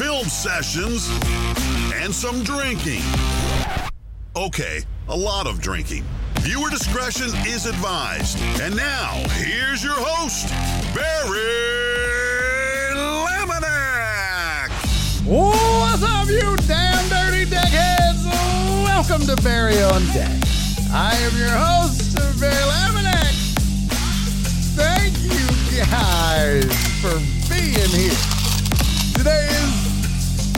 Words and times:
film 0.00 0.24
sessions, 0.24 1.10
and 2.02 2.14
some 2.14 2.42
drinking. 2.42 3.02
Okay, 4.34 4.80
a 5.10 5.14
lot 5.14 5.46
of 5.46 5.60
drinking. 5.60 6.02
Viewer 6.36 6.70
discretion 6.70 7.28
is 7.46 7.66
advised. 7.66 8.38
And 8.62 8.74
now, 8.74 9.20
here's 9.32 9.84
your 9.84 9.92
host, 9.98 10.48
Barry 10.94 11.36
Laminack. 12.96 14.70
What's 15.26 16.02
up, 16.02 16.28
you 16.28 16.56
damn 16.66 17.06
dirty 17.10 17.44
deckheads? 17.44 18.24
Welcome 18.82 19.26
to 19.26 19.36
Barry 19.42 19.82
on 19.82 20.02
Deck. 20.14 20.32
I 20.90 21.14
am 21.14 21.36
your 21.36 21.50
host, 21.50 22.16
Barry 22.40 22.54
Laminack. 22.54 23.34
Thank 24.80 25.18
you 25.20 25.76
guys 25.76 26.64
for 27.02 27.18
being 27.52 27.90
here. 27.90 28.16
Today 29.12 29.46
is 29.50 29.89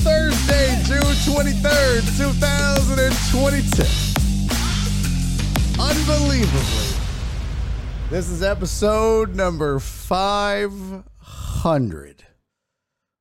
Thursday, 0.03 0.83
June 0.83 1.01
23rd, 1.01 2.03
2022. 2.19 3.83
Unbelievably, 5.81 6.99
this 8.11 8.29
is 8.29 8.43
episode 8.43 9.37
number 9.37 9.79
500 9.79 12.25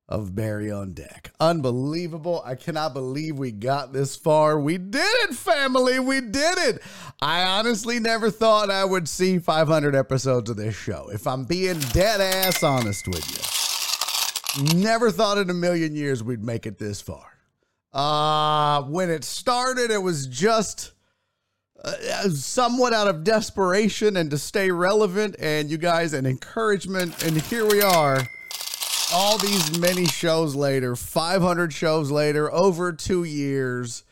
of 0.08 0.34
Barry 0.34 0.72
on 0.72 0.92
Deck. 0.92 1.30
Unbelievable. 1.38 2.42
I 2.44 2.56
cannot 2.56 2.94
believe 2.94 3.38
we 3.38 3.52
got 3.52 3.92
this 3.92 4.16
far. 4.16 4.58
We 4.58 4.76
did 4.76 5.30
it, 5.30 5.36
family. 5.36 6.00
We 6.00 6.20
did 6.20 6.58
it. 6.58 6.82
I 7.20 7.44
honestly 7.44 8.00
never 8.00 8.28
thought 8.28 8.70
I 8.70 8.84
would 8.84 9.08
see 9.08 9.38
500 9.38 9.94
episodes 9.94 10.50
of 10.50 10.56
this 10.56 10.74
show. 10.74 11.10
If 11.12 11.28
I'm 11.28 11.44
being 11.44 11.78
dead 11.78 12.20
ass 12.20 12.64
honest 12.64 13.06
with 13.06 13.30
you, 13.30 13.61
never 14.74 15.10
thought 15.10 15.38
in 15.38 15.50
a 15.50 15.54
million 15.54 15.94
years 15.94 16.22
we'd 16.22 16.42
make 16.42 16.66
it 16.66 16.78
this 16.78 17.00
far. 17.00 17.26
Uh, 17.92 18.82
when 18.84 19.10
it 19.10 19.24
started, 19.24 19.90
it 19.90 20.02
was 20.02 20.26
just 20.26 20.92
uh, 21.84 22.28
somewhat 22.30 22.92
out 22.92 23.08
of 23.08 23.24
desperation 23.24 24.16
and 24.16 24.30
to 24.30 24.38
stay 24.38 24.70
relevant, 24.70 25.36
and 25.38 25.70
you 25.70 25.76
guys, 25.76 26.12
an 26.12 26.26
encouragement. 26.26 27.22
And 27.22 27.40
here 27.42 27.66
we 27.66 27.82
are 27.82 28.18
all 29.12 29.36
these 29.38 29.78
many 29.78 30.06
shows 30.06 30.54
later, 30.54 30.96
500 30.96 31.72
shows 31.72 32.10
later, 32.10 32.52
over 32.52 32.92
two 32.92 33.24
years. 33.24 34.04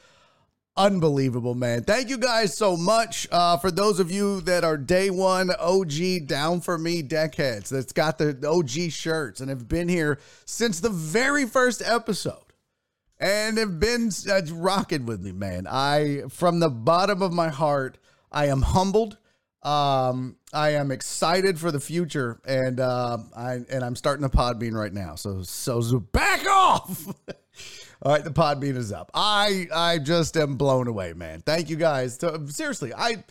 Unbelievable, 0.77 1.55
man. 1.55 1.83
Thank 1.83 2.09
you 2.09 2.17
guys 2.17 2.57
so 2.57 2.77
much. 2.77 3.27
Uh, 3.31 3.57
for 3.59 3.71
those 3.71 4.01
of 4.01 4.11
you 4.11 4.41
that 4.43 4.65
are 4.65 4.77
day 4.77 5.11
one 5.11 5.51
OG 5.59 6.27
down 6.27 6.61
for 6.61 6.79
me 6.79 7.03
deckheads 7.03 7.69
that's 7.69 7.93
got 7.93 8.19
the 8.19 8.39
OG 8.49 8.91
shirts 8.93 9.41
and 9.41 9.51
have 9.51 9.69
been 9.69 9.89
here 9.89 10.19
since 10.47 10.81
the 10.81 10.89
very 10.89 11.45
first 11.45 11.83
episode 11.85 12.55
and 13.19 13.59
have 13.59 13.79
been 13.79 14.11
uh, 14.31 14.41
rocking 14.53 15.07
with 15.07 15.21
me, 15.21 15.33
man. 15.33 15.67
I, 15.69 16.23
from 16.31 16.61
the 16.61 16.71
bottom 16.71 17.21
of 17.21 17.33
my 17.33 17.49
heart, 17.49 17.99
I 18.33 18.47
am 18.47 18.63
humbled. 18.63 19.19
Um, 19.63 20.37
I 20.55 20.71
am 20.71 20.91
excited 20.91 21.59
for 21.61 21.71
the 21.71 21.81
future, 21.81 22.41
and 22.47 22.81
uh, 22.81 23.19
I 23.37 23.59
and 23.69 23.85
I'm 23.85 23.95
starting 23.95 24.23
the 24.23 24.31
Podbean 24.31 24.73
right 24.73 24.93
now. 24.93 25.17
So, 25.17 25.43
so 25.43 26.01
back 26.01 26.47
off. 26.47 27.15
All 28.03 28.13
right, 28.13 28.25
the 28.25 28.31
Podbean 28.31 28.77
is 28.77 28.93
up. 28.93 29.11
I 29.15 29.69
I 29.75 29.99
just 29.99 30.37
am 30.37 30.57
blown 30.57 30.89
away, 30.89 31.13
man. 31.13 31.43
Thank 31.43 31.69
you 31.69 31.77
guys. 31.77 32.17
So, 32.19 32.47
seriously, 32.47 32.95
I 32.95 33.25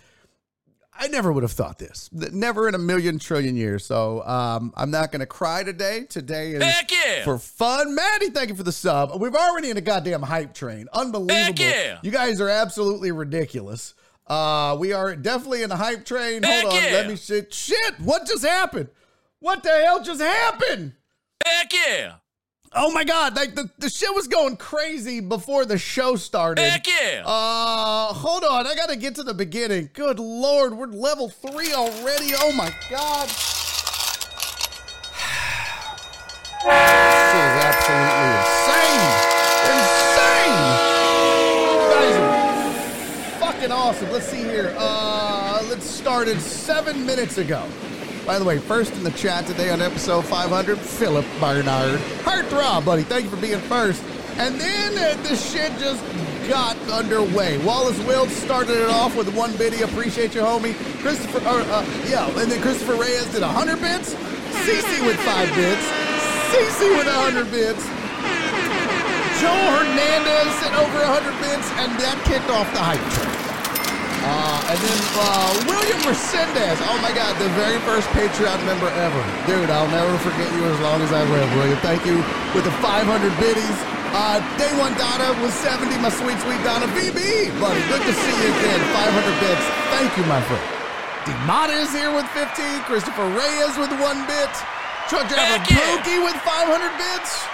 I 1.00 1.07
never 1.07 1.31
would 1.31 1.44
have 1.44 1.53
thought 1.53 1.80
this. 1.80 2.09
Never 2.12 2.68
in 2.68 2.75
a 2.75 2.79
million 2.79 3.19
trillion 3.19 3.56
years. 3.56 3.85
So 3.85 4.22
um, 4.25 4.74
I'm 4.75 4.91
not 4.91 5.13
going 5.13 5.22
to 5.22 5.25
cry 5.25 5.63
today. 5.63 6.03
Today 6.03 6.52
is 6.52 6.62
yeah. 6.62 7.24
for 7.24 7.40
fun. 7.40 7.96
Maddie, 7.96 8.31
thank 8.31 8.50
you 8.50 8.56
for 8.56 8.63
the 8.63 8.74
sub. 8.74 9.19
We're 9.19 9.29
already 9.29 9.69
in 9.69 9.78
a 9.78 9.81
goddamn 9.81 10.22
hype 10.22 10.53
train. 10.53 10.90
Unbelievable. 10.91 11.63
Yeah. 11.63 12.00
You 12.03 12.12
guys 12.12 12.41
are 12.41 12.50
absolutely 12.50 13.13
ridiculous. 13.13 13.96
Uh, 14.28 14.75
we 14.78 14.91
are 14.91 15.16
definitely 15.16 15.63
in 15.63 15.72
a 15.72 15.78
hype 15.78 16.03
train. 16.03 16.44
Heck 16.44 16.63
Hold 16.63 16.74
on. 16.74 16.84
yeah. 16.84 16.91
Let 16.91 17.08
me 17.08 17.16
shit. 17.16 17.53
Shit. 17.53 18.00
What 18.02 18.28
just 18.28 18.46
happened? 18.46 18.90
What 19.40 19.63
the 19.63 19.69
hell 19.69 20.03
just 20.03 20.22
happened? 20.22 20.94
Heck 21.46 21.72
yeah! 21.72 22.16
Oh 22.72 22.91
my 22.91 23.03
god, 23.03 23.35
like 23.35 23.56
the, 23.56 23.68
the 23.80 23.90
shit 23.90 24.13
was 24.13 24.28
going 24.28 24.56
crazy 24.56 25.22
before 25.22 25.66
the 25.66 25.80
show 25.80 26.16
started. 26.16 26.62
Heck 26.62 26.85
yeah! 26.85 27.24
Uh, 27.25 28.13
hold 28.13 28.44
on. 28.44 28.68
I 28.68 28.75
gotta 28.75 28.96
get 28.96 29.16
to 29.16 29.24
the 29.24 29.34
beginning. 29.34 29.90
Good 29.94 30.19
lord, 30.19 30.78
we're 30.78 30.85
level 30.85 31.29
three 31.29 31.74
already. 31.74 32.34
Oh 32.38 32.52
my 32.52 32.72
god. 32.90 33.29
This 36.59 36.68
is 36.68 37.56
absolutely 37.63 38.29
insane. 38.35 39.06
Insane. 39.72 40.59
You 41.63 41.79
guys 41.96 42.16
are 42.19 43.40
fucking 43.40 43.72
awesome. 43.72 44.12
Let's 44.12 44.28
see 44.28 44.44
here. 44.44 44.75
Uh, 44.78 45.63
let's 45.69 45.85
start 45.85 46.28
it 46.28 46.41
seven 46.41 47.06
minutes 47.06 47.38
ago. 47.38 47.63
By 48.29 48.38
the 48.38 48.45
way, 48.45 48.59
first 48.59 48.94
in 48.94 49.03
the 49.03 49.09
chat 49.09 49.47
today 49.47 49.72
on 49.72 49.81
episode 49.81 50.23
500, 50.23 50.78
Philip 50.78 51.25
Barnard. 51.41 52.00
Heartthrob, 52.22 52.85
buddy. 52.85 53.01
Thank 53.01 53.23
you 53.23 53.31
for 53.31 53.41
being 53.41 53.57
first. 53.62 54.03
And 54.38 54.53
then 54.62 54.94
uh, 55.00 55.19
the 55.23 55.35
shit 55.35 55.73
just 55.79 55.97
got 56.47 56.78
underway. 56.91 57.57
Wallace 57.66 57.97
Wild 58.06 58.29
started 58.29 58.78
it 58.78 58.90
off 58.91 59.17
with 59.17 59.35
one 59.35 59.57
biddy. 59.57 59.81
Appreciate 59.81 60.35
you, 60.35 60.41
homie. 60.41 60.75
Christopher, 61.01 61.40
uh, 61.44 61.84
yeah, 62.07 62.29
and 62.38 62.51
then 62.51 62.62
Christopher 62.62 62.97
Reyes 63.01 63.25
did 63.34 63.41
100 63.41 63.81
bits. 63.81 64.13
CC 64.13 65.03
with 65.07 65.17
5 65.25 65.56
bits. 65.56 65.85
CC 66.53 66.85
with 67.00 67.07
100 67.07 67.50
bits. 67.50 67.81
Joe 69.41 69.57
Hernandez 69.73 70.53
at 70.69 70.78
over 70.78 71.00
100 71.01 71.34
bits, 71.41 71.66
and 71.81 71.97
that 71.97 72.22
kicked 72.25 72.51
off 72.51 72.72
the 72.73 72.79
hype 72.79 73.01
train. 73.09 73.48
Uh, 74.19 74.72
and 74.72 74.80
then 74.84 75.00
uh, 75.16 75.50
William 75.72 76.00
Resendez. 76.03 76.78
Oh 76.91 76.97
my 77.00 77.16
God, 77.16 77.34
the 77.40 77.47
very 77.56 77.80
first 77.88 78.07
Patreon 78.12 78.59
member 78.68 78.91
ever. 79.00 79.22
Dude, 79.47 79.72
I'll 79.72 79.90
never 79.90 80.12
forget 80.19 80.50
you 80.52 80.63
as 80.68 80.80
long 80.84 81.00
as 81.02 81.12
I 81.16 81.24
live, 81.24 81.47
William. 81.56 81.80
Thank 81.80 82.03
you 82.06 82.19
with 82.52 82.68
the 82.68 82.75
500 82.84 83.08
biddies. 83.40 83.78
Uh, 84.12 84.41
Day 84.58 84.74
One 84.81 84.91
Donna 84.97 85.31
was 85.40 85.53
70, 85.62 85.94
my 86.02 86.09
sweet, 86.09 86.35
sweet 86.41 86.59
Donna. 86.66 86.90
BB, 86.97 87.53
buddy, 87.62 87.81
good 87.88 88.03
to 88.03 88.13
see 88.13 88.35
you 88.41 88.50
again. 88.59 88.79
500 88.91 89.46
bits. 89.46 89.66
Thank 89.94 90.09
you, 90.18 90.25
my 90.25 90.41
friend. 90.50 90.66
Demata 91.29 91.78
is 91.78 91.94
here 91.94 92.12
with 92.12 92.25
50. 92.34 92.63
Christopher 92.90 93.29
Reyes 93.38 93.78
with 93.78 93.94
one 94.02 94.25
bit. 94.25 94.50
Truck 95.08 95.29
driver. 95.29 95.62
Pookie 95.63 96.19
with 96.25 96.35
500 96.41 96.68
bits. 96.97 97.46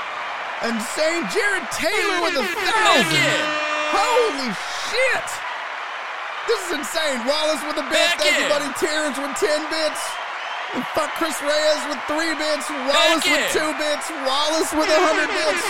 And 0.64 0.80
St. 0.82 1.28
Jared 1.30 1.68
Taylor 1.76 2.24
with 2.24 2.40
a 2.40 2.48
thousand. 2.48 3.38
Holy 3.92 4.50
shit! 4.90 5.45
This 6.48 6.60
is 6.70 6.78
insane. 6.78 7.26
Wallace 7.26 7.62
with 7.66 7.78
a 7.82 7.88
bit. 7.90 8.10
You, 8.22 8.30
yeah. 8.30 8.50
buddy. 8.50 8.70
Terrence 8.78 9.18
with 9.18 9.34
10 9.38 9.50
bits. 9.74 10.02
And 10.78 10.84
fuck 10.94 11.14
Chris 11.18 11.38
Reyes 11.42 11.84
with 11.90 12.02
3 12.06 12.36
bits. 12.38 12.66
Wallace 12.70 13.26
with 13.26 13.46
yeah. 13.54 13.74
2 13.74 13.82
bits. 13.82 14.06
Wallace 14.26 14.72
with 14.74 14.90
100 14.92 15.30
bits. 15.32 15.64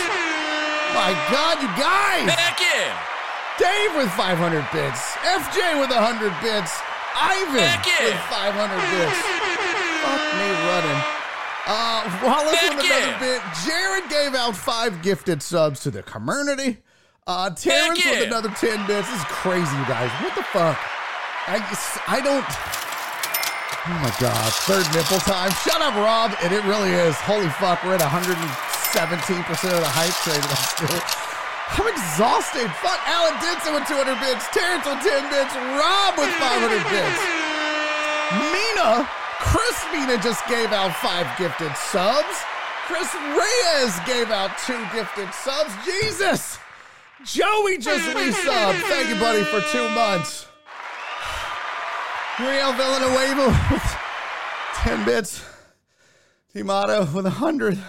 My 0.95 1.11
God, 1.27 1.59
you 1.59 1.67
guys! 1.75 2.23
Heck 2.31 2.55
yeah! 2.59 2.95
Dave 3.59 3.95
with 3.99 4.11
500 4.15 4.63
bits. 4.71 5.11
FJ 5.27 5.79
with 5.79 5.91
100 5.91 6.31
bits. 6.39 6.71
Ivan 7.15 7.55
with 7.55 8.19
500 8.31 8.75
bits. 8.95 9.19
Fuck 10.03 10.23
me 10.39 10.47
running. 10.71 11.01
Uh, 11.67 12.19
Wallace 12.23 12.59
Heck 12.59 12.75
with 12.75 12.85
another 12.85 13.11
yeah. 13.11 13.19
bit. 13.19 13.41
Jared 13.65 14.09
gave 14.09 14.35
out 14.35 14.55
five 14.55 15.01
gifted 15.01 15.41
subs 15.41 15.79
to 15.81 15.91
the 15.91 16.03
community. 16.03 16.77
Uh, 17.25 17.49
Terrence 17.49 18.05
with 18.05 18.29
another 18.29 18.53
10 18.53 18.85
bits. 18.85 19.09
This 19.09 19.17
is 19.17 19.25
crazy, 19.33 19.73
you 19.81 19.87
guys. 19.89 20.13
What 20.21 20.37
the 20.37 20.45
fuck? 20.53 20.77
I, 21.49 21.57
I 22.05 22.21
don't. 22.21 22.45
Oh 22.45 23.97
my 23.97 24.13
god. 24.21 24.53
Third 24.69 24.85
nipple 24.93 25.17
time. 25.25 25.49
Shut 25.65 25.81
up, 25.81 25.97
Rob. 25.97 26.37
And 26.45 26.53
it 26.53 26.61
really 26.69 26.93
is. 26.93 27.17
Holy 27.25 27.49
fuck. 27.57 27.81
We're 27.81 27.97
at 27.97 28.05
117% 28.05 28.29
of 28.29 29.81
the 29.81 29.89
hype 29.89 30.13
train. 30.21 30.37
and 30.37 30.53
I'm 30.53 30.65
still. 30.69 31.01
I'm 31.81 31.89
exhausted. 31.89 32.69
Fuck 32.85 33.01
Alan 33.09 33.33
Denson 33.41 33.73
with 33.73 33.89
200 33.89 34.05
bits. 34.21 34.45
Terrence 34.53 34.85
with 34.85 35.01
10 35.01 35.25
bits. 35.33 35.53
Rob 35.81 36.13
with 36.21 36.29
500 36.29 36.77
bits. 36.93 37.21
Mina, 38.53 39.01
Chris 39.41 39.77
Mina 39.89 40.21
just 40.21 40.45
gave 40.45 40.69
out 40.69 40.93
five 41.01 41.25
gifted 41.41 41.73
subs. 41.89 42.37
Chris 42.85 43.09
Reyes 43.33 43.97
gave 44.05 44.29
out 44.29 44.53
two 44.61 44.77
gifted 44.93 45.33
subs. 45.33 45.73
Jesus. 45.81 46.61
Joey 47.25 47.77
just 47.77 48.05
resubbed. 48.15 48.81
Thank 48.81 49.09
you, 49.09 49.15
buddy, 49.19 49.43
for 49.43 49.61
two 49.71 49.89
months. 49.89 50.47
Rio 52.39 52.71
Villanueva 52.73 53.69
with 53.71 53.97
10 54.75 55.05
bits. 55.05 55.43
Timato 56.53 56.99
with 57.13 57.25
100. 57.25 57.79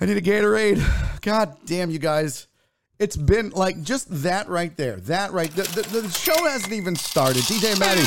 I 0.00 0.06
need 0.06 0.16
a 0.16 0.20
Gatorade. 0.20 1.20
God 1.20 1.56
damn, 1.64 1.90
you 1.90 1.98
guys. 1.98 2.48
It's 2.98 3.16
been 3.16 3.50
like 3.50 3.82
just 3.82 4.06
that 4.22 4.48
right 4.48 4.76
there. 4.76 4.96
That 4.96 5.32
right. 5.32 5.50
The, 5.50 5.62
the, 5.62 6.00
the 6.00 6.10
show 6.10 6.44
hasn't 6.44 6.72
even 6.72 6.96
started. 6.96 7.42
DJ 7.42 7.78
Maddie, 7.78 8.02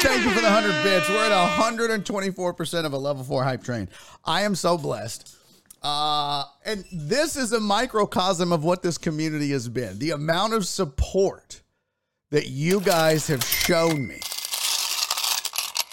thank 0.00 0.24
you 0.24 0.30
for 0.30 0.40
the 0.40 0.50
100 0.50 0.82
bits. 0.82 1.08
We're 1.08 1.30
at 1.30 1.58
124% 1.58 2.84
of 2.84 2.92
a 2.92 2.98
level 2.98 3.24
4 3.24 3.44
hype 3.44 3.62
train. 3.62 3.88
I 4.24 4.42
am 4.42 4.54
so 4.54 4.76
blessed. 4.76 5.36
Uh, 5.82 6.44
and 6.64 6.84
this 6.92 7.36
is 7.36 7.52
a 7.52 7.60
microcosm 7.60 8.52
of 8.52 8.64
what 8.64 8.82
this 8.82 8.98
community 8.98 9.50
has 9.50 9.68
been. 9.68 9.98
The 9.98 10.10
amount 10.10 10.52
of 10.52 10.66
support 10.66 11.62
that 12.30 12.48
you 12.48 12.80
guys 12.80 13.26
have 13.28 13.44
shown 13.44 14.06
me. 14.06 14.20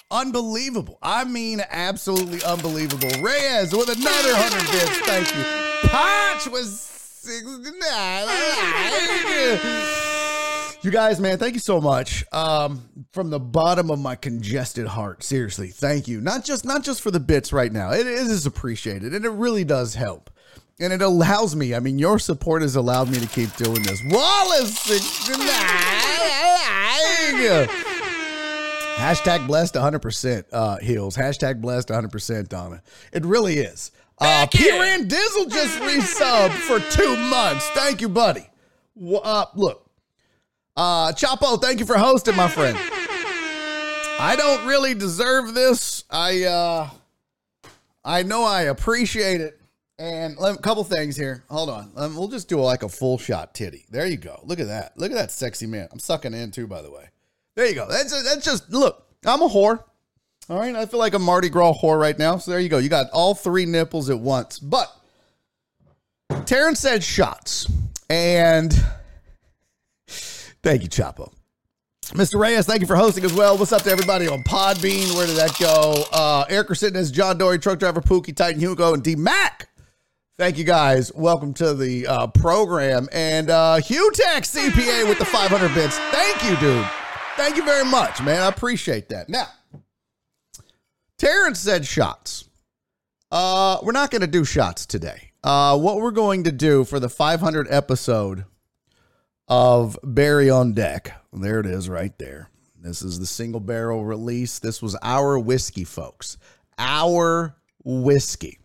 Unbelievable. 0.09 0.97
I 1.01 1.25
mean, 1.25 1.61
absolutely 1.69 2.41
unbelievable. 2.43 3.09
Reyes 3.21 3.73
with 3.73 3.89
another 3.89 4.33
100 4.33 4.71
bits. 4.71 4.99
Thank 4.99 5.35
you. 5.35 5.43
Potch 5.89 6.47
was 6.47 6.79
69. 6.79 8.27
You 10.83 10.91
guys, 10.91 11.19
man, 11.19 11.39
thank 11.39 11.55
you 11.55 11.59
so 11.59 11.81
much. 11.81 12.23
Um, 12.31 12.87
from 13.11 13.31
the 13.31 13.39
bottom 13.39 13.89
of 13.89 13.99
my 13.99 14.15
congested 14.15 14.85
heart, 14.85 15.23
seriously, 15.23 15.69
thank 15.69 16.07
you. 16.07 16.21
Not 16.21 16.45
just 16.45 16.65
not 16.65 16.83
just 16.83 17.01
for 17.01 17.09
the 17.09 17.19
bits 17.19 17.51
right 17.51 17.71
now. 17.71 17.91
It 17.91 18.05
is 18.05 18.45
appreciated, 18.45 19.15
and 19.15 19.25
it 19.25 19.29
really 19.29 19.63
does 19.63 19.95
help. 19.95 20.29
And 20.79 20.93
it 20.93 21.01
allows 21.01 21.55
me. 21.55 21.73
I 21.73 21.79
mean, 21.79 21.97
your 21.97 22.19
support 22.19 22.61
has 22.61 22.75
allowed 22.75 23.09
me 23.09 23.19
to 23.19 23.25
keep 23.27 23.55
doing 23.55 23.81
this. 23.81 24.03
Wallace, 24.05 24.77
69. 24.77 25.47
Hashtag 28.97 29.47
blessed 29.47 29.73
100% 29.73 30.43
uh, 30.51 30.77
heals. 30.77 31.17
Hashtag 31.17 31.61
blessed 31.61 31.89
100% 31.89 32.49
Donna. 32.49 32.83
It 33.11 33.25
really 33.25 33.57
is. 33.57 33.91
Uh, 34.19 34.45
Piran 34.51 35.07
Dizzle 35.07 35.51
just 35.51 35.79
resubbed 35.79 36.51
for 36.51 36.79
two 36.91 37.15
months. 37.29 37.67
Thank 37.69 38.01
you, 38.01 38.09
buddy. 38.09 38.47
Uh, 38.99 39.45
look, 39.55 39.86
uh, 40.77 41.11
Chapo, 41.11 41.61
thank 41.61 41.79
you 41.79 41.85
for 41.85 41.97
hosting, 41.97 42.35
my 42.35 42.47
friend. 42.47 42.77
I 44.19 44.35
don't 44.37 44.65
really 44.65 44.93
deserve 44.93 45.53
this. 45.53 46.03
I 46.09 46.43
uh, 46.45 46.89
I 48.03 48.23
know 48.23 48.43
I 48.43 48.63
appreciate 48.63 49.41
it. 49.41 49.59
And 49.99 50.37
a 50.39 50.55
couple 50.57 50.83
things 50.83 51.17
here. 51.17 51.43
Hold 51.49 51.71
on. 51.71 51.91
Um, 51.95 52.15
we'll 52.15 52.27
just 52.27 52.47
do 52.47 52.59
like 52.59 52.83
a 52.83 52.89
full 52.89 53.17
shot 53.17 53.55
titty. 53.55 53.85
There 53.89 54.05
you 54.05 54.17
go. 54.17 54.39
Look 54.43 54.59
at 54.59 54.67
that. 54.67 54.95
Look 54.95 55.11
at 55.11 55.15
that 55.15 55.31
sexy 55.31 55.65
man. 55.65 55.87
I'm 55.91 55.97
sucking 55.97 56.35
in 56.35 56.51
too, 56.51 56.67
by 56.67 56.83
the 56.83 56.91
way. 56.91 57.09
There 57.55 57.65
you 57.65 57.73
go. 57.73 57.87
That's 57.89 58.11
that's 58.23 58.45
just 58.45 58.71
look. 58.71 59.07
I'm 59.25 59.41
a 59.41 59.49
whore. 59.49 59.83
All 60.49 60.59
right. 60.59 60.75
I 60.75 60.85
feel 60.85 60.99
like 60.99 61.15
a 61.15 61.19
Mardi 61.19 61.49
Gras 61.49 61.73
whore 61.73 61.99
right 61.99 62.17
now. 62.17 62.37
So 62.37 62.51
there 62.51 62.59
you 62.59 62.69
go. 62.69 62.77
You 62.77 62.89
got 62.89 63.09
all 63.11 63.33
three 63.33 63.65
nipples 63.65 64.11
at 64.11 64.19
once. 64.19 64.59
But 64.59 64.95
Terrence 66.45 66.79
said 66.79 67.03
shots, 67.03 67.71
and 68.09 68.71
thank 70.67 70.83
you, 70.83 70.89
Chapo. 70.89 71.31
Mr. 72.07 72.39
Reyes, 72.39 72.65
thank 72.65 72.81
you 72.81 72.87
for 72.87 72.97
hosting 72.97 73.23
as 73.23 73.33
well. 73.33 73.57
What's 73.57 73.71
up 73.71 73.83
to 73.83 73.89
everybody 73.89 74.27
on 74.27 74.43
Podbean? 74.43 75.15
Where 75.15 75.25
did 75.25 75.37
that 75.37 75.57
go? 75.57 76.03
Uh, 76.11 76.45
Eric 76.49 76.71
as 76.71 77.09
John 77.09 77.37
Dory, 77.37 77.57
Truck 77.57 77.79
Driver, 77.79 78.01
Pookie, 78.01 78.35
Titan 78.35 78.59
Hugo, 78.59 78.93
and 78.93 79.01
D 79.01 79.15
Mac. 79.15 79.69
Thank 80.37 80.57
you 80.57 80.65
guys. 80.65 81.13
Welcome 81.13 81.53
to 81.55 81.73
the 81.73 82.05
uh, 82.05 82.27
program. 82.27 83.07
And 83.11 83.49
uh, 83.49 83.77
Hugh 83.77 84.11
Tech 84.13 84.43
CPA 84.43 85.07
with 85.07 85.19
the 85.19 85.25
500 85.25 85.73
bits. 85.73 85.97
Thank 85.97 86.43
you, 86.43 86.57
dude. 86.57 86.85
Thank 87.37 87.55
you 87.55 87.63
very 87.63 87.85
much, 87.85 88.21
man. 88.21 88.41
I 88.41 88.47
appreciate 88.47 89.09
that. 89.09 89.29
Now, 89.29 89.47
Terrence 91.17 91.59
said 91.59 91.85
shots. 91.85 92.49
Uh, 93.31 93.79
we're 93.83 93.93
not 93.93 94.11
going 94.11 94.21
to 94.21 94.27
do 94.27 94.43
shots 94.43 94.85
today. 94.85 95.31
Uh, 95.43 95.77
what 95.77 95.97
we're 95.97 96.11
going 96.11 96.43
to 96.43 96.51
do 96.51 96.83
for 96.83 96.99
the 96.99 97.09
500 97.09 97.67
episode 97.69 98.45
of 99.47 99.97
Barry 100.03 100.49
on 100.49 100.73
Deck, 100.73 101.13
there 101.33 101.59
it 101.59 101.65
is 101.65 101.89
right 101.89 102.17
there. 102.17 102.49
This 102.79 103.01
is 103.01 103.19
the 103.19 103.25
single 103.25 103.59
barrel 103.59 104.05
release. 104.05 104.59
This 104.59 104.81
was 104.81 104.95
our 105.01 105.39
whiskey, 105.39 105.83
folks. 105.83 106.37
Our 106.77 107.55
whiskey. 107.83 108.59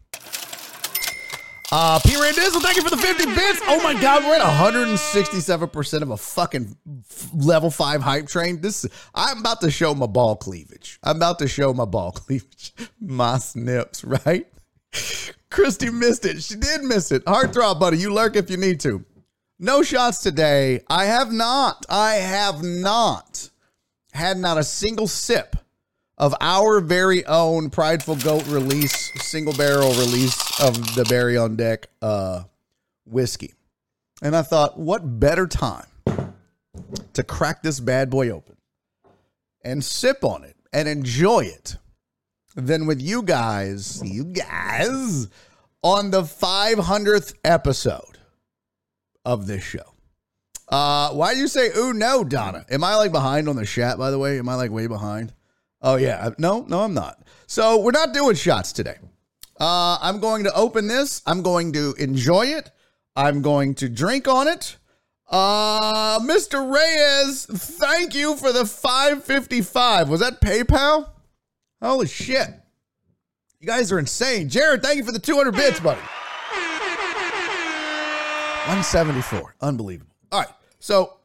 Uh, 1.74 1.98
P. 2.00 2.10
Randizzle, 2.10 2.60
thank 2.60 2.76
you 2.76 2.82
for 2.82 2.90
the 2.90 2.98
50 2.98 3.24
bits. 3.34 3.60
Oh 3.62 3.82
my 3.82 3.98
God, 3.98 4.24
we're 4.24 4.34
at 4.36 4.42
167% 4.42 6.02
of 6.02 6.10
a 6.10 6.18
fucking 6.18 6.76
level 7.32 7.70
five 7.70 8.02
hype 8.02 8.26
train. 8.26 8.60
This, 8.60 8.84
I'm 9.14 9.38
about 9.38 9.62
to 9.62 9.70
show 9.70 9.94
my 9.94 10.06
ball 10.06 10.36
cleavage. 10.36 10.98
I'm 11.02 11.16
about 11.16 11.38
to 11.38 11.48
show 11.48 11.72
my 11.72 11.86
ball 11.86 12.12
cleavage. 12.12 12.74
My 13.00 13.38
snips, 13.38 14.04
right? 14.04 14.46
Christy 15.50 15.88
missed 15.88 16.26
it. 16.26 16.42
She 16.42 16.56
did 16.56 16.82
miss 16.82 17.10
it. 17.10 17.24
Heartthrob, 17.24 17.80
buddy. 17.80 17.96
You 17.96 18.12
lurk 18.12 18.36
if 18.36 18.50
you 18.50 18.58
need 18.58 18.78
to. 18.80 19.02
No 19.64 19.84
shots 19.84 20.18
today. 20.18 20.80
I 20.90 21.04
have 21.04 21.30
not. 21.30 21.86
I 21.88 22.14
have 22.14 22.64
not 22.64 23.48
had 24.12 24.36
not 24.36 24.58
a 24.58 24.64
single 24.64 25.06
sip 25.06 25.54
of 26.18 26.34
our 26.40 26.80
very 26.80 27.24
own 27.26 27.70
Prideful 27.70 28.16
Goat 28.16 28.44
release, 28.48 29.12
single 29.22 29.52
barrel 29.52 29.92
release 29.92 30.60
of 30.60 30.96
the 30.96 31.04
Barry 31.04 31.36
on 31.36 31.54
Deck 31.54 31.86
uh, 32.02 32.42
whiskey. 33.06 33.54
And 34.20 34.34
I 34.34 34.42
thought, 34.42 34.80
what 34.80 35.20
better 35.20 35.46
time 35.46 35.86
to 37.12 37.22
crack 37.22 37.62
this 37.62 37.78
bad 37.78 38.10
boy 38.10 38.30
open 38.30 38.56
and 39.62 39.84
sip 39.84 40.24
on 40.24 40.42
it 40.42 40.56
and 40.72 40.88
enjoy 40.88 41.44
it 41.44 41.76
than 42.56 42.86
with 42.86 43.00
you 43.00 43.22
guys, 43.22 44.02
you 44.04 44.24
guys, 44.24 45.28
on 45.84 46.10
the 46.10 46.22
500th 46.22 47.34
episode 47.44 48.18
of 49.24 49.46
this 49.46 49.62
show. 49.62 49.94
Uh, 50.68 51.10
why 51.10 51.34
do 51.34 51.40
you 51.40 51.48
say, 51.48 51.70
ooh, 51.76 51.92
no, 51.92 52.24
Donna? 52.24 52.64
Am 52.70 52.82
I 52.82 52.96
like 52.96 53.12
behind 53.12 53.48
on 53.48 53.56
the 53.56 53.66
chat, 53.66 53.98
by 53.98 54.10
the 54.10 54.18
way? 54.18 54.38
Am 54.38 54.48
I 54.48 54.54
like 54.54 54.70
way 54.70 54.86
behind? 54.86 55.34
Oh, 55.82 55.96
yeah. 55.96 56.30
No, 56.38 56.64
no, 56.68 56.80
I'm 56.80 56.94
not. 56.94 57.22
So 57.46 57.78
we're 57.78 57.90
not 57.90 58.14
doing 58.14 58.36
shots 58.36 58.72
today. 58.72 58.96
Uh, 59.60 59.98
I'm 60.00 60.18
going 60.18 60.44
to 60.44 60.54
open 60.54 60.88
this. 60.88 61.20
I'm 61.26 61.42
going 61.42 61.72
to 61.74 61.94
enjoy 61.98 62.46
it. 62.46 62.70
I'm 63.14 63.42
going 63.42 63.74
to 63.76 63.88
drink 63.88 64.26
on 64.26 64.48
it. 64.48 64.76
Uh, 65.28 66.18
Mr. 66.20 66.72
Reyes, 66.72 67.46
thank 67.46 68.14
you 68.14 68.36
for 68.36 68.52
the 68.52 68.64
555. 68.64 70.08
Was 70.08 70.20
that 70.20 70.40
PayPal? 70.40 71.10
Holy 71.82 72.06
shit. 72.06 72.48
You 73.60 73.66
guys 73.66 73.92
are 73.92 73.98
insane. 73.98 74.48
Jared, 74.48 74.82
thank 74.82 74.96
you 74.96 75.04
for 75.04 75.12
the 75.12 75.18
200 75.18 75.54
bits, 75.54 75.80
buddy. 75.80 76.00
174. 78.66 79.56
Unbelievable. 79.60 80.14
All 80.30 80.40
right. 80.40 80.48
So 80.78 81.18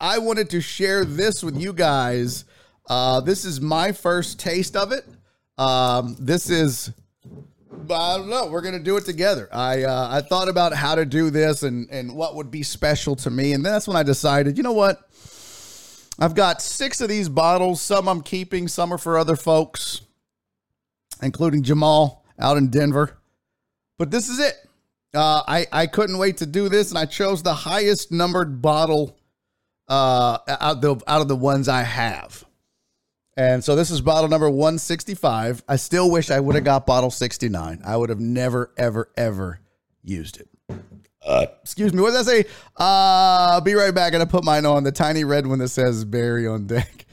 I 0.00 0.18
wanted 0.18 0.50
to 0.50 0.60
share 0.60 1.04
this 1.04 1.42
with 1.42 1.60
you 1.60 1.72
guys 1.72 2.44
uh, 2.86 3.20
this 3.20 3.44
is 3.44 3.60
my 3.60 3.92
first 3.92 4.38
taste 4.38 4.76
of 4.76 4.92
it. 4.92 5.06
Um, 5.56 6.16
this 6.18 6.50
is, 6.50 6.92
I 7.72 8.16
don't 8.18 8.28
know. 8.28 8.46
We're 8.46 8.60
gonna 8.60 8.78
do 8.78 8.96
it 8.96 9.04
together. 9.04 9.48
I 9.52 9.84
uh, 9.84 10.08
I 10.10 10.20
thought 10.20 10.48
about 10.48 10.74
how 10.74 10.94
to 10.94 11.04
do 11.04 11.30
this 11.30 11.62
and 11.62 11.88
and 11.90 12.14
what 12.14 12.34
would 12.34 12.50
be 12.50 12.62
special 12.62 13.16
to 13.16 13.30
me, 13.30 13.52
and 13.52 13.64
that's 13.64 13.88
when 13.88 13.96
I 13.96 14.02
decided. 14.02 14.56
You 14.56 14.62
know 14.62 14.72
what? 14.72 15.08
I've 16.18 16.34
got 16.34 16.62
six 16.62 17.00
of 17.00 17.08
these 17.08 17.28
bottles. 17.28 17.80
Some 17.80 18.08
I'm 18.08 18.20
keeping. 18.20 18.68
Some 18.68 18.92
are 18.92 18.98
for 18.98 19.16
other 19.16 19.36
folks, 19.36 20.02
including 21.22 21.62
Jamal 21.62 22.24
out 22.38 22.56
in 22.56 22.68
Denver. 22.68 23.16
But 23.98 24.10
this 24.10 24.28
is 24.28 24.40
it. 24.40 24.54
Uh, 25.14 25.42
I 25.46 25.66
I 25.72 25.86
couldn't 25.86 26.18
wait 26.18 26.38
to 26.38 26.46
do 26.46 26.68
this, 26.68 26.90
and 26.90 26.98
I 26.98 27.06
chose 27.06 27.42
the 27.42 27.54
highest 27.54 28.10
numbered 28.10 28.60
bottle 28.60 29.16
uh, 29.88 30.38
out 30.48 30.80
the 30.80 31.00
out 31.06 31.20
of 31.20 31.28
the 31.28 31.36
ones 31.36 31.68
I 31.68 31.82
have. 31.82 32.44
And 33.36 33.64
so 33.64 33.74
this 33.74 33.90
is 33.90 34.00
bottle 34.00 34.28
number 34.28 34.48
165. 34.48 35.64
I 35.68 35.76
still 35.76 36.10
wish 36.10 36.30
I 36.30 36.38
would 36.38 36.54
have 36.54 36.64
got 36.64 36.86
bottle 36.86 37.10
69. 37.10 37.82
I 37.84 37.96
would 37.96 38.08
have 38.08 38.20
never, 38.20 38.72
ever, 38.76 39.10
ever 39.16 39.58
used 40.04 40.40
it. 40.40 40.48
Uh, 41.20 41.46
excuse 41.62 41.92
me. 41.92 42.00
What 42.00 42.10
did 42.10 42.20
I 42.20 42.22
say? 42.22 42.44
Uh, 42.76 43.60
be 43.60 43.74
right 43.74 43.94
back. 43.94 44.12
Gonna 44.12 44.26
put 44.26 44.44
mine 44.44 44.66
on 44.66 44.84
the 44.84 44.92
tiny 44.92 45.24
red 45.24 45.46
one 45.46 45.58
that 45.58 45.68
says 45.68 46.04
Barry 46.04 46.46
on 46.46 46.66
deck. 46.66 47.06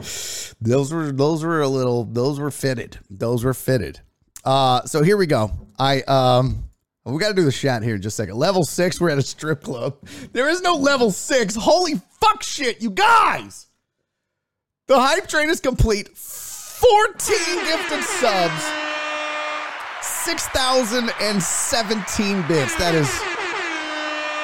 those 0.61 0.93
were 0.93 1.11
those 1.11 1.43
were 1.43 1.61
a 1.61 1.67
little 1.67 2.05
those 2.05 2.39
were 2.39 2.51
fitted. 2.51 2.99
Those 3.09 3.43
were 3.43 3.55
fitted. 3.55 4.01
Uh, 4.43 4.83
so 4.85 5.03
here 5.03 5.17
we 5.17 5.27
go. 5.27 5.51
I 5.77 6.01
um 6.01 6.63
we 7.05 7.17
got 7.17 7.29
to 7.29 7.33
do 7.33 7.43
the 7.43 7.51
shot 7.51 7.81
here 7.83 7.95
in 7.95 8.01
just 8.01 8.19
a 8.19 8.23
second. 8.23 8.35
Level 8.35 8.63
six. 8.63 9.01
We're 9.01 9.09
at 9.09 9.17
a 9.17 9.23
strip 9.23 9.63
club. 9.63 9.97
There 10.33 10.49
is 10.49 10.61
no 10.61 10.75
level 10.75 11.09
six. 11.11 11.55
Holy 11.55 11.99
fuck 12.19 12.43
shit, 12.43 12.79
you 12.81 12.91
guys. 12.91 13.67
The 14.87 14.99
hype 14.99 15.27
train 15.27 15.49
is 15.49 15.59
complete. 15.59 16.09
14 16.15 17.65
gifted 17.65 18.03
subs. 18.03 18.63
6,017 20.03 22.47
bits. 22.47 22.75
That 22.75 22.93
is 22.93 23.09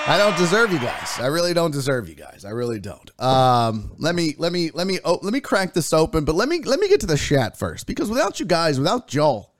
I 0.09 0.17
don't 0.17 0.37
deserve 0.37 0.71
you 0.71 0.79
guys. 0.79 1.19
I 1.19 1.27
really 1.27 1.53
don't 1.53 1.71
deserve 1.71 2.07
you 2.07 2.15
guys. 2.15 2.45
I 2.45 2.51
really 2.51 2.79
don't. 2.79 3.11
Um, 3.21 3.91
let 3.97 4.15
me 4.15 4.35
let 4.37 4.53
me 4.53 4.71
let 4.73 4.87
me 4.87 4.99
oh, 5.03 5.19
let 5.21 5.33
me 5.33 5.41
crack 5.41 5.73
this 5.73 5.91
open, 5.91 6.23
but 6.23 6.33
let 6.33 6.47
me 6.47 6.61
let 6.61 6.79
me 6.79 6.87
get 6.87 7.01
to 7.01 7.07
the 7.07 7.17
chat 7.17 7.59
first 7.59 7.85
because 7.87 8.09
without 8.09 8.39
you 8.39 8.45
guys, 8.45 8.79
without 8.79 9.09
Joel, 9.09 9.51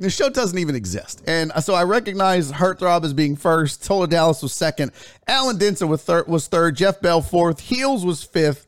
the 0.00 0.10
show 0.10 0.30
doesn't 0.30 0.58
even 0.58 0.74
exist. 0.74 1.22
And 1.26 1.52
uh, 1.52 1.60
so 1.60 1.74
I 1.74 1.84
recognize 1.84 2.50
Heartthrob 2.50 3.04
as 3.04 3.12
being 3.12 3.36
first. 3.36 3.84
Total 3.84 4.06
Dallas 4.06 4.42
was 4.42 4.52
second. 4.52 4.92
Alan 5.28 5.58
Denson 5.58 5.88
was 5.88 6.02
third. 6.02 6.26
Was 6.26 6.48
third. 6.48 6.76
Jeff 6.76 7.00
Bell 7.00 7.20
fourth. 7.20 7.60
Heels 7.60 8.04
was 8.04 8.24
fifth. 8.24 8.66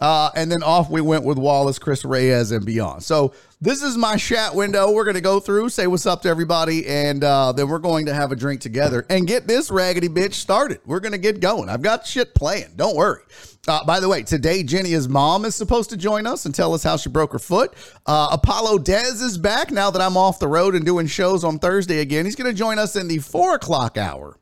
Uh, 0.00 0.30
and 0.34 0.50
then 0.50 0.62
off 0.62 0.90
we 0.90 1.00
went 1.00 1.24
with 1.24 1.38
Wallace, 1.38 1.78
Chris 1.78 2.04
Reyes, 2.04 2.50
and 2.50 2.64
beyond. 2.64 3.02
So 3.02 3.32
this 3.60 3.82
is 3.82 3.96
my 3.96 4.16
chat 4.16 4.54
window. 4.54 4.90
We're 4.90 5.04
going 5.04 5.14
to 5.14 5.20
go 5.20 5.40
through, 5.40 5.68
say 5.68 5.86
what's 5.86 6.06
up 6.06 6.22
to 6.22 6.28
everybody, 6.28 6.86
and 6.86 7.22
uh, 7.22 7.52
then 7.52 7.68
we're 7.68 7.78
going 7.78 8.06
to 8.06 8.14
have 8.14 8.32
a 8.32 8.36
drink 8.36 8.60
together 8.60 9.06
and 9.08 9.26
get 9.26 9.46
this 9.46 9.70
raggedy 9.70 10.08
bitch 10.08 10.34
started. 10.34 10.80
We're 10.84 11.00
going 11.00 11.12
to 11.12 11.18
get 11.18 11.40
going. 11.40 11.68
I've 11.68 11.82
got 11.82 12.06
shit 12.06 12.34
planned. 12.34 12.76
Don't 12.76 12.96
worry. 12.96 13.22
Uh, 13.66 13.84
by 13.84 14.00
the 14.00 14.08
way, 14.08 14.22
today 14.22 14.62
Jenny's 14.62 15.08
mom 15.08 15.44
is 15.44 15.54
supposed 15.54 15.90
to 15.90 15.96
join 15.96 16.26
us 16.26 16.44
and 16.44 16.54
tell 16.54 16.74
us 16.74 16.82
how 16.82 16.96
she 16.96 17.08
broke 17.08 17.32
her 17.32 17.38
foot. 17.38 17.72
Uh, 18.04 18.28
Apollo 18.32 18.80
Dez 18.80 19.22
is 19.22 19.38
back 19.38 19.70
now 19.70 19.90
that 19.90 20.02
I'm 20.02 20.16
off 20.16 20.38
the 20.38 20.48
road 20.48 20.74
and 20.74 20.84
doing 20.84 21.06
shows 21.06 21.44
on 21.44 21.58
Thursday 21.58 22.00
again. 22.00 22.26
He's 22.26 22.36
going 22.36 22.50
to 22.50 22.56
join 22.56 22.78
us 22.78 22.96
in 22.96 23.08
the 23.08 23.18
four 23.18 23.54
o'clock 23.54 23.96
hour 23.96 24.38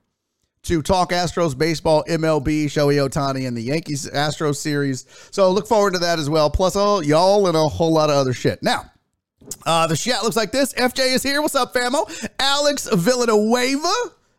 to 0.62 0.80
talk 0.80 1.10
Astros 1.10 1.56
baseball, 1.56 2.04
MLB, 2.08 2.66
Shohei 2.66 3.08
Ohtani, 3.08 3.48
and 3.48 3.56
the 3.56 3.62
Yankees 3.62 4.08
Astros 4.08 4.56
series. 4.56 5.06
So 5.30 5.50
look 5.50 5.66
forward 5.66 5.94
to 5.94 5.98
that 6.00 6.18
as 6.18 6.30
well. 6.30 6.50
Plus, 6.50 6.76
all 6.76 7.02
y'all 7.02 7.46
and 7.48 7.56
a 7.56 7.68
whole 7.68 7.92
lot 7.92 8.10
of 8.10 8.16
other 8.16 8.32
shit. 8.32 8.62
Now, 8.62 8.90
uh, 9.66 9.86
the 9.86 9.96
chat 9.96 10.22
looks 10.22 10.36
like 10.36 10.52
this. 10.52 10.72
FJ 10.74 11.14
is 11.14 11.22
here. 11.22 11.42
What's 11.42 11.54
up, 11.54 11.74
famo? 11.74 12.28
Alex 12.38 12.88
Villanueva 12.92 13.92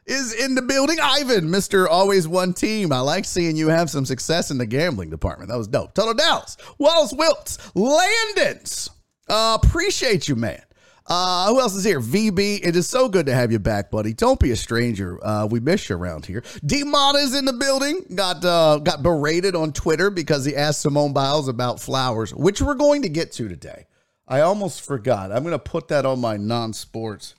is 0.05 0.33
in 0.33 0.55
the 0.55 0.61
building. 0.61 0.97
Ivan, 1.01 1.49
Mr. 1.49 1.87
Always 1.89 2.27
One 2.27 2.53
Team. 2.53 2.91
I 2.91 2.99
like 2.99 3.25
seeing 3.25 3.55
you 3.55 3.67
have 3.67 3.89
some 3.89 4.05
success 4.05 4.51
in 4.51 4.57
the 4.57 4.65
gambling 4.65 5.09
department. 5.09 5.49
That 5.49 5.57
was 5.57 5.67
dope. 5.67 5.93
Total 5.93 6.13
Dallas. 6.13 6.57
Wallace 6.77 7.13
Wilts. 7.13 7.57
Landons. 7.75 8.89
Uh, 9.27 9.57
appreciate 9.61 10.27
you, 10.27 10.35
man. 10.35 10.61
Uh, 11.05 11.49
who 11.49 11.59
else 11.59 11.75
is 11.75 11.83
here? 11.83 11.99
VB, 11.99 12.61
it 12.63 12.75
is 12.75 12.87
so 12.87 13.09
good 13.09 13.25
to 13.25 13.33
have 13.33 13.51
you 13.51 13.59
back, 13.59 13.91
buddy. 13.91 14.13
Don't 14.13 14.39
be 14.39 14.51
a 14.51 14.55
stranger. 14.55 15.23
Uh, 15.25 15.45
we 15.45 15.59
miss 15.59 15.89
you 15.89 15.97
around 15.97 16.25
here. 16.25 16.43
Demon 16.65 17.15
is 17.17 17.35
in 17.35 17.43
the 17.45 17.53
building. 17.53 18.03
Got 18.15 18.45
uh, 18.45 18.79
got 18.79 19.03
berated 19.03 19.55
on 19.55 19.73
Twitter 19.73 20.09
because 20.09 20.45
he 20.45 20.55
asked 20.55 20.81
Simone 20.81 21.11
Biles 21.11 21.49
about 21.49 21.79
flowers, 21.81 22.33
which 22.33 22.61
we're 22.61 22.73
going 22.75 23.01
to 23.01 23.09
get 23.09 23.33
to 23.33 23.49
today. 23.49 23.85
I 24.27 24.41
almost 24.41 24.81
forgot. 24.81 25.31
I'm 25.31 25.43
going 25.43 25.51
to 25.51 25.59
put 25.59 25.89
that 25.89 26.05
on 26.05 26.21
my 26.21 26.37
non-sports. 26.37 27.35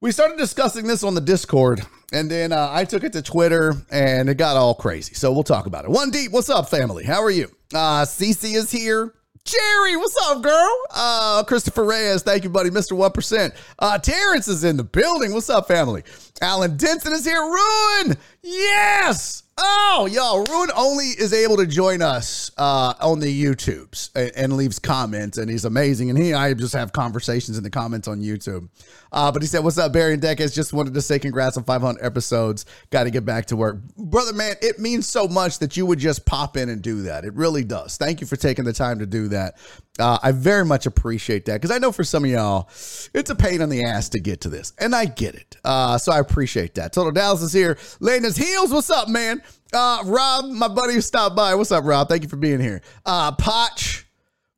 We 0.00 0.12
started 0.12 0.38
discussing 0.38 0.86
this 0.86 1.02
on 1.02 1.14
the 1.14 1.20
Discord, 1.20 1.82
and 2.12 2.30
then 2.30 2.52
uh, 2.52 2.70
I 2.70 2.84
took 2.84 3.02
it 3.02 3.12
to 3.14 3.22
Twitter, 3.22 3.74
and 3.90 4.30
it 4.30 4.36
got 4.36 4.56
all 4.56 4.74
crazy. 4.74 5.14
So 5.14 5.32
we'll 5.32 5.42
talk 5.42 5.66
about 5.66 5.84
it. 5.84 5.90
One 5.90 6.10
deep. 6.10 6.30
What's 6.30 6.48
up, 6.48 6.70
family? 6.70 7.04
How 7.04 7.22
are 7.22 7.30
you? 7.30 7.48
Uh, 7.74 8.04
Cece 8.04 8.54
is 8.54 8.70
here. 8.70 9.12
Jerry, 9.44 9.96
what's 9.96 10.16
up, 10.28 10.42
girl? 10.42 10.78
Uh, 10.90 11.42
Christopher 11.44 11.84
Reyes, 11.84 12.22
thank 12.22 12.44
you, 12.44 12.50
buddy. 12.50 12.70
Mr. 12.70 12.92
1%. 12.92 13.54
Uh, 13.78 13.98
Terrence 13.98 14.48
is 14.48 14.64
in 14.64 14.76
the 14.76 14.84
building. 14.84 15.32
What's 15.32 15.50
up, 15.50 15.66
family? 15.66 16.02
Alan 16.40 16.76
Denson 16.76 17.12
is 17.12 17.24
here. 17.24 17.40
Ruin! 17.40 18.16
Yes! 18.42 19.42
Oh, 19.58 20.08
y'all, 20.10 20.44
Ruin 20.44 20.70
only 20.74 21.06
is 21.06 21.32
able 21.32 21.56
to 21.58 21.66
join 21.66 22.00
us 22.00 22.50
uh, 22.56 22.94
on 23.00 23.20
the 23.20 23.44
YouTubes 23.44 24.10
and, 24.14 24.32
and, 24.34 24.56
leaves 24.56 24.78
comments, 24.78 25.36
and 25.36 25.50
he's 25.50 25.66
amazing. 25.66 26.08
And 26.08 26.18
he 26.18 26.30
and 26.30 26.38
I 26.38 26.54
just 26.54 26.74
have 26.74 26.92
conversations 26.92 27.58
in 27.58 27.64
the 27.64 27.70
comments 27.70 28.08
on 28.08 28.20
YouTube. 28.20 28.68
Uh, 29.12 29.30
but 29.32 29.42
he 29.42 29.48
said, 29.48 29.64
What's 29.64 29.78
up, 29.78 29.92
Barry 29.92 30.14
and 30.14 30.22
Deckheads? 30.22 30.54
Just 30.54 30.72
wanted 30.72 30.94
to 30.94 31.02
say 31.02 31.18
congrats 31.18 31.56
on 31.56 31.64
500 31.64 32.04
episodes. 32.04 32.66
Got 32.90 33.04
to 33.04 33.10
get 33.10 33.24
back 33.24 33.46
to 33.46 33.56
work. 33.56 33.82
Brother, 33.96 34.32
man, 34.32 34.56
it 34.60 34.78
means 34.78 35.08
so 35.08 35.26
much 35.26 35.58
that 35.58 35.76
you 35.76 35.86
would 35.86 35.98
just 35.98 36.26
pop 36.26 36.56
in 36.56 36.68
and 36.68 36.82
do 36.82 37.02
that. 37.02 37.24
It 37.24 37.34
really 37.34 37.64
does. 37.64 37.96
Thank 37.96 38.20
you 38.20 38.26
for 38.26 38.36
taking 38.36 38.64
the 38.64 38.72
time 38.72 38.98
to 38.98 39.06
do 39.06 39.28
that. 39.28 39.58
Uh, 39.98 40.18
I 40.22 40.32
very 40.32 40.64
much 40.64 40.86
appreciate 40.86 41.44
that 41.46 41.60
because 41.60 41.70
I 41.70 41.78
know 41.78 41.92
for 41.92 42.04
some 42.04 42.24
of 42.24 42.30
y'all, 42.30 42.68
it's 43.14 43.30
a 43.30 43.34
pain 43.34 43.60
in 43.60 43.68
the 43.68 43.84
ass 43.84 44.08
to 44.10 44.20
get 44.20 44.40
to 44.42 44.48
this, 44.48 44.72
and 44.78 44.94
I 44.94 45.04
get 45.04 45.34
it. 45.34 45.56
Uh, 45.64 45.98
so 45.98 46.12
I 46.12 46.20
appreciate 46.20 46.74
that. 46.76 46.92
Total 46.92 47.12
Dallas 47.12 47.42
is 47.42 47.52
here. 47.52 47.76
Laying 48.00 48.24
his 48.24 48.36
heels. 48.36 48.72
What's 48.72 48.90
up, 48.90 49.08
man? 49.08 49.42
Uh, 49.72 50.02
Rob, 50.06 50.46
my 50.46 50.68
buddy 50.68 51.00
stopped 51.00 51.36
by. 51.36 51.54
What's 51.54 51.70
up, 51.70 51.84
Rob? 51.84 52.08
Thank 52.08 52.22
you 52.22 52.28
for 52.28 52.36
being 52.36 52.60
here. 52.60 52.82
Uh, 53.04 53.32
Potch, 53.32 54.04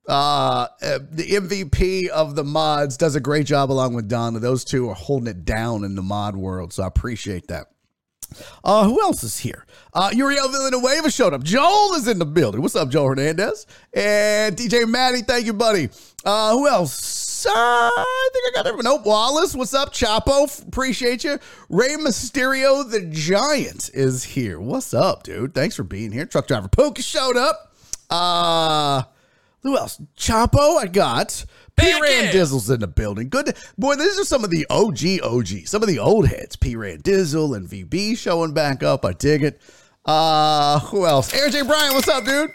uh, 0.09 0.67
uh 0.83 0.99
the 1.11 1.29
MVP 1.31 2.09
of 2.09 2.35
the 2.35 2.45
mods, 2.45 2.97
does 2.97 3.15
a 3.15 3.21
great 3.21 3.47
job 3.47 3.71
along 3.71 3.95
with 3.95 4.09
Donna. 4.09 4.39
Those 4.39 4.65
two 4.65 4.89
are 4.89 4.95
holding 4.95 5.29
it 5.29 5.45
down 5.45 5.85
in 5.85 5.95
the 5.95 6.03
mod 6.03 6.37
world, 6.37 6.73
so 6.73 6.83
I 6.83 6.87
appreciate 6.87 7.49
that. 7.49 7.69
Uh, 8.65 8.85
who 8.85 9.01
else 9.01 9.23
is 9.23 9.39
here? 9.39 9.67
Uh, 9.95 10.11
Uriel 10.13 10.49
Villanueva 10.49 11.11
showed 11.11 11.35
up. 11.35 11.43
Joel 11.43 11.95
is 11.95 12.09
in 12.09 12.19
the 12.19 12.27
building. 12.27 12.63
What's 12.63 12.77
up, 12.77 12.89
Joel 12.89 13.09
Hernandez? 13.09 13.67
And 13.93 14.57
DJ 14.57 14.89
Maddie, 14.89 15.23
thank 15.23 15.47
you, 15.47 15.53
buddy. 15.53 15.91
Uh, 16.25 16.53
who 16.53 16.69
else? 16.69 17.47
Uh, 17.47 17.51
I 17.53 18.31
think 18.33 18.45
I 18.49 18.51
got 18.55 18.67
everyone. 18.67 18.85
Nope. 18.85 19.05
Wallace, 19.05 19.55
what's 19.55 19.75
up? 19.75 19.93
Chapo, 19.93 20.67
appreciate 20.67 21.25
you. 21.25 21.39
Rey 21.69 21.97
Mysterio, 21.99 22.89
the 22.89 23.01
Giant, 23.07 23.91
is 23.93 24.23
here. 24.23 24.61
What's 24.61 24.95
up, 24.95 25.25
dude? 25.25 25.55
Thanks 25.55 25.75
for 25.75 25.85
being 25.85 26.13
here. 26.13 26.25
Truck 26.25 26.47
driver 26.47 26.69
Poke 26.69 26.99
showed 26.99 27.37
up. 27.37 27.75
Uh, 28.09 29.03
who 29.63 29.77
else? 29.77 30.01
Chapo, 30.17 30.79
I 30.79 30.87
got. 30.87 31.45
P 31.77 31.93
Rand 32.01 32.35
Dizzle's 32.35 32.69
in 32.69 32.81
the 32.81 32.87
building. 32.87 33.29
Good. 33.29 33.57
Boy, 33.79 33.97
these 33.97 34.19
are 34.19 34.25
some 34.25 34.45
of 34.45 34.51
the 34.51 34.67
OG 34.69 35.23
OG, 35.25 35.67
some 35.67 35.83
of 35.83 35.89
the 35.89 35.99
old 35.99 36.29
heads. 36.29 36.57
P 36.57 36.77
Rand 36.77 37.05
Dizzle 37.05 37.57
and 37.57 37.69
VB 37.69 38.17
showing 38.19 38.53
back 38.53 38.83
up. 38.83 39.05
I 39.05 39.13
dig 39.13 39.43
it. 39.43 39.61
Uh, 40.05 40.81
who 40.81 41.07
else? 41.07 41.33
Air 41.33 41.49
J. 41.49 41.63
Bryan, 41.63 41.95
what's 41.95 42.09
up, 42.09 42.25
dude? 42.25 42.51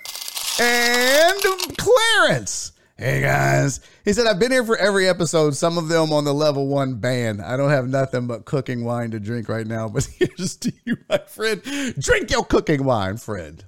And 0.60 1.78
Clarence. 1.78 2.74
Hey 2.98 3.22
guys. 3.22 3.80
He 4.04 4.12
said, 4.12 4.26
I've 4.26 4.40
been 4.40 4.52
here 4.52 4.66
for 4.66 4.76
every 4.76 5.08
episode, 5.08 5.56
some 5.56 5.78
of 5.78 5.88
them 5.88 6.12
on 6.12 6.26
the 6.26 6.34
level 6.34 6.68
one 6.68 6.96
ban. 6.96 7.40
I 7.40 7.56
don't 7.56 7.70
have 7.70 7.88
nothing 7.88 8.26
but 8.26 8.46
cooking 8.46 8.84
wine 8.84 9.12
to 9.12 9.20
drink 9.20 9.50
right 9.50 9.68
now, 9.68 9.88
but 9.88 10.06
here's 10.18 10.56
to 10.58 10.74
you, 10.84 10.98
my 11.08 11.20
friend. 11.20 11.62
Drink 12.00 12.32
your 12.32 12.44
cooking 12.44 12.84
wine, 12.84 13.18
friend. 13.18 13.64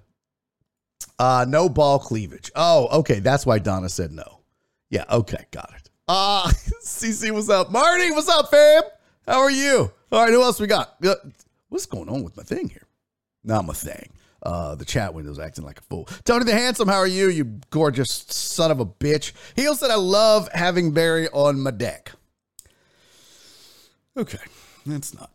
Uh, 1.20 1.46
no 1.48 1.70
ball 1.70 2.00
cleavage. 2.00 2.50
Oh, 2.56 3.00
okay. 3.00 3.20
That's 3.20 3.46
why 3.46 3.60
Donna 3.60 3.90
said 3.90 4.12
no. 4.12 4.40
Yeah, 4.90 5.04
okay, 5.12 5.46
got 5.52 5.72
it. 5.76 5.90
Uh, 6.08 6.48
CC, 6.84 7.32
what's 7.32 7.50
up? 7.50 7.72
Marty, 7.72 8.10
what's 8.12 8.30
up, 8.30 8.50
fam? 8.50 8.82
How 9.28 9.40
are 9.42 9.52
you? 9.52 9.92
All 10.12 10.24
right, 10.24 10.34
who 10.34 10.42
else 10.42 10.60
we 10.60 10.66
got? 10.66 10.96
Uh, 11.06 11.14
what's 11.68 11.86
going 11.86 12.10
on 12.10 12.24
with 12.24 12.36
my 12.36 12.42
thing 12.44 12.70
here? 12.70 12.88
Not 13.44 13.66
my 13.66 13.74
thing. 13.74 14.10
Uh, 14.42 14.74
the 14.76 14.86
chat 14.86 15.14
window's 15.14 15.38
acting 15.38 15.66
like 15.66 15.80
a 15.80 15.84
fool. 15.84 16.08
Tony 16.24 16.46
the 16.46 16.54
Handsome, 16.54 16.88
how 16.88 16.96
are 16.96 17.06
you? 17.06 17.28
You 17.30 17.60
gorgeous 17.70 18.10
son 18.30 18.72
of 18.72 18.80
a 18.80 18.86
bitch. 18.86 19.34
He 19.56 19.68
also 19.68 19.86
said, 19.86 19.92
I 19.92 19.98
love 19.98 20.50
having 20.54 20.94
Barry 20.94 21.28
on 21.30 21.62
my 21.62 21.72
deck. 21.72 22.14
Okay, 24.18 24.40
that's 24.86 25.14
not. 25.14 25.30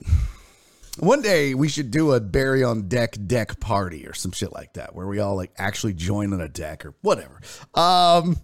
One 0.99 1.23
day 1.23 1.55
we 1.55 1.69
should 1.69 1.91
do 1.91 2.13
a 2.13 2.21
Barry 2.21 2.63
on 2.63 2.89
deck 2.89 3.17
deck 3.27 3.59
party 3.59 4.07
or 4.07 4.15
some 4.15 4.33
shit 4.33 4.53
like 4.53 4.75
that, 4.75 4.95
where 4.95 5.07
we 5.07 5.19
all 5.19 5.35
like 5.35 5.53
actually 5.59 5.95
join 5.95 6.33
on 6.33 6.41
a 6.41 6.49
deck 6.49 6.87
or 6.87 6.95
whatever. 7.03 7.41
Um, 7.75 8.37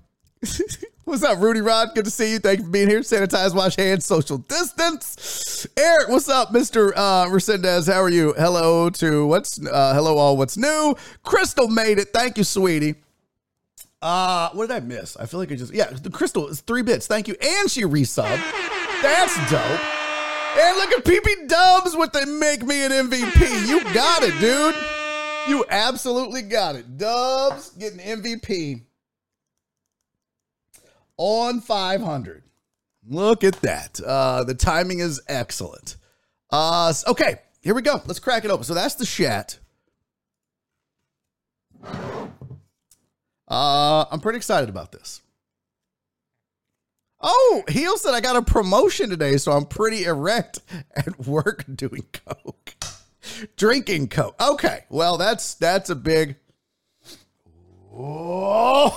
What's 1.05 1.25
up, 1.25 1.41
Rudy 1.41 1.61
Rod? 1.61 1.89
Good 1.95 2.05
to 2.05 2.11
see 2.11 2.31
you. 2.31 2.39
Thank 2.39 2.61
you 2.61 2.67
for 2.67 2.71
being 2.71 2.89
here. 2.89 3.01
Sanitize, 3.01 3.53
wash 3.53 3.75
hands, 3.75 4.07
social 4.07 4.39
distance. 4.39 5.67
Eric, 5.77 6.09
what's 6.09 6.29
up, 6.29 6.51
Mr. 6.51 6.93
Uh, 6.95 7.27
Resendez? 7.27 7.93
How 7.93 8.01
are 8.01 8.09
you? 8.09 8.33
Hello 8.39 8.91
to 8.91 9.27
what's 9.27 9.59
uh, 9.67 9.93
hello 9.93 10.19
all. 10.19 10.37
What's 10.37 10.57
new? 10.57 10.95
Crystal 11.25 11.67
made 11.67 11.99
it. 11.99 12.13
Thank 12.13 12.39
you, 12.39 12.45
sweetie. 12.45 12.95
Uh, 14.01 14.51
what 14.51 14.69
did 14.69 14.77
I 14.77 14.81
miss? 14.81 15.17
I 15.17 15.27
feel 15.27 15.41
like 15.41 15.51
I 15.51 15.57
just 15.57 15.75
yeah. 15.75 15.91
The 15.91 16.11
Crystal 16.11 16.47
is 16.47 16.61
three 16.61 16.83
bits. 16.83 17.09
Thank 17.09 17.27
you, 17.27 17.35
and 17.41 17.69
she 17.69 17.83
resubbed. 17.83 18.43
That's 19.03 19.51
dope. 19.51 20.00
And 20.59 20.77
look 20.77 20.93
at 20.93 21.05
PP 21.05 21.49
Dubs 21.49 21.97
with 21.97 22.13
the 22.13 22.27
make 22.27 22.63
me 22.63 22.85
an 22.85 22.91
MVP. 22.91 23.69
You 23.69 23.85
got 23.95 24.23
it, 24.23 24.39
dude. 24.41 24.75
You 25.49 25.65
absolutely 25.71 26.43
got 26.43 26.75
it. 26.75 26.99
Dubs 26.99 27.71
getting 27.71 28.01
MVP 28.01 28.83
on 31.17 31.61
500. 31.61 32.43
Look 33.09 33.45
at 33.45 33.61
that. 33.63 34.01
Uh, 34.01 34.45
the 34.45 34.55
timing 34.55 34.99
is 34.99 35.21
excellent. 35.29 35.97
Uh, 36.51 36.93
okay, 37.07 37.37
here 37.61 37.75
we 37.75 37.83
go. 37.83 38.03
Let's 38.07 38.19
crack 38.19 38.45
it 38.45 38.51
open. 38.51 38.65
So 38.65 38.75
that's 38.75 38.97
the 38.97 39.07
chat. 39.07 39.59
Uh, 43.49 44.05
I'm 44.11 44.21
pretty 44.21 44.37
excited 44.37 44.69
about 44.69 44.93
this. 44.93 45.20
Oh, 47.21 47.63
Heel 47.69 47.99
said 47.99 48.15
I 48.15 48.21
got 48.21 48.37
a 48.37 48.43
promotion 48.43 49.11
today, 49.11 49.37
so 49.37 49.53
I'm 49.53 49.67
pretty 49.67 50.05
erect 50.05 50.61
at 50.97 51.19
work 51.27 51.65
doing 51.75 52.07
coke, 52.13 52.75
drinking 53.57 54.09
coke. 54.09 54.37
Okay, 54.41 54.85
well 54.89 55.19
that's 55.19 55.55
that's 55.55 55.91
a 55.91 55.95
big 55.95 56.37
Oh, 57.93 58.97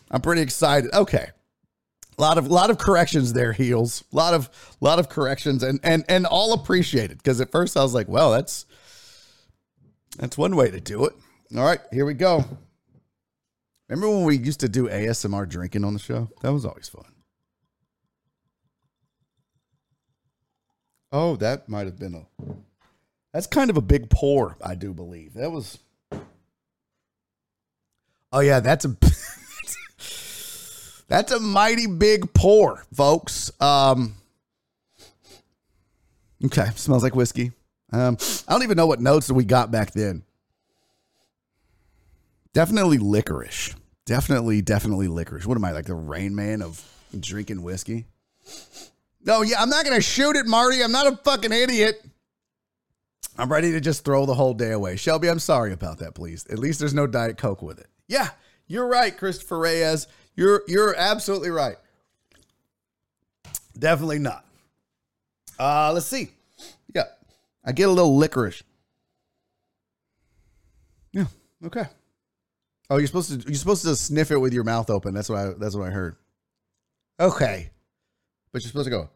I'm 0.10 0.20
pretty 0.20 0.42
excited. 0.42 0.92
Okay. 0.92 1.30
A 2.18 2.22
lot 2.22 2.36
of 2.38 2.48
lot 2.48 2.70
of 2.70 2.78
corrections 2.78 3.34
there, 3.34 3.52
heels. 3.52 4.02
A 4.12 4.16
lot 4.16 4.34
of 4.34 4.50
lot 4.80 4.98
of 4.98 5.08
corrections 5.08 5.62
and 5.62 5.78
and 5.82 6.04
and 6.08 6.26
all 6.26 6.52
appreciated 6.54 7.18
because 7.18 7.40
at 7.40 7.52
first 7.52 7.76
I 7.76 7.82
was 7.82 7.92
like, 7.94 8.08
well, 8.08 8.32
that's 8.32 8.64
that's 10.16 10.38
one 10.38 10.56
way 10.56 10.70
to 10.70 10.80
do 10.80 11.04
it. 11.04 11.12
All 11.56 11.64
right, 11.64 11.80
here 11.92 12.06
we 12.06 12.14
go. 12.14 12.44
Remember 13.88 14.10
when 14.10 14.24
we 14.24 14.36
used 14.36 14.60
to 14.60 14.68
do 14.68 14.88
ASMR 14.88 15.48
drinking 15.48 15.84
on 15.84 15.92
the 15.92 16.00
show? 16.00 16.28
That 16.42 16.52
was 16.52 16.64
always 16.64 16.88
fun. 16.88 17.04
Oh, 21.12 21.36
that 21.36 21.68
might 21.68 21.86
have 21.86 21.98
been 21.98 22.14
a. 22.14 22.26
That's 23.32 23.46
kind 23.46 23.70
of 23.70 23.76
a 23.76 23.82
big 23.82 24.10
pour, 24.10 24.56
I 24.62 24.74
do 24.74 24.92
believe. 24.92 25.34
That 25.34 25.52
was. 25.52 25.78
Oh 28.32 28.40
yeah, 28.40 28.60
that's 28.60 28.84
a. 28.84 28.88
that's 31.08 31.32
a 31.32 31.38
mighty 31.38 31.86
big 31.86 32.34
pour, 32.34 32.84
folks. 32.92 33.52
Um. 33.60 34.16
Okay, 36.44 36.66
smells 36.74 37.04
like 37.04 37.14
whiskey. 37.14 37.52
Um, 37.92 38.18
I 38.48 38.52
don't 38.52 38.64
even 38.64 38.76
know 38.76 38.86
what 38.86 39.00
notes 39.00 39.30
we 39.30 39.44
got 39.44 39.70
back 39.70 39.92
then. 39.92 40.24
Definitely 42.56 42.96
licorice. 42.96 43.74
Definitely, 44.06 44.62
definitely 44.62 45.08
licorice. 45.08 45.44
What 45.44 45.58
am 45.58 45.64
I 45.66 45.72
like 45.72 45.84
the 45.84 45.94
Rain 45.94 46.34
Man 46.34 46.62
of 46.62 46.82
drinking 47.20 47.62
whiskey? 47.62 48.06
No, 49.22 49.42
yeah, 49.42 49.60
I'm 49.60 49.68
not 49.68 49.84
gonna 49.84 50.00
shoot 50.00 50.36
it, 50.36 50.46
Marty. 50.46 50.82
I'm 50.82 50.90
not 50.90 51.06
a 51.06 51.18
fucking 51.18 51.52
idiot. 51.52 52.02
I'm 53.36 53.52
ready 53.52 53.72
to 53.72 53.80
just 53.82 54.06
throw 54.06 54.24
the 54.24 54.32
whole 54.32 54.54
day 54.54 54.72
away. 54.72 54.96
Shelby, 54.96 55.28
I'm 55.28 55.38
sorry 55.38 55.74
about 55.74 55.98
that, 55.98 56.14
please. 56.14 56.46
At 56.48 56.58
least 56.58 56.78
there's 56.80 56.94
no 56.94 57.06
Diet 57.06 57.36
Coke 57.36 57.60
with 57.60 57.78
it. 57.78 57.88
Yeah, 58.08 58.30
you're 58.66 58.88
right, 58.88 59.14
Christopher 59.14 59.58
Reyes. 59.58 60.06
You're 60.34 60.62
you're 60.66 60.96
absolutely 60.96 61.50
right. 61.50 61.76
Definitely 63.78 64.20
not. 64.20 64.46
Uh, 65.58 65.92
let's 65.92 66.06
see. 66.06 66.30
Yeah, 66.94 67.04
I 67.62 67.72
get 67.72 67.90
a 67.90 67.92
little 67.92 68.16
licorice. 68.16 68.62
Yeah. 71.12 71.26
Okay. 71.62 71.84
Oh, 72.88 72.98
you're 72.98 73.06
supposed 73.06 73.42
to 73.42 73.48
you're 73.48 73.56
supposed 73.56 73.82
to 73.84 73.96
sniff 73.96 74.30
it 74.30 74.38
with 74.38 74.52
your 74.52 74.64
mouth 74.64 74.90
open. 74.90 75.14
That's 75.14 75.28
what 75.28 75.38
I 75.38 75.52
that's 75.58 75.74
what 75.74 75.88
I 75.88 75.90
heard. 75.90 76.16
Okay. 77.18 77.70
But 78.52 78.62
you're 78.62 78.68
supposed 78.68 78.86
to 78.86 78.90
go. 78.90 79.10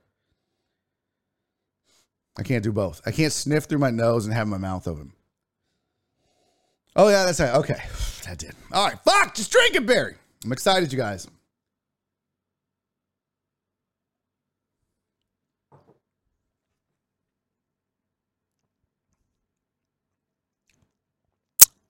I 2.38 2.42
can't 2.42 2.64
do 2.64 2.72
both. 2.72 3.00
I 3.06 3.10
can't 3.10 3.32
sniff 3.32 3.64
through 3.64 3.78
my 3.78 3.90
nose 3.90 4.24
and 4.24 4.34
have 4.34 4.48
my 4.48 4.58
mouth 4.58 4.88
open. 4.88 5.12
Oh 6.96 7.08
yeah, 7.08 7.24
that's 7.24 7.40
right. 7.40 7.54
Okay. 7.54 7.82
That 8.26 8.36
did. 8.38 8.54
All 8.70 8.86
right. 8.86 8.98
Fuck, 9.02 9.34
just 9.34 9.50
drink 9.50 9.74
it, 9.74 9.86
Barry. 9.86 10.14
I'm 10.44 10.52
excited, 10.52 10.92
you 10.92 10.98
guys. 10.98 11.26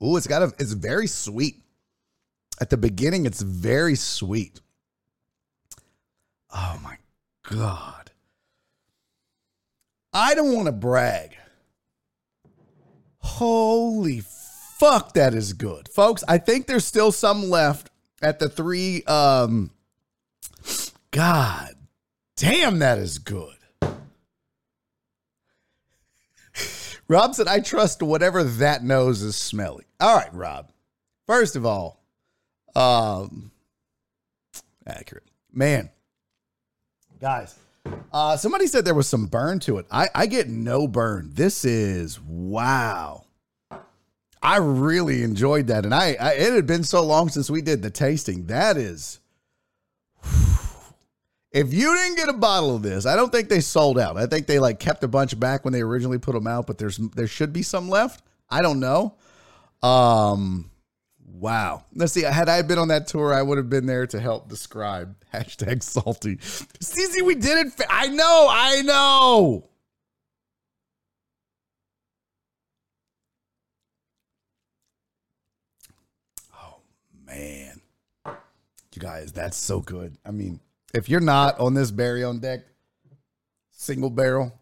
Ooh, 0.02 0.16
it's 0.16 0.26
got 0.26 0.42
a 0.42 0.52
it's 0.58 0.72
very 0.72 1.06
sweet. 1.06 1.59
At 2.60 2.70
the 2.70 2.76
beginning, 2.76 3.24
it's 3.24 3.40
very 3.40 3.94
sweet. 3.94 4.60
Oh 6.54 6.78
my 6.82 6.96
God. 7.42 8.10
I 10.12 10.34
don't 10.34 10.54
want 10.54 10.66
to 10.66 10.72
brag. 10.72 11.36
Holy 13.18 14.22
fuck, 14.78 15.14
that 15.14 15.34
is 15.34 15.52
good. 15.52 15.88
Folks, 15.88 16.24
I 16.26 16.38
think 16.38 16.66
there's 16.66 16.84
still 16.84 17.12
some 17.12 17.48
left 17.48 17.90
at 18.20 18.38
the 18.38 18.48
three. 18.48 19.04
Um, 19.04 19.70
God 21.10 21.74
damn, 22.36 22.78
that 22.80 22.98
is 22.98 23.18
good. 23.18 23.54
Rob 27.08 27.34
said, 27.34 27.48
I 27.48 27.60
trust 27.60 28.02
whatever 28.02 28.44
that 28.44 28.84
nose 28.84 29.22
is 29.22 29.36
smelly. 29.36 29.84
All 29.98 30.16
right, 30.16 30.32
Rob. 30.32 30.70
First 31.26 31.56
of 31.56 31.66
all, 31.66 31.99
um, 32.76 33.50
accurate. 34.86 35.24
Man, 35.52 35.90
guys, 37.20 37.56
uh, 38.12 38.36
somebody 38.36 38.66
said 38.66 38.84
there 38.84 38.94
was 38.94 39.08
some 39.08 39.26
burn 39.26 39.58
to 39.60 39.78
it. 39.78 39.86
I, 39.90 40.08
I 40.14 40.26
get 40.26 40.48
no 40.48 40.86
burn. 40.86 41.30
This 41.32 41.64
is 41.64 42.20
wow. 42.20 43.24
I 44.42 44.56
really 44.56 45.22
enjoyed 45.22 45.66
that, 45.66 45.84
and 45.84 45.94
I, 45.94 46.16
I 46.18 46.32
it 46.32 46.52
had 46.52 46.66
been 46.66 46.84
so 46.84 47.04
long 47.04 47.28
since 47.28 47.50
we 47.50 47.60
did 47.60 47.82
the 47.82 47.90
tasting. 47.90 48.46
That 48.46 48.78
is, 48.78 49.20
if 51.52 51.74
you 51.74 51.94
didn't 51.94 52.16
get 52.16 52.30
a 52.30 52.34
bottle 52.34 52.74
of 52.74 52.82
this, 52.82 53.04
I 53.04 53.16
don't 53.16 53.30
think 53.30 53.48
they 53.48 53.60
sold 53.60 53.98
out. 53.98 54.16
I 54.16 54.26
think 54.26 54.46
they 54.46 54.58
like 54.58 54.78
kept 54.78 55.04
a 55.04 55.08
bunch 55.08 55.38
back 55.38 55.64
when 55.64 55.72
they 55.72 55.82
originally 55.82 56.18
put 56.18 56.32
them 56.32 56.46
out, 56.46 56.66
but 56.66 56.78
there's 56.78 56.96
there 56.96 57.26
should 57.26 57.52
be 57.52 57.62
some 57.62 57.88
left. 57.90 58.22
I 58.48 58.62
don't 58.62 58.80
know. 58.80 59.14
Um, 59.82 60.69
wow. 61.32 61.84
Let's 61.94 62.12
see. 62.12 62.22
Had 62.22 62.48
I 62.48 62.62
been 62.62 62.78
on 62.78 62.88
that 62.88 63.06
tour, 63.06 63.32
I 63.34 63.42
would 63.42 63.58
have 63.58 63.70
been 63.70 63.86
there 63.86 64.06
to 64.08 64.20
help 64.20 64.48
describe 64.48 65.14
hashtag 65.34 65.82
salty. 65.82 66.36
CC, 66.36 67.22
we 67.22 67.34
did 67.34 67.66
it. 67.66 67.72
fa- 67.72 67.86
I 67.90 68.08
know. 68.08 68.46
I 68.50 68.82
know. 68.82 69.64
Oh 76.54 76.80
man, 77.26 77.80
you 78.26 79.00
guys, 79.00 79.32
that's 79.32 79.56
so 79.56 79.80
good. 79.80 80.16
I 80.24 80.30
mean, 80.30 80.60
if 80.94 81.08
you're 81.08 81.20
not 81.20 81.58
on 81.60 81.74
this 81.74 81.90
Barry 81.90 82.24
on 82.24 82.40
deck 82.40 82.60
single 83.72 84.10
barrel, 84.10 84.59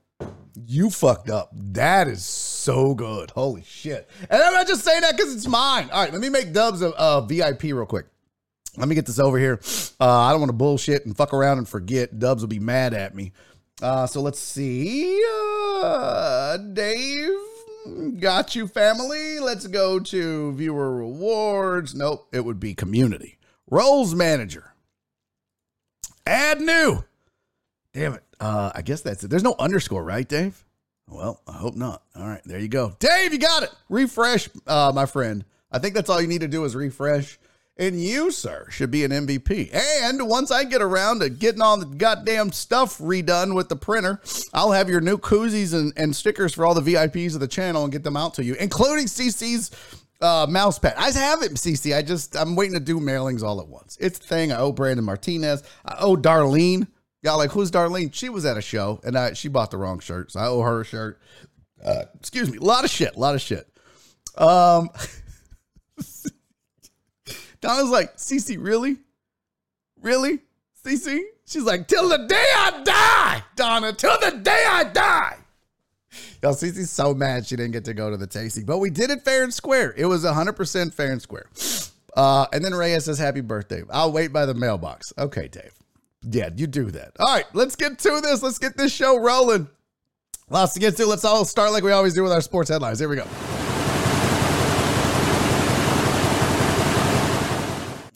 you 0.66 0.90
fucked 0.90 1.30
up. 1.30 1.50
That 1.52 2.08
is 2.08 2.24
so 2.24 2.94
good. 2.94 3.30
Holy 3.30 3.62
shit. 3.62 4.08
And 4.28 4.42
I'm 4.42 4.52
not 4.52 4.66
just 4.66 4.84
saying 4.84 5.02
that 5.02 5.16
because 5.16 5.34
it's 5.34 5.46
mine. 5.46 5.88
All 5.90 6.02
right, 6.02 6.12
let 6.12 6.20
me 6.20 6.28
make 6.28 6.52
Dubs 6.52 6.82
a, 6.82 6.90
a 6.90 7.26
VIP 7.26 7.64
real 7.64 7.86
quick. 7.86 8.06
Let 8.76 8.88
me 8.88 8.94
get 8.94 9.06
this 9.06 9.18
over 9.18 9.38
here. 9.38 9.60
Uh, 10.00 10.08
I 10.08 10.30
don't 10.30 10.40
want 10.40 10.50
to 10.50 10.56
bullshit 10.56 11.04
and 11.04 11.16
fuck 11.16 11.32
around 11.32 11.58
and 11.58 11.68
forget. 11.68 12.18
Dubs 12.18 12.42
will 12.42 12.48
be 12.48 12.60
mad 12.60 12.94
at 12.94 13.14
me. 13.14 13.32
Uh, 13.82 14.06
so 14.06 14.20
let's 14.20 14.38
see. 14.38 15.20
Uh, 15.82 16.56
Dave, 16.58 17.30
got 18.18 18.54
you, 18.54 18.68
family. 18.68 19.40
Let's 19.40 19.66
go 19.66 19.98
to 19.98 20.52
viewer 20.52 20.96
rewards. 20.96 21.94
Nope, 21.94 22.28
it 22.32 22.44
would 22.44 22.60
be 22.60 22.74
community. 22.74 23.38
Roles 23.70 24.14
manager. 24.14 24.72
Add 26.26 26.60
new. 26.60 27.04
Damn 27.92 28.14
it. 28.14 28.22
Uh, 28.40 28.70
I 28.74 28.82
guess 28.82 29.00
that's 29.00 29.24
it. 29.24 29.28
There's 29.30 29.42
no 29.42 29.54
underscore, 29.58 30.04
right, 30.04 30.28
Dave? 30.28 30.64
Well, 31.08 31.40
I 31.46 31.52
hope 31.52 31.74
not. 31.74 32.02
All 32.14 32.26
right, 32.26 32.42
there 32.44 32.58
you 32.58 32.68
go. 32.68 32.94
Dave, 32.98 33.32
you 33.32 33.38
got 33.38 33.62
it. 33.62 33.70
Refresh, 33.88 34.48
uh, 34.66 34.92
my 34.94 35.06
friend. 35.06 35.44
I 35.70 35.78
think 35.78 35.94
that's 35.94 36.10
all 36.10 36.20
you 36.20 36.28
need 36.28 36.42
to 36.42 36.48
do 36.48 36.64
is 36.64 36.74
refresh. 36.76 37.38
And 37.80 38.02
you, 38.02 38.32
sir, 38.32 38.66
should 38.70 38.90
be 38.90 39.04
an 39.04 39.12
MVP. 39.12 39.72
And 39.72 40.28
once 40.28 40.50
I 40.50 40.64
get 40.64 40.82
around 40.82 41.20
to 41.20 41.30
getting 41.30 41.62
all 41.62 41.76
the 41.78 41.86
goddamn 41.86 42.50
stuff 42.50 42.98
redone 42.98 43.54
with 43.54 43.68
the 43.68 43.76
printer, 43.76 44.20
I'll 44.52 44.72
have 44.72 44.88
your 44.88 45.00
new 45.00 45.16
koozies 45.16 45.74
and, 45.74 45.92
and 45.96 46.14
stickers 46.14 46.54
for 46.54 46.66
all 46.66 46.74
the 46.74 46.80
VIPs 46.80 47.34
of 47.34 47.40
the 47.40 47.46
channel 47.46 47.84
and 47.84 47.92
get 47.92 48.02
them 48.02 48.16
out 48.16 48.34
to 48.34 48.44
you, 48.44 48.54
including 48.54 49.06
CC's 49.06 49.70
uh, 50.20 50.46
mouse 50.50 50.80
pad. 50.80 50.94
I 50.96 51.12
have 51.12 51.42
it, 51.42 51.52
CC. 51.52 51.96
I 51.96 52.02
just, 52.02 52.36
I'm 52.36 52.56
waiting 52.56 52.74
to 52.74 52.80
do 52.80 52.98
mailings 52.98 53.44
all 53.44 53.60
at 53.60 53.68
once. 53.68 53.96
It's 54.00 54.18
the 54.18 54.26
thing. 54.26 54.50
I 54.50 54.58
owe 54.58 54.72
Brandon 54.72 55.04
Martinez. 55.04 55.62
I 55.84 55.96
owe 56.00 56.16
Darlene. 56.16 56.88
Y'all 57.22 57.38
like, 57.38 57.50
who's 57.50 57.70
Darlene? 57.70 58.14
She 58.14 58.28
was 58.28 58.44
at 58.44 58.56
a 58.56 58.62
show 58.62 59.00
and 59.04 59.18
I, 59.18 59.32
she 59.32 59.48
bought 59.48 59.70
the 59.70 59.76
wrong 59.76 59.98
shirt. 59.98 60.32
So 60.32 60.40
I 60.40 60.46
owe 60.46 60.62
her 60.62 60.82
a 60.82 60.84
shirt. 60.84 61.20
Uh, 61.84 62.04
excuse 62.18 62.50
me. 62.50 62.58
A 62.58 62.62
lot 62.62 62.84
of 62.84 62.90
shit. 62.90 63.16
A 63.16 63.18
lot 63.18 63.34
of 63.34 63.40
shit. 63.40 63.66
Um, 64.36 64.90
Donna's 67.60 67.90
like, 67.90 68.16
Cece, 68.16 68.56
really? 68.60 68.98
Really? 70.00 70.38
Cece? 70.84 71.20
She's 71.44 71.64
like, 71.64 71.88
till 71.88 72.08
the 72.08 72.18
day 72.18 72.36
I 72.36 72.82
die, 72.84 73.42
Donna, 73.56 73.92
till 73.92 74.18
the 74.20 74.38
day 74.38 74.64
I 74.68 74.84
die. 74.84 75.38
Y'all, 76.42 76.54
Cece's 76.54 76.90
so 76.90 77.14
mad 77.14 77.46
she 77.46 77.56
didn't 77.56 77.72
get 77.72 77.84
to 77.86 77.94
go 77.94 78.10
to 78.10 78.16
the 78.16 78.26
tasting, 78.26 78.64
but 78.64 78.78
we 78.78 78.90
did 78.90 79.10
it 79.10 79.24
fair 79.24 79.42
and 79.42 79.52
square. 79.52 79.92
It 79.96 80.06
was 80.06 80.24
100% 80.24 80.94
fair 80.94 81.10
and 81.10 81.20
square. 81.20 81.46
Uh, 82.16 82.46
and 82.52 82.64
then 82.64 82.74
Reyes 82.74 83.06
says, 83.06 83.18
Happy 83.18 83.40
birthday. 83.40 83.82
I'll 83.90 84.12
wait 84.12 84.32
by 84.32 84.46
the 84.46 84.54
mailbox. 84.54 85.12
Okay, 85.18 85.48
Dave. 85.48 85.72
Yeah, 86.22 86.50
you 86.54 86.66
do 86.66 86.90
that. 86.90 87.12
All 87.18 87.34
right, 87.34 87.46
let's 87.52 87.76
get 87.76 87.98
to 88.00 88.20
this. 88.22 88.42
Let's 88.42 88.58
get 88.58 88.76
this 88.76 88.92
show 88.92 89.18
rolling. 89.18 89.68
Lots 90.50 90.74
to 90.74 90.80
get 90.80 90.96
to. 90.96 91.06
Let's 91.06 91.24
all 91.24 91.44
start 91.44 91.72
like 91.72 91.84
we 91.84 91.92
always 91.92 92.14
do 92.14 92.22
with 92.22 92.32
our 92.32 92.40
sports 92.40 92.70
headlines. 92.70 92.98
Here 92.98 93.08
we 93.08 93.16
go. 93.16 93.26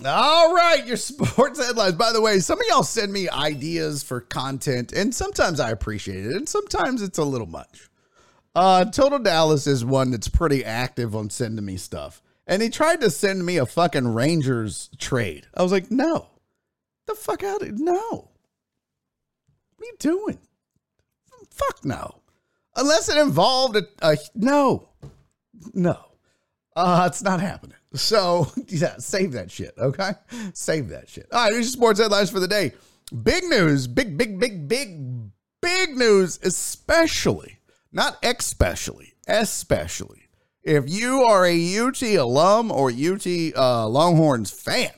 All 0.05 0.53
right, 0.53 0.85
your 0.85 0.97
sports 0.99 1.65
headlines. 1.65 1.95
By 1.95 2.13
the 2.13 2.21
way, 2.21 2.41
some 2.41 2.59
of 2.59 2.67
y'all 2.69 2.83
send 2.83 3.13
me 3.13 3.29
ideas 3.29 4.03
for 4.03 4.21
content, 4.21 4.93
and 4.93 5.15
sometimes 5.15 5.61
I 5.61 5.71
appreciate 5.71 6.27
it, 6.27 6.33
and 6.33 6.49
sometimes 6.49 7.03
it's 7.03 7.19
a 7.19 7.25
little 7.25 7.47
much. 7.47 7.89
Uh, 8.55 8.85
Total 8.87 9.19
Dallas 9.19 9.67
is 9.67 9.85
one 9.85 10.11
that's 10.11 10.29
pretty 10.29 10.65
active 10.65 11.15
on 11.15 11.31
sending 11.31 11.65
me 11.65 11.77
stuff. 11.77 12.23
And 12.47 12.61
he 12.61 12.69
tried 12.69 13.01
to 13.01 13.11
send 13.11 13.47
me 13.47 13.57
a 13.57 13.67
fucking 13.67 14.13
Rangers 14.13 14.91
trade. 14.99 15.47
I 15.55 15.63
was 15.63 15.73
like, 15.73 15.91
no, 15.91 16.27
The 17.13 17.19
fuck 17.19 17.45
out 17.45 17.61
of 17.61 17.79
no. 17.79 18.31
What 19.77 19.83
are 19.83 19.85
you 19.85 19.97
doing? 19.99 20.39
Fuck 21.51 21.85
no. 21.85 22.23
Unless 22.75 23.11
it 23.11 23.19
involved 23.19 23.77
a, 23.77 23.83
a 24.01 24.17
no. 24.35 24.89
No. 25.75 25.99
Uh, 26.75 27.05
it's 27.07 27.23
not 27.23 27.39
happening. 27.41 27.77
So, 27.93 28.51
yeah, 28.69 28.97
save 28.97 29.33
that 29.33 29.51
shit, 29.51 29.75
okay? 29.77 30.13
Save 30.55 30.89
that 30.89 31.11
shit. 31.11 31.27
All 31.31 31.45
right, 31.45 31.53
here's 31.53 31.67
your 31.67 31.73
sports 31.73 32.01
headlines 32.01 32.31
for 32.31 32.41
the 32.41 32.49
day. 32.49 32.73
Big 33.23 33.45
news, 33.45 33.87
big, 33.87 34.17
big, 34.17 34.41
big, 34.41 34.67
big, 34.67 34.99
big 35.61 35.95
news, 35.95 36.41
especially, 36.43 37.59
not 37.93 38.17
especially, 38.23 39.13
especially, 39.29 40.31
if 40.63 40.89
you 40.89 41.25
are 41.25 41.45
a 41.45 41.79
UT 41.79 42.01
alum 42.03 42.73
or 42.73 42.91
UT 42.91 43.27
uh, 43.55 43.87
Longhorns 43.87 44.51
fan. 44.51 44.93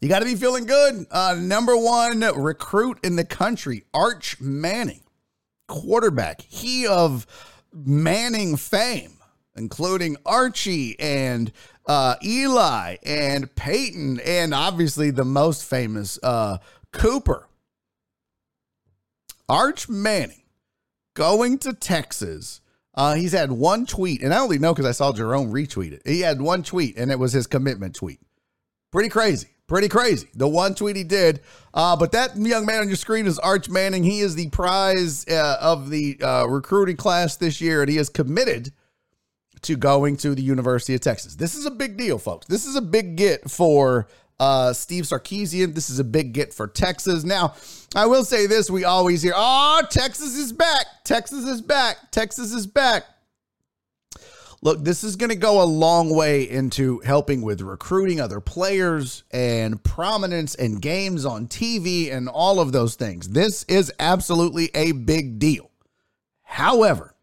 You 0.00 0.08
got 0.08 0.20
to 0.20 0.24
be 0.24 0.36
feeling 0.36 0.66
good. 0.66 1.06
Uh, 1.10 1.36
number 1.38 1.76
one 1.76 2.20
recruit 2.20 2.98
in 3.02 3.16
the 3.16 3.24
country, 3.24 3.84
Arch 3.92 4.40
Manning, 4.40 5.02
quarterback. 5.66 6.40
He 6.42 6.86
of 6.86 7.26
Manning 7.72 8.56
fame 8.56 9.18
including 9.58 10.16
Archie 10.24 10.98
and 10.98 11.52
uh, 11.86 12.14
Eli 12.24 12.96
and 13.04 13.54
Peyton, 13.54 14.20
and 14.20 14.54
obviously 14.54 15.10
the 15.10 15.24
most 15.24 15.64
famous 15.64 16.18
uh, 16.22 16.58
Cooper. 16.92 17.48
Arch 19.48 19.88
Manning 19.88 20.42
going 21.14 21.58
to 21.58 21.72
Texas. 21.72 22.60
Uh, 22.94 23.14
he's 23.14 23.32
had 23.32 23.52
one 23.52 23.86
tweet, 23.86 24.22
and 24.22 24.32
I 24.32 24.38
only 24.38 24.58
know 24.58 24.72
because 24.72 24.86
I 24.86 24.92
saw 24.92 25.12
Jerome 25.12 25.52
retweet 25.52 25.92
it. 25.92 26.02
He 26.04 26.20
had 26.20 26.40
one 26.40 26.62
tweet, 26.62 26.96
and 26.96 27.10
it 27.10 27.18
was 27.18 27.32
his 27.32 27.46
commitment 27.46 27.94
tweet. 27.94 28.20
Pretty 28.90 29.08
crazy. 29.08 29.48
Pretty 29.68 29.88
crazy. 29.88 30.28
The 30.34 30.48
one 30.48 30.74
tweet 30.74 30.96
he 30.96 31.04
did. 31.04 31.40
Uh, 31.74 31.94
but 31.94 32.10
that 32.12 32.34
young 32.36 32.64
man 32.64 32.80
on 32.80 32.88
your 32.88 32.96
screen 32.96 33.26
is 33.26 33.38
Arch 33.38 33.68
Manning. 33.68 34.02
He 34.02 34.20
is 34.20 34.34
the 34.34 34.48
prize 34.48 35.28
uh, 35.28 35.58
of 35.60 35.90
the 35.90 36.18
uh, 36.22 36.46
recruiting 36.48 36.96
class 36.96 37.36
this 37.36 37.60
year, 37.60 37.82
and 37.82 37.90
he 37.90 37.98
is 37.98 38.08
committed 38.08 38.72
to 39.62 39.76
going 39.76 40.16
to 40.18 40.34
the 40.34 40.42
University 40.42 40.94
of 40.94 41.02
Texas. 41.02 41.34
This 41.34 41.54
is 41.54 41.66
a 41.66 41.70
big 41.70 41.98
deal, 41.98 42.18
folks. 42.18 42.46
This 42.46 42.64
is 42.64 42.76
a 42.76 42.80
big 42.80 43.16
get 43.16 43.50
for 43.50 44.08
uh, 44.40 44.72
Steve 44.72 45.04
Sarkisian. 45.04 45.74
This 45.74 45.90
is 45.90 45.98
a 45.98 46.04
big 46.04 46.32
get 46.32 46.54
for 46.54 46.66
Texas. 46.66 47.24
Now, 47.24 47.54
I 47.94 48.06
will 48.06 48.24
say 48.24 48.46
this: 48.46 48.70
we 48.70 48.84
always 48.84 49.20
hear, 49.20 49.34
"Oh, 49.36 49.82
Texas 49.90 50.34
is 50.34 50.50
back! 50.50 50.86
Texas 51.04 51.44
is 51.44 51.60
back! 51.60 52.10
Texas 52.10 52.54
is 52.54 52.66
back!" 52.66 53.04
Look, 54.60 54.82
this 54.82 55.04
is 55.04 55.14
going 55.14 55.30
to 55.30 55.36
go 55.36 55.62
a 55.62 55.64
long 55.64 56.10
way 56.10 56.48
into 56.48 56.98
helping 57.00 57.42
with 57.42 57.60
recruiting 57.60 58.20
other 58.20 58.40
players 58.40 59.22
and 59.30 59.82
prominence 59.84 60.56
and 60.56 60.82
games 60.82 61.24
on 61.24 61.46
TV 61.46 62.12
and 62.12 62.28
all 62.28 62.58
of 62.58 62.72
those 62.72 62.96
things. 62.96 63.28
This 63.28 63.62
is 63.64 63.92
absolutely 64.00 64.70
a 64.74 64.92
big 64.92 65.38
deal. 65.38 65.70
However, 66.42 67.14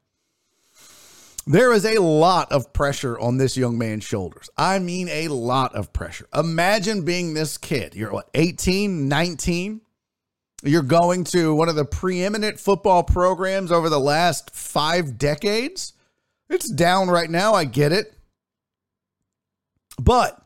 there 1.45 1.73
is 1.73 1.85
a 1.85 2.01
lot 2.01 2.51
of 2.51 2.71
pressure 2.71 3.19
on 3.19 3.37
this 3.37 3.57
young 3.57 3.77
man's 3.77 4.05
shoulders. 4.05 4.49
I 4.57 4.79
mean, 4.79 5.09
a 5.09 5.27
lot 5.27 5.75
of 5.75 5.91
pressure. 5.91 6.27
Imagine 6.33 7.03
being 7.03 7.33
this 7.33 7.57
kid. 7.57 7.95
You're 7.95 8.13
what, 8.13 8.29
18, 8.33 9.09
19? 9.09 9.81
You're 10.63 10.81
going 10.81 11.25
to 11.25 11.53
one 11.53 11.67
of 11.67 11.75
the 11.75 11.85
preeminent 11.85 12.59
football 12.59 13.03
programs 13.03 13.71
over 13.71 13.89
the 13.89 13.99
last 13.99 14.55
five 14.55 15.17
decades. 15.17 15.94
It's 16.49 16.69
down 16.69 17.09
right 17.09 17.29
now. 17.29 17.53
I 17.53 17.65
get 17.65 17.91
it. 17.91 18.13
But 19.99 20.39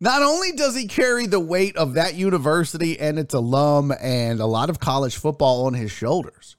not 0.00 0.22
only 0.22 0.52
does 0.52 0.76
he 0.76 0.86
carry 0.86 1.26
the 1.26 1.40
weight 1.40 1.76
of 1.76 1.94
that 1.94 2.14
university 2.14 2.98
and 2.98 3.18
its 3.18 3.34
alum 3.34 3.92
and 4.00 4.40
a 4.40 4.46
lot 4.46 4.70
of 4.70 4.80
college 4.80 5.16
football 5.16 5.66
on 5.66 5.74
his 5.74 5.90
shoulders, 5.90 6.56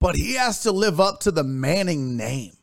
but 0.00 0.16
he 0.16 0.34
has 0.34 0.62
to 0.62 0.72
live 0.72 1.00
up 1.00 1.20
to 1.20 1.30
the 1.30 1.44
Manning 1.44 2.16
name. 2.16 2.56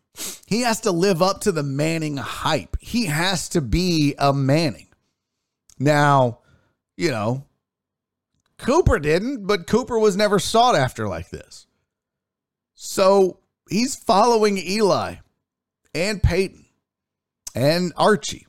He 0.45 0.61
has 0.61 0.81
to 0.81 0.91
live 0.91 1.21
up 1.21 1.41
to 1.41 1.51
the 1.51 1.63
Manning 1.63 2.17
hype. 2.17 2.75
He 2.81 3.05
has 3.05 3.49
to 3.49 3.61
be 3.61 4.15
a 4.17 4.33
Manning. 4.33 4.87
Now, 5.77 6.39
you 6.97 7.11
know, 7.11 7.45
Cooper 8.57 8.99
didn't, 8.99 9.47
but 9.47 9.67
Cooper 9.67 9.97
was 9.97 10.17
never 10.17 10.39
sought 10.39 10.75
after 10.75 11.07
like 11.07 11.29
this. 11.29 11.65
So 12.73 13.39
he's 13.69 13.95
following 13.95 14.57
Eli 14.57 15.15
and 15.93 16.21
Peyton 16.21 16.65
and 17.55 17.93
Archie. 17.95 18.45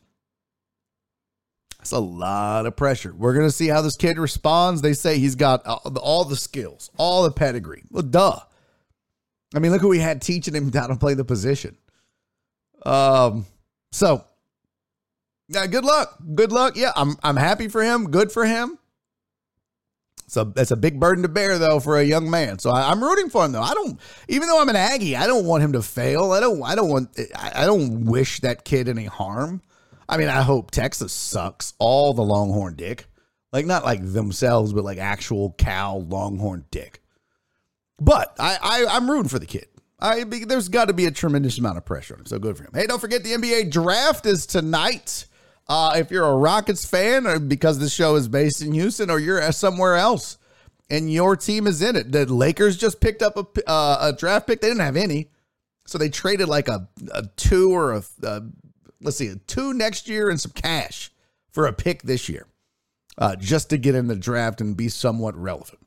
That's 1.79 1.93
a 1.93 1.99
lot 1.99 2.67
of 2.67 2.77
pressure. 2.77 3.15
We're 3.15 3.33
going 3.33 3.47
to 3.47 3.53
see 3.53 3.69
how 3.69 3.81
this 3.81 3.97
kid 3.97 4.19
responds. 4.19 4.83
They 4.83 4.93
say 4.93 5.19
he's 5.19 5.35
got 5.35 5.65
all 5.67 6.25
the 6.25 6.37
skills, 6.37 6.91
all 6.99 7.23
the 7.23 7.31
pedigree. 7.31 7.85
Well, 7.91 8.03
duh. 8.03 8.39
I 9.55 9.59
mean, 9.59 9.73
look 9.73 9.81
who 9.81 9.89
we 9.89 9.99
had 9.99 10.21
teaching 10.21 10.55
him 10.55 10.71
how 10.73 10.89
to 10.89 10.97
play 10.97 11.15
the 11.15 11.25
position. 11.25 11.77
Um, 12.85 13.47
so 13.93 14.25
yeah, 15.49 15.67
good 15.67 15.85
luck. 15.85 16.17
Good 16.35 16.53
luck. 16.53 16.77
Yeah, 16.77 16.93
I'm 16.95 17.17
I'm 17.23 17.37
happy 17.37 17.69
for 17.69 17.83
him. 17.83 18.11
Good 18.11 18.31
for 18.31 18.45
him. 18.45 18.79
So 20.31 20.45
that's 20.45 20.71
a 20.71 20.77
big 20.77 21.01
burden 21.01 21.23
to 21.23 21.29
bear 21.29 21.59
though 21.59 21.81
for 21.81 21.99
a 21.99 22.05
young 22.05 22.31
man. 22.31 22.61
So 22.61 22.71
I, 22.71 22.93
am 22.93 23.03
rooting 23.03 23.31
for 23.31 23.45
him 23.45 23.51
though. 23.51 23.63
I 23.63 23.75
don't 23.75 23.99
even 24.29 24.47
though 24.47 24.61
I'm 24.61 24.69
an 24.69 24.77
Aggie, 24.77 25.17
I 25.17 25.27
don't 25.27 25.45
want 25.45 25.65
him 25.65 25.73
to 25.73 25.83
fail. 25.83 26.31
I 26.31 26.39
don't 26.39 26.63
I 26.63 26.77
don't 26.77 26.89
want 26.89 27.19
I 27.35 27.67
don't 27.67 28.05
wish 28.05 28.39
that 28.41 28.65
kid 28.65 28.89
any 28.89 29.07
harm. 29.07 29.61
I 30.09 30.19
mean, 30.19 30.29
I 30.29 30.43
hope 30.43 30.71
Texas 30.71 31.13
sucks 31.13 31.75
all 31.81 32.15
the 32.15 32.23
Longhorn 32.23 32.77
dick. 32.77 33.07
Like 33.53 33.67
not 33.67 33.85
like 33.85 34.01
themselves, 34.05 34.73
but 34.73 34.85
like 34.85 34.99
actual 34.99 35.53
cow 35.59 35.97
Longhorn 35.97 36.65
dick. 36.71 37.03
But 38.01 38.37
I, 38.39 38.57
I 38.63 38.97
I'm 38.97 39.11
rooting 39.11 39.29
for 39.29 39.41
the 39.41 39.47
kid. 39.47 39.67
I 39.99 40.23
there's 40.23 40.69
got 40.69 40.87
to 40.87 40.95
be 40.95 41.07
a 41.07 41.11
tremendous 41.11 41.59
amount 41.59 41.77
of 41.77 41.85
pressure 41.85 42.15
on 42.15 42.21
him. 42.21 42.27
So 42.27 42.39
good 42.39 42.57
for 42.57 42.63
him. 42.63 42.71
Hey, 42.73 42.87
don't 42.87 43.01
forget 43.01 43.25
the 43.25 43.33
NBA 43.33 43.73
draft 43.73 44.27
is 44.27 44.47
tonight. 44.47 45.27
Uh, 45.71 45.93
if 45.95 46.11
you're 46.11 46.27
a 46.27 46.35
Rockets 46.35 46.85
fan, 46.85 47.29
or 47.29 47.39
because 47.39 47.79
the 47.79 47.89
show 47.89 48.17
is 48.17 48.27
based 48.27 48.61
in 48.61 48.73
Houston, 48.73 49.09
or 49.09 49.21
you're 49.21 49.53
somewhere 49.53 49.95
else, 49.95 50.37
and 50.91 51.13
your 51.13 51.37
team 51.37 51.69
is 51.69 51.81
in 51.81 51.95
it, 51.95 52.11
the 52.11 52.27
Lakers 52.27 52.77
just 52.77 53.01
picked 53.01 53.23
up 53.23 53.37
a, 53.37 53.71
uh, 53.71 53.99
a 54.01 54.13
draft 54.13 54.49
pick. 54.49 54.61
They 54.61 54.67
didn't 54.67 54.81
have 54.81 54.97
any, 54.97 55.31
so 55.87 55.97
they 55.97 56.09
traded 56.09 56.49
like 56.49 56.67
a, 56.67 56.89
a 57.13 57.23
two 57.37 57.73
or 57.73 57.93
a, 57.93 58.03
a 58.25 58.43
let's 59.01 59.17
see, 59.17 59.29
a 59.29 59.37
two 59.37 59.73
next 59.73 60.09
year 60.09 60.29
and 60.29 60.41
some 60.41 60.51
cash 60.51 61.13
for 61.53 61.69
a 61.69 61.73
pick 61.73 62.03
this 62.03 62.29
year, 62.29 62.49
uh, 63.17 63.37
just 63.37 63.71
to 63.71 63.79
get 63.79 63.95
in 63.95 64.09
the 64.09 64.17
draft 64.17 64.61
and 64.61 64.77
be 64.77 64.89
somewhat 64.89 65.37
relevant. 65.37 65.79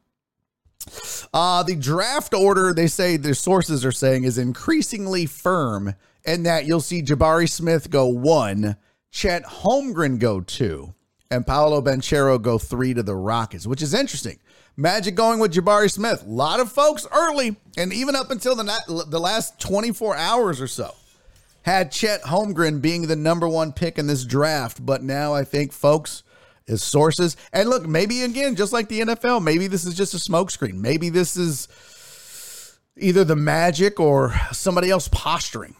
Uh, 1.33 1.61
the 1.63 1.75
draft 1.75 2.33
order, 2.33 2.73
they 2.73 2.87
say 2.87 3.17
their 3.17 3.33
sources 3.33 3.83
are 3.83 3.91
saying, 3.91 4.23
is 4.23 4.37
increasingly 4.37 5.25
firm, 5.25 5.93
and 6.25 6.45
that 6.45 6.65
you'll 6.65 6.79
see 6.79 7.01
Jabari 7.01 7.49
Smith 7.49 7.89
go 7.89 8.07
one, 8.07 8.77
Chet 9.13 9.43
Holmgren 9.45 10.17
go 10.17 10.41
two, 10.41 10.95
and 11.29 11.45
Paolo 11.45 11.83
Banchero 11.83 12.41
go 12.41 12.57
three 12.57 12.95
to 12.95 13.03
the 13.03 13.15
Rockets, 13.15 13.67
which 13.67 13.83
is 13.83 13.93
interesting. 13.93 14.39
Magic 14.75 15.13
going 15.13 15.39
with 15.39 15.53
Jabari 15.53 15.89
Smith. 15.89 16.25
A 16.25 16.29
lot 16.29 16.59
of 16.59 16.71
folks 16.71 17.05
early, 17.13 17.55
and 17.77 17.93
even 17.93 18.15
up 18.15 18.31
until 18.31 18.55
the, 18.55 19.05
the 19.07 19.19
last 19.19 19.59
24 19.59 20.17
hours 20.17 20.59
or 20.59 20.65
so, 20.65 20.95
had 21.61 21.91
Chet 21.91 22.23
Holmgren 22.23 22.81
being 22.81 23.03
the 23.03 23.15
number 23.15 23.47
one 23.47 23.71
pick 23.71 23.99
in 23.99 24.07
this 24.07 24.25
draft. 24.25 24.83
But 24.83 25.03
now 25.03 25.35
I 25.35 25.43
think 25.43 25.73
folks 25.73 26.23
is 26.65 26.81
sources. 26.83 27.37
And 27.53 27.69
look, 27.69 27.85
maybe 27.85 28.23
again, 28.23 28.55
just 28.55 28.73
like 28.73 28.89
the 28.89 29.01
NFL, 29.01 29.43
maybe 29.43 29.67
this 29.67 29.85
is 29.85 29.93
just 29.93 30.15
a 30.15 30.17
smokescreen. 30.17 30.73
Maybe 30.73 31.09
this 31.09 31.37
is 31.37 31.67
either 32.97 33.23
the 33.23 33.35
magic 33.35 33.99
or 33.99 34.33
somebody 34.51 34.89
else 34.89 35.07
posturing. 35.07 35.75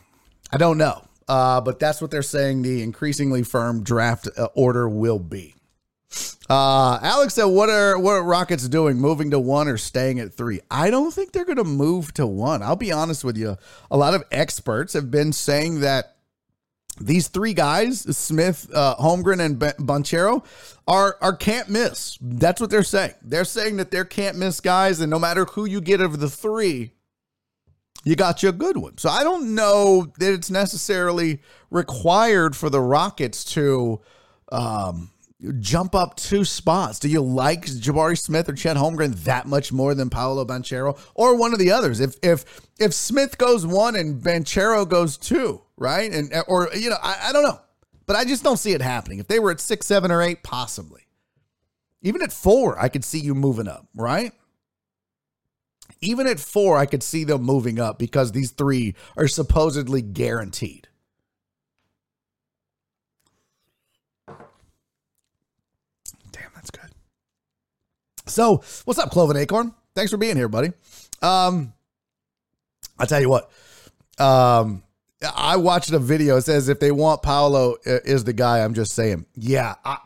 I 0.52 0.58
don't 0.58 0.78
know. 0.78 1.08
Uh, 1.28 1.62
but 1.62 1.80
that's 1.80 2.02
what 2.02 2.12
they're 2.12 2.22
saying 2.22 2.62
the 2.62 2.82
increasingly 2.82 3.44
firm 3.44 3.84
draft 3.84 4.28
uh, 4.38 4.48
order 4.56 4.88
will 4.88 5.20
be. 5.20 5.56
Uh, 6.50 7.00
Alex 7.02 7.36
said, 7.36 7.46
"What 7.46 7.70
are 7.70 7.98
what 7.98 8.14
are 8.14 8.24
Rockets 8.24 8.68
doing? 8.68 8.98
Moving 8.98 9.32
to 9.32 9.40
one 9.40 9.68
or 9.68 9.78
staying 9.78 10.20
at 10.20 10.34
three? 10.34 10.60
I 10.70 10.90
don't 10.90 11.14
think 11.14 11.32
they're 11.32 11.46
going 11.46 11.58
to 11.58 11.64
move 11.64 12.14
to 12.16 12.28
one. 12.28 12.62
I'll 12.62 12.76
be 12.76 12.92
honest 12.92 13.24
with 13.24 13.38
you. 13.38 13.58
A 13.90 13.98
lot 13.98 14.14
of 14.14 14.24
experts 14.30 14.94
have 14.94 15.10
been 15.10 15.32
saying 15.32 15.80
that 15.80 16.18
these 17.00 17.28
three 17.28 17.54
guys, 17.54 18.02
Smith, 18.16 18.70
uh, 18.74 18.96
Holmgren, 18.98 19.44
and 19.44 19.58
Banchero, 19.58 20.46
are 20.88 21.18
are 21.22 21.36
can't 21.36 21.70
miss. 21.70 22.18
That's 22.22 22.62
what 22.62 22.70
they're 22.70 22.84
saying. 22.84 23.14
They're 23.24 23.46
saying 23.46 23.78
that 23.78 23.90
they're 23.90 24.06
can't 24.06 24.38
miss 24.38 24.60
guys, 24.60 25.00
and 25.00 25.10
no 25.10 25.20
matter 25.20 25.46
who 25.46 25.66
you 25.66 25.82
get 25.82 26.02
of 26.02 26.20
the 26.20 26.30
three, 26.30 26.92
you 28.04 28.16
got 28.16 28.44
you 28.44 28.50
a 28.50 28.54
good 28.54 28.78
one. 28.78 28.98
So 28.98 29.10
I 29.10 29.24
don't 29.24 29.56
know 29.56 30.12
that 30.20 30.34
it's 30.34 30.52
necessarily 30.52 31.42
required 31.70 32.56
for 32.56 32.70
the 32.70 32.82
Rockets 32.82 33.44
to 33.54 34.02
um, 34.52 35.12
jump 35.60 35.96
up 35.96 36.16
two 36.16 36.44
spots. 36.46 37.00
Do 37.00 37.08
you 37.08 37.22
like 37.22 37.66
Jabari 37.66 38.18
Smith 38.18 38.50
or 38.50 38.54
Chet 38.54 38.78
Holmgren 38.78 39.24
that 39.24 39.46
much 39.46 39.72
more 39.72 39.96
than 39.96 40.10
Paolo 40.10 40.46
Banchero 40.46 41.00
or 41.16 41.38
one 41.38 41.54
of 41.54 41.60
the 41.60 41.72
others? 41.72 42.00
If 42.00 42.16
if 42.22 42.46
if 42.80 42.94
Smith 42.94 43.38
goes 43.38 43.66
one 43.66 43.96
and 43.96 44.22
Banchero 44.22 44.88
goes 44.88 45.18
two, 45.18 45.62
right? 45.78 46.12
And 46.12 46.34
or 46.48 46.70
you 46.76 46.90
know, 46.90 46.98
I, 47.02 47.30
I 47.30 47.34
don't 47.34 47.44
know, 47.44 47.60
but 48.06 48.16
I 48.16 48.26
just 48.26 48.44
don't 48.44 48.58
see 48.58 48.74
it 48.74 48.82
happening. 48.82 49.20
If 49.20 49.28
they 49.28 49.40
were 49.40 49.52
at 49.52 49.60
six, 49.60 49.86
seven, 49.86 50.12
or 50.12 50.22
eight, 50.22 50.44
possibly. 50.44 51.02
Even 52.06 52.22
at 52.22 52.34
four, 52.34 52.78
I 52.78 52.90
could 52.90 53.06
see 53.06 53.20
you 53.20 53.34
moving 53.34 53.70
up, 53.70 53.88
right? 53.96 54.34
Even 56.04 56.28
at 56.28 56.40
four, 56.40 56.78
I 56.78 56.86
could 56.86 57.02
see 57.02 57.24
them 57.24 57.44
moving 57.44 57.80
up 57.80 57.98
because 57.98 58.32
these 58.32 58.52
three 58.52 58.96
are 59.16 59.28
supposedly 59.28 60.02
guaranteed. 60.02 60.90
Damn, 64.28 64.38
that's 66.56 66.72
good. 66.72 66.90
So, 68.26 68.64
what's 68.84 69.00
up, 69.00 69.12
Cloven 69.12 69.38
Acorn? 69.38 69.74
Thanks 69.96 70.12
for 70.12 70.18
being 70.18 70.36
here, 70.36 70.50
buddy. 70.50 70.74
Um, 71.22 71.74
I'll 73.00 73.08
tell 73.08 73.22
you 73.22 73.30
what. 73.30 73.50
Um, 74.20 74.84
I 75.36 75.56
watched 75.56 75.92
a 75.92 76.00
video. 76.00 76.38
It 76.38 76.42
says 76.42 76.68
if 76.68 76.80
they 76.80 76.92
want 76.92 77.22
Paolo 77.22 77.76
uh, 77.88 78.00
is 78.04 78.26
the 78.26 78.34
guy. 78.34 78.64
I'm 78.64 78.74
just 78.74 78.92
saying. 78.92 79.26
Yeah. 79.36 79.76
I, 79.86 79.98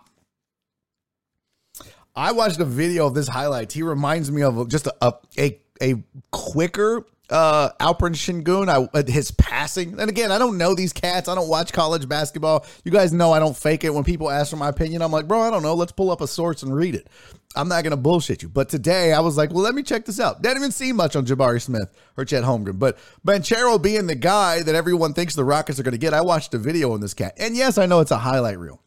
I 2.16 2.32
watched 2.34 2.60
a 2.60 2.66
video 2.66 3.08
of 3.08 3.14
this 3.14 3.28
highlights. 3.28 3.74
He 3.74 3.84
reminds 3.84 4.32
me 4.32 4.44
of 4.44 4.70
just 4.70 4.88
a 4.88 4.94
a, 5.02 5.14
a, 5.38 5.60
a 5.82 6.04
quicker 6.32 7.06
uh 7.30 7.70
Alperen 7.80 8.14
Sengun. 8.16 8.70
I 8.70 8.88
uh, 8.98 9.04
his 9.06 9.32
passing. 9.32 10.00
And 10.00 10.10
again, 10.10 10.32
I 10.32 10.38
don't 10.38 10.58
know 10.58 10.76
these 10.76 10.94
cats. 10.94 11.28
I 11.28 11.36
don't 11.36 11.50
watch 11.50 11.74
college 11.74 12.08
basketball. 12.08 12.66
You 12.84 12.92
guys 12.92 13.12
know 13.12 13.32
I 13.32 13.40
don't 13.40 13.56
fake 13.56 13.84
it 13.84 13.94
when 13.94 14.04
people 14.04 14.30
ask 14.30 14.50
for 14.50 14.56
my 14.58 14.70
opinion. 14.70 15.02
I'm 15.02 15.12
like, 15.12 15.28
bro, 15.28 15.42
I 15.42 15.50
don't 15.50 15.64
know. 15.64 15.74
Let's 15.74 15.92
pull 15.92 16.12
up 16.12 16.22
a 16.22 16.28
source 16.28 16.64
and 16.64 16.76
read 16.76 16.96
it. 16.96 17.08
I'm 17.56 17.68
not 17.68 17.84
gonna 17.84 17.98
bullshit 17.98 18.44
you. 18.44 18.50
But 18.50 18.70
today 18.70 19.14
I 19.14 19.20
was 19.20 19.36
like, 19.36 19.52
well, 19.52 19.64
let 19.64 19.76
me 19.76 19.84
check 19.84 20.06
this 20.06 20.20
out. 20.20 20.42
Didn't 20.42 20.58
even 20.58 20.72
see 20.72 20.94
much 20.94 21.16
on 21.16 21.26
Jabari 21.26 21.62
Smith 21.62 21.94
or 22.16 22.24
Chet 22.24 22.44
Holmgren. 22.44 22.80
But 22.80 22.98
Banchero 23.26 23.82
being 23.82 24.08
the 24.08 24.16
guy 24.16 24.62
that 24.64 24.76
everyone 24.76 25.14
thinks 25.14 25.36
the 25.36 25.44
Rockets 25.44 25.80
are 25.80 25.84
gonna 25.84 25.98
get, 25.98 26.14
I 26.14 26.22
watched 26.22 26.54
a 26.54 26.58
video 26.58 26.94
on 26.94 27.02
this 27.02 27.14
cat. 27.14 27.34
And 27.38 27.56
yes, 27.56 27.78
I 27.78 27.88
know 27.88 28.00
it's 28.00 28.12
a 28.12 28.18
highlight 28.18 28.60
reel. 28.60 28.82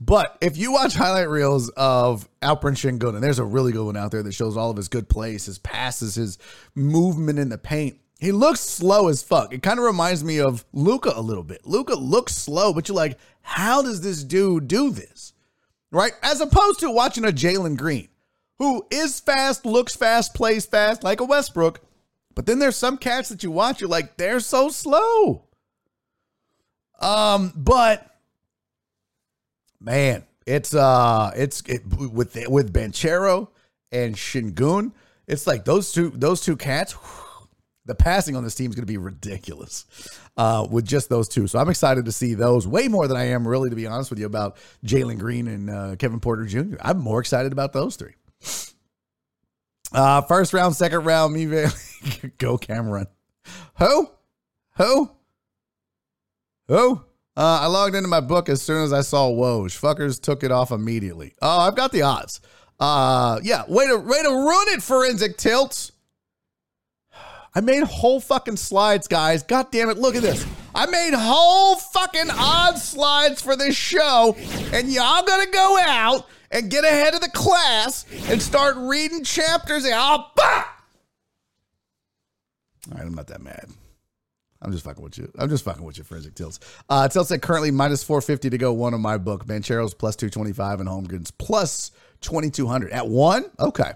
But 0.00 0.36
if 0.40 0.56
you 0.56 0.72
watch 0.72 0.94
highlight 0.94 1.28
reels 1.28 1.70
of 1.70 2.28
Alperen 2.40 2.74
Sengun, 2.74 3.14
and 3.14 3.22
there's 3.22 3.38
a 3.38 3.44
really 3.44 3.72
good 3.72 3.84
one 3.84 3.96
out 3.96 4.10
there 4.10 4.22
that 4.22 4.32
shows 4.32 4.56
all 4.56 4.70
of 4.70 4.76
his 4.76 4.88
good 4.88 5.08
plays, 5.08 5.46
his 5.46 5.58
passes, 5.58 6.14
his 6.14 6.38
movement 6.74 7.38
in 7.38 7.48
the 7.48 7.58
paint. 7.58 7.98
He 8.18 8.32
looks 8.32 8.60
slow 8.60 9.08
as 9.08 9.22
fuck. 9.22 9.52
It 9.52 9.62
kind 9.62 9.78
of 9.78 9.84
reminds 9.84 10.24
me 10.24 10.38
of 10.38 10.64
Luka 10.72 11.12
a 11.14 11.20
little 11.20 11.42
bit. 11.42 11.66
Luka 11.66 11.94
looks 11.94 12.34
slow, 12.34 12.72
but 12.72 12.88
you're 12.88 12.96
like, 12.96 13.18
how 13.42 13.82
does 13.82 14.00
this 14.00 14.24
dude 14.24 14.68
do 14.68 14.90
this? 14.90 15.34
Right? 15.90 16.12
As 16.22 16.40
opposed 16.40 16.80
to 16.80 16.90
watching 16.90 17.24
a 17.24 17.28
Jalen 17.28 17.76
Green, 17.76 18.08
who 18.58 18.86
is 18.90 19.20
fast, 19.20 19.66
looks 19.66 19.94
fast, 19.94 20.34
plays 20.34 20.64
fast, 20.64 21.04
like 21.04 21.20
a 21.20 21.24
Westbrook. 21.24 21.80
But 22.34 22.46
then 22.46 22.58
there's 22.58 22.76
some 22.76 22.96
cats 22.96 23.28
that 23.28 23.42
you 23.42 23.50
watch, 23.50 23.80
you're 23.80 23.90
like, 23.90 24.16
they're 24.16 24.40
so 24.40 24.68
slow. 24.68 25.44
Um, 27.00 27.52
but 27.54 28.15
man, 29.86 30.24
it's 30.44 30.74
uh, 30.74 31.30
it's 31.34 31.62
it, 31.62 31.86
with 31.86 32.36
with 32.48 32.72
Banchero 32.72 33.48
and 33.90 34.14
Sengun. 34.14 34.92
It's 35.26 35.46
like 35.46 35.64
those 35.64 35.92
two 35.92 36.10
those 36.10 36.42
two 36.42 36.56
cats. 36.56 36.92
whew, 36.92 37.48
the 37.86 37.94
passing 37.94 38.34
on 38.34 38.42
this 38.42 38.56
team 38.56 38.68
is 38.68 38.74
going 38.74 38.82
to 38.82 38.92
be 38.92 38.98
ridiculous 38.98 39.86
uh, 40.36 40.66
with 40.68 40.84
just 40.84 41.08
those 41.08 41.28
two. 41.28 41.46
So 41.46 41.60
I'm 41.60 41.68
excited 41.68 42.04
to 42.06 42.12
see 42.12 42.34
those 42.34 42.66
way 42.66 42.88
more 42.88 43.06
than 43.06 43.16
I 43.16 43.28
am 43.28 43.46
really, 43.46 43.70
to 43.70 43.76
be 43.76 43.86
honest 43.86 44.10
with 44.10 44.18
you, 44.18 44.26
about 44.26 44.56
Jalen 44.84 45.18
Green 45.18 45.46
and 45.46 45.70
uh, 45.70 45.96
Kevin 45.96 46.18
Porter 46.18 46.46
Jr. 46.46 46.76
I'm 46.80 46.98
more 46.98 47.20
excited 47.20 47.52
about 47.52 47.72
those 47.72 47.94
three. 47.94 48.14
Uh, 49.92 50.20
first 50.22 50.52
round, 50.52 50.74
second 50.74 51.04
round, 51.04 51.32
me, 51.32 51.46
go 52.38 52.58
Cameron. 52.58 53.06
Who? 53.78 54.10
Who? 54.78 55.10
Who? 56.66 57.05
Uh, 57.36 57.60
I 57.62 57.66
logged 57.66 57.94
into 57.94 58.08
my 58.08 58.20
book 58.20 58.48
as 58.48 58.62
soon 58.62 58.82
as 58.82 58.92
I 58.92 59.02
saw 59.02 59.28
Woj. 59.28 59.78
Fuckers 59.78 60.20
took 60.20 60.42
it 60.42 60.50
off 60.50 60.70
immediately. 60.70 61.34
Oh, 61.42 61.60
I've 61.60 61.76
got 61.76 61.92
the 61.92 62.02
odds. 62.02 62.40
Uh, 62.80 63.40
yeah, 63.42 63.64
way 63.68 63.86
to 63.86 63.96
way 63.96 64.22
to 64.22 64.28
run 64.28 64.68
it, 64.68 64.82
forensic 64.82 65.36
tilts. 65.36 65.92
I 67.54 67.60
made 67.60 67.84
whole 67.84 68.20
fucking 68.20 68.56
slides, 68.56 69.08
guys. 69.08 69.42
God 69.42 69.70
damn 69.70 69.88
it, 69.88 69.98
look 69.98 70.14
at 70.14 70.22
this. 70.22 70.46
I 70.74 70.86
made 70.86 71.14
whole 71.14 71.76
fucking 71.76 72.30
odds 72.30 72.82
slides 72.82 73.40
for 73.40 73.56
this 73.56 73.74
show, 73.74 74.36
and 74.72 74.88
y'all 74.88 75.22
gonna 75.22 75.50
go 75.50 75.78
out 75.80 76.26
and 76.50 76.70
get 76.70 76.84
ahead 76.84 77.14
of 77.14 77.20
the 77.20 77.30
class 77.30 78.04
and 78.28 78.40
start 78.40 78.76
reading 78.76 79.24
chapters. 79.24 79.84
And, 79.84 79.94
oh, 79.96 80.26
bah! 80.36 80.64
All 82.90 82.98
right, 82.98 83.06
I'm 83.06 83.14
not 83.14 83.26
that 83.28 83.42
mad. 83.42 83.68
I'm 84.62 84.72
just 84.72 84.84
fucking 84.84 85.02
with 85.02 85.18
you. 85.18 85.30
I'm 85.38 85.48
just 85.48 85.64
fucking 85.64 85.84
with 85.84 85.98
you, 85.98 86.04
Forensic 86.04 86.34
Tilts. 86.34 86.60
Uh, 86.88 87.08
Tilts 87.08 87.28
said 87.28 87.42
currently 87.42 87.70
minus 87.70 88.02
450 88.02 88.50
to 88.50 88.58
go 88.58 88.72
one 88.72 88.94
on 88.94 89.00
my 89.00 89.18
book. 89.18 89.46
Banchero's 89.46 89.94
plus 89.94 90.16
225 90.16 90.80
and 90.80 90.88
Holmgren's 90.88 91.30
plus 91.30 91.90
2200 92.22 92.90
at 92.90 93.06
one. 93.06 93.44
Okay. 93.60 93.92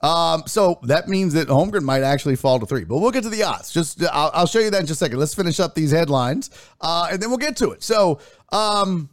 Um, 0.00 0.42
so 0.46 0.78
that 0.84 1.08
means 1.08 1.32
that 1.34 1.48
Holmgren 1.48 1.82
might 1.82 2.02
actually 2.02 2.36
fall 2.36 2.60
to 2.60 2.66
three, 2.66 2.84
but 2.84 2.98
we'll 2.98 3.10
get 3.10 3.22
to 3.22 3.30
the 3.30 3.42
odds. 3.42 3.72
Just 3.72 4.02
I'll, 4.04 4.30
I'll 4.34 4.46
show 4.46 4.58
you 4.58 4.70
that 4.70 4.80
in 4.80 4.86
just 4.86 5.00
a 5.00 5.04
second. 5.04 5.18
Let's 5.18 5.34
finish 5.34 5.58
up 5.58 5.74
these 5.74 5.90
headlines, 5.90 6.50
uh, 6.80 7.08
and 7.10 7.20
then 7.20 7.30
we'll 7.30 7.38
get 7.38 7.56
to 7.58 7.70
it. 7.70 7.82
So, 7.82 8.20
um, 8.52 9.08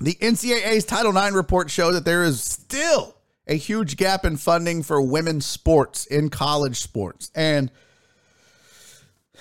the 0.00 0.14
NCAA's 0.14 0.84
Title 0.84 1.16
IX 1.16 1.34
report 1.34 1.70
showed 1.70 1.92
that 1.92 2.04
there 2.04 2.24
is 2.24 2.42
still 2.42 3.16
a 3.46 3.54
huge 3.54 3.96
gap 3.96 4.24
in 4.24 4.36
funding 4.36 4.82
for 4.82 5.00
women's 5.00 5.46
sports 5.46 6.06
in 6.06 6.28
college 6.28 6.80
sports, 6.80 7.30
and 7.34 7.70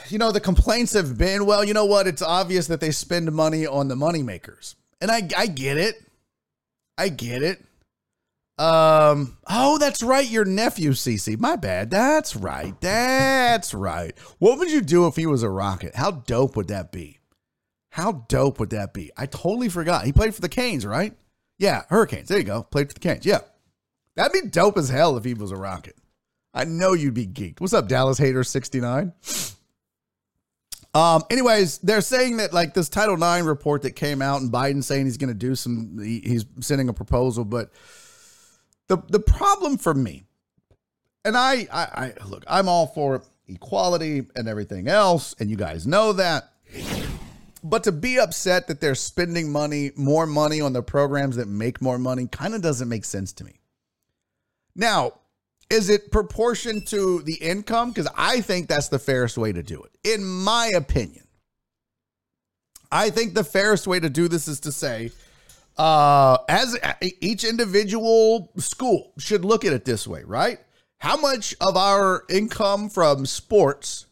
you 0.09 0.17
know 0.17 0.31
the 0.31 0.39
complaints 0.39 0.93
have 0.93 1.17
been, 1.17 1.45
well, 1.45 1.63
you 1.63 1.73
know 1.73 1.85
what? 1.85 2.07
It's 2.07 2.21
obvious 2.21 2.67
that 2.67 2.79
they 2.79 2.91
spend 2.91 3.31
money 3.31 3.65
on 3.65 3.87
the 3.87 3.95
moneymakers, 3.95 4.75
and 5.01 5.11
I 5.11 5.27
I 5.37 5.47
get 5.47 5.77
it, 5.77 5.95
I 6.97 7.09
get 7.09 7.43
it. 7.43 7.63
Um. 8.59 9.37
Oh, 9.47 9.77
that's 9.77 10.01
right. 10.01 10.27
Your 10.27 10.45
nephew, 10.45 10.91
Cece. 10.91 11.39
My 11.39 11.55
bad. 11.55 11.91
That's 11.91 12.35
right. 12.35 12.73
That's 12.81 13.73
right. 13.73 14.17
What 14.39 14.57
would 14.57 14.71
you 14.71 14.81
do 14.81 15.05
if 15.05 15.15
he 15.15 15.27
was 15.27 15.43
a 15.43 15.49
rocket? 15.49 15.93
How 15.95 16.09
dope 16.09 16.55
would 16.55 16.69
that 16.69 16.91
be? 16.91 17.19
How 17.91 18.11
dope 18.27 18.59
would 18.59 18.71
that 18.71 18.93
be? 18.93 19.11
I 19.15 19.27
totally 19.27 19.69
forgot. 19.69 20.05
He 20.05 20.11
played 20.11 20.33
for 20.33 20.41
the 20.41 20.49
Canes, 20.49 20.85
right? 20.85 21.13
Yeah, 21.59 21.83
Hurricanes. 21.89 22.29
There 22.29 22.37
you 22.37 22.43
go. 22.43 22.63
Played 22.63 22.89
for 22.89 22.93
the 22.95 22.99
Canes. 22.99 23.25
Yeah. 23.25 23.39
That'd 24.15 24.33
be 24.33 24.49
dope 24.49 24.77
as 24.77 24.89
hell 24.89 25.17
if 25.17 25.23
he 25.23 25.33
was 25.33 25.51
a 25.51 25.55
rocket. 25.55 25.95
I 26.53 26.65
know 26.65 26.93
you'd 26.93 27.13
be 27.13 27.27
geeked. 27.27 27.61
What's 27.61 27.73
up, 27.73 27.87
Dallas 27.87 28.17
Hater 28.17 28.43
69? 28.43 29.13
Um, 30.93 31.23
anyways, 31.29 31.77
they're 31.79 32.01
saying 32.01 32.37
that 32.37 32.53
like 32.53 32.73
this 32.73 32.89
Title 32.89 33.15
IX 33.21 33.45
report 33.45 33.83
that 33.83 33.91
came 33.91 34.21
out 34.21 34.41
and 34.41 34.51
Biden 34.51 34.83
saying 34.83 35.05
he's 35.05 35.17
going 35.17 35.29
to 35.29 35.33
do 35.35 35.53
some, 35.55 35.99
he- 36.01 36.21
he's 36.21 36.45
sending 36.61 36.89
a 36.89 36.93
proposal, 36.93 37.45
but 37.45 37.71
the 38.87 38.97
the 39.09 39.19
problem 39.19 39.77
for 39.77 39.93
me, 39.93 40.23
and 41.25 41.37
I, 41.37 41.67
I, 41.71 42.13
I 42.21 42.25
look, 42.25 42.43
I'm 42.47 42.67
all 42.69 42.87
for 42.87 43.21
equality 43.47 44.23
and 44.35 44.47
everything 44.47 44.87
else, 44.87 45.35
and 45.39 45.49
you 45.49 45.57
guys 45.57 45.85
know 45.85 46.13
that. 46.13 46.51
But 47.63 47.83
to 47.83 47.91
be 47.91 48.17
upset 48.17 48.67
that 48.67 48.79
they're 48.79 48.95
spending 48.95 49.51
money, 49.51 49.91
more 49.95 50.25
money 50.25 50.61
on 50.61 50.73
the 50.73 50.81
programs 50.83 51.35
that 51.35 51.47
make 51.47 51.81
more 51.81 51.97
money, 51.97 52.27
kind 52.27 52.53
of 52.55 52.61
doesn't 52.61 52.87
make 52.87 53.03
sense 53.03 53.33
to 53.33 53.43
me. 53.43 53.59
Now, 54.75 55.13
is 55.69 55.89
it 55.89 56.11
proportion 56.11 56.81
to 56.85 57.21
the 57.23 57.35
income? 57.35 57.89
Because 57.89 58.07
I 58.15 58.41
think 58.41 58.67
that's 58.67 58.87
the 58.87 58.99
fairest 58.99 59.37
way 59.37 59.51
to 59.51 59.63
do 59.63 59.83
it, 59.83 59.91
in 60.03 60.23
my 60.23 60.67
opinion. 60.67 61.27
I 62.91 63.09
think 63.09 63.33
the 63.33 63.43
fairest 63.43 63.85
way 63.85 63.99
to 63.99 64.09
do 64.09 64.27
this 64.27 64.47
is 64.47 64.61
to 64.61 64.71
say, 64.71 65.11
uh, 65.77 66.37
as 66.47 66.77
each 67.21 67.43
individual 67.43 68.51
school 68.57 69.13
should 69.17 69.43
look 69.43 69.65
at 69.65 69.73
it 69.73 69.85
this 69.85 70.07
way, 70.07 70.23
right? 70.23 70.59
How 70.99 71.17
much 71.17 71.53
of 71.61 71.75
our 71.77 72.23
income 72.29 72.89
from 72.89 73.25
sports, 73.25 74.05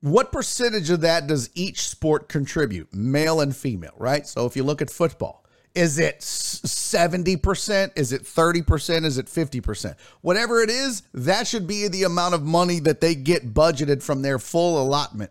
what 0.00 0.32
percentage 0.32 0.90
of 0.90 1.00
that 1.00 1.26
does 1.26 1.50
each 1.54 1.88
sport 1.88 2.28
contribute, 2.28 2.94
male 2.94 3.40
and 3.40 3.56
female, 3.56 3.94
right? 3.96 4.26
So 4.26 4.46
if 4.46 4.54
you 4.54 4.62
look 4.62 4.82
at 4.82 4.90
football, 4.90 5.41
is 5.74 5.98
it 5.98 6.20
70%? 6.20 7.92
Is 7.96 8.12
it 8.12 8.22
30%? 8.22 9.04
Is 9.04 9.18
it 9.18 9.26
50%? 9.26 9.96
Whatever 10.20 10.60
it 10.60 10.70
is, 10.70 11.02
that 11.14 11.46
should 11.46 11.66
be 11.66 11.88
the 11.88 12.04
amount 12.04 12.34
of 12.34 12.42
money 12.42 12.80
that 12.80 13.00
they 13.00 13.14
get 13.14 13.54
budgeted 13.54 14.02
from 14.02 14.22
their 14.22 14.38
full 14.38 14.82
allotment 14.82 15.30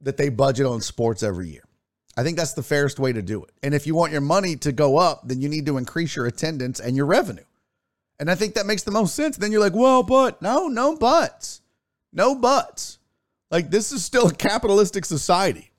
that 0.00 0.16
they 0.16 0.28
budget 0.28 0.66
on 0.66 0.80
sports 0.80 1.22
every 1.22 1.48
year. 1.48 1.64
I 2.16 2.22
think 2.22 2.36
that's 2.36 2.52
the 2.52 2.62
fairest 2.62 2.98
way 2.98 3.12
to 3.12 3.22
do 3.22 3.42
it. 3.42 3.50
And 3.62 3.74
if 3.74 3.86
you 3.86 3.94
want 3.94 4.12
your 4.12 4.20
money 4.20 4.56
to 4.56 4.72
go 4.72 4.98
up, 4.98 5.22
then 5.26 5.40
you 5.40 5.48
need 5.48 5.66
to 5.66 5.78
increase 5.78 6.14
your 6.14 6.26
attendance 6.26 6.78
and 6.78 6.96
your 6.96 7.06
revenue. 7.06 7.44
And 8.20 8.30
I 8.30 8.36
think 8.36 8.54
that 8.54 8.66
makes 8.66 8.84
the 8.84 8.92
most 8.92 9.16
sense. 9.16 9.36
Then 9.36 9.50
you're 9.50 9.60
like, 9.60 9.74
well, 9.74 10.02
but 10.02 10.40
no, 10.40 10.68
no 10.68 10.94
buts. 10.94 11.60
No 12.12 12.36
buts. 12.36 12.98
Like, 13.50 13.70
this 13.70 13.90
is 13.90 14.04
still 14.04 14.28
a 14.28 14.34
capitalistic 14.34 15.04
society. 15.04 15.72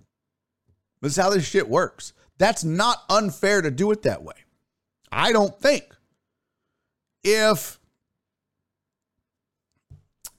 This 1.02 1.14
is 1.14 1.24
how 1.24 1.30
this 1.30 1.46
shit 1.46 1.70
works. 1.70 2.14
That's 2.38 2.64
not 2.64 3.04
unfair 3.10 3.62
to 3.62 3.72
do 3.72 3.92
it 3.92 4.02
that 4.04 4.24
way. 4.24 4.36
I 5.12 5.32
don't 5.32 5.58
think. 5.60 5.84
If, 7.24 7.80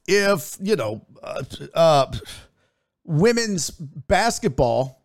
if, 0.06 0.56
you 0.61 0.76
know, 0.76 1.04
uh, 1.22 1.42
uh, 1.74 2.12
women's 3.04 3.70
basketball 3.70 5.02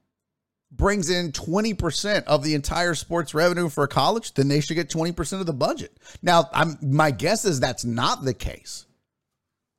brings 0.72 1.10
in 1.10 1.32
20% 1.32 2.24
of 2.26 2.44
the 2.44 2.56
entire 2.56 2.96
sports 2.96 3.34
revenue 3.34 3.70
for 3.70 3.84
a 3.84 3.88
college, 3.88 4.34
then 4.34 4.48
they 4.48 4.62
should 4.62 4.76
get 4.76 4.90
20% 4.90 5.40
of 5.40 5.46
the 5.46 5.54
budget. 5.54 5.98
Now, 6.22 6.50
I'm 6.54 6.78
my 6.82 7.12
guess 7.12 7.46
is 7.46 7.60
that's 7.60 7.86
not 7.86 8.24
the 8.24 8.34
case. 8.34 8.86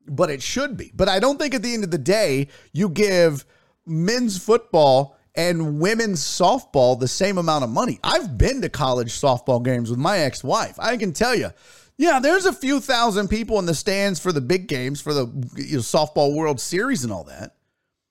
But 0.07 0.31
it 0.31 0.43
should 0.43 0.77
be. 0.77 0.93
But 0.95 1.09
I 1.09 1.21
don't 1.21 1.39
think 1.39 1.55
at 1.55 1.63
the 1.63 1.75
end 1.75 1.85
of 1.85 1.91
the 1.91 1.99
day 1.99 2.49
you 2.73 2.89
give 2.89 3.45
men's 3.87 4.37
football 4.39 5.17
and 5.35 5.81
women's 5.81 6.21
softball 6.21 6.99
the 6.99 7.09
same 7.09 7.39
amount 7.39 7.65
of 7.65 7.71
money. 7.71 7.99
I've 8.05 8.37
been 8.37 8.61
to 8.63 8.69
college 8.69 9.13
softball 9.13 9.65
games 9.65 9.91
with 9.91 9.99
my 9.99 10.19
ex-wife. 10.19 10.79
I 10.79 10.97
can 10.97 11.13
tell 11.13 11.35
you 11.35 11.51
yeah, 11.99 12.19
there's 12.21 12.47
a 12.47 12.53
few 12.53 12.81
thousand 12.81 13.29
people 13.29 13.59
in 13.59 13.67
the 13.67 13.75
stands 13.75 14.19
for 14.19 14.33
the 14.33 14.41
big 14.41 14.67
games 14.67 15.01
for 15.01 15.13
the 15.15 15.27
you 15.57 15.77
know, 15.77 15.83
softball 15.83 16.35
World 16.35 16.61
Series 16.61 17.05
and 17.05 17.13
all 17.13 17.25
that. 17.25 17.55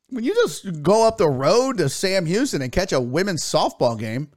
When 0.10 0.24
you 0.24 0.34
just 0.34 0.84
go 0.84 1.08
up 1.08 1.18
the 1.18 1.30
road 1.30 1.78
to 1.78 1.90
Sam 1.90 2.26
Houston 2.26 2.62
and 2.62 2.72
catch 2.72 2.92
a 2.94 3.02
women's 3.02 3.44
softball 3.44 4.00
game, 4.00 4.30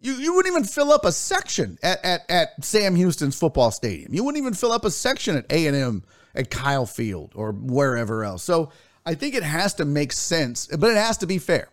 you, 0.00 0.14
you 0.14 0.34
wouldn't 0.34 0.52
even 0.52 0.64
fill 0.64 0.92
up 0.92 1.04
a 1.04 1.12
section 1.12 1.78
at, 1.82 2.04
at, 2.04 2.28
at 2.28 2.64
Sam 2.64 2.96
Houston's 2.96 3.38
football 3.38 3.70
stadium. 3.70 4.12
You 4.14 4.24
wouldn't 4.24 4.42
even 4.42 4.54
fill 4.54 4.72
up 4.72 4.84
a 4.84 4.90
section 4.90 5.36
at 5.36 5.46
A&M 5.52 6.02
at 6.34 6.50
Kyle 6.50 6.86
Field 6.86 7.32
or 7.36 7.52
wherever 7.52 8.24
else. 8.24 8.42
So 8.42 8.70
I 9.04 9.14
think 9.14 9.34
it 9.34 9.42
has 9.42 9.74
to 9.74 9.84
make 9.84 10.12
sense, 10.12 10.66
but 10.66 10.90
it 10.90 10.96
has 10.96 11.18
to 11.18 11.26
be 11.26 11.38
fair. 11.38 11.68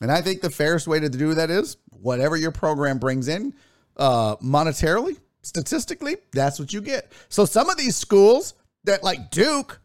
And 0.00 0.10
I 0.10 0.22
think 0.22 0.40
the 0.40 0.50
fairest 0.50 0.86
way 0.86 1.00
to 1.00 1.08
do 1.08 1.34
that 1.34 1.50
is 1.50 1.76
whatever 1.90 2.36
your 2.36 2.52
program 2.52 2.98
brings 2.98 3.28
in 3.28 3.54
uh, 3.96 4.36
monetarily, 4.36 5.18
statistically, 5.42 6.16
that's 6.32 6.58
what 6.58 6.72
you 6.72 6.80
get. 6.80 7.12
So 7.28 7.44
some 7.44 7.68
of 7.68 7.76
these 7.76 7.96
schools 7.96 8.54
that 8.84 9.02
like 9.02 9.30
Duke, 9.30 9.80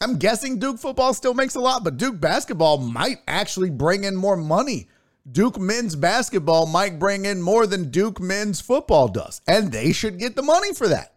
I'm 0.00 0.18
guessing 0.18 0.58
Duke 0.58 0.78
football 0.78 1.12
still 1.14 1.34
makes 1.34 1.56
a 1.56 1.60
lot, 1.60 1.84
but 1.84 1.96
Duke 1.96 2.20
basketball 2.20 2.78
might 2.78 3.18
actually 3.26 3.70
bring 3.70 4.04
in 4.04 4.16
more 4.16 4.36
money. 4.36 4.88
Duke 5.30 5.58
men's 5.58 5.96
basketball 5.96 6.66
might 6.66 6.98
bring 6.98 7.24
in 7.24 7.42
more 7.42 7.66
than 7.66 7.90
Duke 7.90 8.20
men's 8.20 8.60
football 8.60 9.08
does, 9.08 9.42
and 9.46 9.70
they 9.70 9.92
should 9.92 10.18
get 10.18 10.34
the 10.34 10.42
money 10.42 10.72
for 10.72 10.88
that. 10.88 11.14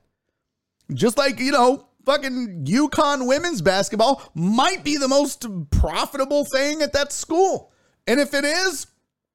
Just 0.94 1.18
like, 1.18 1.40
you 1.40 1.52
know, 1.52 1.88
fucking 2.06 2.66
UConn 2.66 3.28
women's 3.28 3.62
basketball 3.62 4.22
might 4.34 4.84
be 4.84 4.98
the 4.98 5.08
most 5.08 5.46
profitable 5.72 6.46
thing 6.46 6.82
at 6.82 6.94
that 6.94 7.12
school. 7.12 7.72
And 8.08 8.20
if 8.20 8.34
it 8.34 8.44
is, 8.44 8.88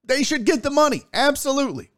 they 0.03 0.23
should 0.23 0.45
get 0.45 0.63
the 0.63 0.69
money. 0.69 1.03
Absolutely. 1.13 1.89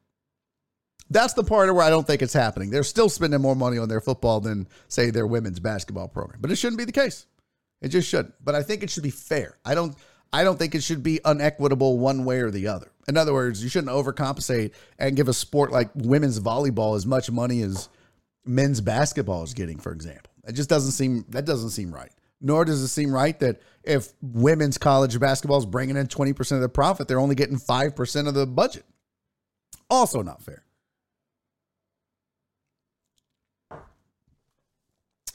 That's 1.10 1.34
the 1.34 1.44
part 1.44 1.74
where 1.74 1.84
I 1.84 1.90
don't 1.90 2.08
think 2.08 2.22
it's 2.22 2.34
happening. 2.34 2.70
They're 2.70 2.84
still 2.84 3.10
spending 3.10 3.42
more 3.42 3.56
money 3.56 3.78
on 3.78 3.90
their 3.90 4.00
football 4.00 4.40
than, 4.40 4.68
say, 4.88 5.10
their 5.10 5.28
women's 5.28 5.60
basketball 5.60 6.08
program. 6.08 6.40
But 6.42 6.52
it 6.52 6.56
shouldn't 6.56 6.78
be 6.78 6.86
the 6.86 6.94
case. 6.94 7.26
It 7.82 7.90
just 7.90 8.08
shouldn't. 8.08 8.34
But 8.44 8.56
I 8.56 8.64
think 8.64 8.84
it 8.84 8.90
should 8.90 9.04
be 9.04 9.10
fair. 9.10 9.58
I 9.66 9.76
don't 9.76 9.96
I 10.34 10.44
don't 10.44 10.58
think 10.58 10.76
it 10.76 10.84
should 10.84 11.04
be 11.04 11.20
unequitable 11.26 12.00
one 12.00 12.24
way 12.24 12.40
or 12.40 12.52
the 12.52 12.68
other. 12.68 12.92
In 13.08 13.18
other 13.18 13.34
words, 13.34 13.62
you 13.62 13.70
shouldn't 13.70 13.92
overcompensate 13.92 14.72
and 14.98 15.16
give 15.16 15.28
a 15.28 15.34
sport 15.34 15.72
like 15.72 15.90
women's 15.94 16.40
volleyball 16.40 16.96
as 16.96 17.06
much 17.06 17.30
money 17.30 17.62
as 17.62 17.90
men's 18.46 18.80
basketball 18.80 19.44
is 19.44 19.54
getting, 19.54 19.78
for 19.78 19.92
example. 19.92 20.31
It 20.47 20.54
just 20.54 20.69
doesn't 20.69 20.91
seem 20.91 21.25
that 21.30 21.45
doesn't 21.45 21.69
seem 21.69 21.93
right. 21.93 22.12
Nor 22.41 22.65
does 22.65 22.82
it 22.82 22.88
seem 22.88 23.13
right 23.13 23.39
that 23.39 23.62
if 23.84 24.13
women's 24.21 24.77
college 24.77 25.19
basketball 25.19 25.60
is 25.60 25.65
bringing 25.65 25.95
in 25.95 26.08
20% 26.08 26.51
of 26.54 26.62
the 26.62 26.69
profit, 26.69 27.08
they're 27.08 27.19
only 27.19 27.36
getting 27.36 27.58
5% 27.58 28.27
of 28.27 28.34
the 28.34 28.47
budget. 28.47 28.84
Also 29.89 30.23
not 30.23 30.41
fair. 30.41 30.63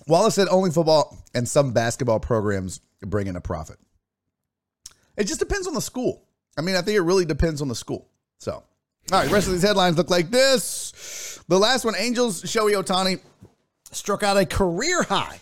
Wallace 0.09 0.35
said 0.35 0.49
only 0.49 0.71
football 0.71 1.17
and 1.35 1.49
some 1.49 1.73
basketball 1.73 2.21
programs 2.21 2.81
bring 3.01 3.27
in 3.29 3.37
a 3.37 3.41
profit. 3.41 3.79
It 5.17 5.25
just 5.25 5.41
depends 5.41 5.67
on 5.67 5.75
the 5.75 5.81
school. 5.81 6.23
I 6.57 6.63
mean, 6.63 6.77
I 6.77 6.83
think 6.83 6.97
it 6.97 7.03
really 7.03 7.25
depends 7.25 7.63
on 7.63 7.69
the 7.69 7.75
school. 7.75 8.09
So, 8.39 8.53
all 8.53 8.65
right, 9.13 9.31
rest 9.31 9.47
of 9.47 9.53
these 9.53 9.63
headlines 9.63 9.97
look 9.97 10.11
like 10.11 10.31
this. 10.31 11.41
The 11.49 11.59
last 11.59 11.85
one 11.85 11.95
Angels, 11.97 12.43
Shohei 12.43 12.83
Ohtani 12.83 13.21
struck 13.97 14.23
out 14.23 14.37
a 14.37 14.47
career 14.47 15.03
high 15.03 15.41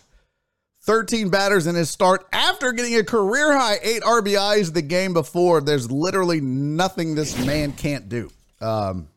13 0.85 1.29
batters 1.29 1.65
in 1.65 1.73
his 1.73 1.89
start 1.89 2.27
after 2.31 2.71
getting 2.71 2.95
a 2.95 3.03
career 3.03 3.57
high 3.57 3.79
eight 3.81 4.03
RBIs 4.03 4.71
the 4.71 4.83
game 4.83 5.13
before. 5.13 5.59
There's 5.59 5.91
literally 5.91 6.41
nothing 6.41 7.15
this 7.15 7.43
man 7.43 7.71
can't 7.71 8.07
do. 8.07 8.29
Um, 8.61 9.07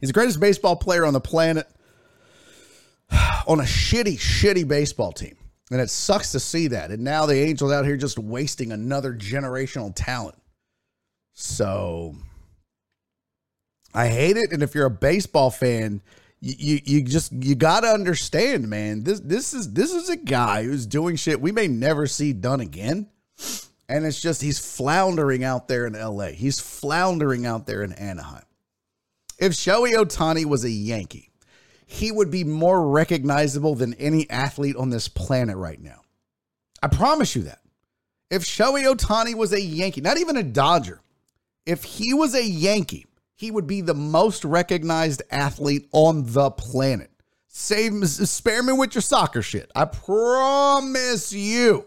he's 0.00 0.08
the 0.08 0.12
greatest 0.12 0.40
baseball 0.40 0.74
player 0.74 1.04
on 1.04 1.12
the 1.12 1.20
planet 1.20 1.68
on 3.46 3.60
a 3.60 3.64
shitty, 3.64 4.18
shitty 4.18 4.66
baseball 4.66 5.12
team. 5.12 5.36
And 5.70 5.80
it 5.80 5.88
sucks 5.88 6.32
to 6.32 6.40
see 6.40 6.66
that. 6.68 6.90
And 6.90 7.04
now 7.04 7.26
the 7.26 7.36
Angels 7.36 7.70
out 7.70 7.84
here 7.84 7.96
just 7.96 8.18
wasting 8.18 8.72
another 8.72 9.14
generational 9.14 9.92
talent. 9.94 10.36
So 11.32 12.16
I 13.94 14.08
hate 14.08 14.36
it. 14.36 14.50
And 14.50 14.64
if 14.64 14.74
you're 14.74 14.86
a 14.86 14.90
baseball 14.90 15.52
fan, 15.52 16.02
you, 16.40 16.80
you, 16.84 17.02
just 17.02 17.32
you 17.32 17.54
gotta 17.54 17.88
understand, 17.88 18.68
man. 18.68 19.02
This 19.04 19.20
this 19.20 19.52
is 19.52 19.72
this 19.72 19.92
is 19.92 20.08
a 20.08 20.16
guy 20.16 20.64
who's 20.64 20.86
doing 20.86 21.16
shit 21.16 21.40
we 21.40 21.52
may 21.52 21.68
never 21.68 22.06
see 22.06 22.32
done 22.32 22.60
again. 22.60 23.08
And 23.88 24.06
it's 24.06 24.22
just 24.22 24.40
he's 24.40 24.58
floundering 24.58 25.44
out 25.44 25.68
there 25.68 25.86
in 25.86 25.94
LA. 25.94 26.28
He's 26.28 26.60
floundering 26.60 27.44
out 27.44 27.66
there 27.66 27.82
in 27.82 27.92
Anaheim. 27.92 28.44
If 29.38 29.52
Shohei 29.52 29.94
Ohtani 29.94 30.44
was 30.44 30.64
a 30.64 30.70
Yankee, 30.70 31.30
he 31.86 32.12
would 32.12 32.30
be 32.30 32.44
more 32.44 32.88
recognizable 32.88 33.74
than 33.74 33.94
any 33.94 34.30
athlete 34.30 34.76
on 34.76 34.90
this 34.90 35.08
planet 35.08 35.56
right 35.56 35.80
now. 35.80 36.02
I 36.82 36.88
promise 36.88 37.34
you 37.34 37.42
that. 37.42 37.60
If 38.30 38.44
Shohei 38.44 38.84
Ohtani 38.94 39.34
was 39.34 39.52
a 39.52 39.60
Yankee, 39.60 40.00
not 40.00 40.18
even 40.18 40.36
a 40.36 40.42
Dodger, 40.42 41.02
if 41.66 41.82
he 41.82 42.14
was 42.14 42.34
a 42.34 42.44
Yankee, 42.44 43.06
he 43.40 43.50
would 43.50 43.66
be 43.66 43.80
the 43.80 43.94
most 43.94 44.44
recognized 44.44 45.22
athlete 45.30 45.88
on 45.92 46.24
the 46.32 46.50
planet. 46.50 47.10
Save, 47.48 48.06
spare 48.08 48.62
me 48.62 48.72
with 48.72 48.94
your 48.94 49.02
soccer 49.02 49.42
shit. 49.42 49.70
I 49.74 49.86
promise 49.86 51.32
you. 51.32 51.86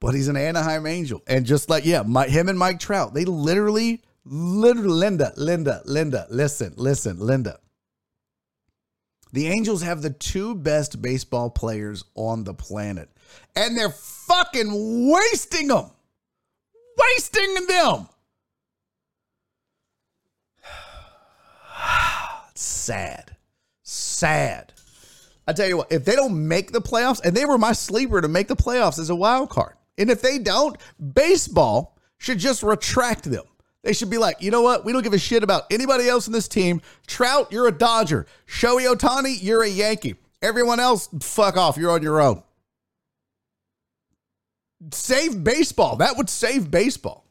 But 0.00 0.14
he's 0.14 0.28
an 0.28 0.36
Anaheim 0.36 0.86
Angel. 0.86 1.22
And 1.26 1.44
just 1.44 1.68
like, 1.68 1.84
yeah, 1.84 2.02
my, 2.02 2.26
him 2.26 2.48
and 2.48 2.58
Mike 2.58 2.80
Trout, 2.80 3.14
they 3.14 3.24
literally 3.24 4.02
Literally, 4.30 4.88
Linda, 4.88 5.32
Linda, 5.36 5.80
Linda, 5.86 6.26
listen, 6.28 6.74
listen, 6.76 7.18
Linda. 7.18 7.60
The 9.32 9.48
Angels 9.48 9.82
have 9.82 10.02
the 10.02 10.10
two 10.10 10.54
best 10.54 11.00
baseball 11.00 11.48
players 11.48 12.04
on 12.14 12.44
the 12.44 12.52
planet, 12.52 13.08
and 13.56 13.76
they're 13.76 13.88
fucking 13.88 15.10
wasting 15.10 15.68
them. 15.68 15.90
Wasting 16.98 17.66
them. 17.66 18.08
Sad. 22.88 23.36
Sad. 23.82 24.72
I 25.46 25.52
tell 25.52 25.68
you 25.68 25.76
what, 25.76 25.92
if 25.92 26.06
they 26.06 26.16
don't 26.16 26.48
make 26.48 26.72
the 26.72 26.80
playoffs, 26.80 27.20
and 27.22 27.36
they 27.36 27.44
were 27.44 27.58
my 27.58 27.72
sleeper 27.72 28.22
to 28.22 28.28
make 28.28 28.48
the 28.48 28.56
playoffs 28.56 28.98
as 28.98 29.10
a 29.10 29.14
wild 29.14 29.50
card, 29.50 29.74
and 29.98 30.08
if 30.08 30.22
they 30.22 30.38
don't, 30.38 30.74
baseball 31.12 31.98
should 32.16 32.38
just 32.38 32.62
retract 32.62 33.24
them. 33.24 33.44
They 33.82 33.92
should 33.92 34.08
be 34.08 34.16
like, 34.16 34.40
you 34.40 34.50
know 34.50 34.62
what? 34.62 34.86
We 34.86 34.94
don't 34.94 35.02
give 35.02 35.12
a 35.12 35.18
shit 35.18 35.42
about 35.42 35.64
anybody 35.70 36.08
else 36.08 36.28
in 36.28 36.32
this 36.32 36.48
team. 36.48 36.80
Trout, 37.06 37.52
you're 37.52 37.68
a 37.68 37.72
Dodger. 37.72 38.24
Shohei 38.46 38.90
Ohtani, 38.90 39.36
you're 39.42 39.64
a 39.64 39.68
Yankee. 39.68 40.14
Everyone 40.40 40.80
else, 40.80 41.10
fuck 41.20 41.58
off. 41.58 41.76
You're 41.76 41.90
on 41.90 42.02
your 42.02 42.22
own. 42.22 42.42
Save 44.92 45.44
baseball. 45.44 45.96
That 45.96 46.16
would 46.16 46.30
save 46.30 46.70
baseball. 46.70 47.27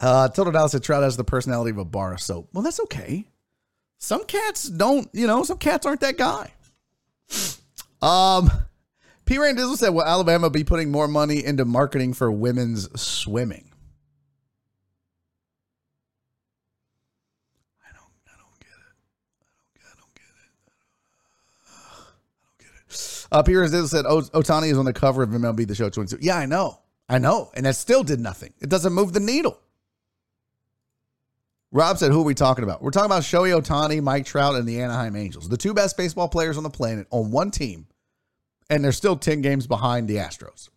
Uh, 0.00 0.28
Total 0.28 0.52
Dallas 0.52 0.72
said 0.72 0.82
Trout 0.82 1.02
has 1.02 1.16
the 1.16 1.24
personality 1.24 1.70
of 1.70 1.78
a 1.78 1.84
bar 1.84 2.12
of 2.14 2.20
soap. 2.20 2.48
Well, 2.52 2.62
that's 2.62 2.80
okay. 2.80 3.26
Some 3.98 4.24
cats 4.24 4.68
don't, 4.68 5.08
you 5.12 5.26
know, 5.26 5.42
some 5.42 5.58
cats 5.58 5.84
aren't 5.86 6.00
that 6.02 6.16
guy. 6.16 6.52
Um, 8.00 8.48
P. 9.24 9.36
Randizzle 9.36 9.76
said, 9.76 9.88
"Will 9.90 10.04
Alabama 10.04 10.50
be 10.50 10.62
putting 10.62 10.90
more 10.92 11.08
money 11.08 11.44
into 11.44 11.64
marketing 11.64 12.14
for 12.14 12.30
women's 12.30 12.88
swimming?" 13.00 13.72
I 17.84 17.90
don't, 17.92 18.12
I 18.26 18.38
don't 18.38 18.60
get 18.60 18.68
it. 18.68 18.94
I 19.82 19.94
don't, 19.98 20.14
get 20.14 20.22
it. 20.22 20.52
I 21.74 22.38
don't 22.38 22.58
get 22.58 22.70
it. 22.88 23.26
Uh, 23.32 23.42
P. 23.42 23.52
Randizzle 23.52 23.88
said, 23.88 24.04
"Ohtani 24.04 24.70
is 24.70 24.78
on 24.78 24.84
the 24.84 24.92
cover 24.92 25.24
of 25.24 25.30
MLB 25.30 25.66
The 25.66 25.74
Show 25.74 25.90
22." 25.90 26.18
Yeah, 26.24 26.38
I 26.38 26.46
know, 26.46 26.78
I 27.08 27.18
know, 27.18 27.50
and 27.54 27.66
that 27.66 27.74
still 27.74 28.04
did 28.04 28.20
nothing. 28.20 28.54
It 28.60 28.68
doesn't 28.68 28.92
move 28.92 29.12
the 29.12 29.20
needle. 29.20 29.60
Rob 31.70 31.98
said, 31.98 32.10
Who 32.10 32.22
are 32.22 32.24
we 32.24 32.34
talking 32.34 32.64
about? 32.64 32.82
We're 32.82 32.90
talking 32.90 33.06
about 33.06 33.22
Shohei 33.22 33.60
Ohtani, 33.60 34.02
Mike 34.02 34.26
Trout, 34.26 34.54
and 34.54 34.66
the 34.66 34.80
Anaheim 34.80 35.16
Angels, 35.16 35.48
the 35.48 35.56
two 35.56 35.74
best 35.74 35.96
baseball 35.96 36.28
players 36.28 36.56
on 36.56 36.62
the 36.62 36.70
planet 36.70 37.06
on 37.10 37.30
one 37.30 37.50
team 37.50 37.86
and 38.70 38.84
they're 38.84 38.92
still 38.92 39.16
10 39.16 39.40
games 39.40 39.66
behind 39.66 40.08
the 40.08 40.16
Astros. 40.16 40.68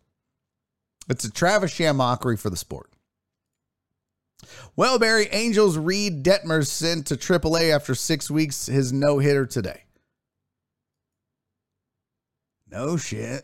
It's 1.09 1.25
a 1.25 1.31
Travis 1.31 1.71
Sham 1.71 1.97
mockery 1.97 2.37
for 2.37 2.49
the 2.49 2.57
sport. 2.57 2.89
Well, 4.75 4.97
Barry, 4.97 5.27
Angels 5.31 5.77
Reid 5.77 6.23
Detmers 6.23 6.67
sent 6.67 7.07
to 7.07 7.15
AAA 7.15 7.73
after 7.73 7.93
six 7.93 8.31
weeks 8.31 8.65
his 8.65 8.93
no 8.93 9.19
hitter 9.19 9.45
today. 9.45 9.83
No 12.69 12.97
shit. 12.97 13.43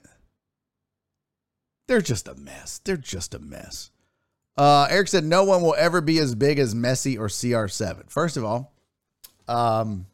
They're 1.88 2.02
just 2.02 2.28
a 2.28 2.36
mess. 2.36 2.80
They're 2.84 2.98
just 2.98 3.34
a 3.34 3.40
mess. 3.40 3.92
Uh, 4.58 4.88
Eric 4.90 5.08
said 5.08 5.24
no 5.24 5.44
one 5.44 5.62
will 5.62 5.76
ever 5.78 6.02
be 6.02 6.18
as 6.18 6.34
big 6.34 6.58
as 6.58 6.74
Messi 6.74 7.18
or 7.18 7.28
CR7. 7.28 8.10
First 8.10 8.38
of 8.38 8.44
all, 8.44 8.74
um, 9.48 10.08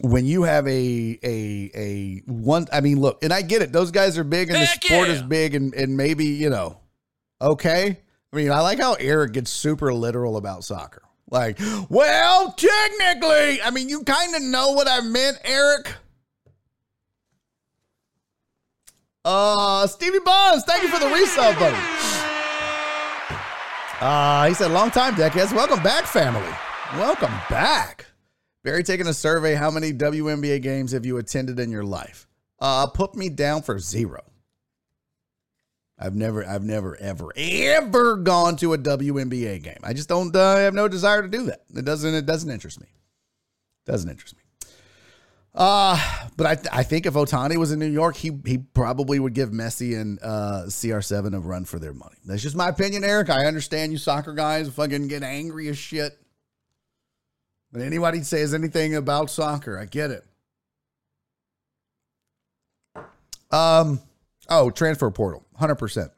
when 0.00 0.26
you 0.26 0.44
have 0.44 0.66
a 0.66 1.18
a 1.22 1.70
a 1.74 2.22
one, 2.26 2.66
I 2.72 2.80
mean, 2.80 3.00
look, 3.00 3.22
and 3.22 3.32
I 3.32 3.42
get 3.42 3.62
it. 3.62 3.72
Those 3.72 3.90
guys 3.90 4.16
are 4.16 4.24
big, 4.24 4.50
and 4.50 4.60
the 4.60 4.66
sport 4.66 5.08
yeah. 5.08 5.14
is 5.14 5.22
big, 5.22 5.54
and 5.54 5.74
and 5.74 5.96
maybe 5.96 6.26
you 6.26 6.50
know, 6.50 6.78
okay. 7.40 7.98
I 8.32 8.36
mean, 8.36 8.50
I 8.50 8.60
like 8.60 8.78
how 8.78 8.94
Eric 8.94 9.32
gets 9.32 9.50
super 9.50 9.92
literal 9.92 10.36
about 10.36 10.64
soccer. 10.64 11.02
Like, 11.30 11.58
well, 11.88 12.52
technically, 12.52 13.62
I 13.62 13.70
mean, 13.72 13.88
you 13.88 14.04
kind 14.04 14.34
of 14.34 14.42
know 14.42 14.72
what 14.72 14.88
I 14.88 15.00
meant, 15.00 15.38
Eric. 15.44 15.94
Uh, 19.24 19.86
Stevie 19.86 20.18
Bonds, 20.24 20.64
thank 20.64 20.82
you 20.82 20.88
for 20.88 20.98
the 20.98 21.06
resub, 21.06 21.58
buddy. 21.58 22.01
Uh, 24.02 24.48
he 24.48 24.54
said, 24.54 24.72
long 24.72 24.90
time, 24.90 25.14
decades. 25.14 25.52
Welcome 25.52 25.80
back, 25.80 26.06
family. 26.06 26.42
Welcome 26.94 27.30
back. 27.48 28.06
Barry 28.64 28.82
taking 28.82 29.06
a 29.06 29.14
survey. 29.14 29.54
How 29.54 29.70
many 29.70 29.92
WNBA 29.92 30.60
games 30.60 30.90
have 30.90 31.06
you 31.06 31.18
attended 31.18 31.60
in 31.60 31.70
your 31.70 31.84
life? 31.84 32.26
Uh, 32.58 32.88
put 32.88 33.14
me 33.14 33.28
down 33.28 33.62
for 33.62 33.78
zero. 33.78 34.24
I've 35.96 36.16
never, 36.16 36.44
I've 36.44 36.64
never, 36.64 36.96
ever, 36.96 37.32
ever 37.36 38.16
gone 38.16 38.56
to 38.56 38.72
a 38.72 38.78
WNBA 38.78 39.62
game. 39.62 39.78
I 39.84 39.92
just 39.92 40.08
don't 40.08 40.34
uh, 40.34 40.56
have 40.56 40.74
no 40.74 40.88
desire 40.88 41.22
to 41.22 41.28
do 41.28 41.44
that. 41.44 41.62
It 41.72 41.84
doesn't, 41.84 42.12
it 42.12 42.26
doesn't 42.26 42.50
interest 42.50 42.80
me. 42.80 42.88
Doesn't 43.86 44.10
interest 44.10 44.34
me. 44.36 44.41
Uh, 45.54 46.28
but 46.36 46.46
I, 46.46 46.78
I 46.78 46.82
think 46.82 47.04
if 47.04 47.12
Ohtani 47.12 47.56
was 47.56 47.72
in 47.72 47.78
New 47.78 47.90
York, 47.90 48.16
he 48.16 48.30
he 48.46 48.58
probably 48.58 49.18
would 49.18 49.34
give 49.34 49.50
Messi 49.50 50.00
and 50.00 50.18
uh, 50.22 50.64
CR7 50.66 51.34
a 51.34 51.40
run 51.40 51.66
for 51.66 51.78
their 51.78 51.92
money. 51.92 52.16
That's 52.24 52.42
just 52.42 52.56
my 52.56 52.68
opinion, 52.68 53.04
Eric. 53.04 53.28
I 53.28 53.44
understand 53.44 53.92
you 53.92 53.98
soccer 53.98 54.32
guys 54.32 54.68
fucking 54.70 55.08
get 55.08 55.22
angry 55.22 55.68
as 55.68 55.76
shit. 55.76 56.18
But 57.70 57.82
anybody 57.82 58.22
says 58.22 58.54
anything 58.54 58.94
about 58.96 59.30
soccer, 59.30 59.78
I 59.78 59.84
get 59.84 60.10
it. 60.10 60.24
Um, 63.50 64.00
oh, 64.48 64.70
transfer 64.70 65.10
portal, 65.10 65.44
hundred 65.54 65.76
percent. 65.76 66.10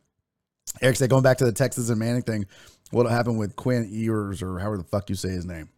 Eric 0.81 0.97
said 0.97 1.11
going 1.11 1.25
back 1.25 1.39
to 1.39 1.45
the 1.45 1.53
Texas 1.53 1.91
and 1.91 1.99
Manning 1.99 2.23
thing. 2.23 2.47
What'll 2.91 3.11
happen 3.11 3.37
with 3.37 3.57
Quinn 3.57 3.89
Ewers 3.91 4.43
or 4.43 4.61
however 4.61 4.77
the 4.77 4.85
fuck 4.85 5.11
you 5.11 5.17
say 5.17 5.31
his 5.31 5.45
name? 5.45 5.69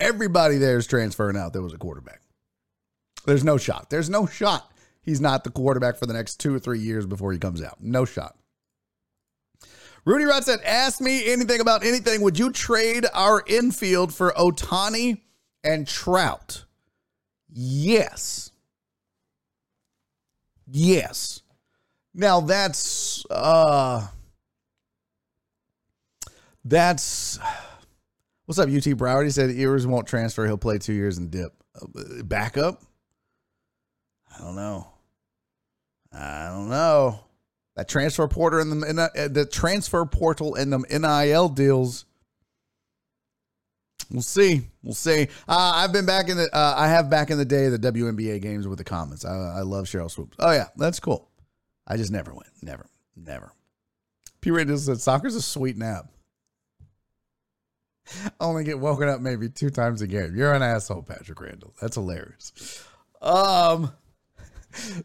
Everybody 0.00 0.58
there 0.58 0.76
is 0.76 0.88
transferring 0.88 1.36
out. 1.36 1.52
There 1.52 1.62
was 1.62 1.72
a 1.72 1.78
quarterback. 1.78 2.20
There's 3.26 3.44
no 3.44 3.58
shot. 3.58 3.90
There's 3.90 4.08
no 4.08 4.26
shot. 4.26 4.70
He's 5.02 5.20
not 5.20 5.44
the 5.44 5.50
quarterback 5.50 5.96
for 5.96 6.06
the 6.06 6.14
next 6.14 6.36
two 6.36 6.54
or 6.54 6.58
three 6.58 6.80
years 6.80 7.06
before 7.06 7.32
he 7.32 7.38
comes 7.38 7.62
out. 7.62 7.78
No 7.80 8.04
shot. 8.04 8.36
Rudy 10.04 10.24
Rod 10.24 10.44
said, 10.44 10.60
Ask 10.64 11.00
me 11.00 11.30
anything 11.30 11.60
about 11.60 11.84
anything. 11.84 12.22
Would 12.22 12.38
you 12.38 12.52
trade 12.52 13.06
our 13.12 13.42
infield 13.46 14.14
for 14.14 14.32
Ohtani 14.32 15.20
and 15.64 15.86
Trout? 15.86 16.64
Yes. 17.52 18.50
Yes. 20.68 21.42
Now 22.14 22.40
that's 22.40 23.24
uh 23.30 24.06
that's 26.64 27.38
what's 28.46 28.58
up, 28.58 28.68
UT 28.68 28.84
Broward? 28.96 29.24
He 29.24 29.30
said 29.30 29.50
Ewers 29.50 29.86
won't 29.86 30.06
transfer. 30.06 30.46
He'll 30.46 30.56
play 30.56 30.78
two 30.78 30.92
years 30.94 31.18
and 31.18 31.30
dip. 31.30 31.52
Uh, 31.74 32.22
Backup? 32.24 32.82
I 34.36 34.44
don't 34.44 34.56
know. 34.56 34.88
I 36.12 36.48
don't 36.48 36.68
know. 36.68 37.20
That 37.76 37.88
transfer 37.88 38.26
portal 38.26 38.60
and 38.60 38.82
the 38.82 38.88
in 38.88 38.96
the, 38.96 39.30
the 39.32 39.44
transfer 39.44 40.04
portal 40.06 40.54
and 40.54 40.72
the 40.72 40.78
NIL 40.78 41.48
deals. 41.50 42.06
We'll 44.10 44.22
see. 44.22 44.62
We'll 44.82 44.94
see. 44.94 45.28
Uh, 45.48 45.72
I've 45.74 45.92
been 45.92 46.06
back 46.06 46.28
in 46.28 46.36
the. 46.36 46.48
Uh, 46.54 46.74
I 46.76 46.88
have 46.88 47.10
back 47.10 47.30
in 47.30 47.38
the 47.38 47.44
day 47.44 47.68
the 47.68 47.78
WNBA 47.78 48.40
games 48.40 48.66
with 48.66 48.78
the 48.78 48.84
comments. 48.84 49.24
I, 49.24 49.34
I 49.34 49.60
love 49.60 49.86
Sheryl 49.86 50.10
Swoopes. 50.10 50.36
Oh 50.38 50.52
yeah, 50.52 50.68
that's 50.76 51.00
cool. 51.00 51.28
I 51.86 51.96
just 51.96 52.12
never 52.12 52.32
went. 52.32 52.50
Never. 52.62 52.86
Never. 53.16 53.52
P. 54.40 54.50
Randall 54.50 54.78
said 54.78 55.00
soccer's 55.00 55.34
a 55.34 55.42
sweet 55.42 55.76
nap. 55.76 56.06
Only 58.40 58.64
get 58.64 58.78
woken 58.78 59.08
up 59.08 59.20
maybe 59.20 59.48
two 59.48 59.70
times 59.70 60.02
a 60.02 60.06
game. 60.06 60.36
You're 60.36 60.54
an 60.54 60.62
asshole, 60.62 61.02
Patrick 61.02 61.40
Randall. 61.40 61.74
That's 61.80 61.96
hilarious. 61.96 62.84
Um. 63.20 63.92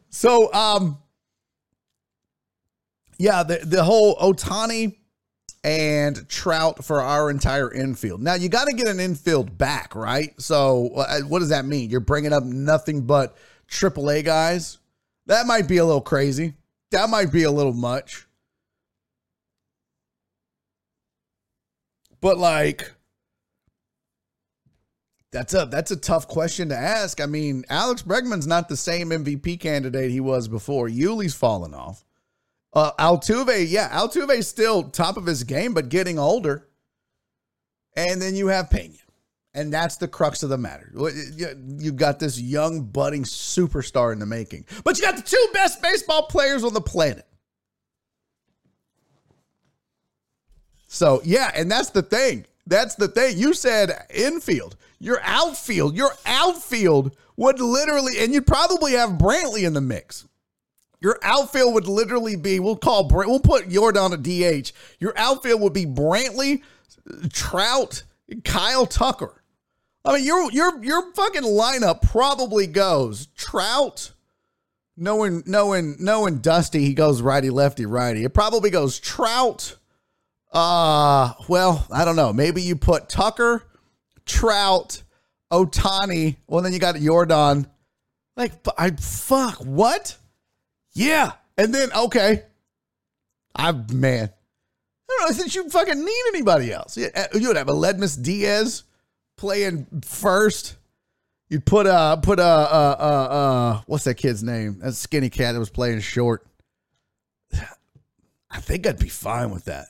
So 0.10 0.52
um. 0.54 0.98
Yeah, 3.18 3.44
the 3.44 3.60
the 3.64 3.84
whole 3.84 4.16
Ohtani 4.16 4.96
and 5.64 6.28
Trout 6.28 6.84
for 6.84 7.02
our 7.02 7.30
entire 7.30 7.72
infield. 7.72 8.22
Now 8.22 8.34
you 8.34 8.50
got 8.50 8.66
to 8.66 8.74
get 8.74 8.88
an 8.88 9.00
infield 9.00 9.58
back, 9.58 9.96
right? 9.96 10.34
So 10.42 10.90
uh, 10.96 11.20
what 11.22 11.40
does 11.40 11.50
that 11.50 11.66
mean? 11.66 11.90
You're 11.90 12.00
bringing 12.00 12.34
up 12.34 12.44
nothing 12.44 13.02
but 13.02 13.38
AAA 13.70 14.26
guys. 14.26 14.80
That 15.28 15.46
might 15.46 15.68
be 15.68 15.78
a 15.78 15.86
little 15.86 16.02
crazy. 16.02 16.56
That 16.90 17.10
might 17.10 17.32
be 17.32 17.44
a 17.44 17.52
little 17.52 17.74
much. 17.74 18.26
But 22.22 22.38
like 22.38 22.92
that's 25.32 25.54
a 25.54 25.66
that's 25.66 25.92
a 25.92 25.96
tough 25.96 26.28
question 26.28 26.70
to 26.70 26.78
ask. 26.78 27.22
I 27.22 27.26
mean, 27.26 27.64
Alex 27.70 28.02
Bregman's 28.02 28.48
not 28.48 28.68
the 28.68 28.78
same 28.78 29.10
MVP 29.10 29.60
candidate 29.60 30.12
he 30.12 30.20
was 30.20 30.48
before. 30.48 30.90
Yuli's 30.90 31.34
fallen 31.34 31.74
off. 31.74 32.04
Uh, 32.74 32.92
Altuve, 33.00 33.66
yeah, 33.70 33.90
Altuve's 33.90 34.48
still 34.48 34.84
top 34.84 35.18
of 35.18 35.26
his 35.26 35.44
game, 35.44 35.74
but 35.74 35.90
getting 35.90 36.20
older. 36.20 36.68
And 37.96 38.22
then 38.22 38.36
you 38.36 38.48
have 38.48 38.70
Pena. 38.70 38.96
And 39.54 39.74
that's 39.74 39.98
the 39.98 40.08
crux 40.08 40.44
of 40.44 40.50
the 40.50 40.58
matter. 40.58 40.90
You've 40.96 41.98
got 41.98 42.20
this 42.20 42.40
young, 42.40 42.84
budding 42.84 43.24
superstar 43.24 44.14
in 44.14 44.20
the 44.20 44.26
making, 44.26 44.66
but 44.86 44.98
you 44.98 45.04
got 45.04 45.18
the 45.18 45.22
two 45.22 45.48
best 45.54 45.82
baseball 45.82 46.24
players 46.24 46.64
on 46.64 46.74
the 46.74 46.80
planet. 46.80 47.28
So, 50.88 51.22
yeah, 51.26 51.52
and 51.54 51.70
that's 51.70 51.90
the 51.90 52.02
thing. 52.02 52.46
That's 52.66 52.96
the 52.96 53.08
thing. 53.08 53.38
You 53.38 53.54
said 53.54 54.06
infield. 54.14 54.76
Your 55.00 55.20
outfield, 55.24 55.96
your 55.96 56.12
outfield 56.26 57.16
would 57.36 57.60
literally, 57.60 58.20
and 58.20 58.34
you'd 58.34 58.46
probably 58.46 58.94
have 58.94 59.12
Brantley 59.12 59.66
in 59.66 59.74
the 59.74 59.82
mix. 59.82 60.28
Your 61.00 61.18
outfield 61.24 61.74
would 61.74 61.88
literally 61.88 62.36
be, 62.36 62.60
we'll 62.60 62.76
call, 62.76 63.08
we'll 63.08 63.40
put 63.40 63.68
Jordan 63.68 64.14
a 64.14 64.18
DH. 64.18 64.72
Your 65.00 65.18
outfield 65.18 65.60
would 65.62 65.74
be 65.74 65.88
Brantley, 65.88 66.62
Trout, 67.34 68.04
Kyle 68.44 68.86
Tucker. 68.86 69.42
I 70.04 70.14
mean, 70.14 70.26
your 70.26 70.52
your 70.52 70.84
your 70.84 71.14
fucking 71.14 71.44
lineup 71.44 72.02
probably 72.02 72.66
goes 72.66 73.28
Trout, 73.38 74.14
knowing 74.98 75.44
knowing 75.46 75.96
knowing 76.00 76.40
Dusty, 76.40 76.86
he 76.86 76.94
goes 76.96 77.22
righty 77.22 77.52
lefty 77.52 77.86
righty. 77.86 78.24
It 78.24 78.34
probably 78.34 78.72
goes 78.72 79.00
Trout. 79.00 79.78
Uh, 80.52 81.34
well, 81.48 81.86
I 81.92 82.04
don't 82.04 82.16
know. 82.16 82.34
Maybe 82.34 82.62
you 82.62 82.76
put 82.76 83.08
Tucker, 83.08 83.64
Trout, 84.26 85.02
Ohtani. 85.52 86.38
Well, 86.48 86.62
then 86.62 86.74
you 86.74 86.80
got 86.80 86.96
Jordan. 86.96 87.68
Like, 88.36 88.54
I 88.78 88.92
fuck 88.92 89.58
what? 89.60 90.18
Yeah, 90.94 91.32
and 91.58 91.74
then 91.74 91.90
okay, 91.94 92.44
I 93.56 93.72
man, 93.72 94.30
I 94.30 95.18
don't 95.20 95.30
know 95.30 95.36
since 95.36 95.56
you 95.56 95.70
fucking 95.70 96.04
need 96.04 96.24
anybody 96.30 96.74
else. 96.74 96.98
You 96.98 97.10
you 97.34 97.48
would 97.48 97.58
have 97.58 97.68
Aledmys 97.68 98.22
Diaz 98.22 98.84
playing 99.38 99.88
first. 100.04 100.76
You'd 101.50 101.66
put 101.66 101.88
uh 101.88 102.18
put 102.18 102.40
uh 102.40 102.44
uh 102.44 102.96
uh 103.00 103.34
uh 103.34 103.82
what's 103.86 104.04
that 104.06 104.16
kid's 104.16 104.44
name? 104.44 104.80
That 104.80 104.94
skinny 104.94 105.30
cat 105.30 105.54
that 105.54 105.60
was 105.60 105.70
playing 105.70 106.02
short. 106.02 106.46
I 107.54 108.60
think 108.60 108.86
I'd 108.86 109.00
be 109.00 109.10
fine 109.10 109.52
with 109.52 109.66
that. 109.66 109.88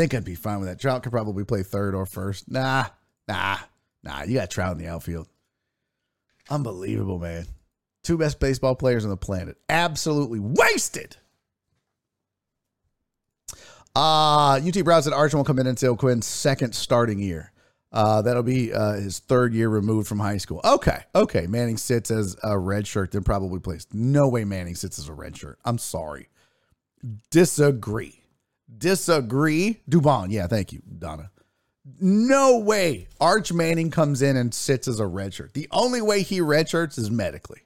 Think 0.00 0.14
I'd 0.14 0.24
be 0.24 0.34
fine 0.34 0.60
with 0.60 0.68
that. 0.70 0.80
Trout 0.80 1.02
could 1.02 1.12
probably 1.12 1.44
play 1.44 1.62
third 1.62 1.94
or 1.94 2.06
first. 2.06 2.50
Nah, 2.50 2.86
nah, 3.28 3.58
nah. 4.02 4.22
You 4.22 4.32
got 4.32 4.48
Trout 4.48 4.72
in 4.72 4.78
the 4.78 4.86
outfield. 4.86 5.28
Unbelievable, 6.48 7.18
man. 7.18 7.44
Two 8.02 8.16
best 8.16 8.40
baseball 8.40 8.74
players 8.74 9.04
on 9.04 9.10
the 9.10 9.18
planet. 9.18 9.58
Absolutely 9.68 10.40
wasted. 10.40 11.18
Uh, 13.94 14.58
UT 14.66 14.82
Brown 14.84 15.02
said 15.02 15.12
Archer 15.12 15.36
won't 15.36 15.46
come 15.46 15.58
in 15.58 15.66
until 15.66 15.94
Quinn's 15.98 16.24
second 16.24 16.74
starting 16.74 17.18
year. 17.18 17.52
Uh, 17.92 18.22
that'll 18.22 18.42
be 18.42 18.72
uh, 18.72 18.94
his 18.94 19.18
third 19.18 19.52
year 19.52 19.68
removed 19.68 20.08
from 20.08 20.18
high 20.18 20.38
school. 20.38 20.62
Okay, 20.64 21.02
okay. 21.14 21.46
Manning 21.46 21.76
sits 21.76 22.10
as 22.10 22.38
a 22.42 22.58
red 22.58 22.86
shirt, 22.86 23.12
then 23.12 23.22
probably 23.22 23.60
plays. 23.60 23.86
No 23.92 24.30
way 24.30 24.46
Manning 24.46 24.76
sits 24.76 24.98
as 24.98 25.10
a 25.10 25.12
red 25.12 25.36
shirt. 25.36 25.58
I'm 25.62 25.76
sorry. 25.76 26.30
Disagree. 27.30 28.19
Disagree. 28.78 29.80
Dubon. 29.88 30.30
Yeah, 30.30 30.46
thank 30.46 30.72
you, 30.72 30.82
Donna. 30.98 31.30
No 32.00 32.58
way 32.58 33.08
Arch 33.20 33.52
Manning 33.52 33.90
comes 33.90 34.22
in 34.22 34.36
and 34.36 34.54
sits 34.54 34.86
as 34.86 35.00
a 35.00 35.06
red 35.06 35.34
shirt. 35.34 35.54
The 35.54 35.68
only 35.70 36.00
way 36.00 36.22
he 36.22 36.40
red 36.40 36.68
shirts 36.68 36.98
is 36.98 37.10
medically. 37.10 37.62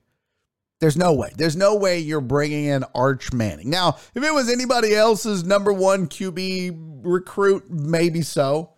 There's 0.81 0.97
no 0.97 1.13
way. 1.15 1.33
There's 1.37 1.57
no 1.57 1.77
way 1.77 1.99
you're 1.99 2.21
bringing 2.21 2.67
in 2.67 2.85
Arch 2.95 3.33
Manning. 3.33 3.71
Now, 3.71 3.97
if 4.15 4.23
it 4.23 4.35
was 4.35 4.51
anybody 4.51 4.95
else's 4.95 5.45
number 5.45 5.73
one 5.73 6.09
QB 6.09 7.01
recruit, 7.03 7.71
maybe 7.71 8.23
so. 8.23 8.75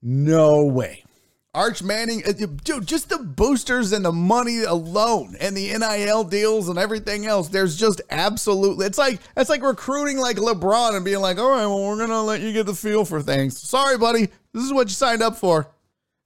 No 0.00 0.64
way. 0.64 1.04
Arch 1.54 1.82
Manning, 1.82 2.22
uh, 2.26 2.32
dude, 2.64 2.86
just 2.86 3.10
the 3.10 3.18
boosters 3.18 3.92
and 3.92 4.04
the 4.04 4.12
money 4.12 4.62
alone 4.62 5.36
and 5.38 5.54
the 5.54 5.76
NIL 5.76 6.24
deals 6.24 6.70
and 6.70 6.78
everything 6.78 7.26
else. 7.26 7.48
There's 7.48 7.76
just 7.76 8.00
absolutely, 8.10 8.86
it's 8.86 8.96
like, 8.96 9.20
it's 9.36 9.50
like 9.50 9.62
recruiting 9.62 10.16
like 10.16 10.38
LeBron 10.38 10.96
and 10.96 11.04
being 11.04 11.20
like, 11.20 11.38
all 11.38 11.50
right, 11.50 11.66
well, 11.66 11.86
we're 11.86 11.98
going 11.98 12.08
to 12.08 12.22
let 12.22 12.40
you 12.40 12.54
get 12.54 12.64
the 12.64 12.74
feel 12.74 13.04
for 13.04 13.20
things. 13.20 13.60
Sorry, 13.60 13.98
buddy. 13.98 14.28
This 14.54 14.64
is 14.64 14.72
what 14.72 14.88
you 14.88 14.94
signed 14.94 15.22
up 15.22 15.36
for. 15.36 15.68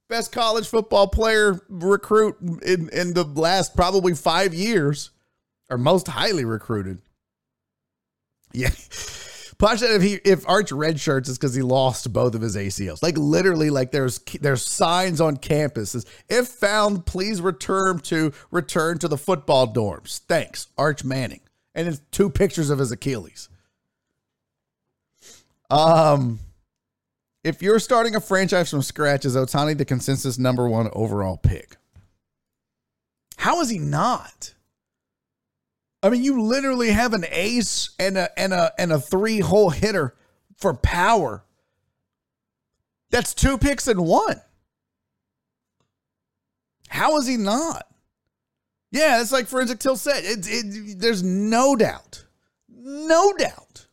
Best 0.08 0.30
college 0.30 0.68
football 0.68 1.08
player 1.08 1.60
recruit 1.68 2.36
in, 2.62 2.88
in 2.90 3.12
the 3.12 3.24
last 3.24 3.74
probably 3.74 4.14
five 4.14 4.54
years, 4.54 5.10
or 5.68 5.76
most 5.76 6.06
highly 6.06 6.44
recruited. 6.44 7.00
Yeah. 8.52 8.70
Posh 9.58 9.80
said 9.80 9.90
if 9.90 10.02
he 10.02 10.14
if 10.24 10.46
Arch 10.48 10.70
red 10.70 11.00
shirts 11.00 11.28
is 11.28 11.38
because 11.38 11.54
he 11.54 11.62
lost 11.62 12.12
both 12.12 12.34
of 12.34 12.42
his 12.42 12.56
ACLs. 12.56 13.02
Like 13.02 13.16
literally, 13.16 13.70
like 13.70 13.90
there's 13.90 14.18
there's 14.40 14.62
signs 14.62 15.20
on 15.20 15.38
campuses. 15.38 16.06
If 16.28 16.48
found, 16.48 17.06
please 17.06 17.40
return 17.40 18.00
to 18.00 18.32
return 18.50 18.98
to 18.98 19.08
the 19.08 19.16
football 19.16 19.72
dorms. 19.72 20.20
Thanks, 20.20 20.68
Arch 20.76 21.04
Manning. 21.04 21.40
And 21.74 21.88
it's 21.88 22.00
two 22.10 22.28
pictures 22.28 22.70
of 22.70 22.78
his 22.78 22.92
Achilles. 22.92 23.48
Um, 25.70 26.38
if 27.42 27.62
you're 27.62 27.78
starting 27.78 28.14
a 28.14 28.20
franchise 28.20 28.70
from 28.70 28.82
scratch, 28.82 29.24
is 29.24 29.36
Ohtani 29.36 29.76
the 29.76 29.84
consensus 29.84 30.38
number 30.38 30.68
one 30.68 30.90
overall 30.92 31.36
pick? 31.36 31.76
How 33.36 33.60
is 33.60 33.70
he 33.70 33.78
not? 33.78 34.54
I 36.06 36.08
mean, 36.08 36.22
you 36.22 36.40
literally 36.40 36.90
have 36.90 37.14
an 37.14 37.24
ace 37.30 37.90
and 37.98 38.16
a 38.16 38.38
and 38.38 38.52
a 38.52 38.72
and 38.78 38.92
a 38.92 39.00
three 39.00 39.40
hole 39.40 39.70
hitter 39.70 40.14
for 40.56 40.72
power. 40.72 41.44
That's 43.10 43.34
two 43.34 43.58
picks 43.58 43.88
in 43.88 44.00
one. 44.00 44.40
How 46.88 47.16
is 47.16 47.26
he 47.26 47.36
not? 47.36 47.88
Yeah, 48.92 49.20
it's 49.20 49.32
like 49.32 49.48
Forensic 49.48 49.80
Till 49.80 49.96
said. 49.96 50.22
It, 50.24 50.46
it, 50.48 51.00
there's 51.00 51.24
no 51.24 51.74
doubt, 51.74 52.24
no 52.68 53.32
doubt. 53.32 53.88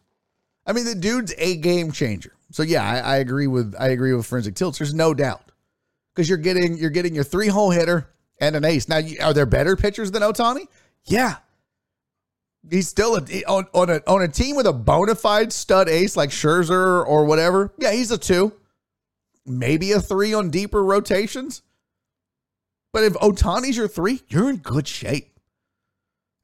I 0.68 0.74
mean, 0.74 0.86
the 0.86 0.94
dude's 0.94 1.34
a 1.40 1.56
game 1.58 1.92
changer. 1.92 2.34
So 2.52 2.62
yeah, 2.62 2.84
I, 2.84 3.00
I 3.00 3.18
agree 3.18 3.48
with 3.48 3.74
I 3.80 3.88
agree 3.88 4.14
with 4.14 4.28
Forensic 4.28 4.54
Tilts. 4.54 4.78
There's 4.78 4.94
no 4.94 5.16
doubt 5.16 5.52
because 6.14 6.30
you're 6.30 6.38
getting 6.38 6.78
you're 6.78 6.92
getting 6.92 7.16
your 7.16 7.24
three 7.24 7.48
hole 7.48 7.72
hitter 7.72 8.08
and 8.40 8.56
an 8.56 8.66
ace. 8.66 8.88
Now, 8.88 9.02
are 9.22 9.34
there 9.34 9.48
better 9.48 9.76
pitchers 9.76 10.12
than 10.12 10.22
Ohtani? 10.22 10.68
Yeah, 11.06 11.38
He's 12.70 12.88
still 12.88 13.18
a, 13.18 13.44
on, 13.46 13.68
on 13.74 13.90
a 13.90 14.02
on 14.08 14.22
a 14.22 14.28
team 14.28 14.56
with 14.56 14.66
a 14.66 14.74
bona 14.74 15.16
fide 15.16 15.52
stud 15.52 15.90
ace 15.90 16.16
like 16.16 16.30
Scherzer 16.30 17.06
or 17.06 17.26
whatever. 17.26 17.74
Yeah, 17.78 17.92
he's 17.92 18.12
a 18.12 18.18
two, 18.18 18.54
maybe 19.46 19.92
a 19.92 20.00
three 20.00 20.34
on 20.34 20.50
deeper 20.50 20.84
rotations. 20.84 21.62
But 22.94 23.04
if 23.04 23.14
Ohtani's 23.14 23.76
your 23.76 23.88
three, 23.88 24.22
you're 24.30 24.50
in 24.50 24.58
good 24.58 24.88
shape. 24.88 25.40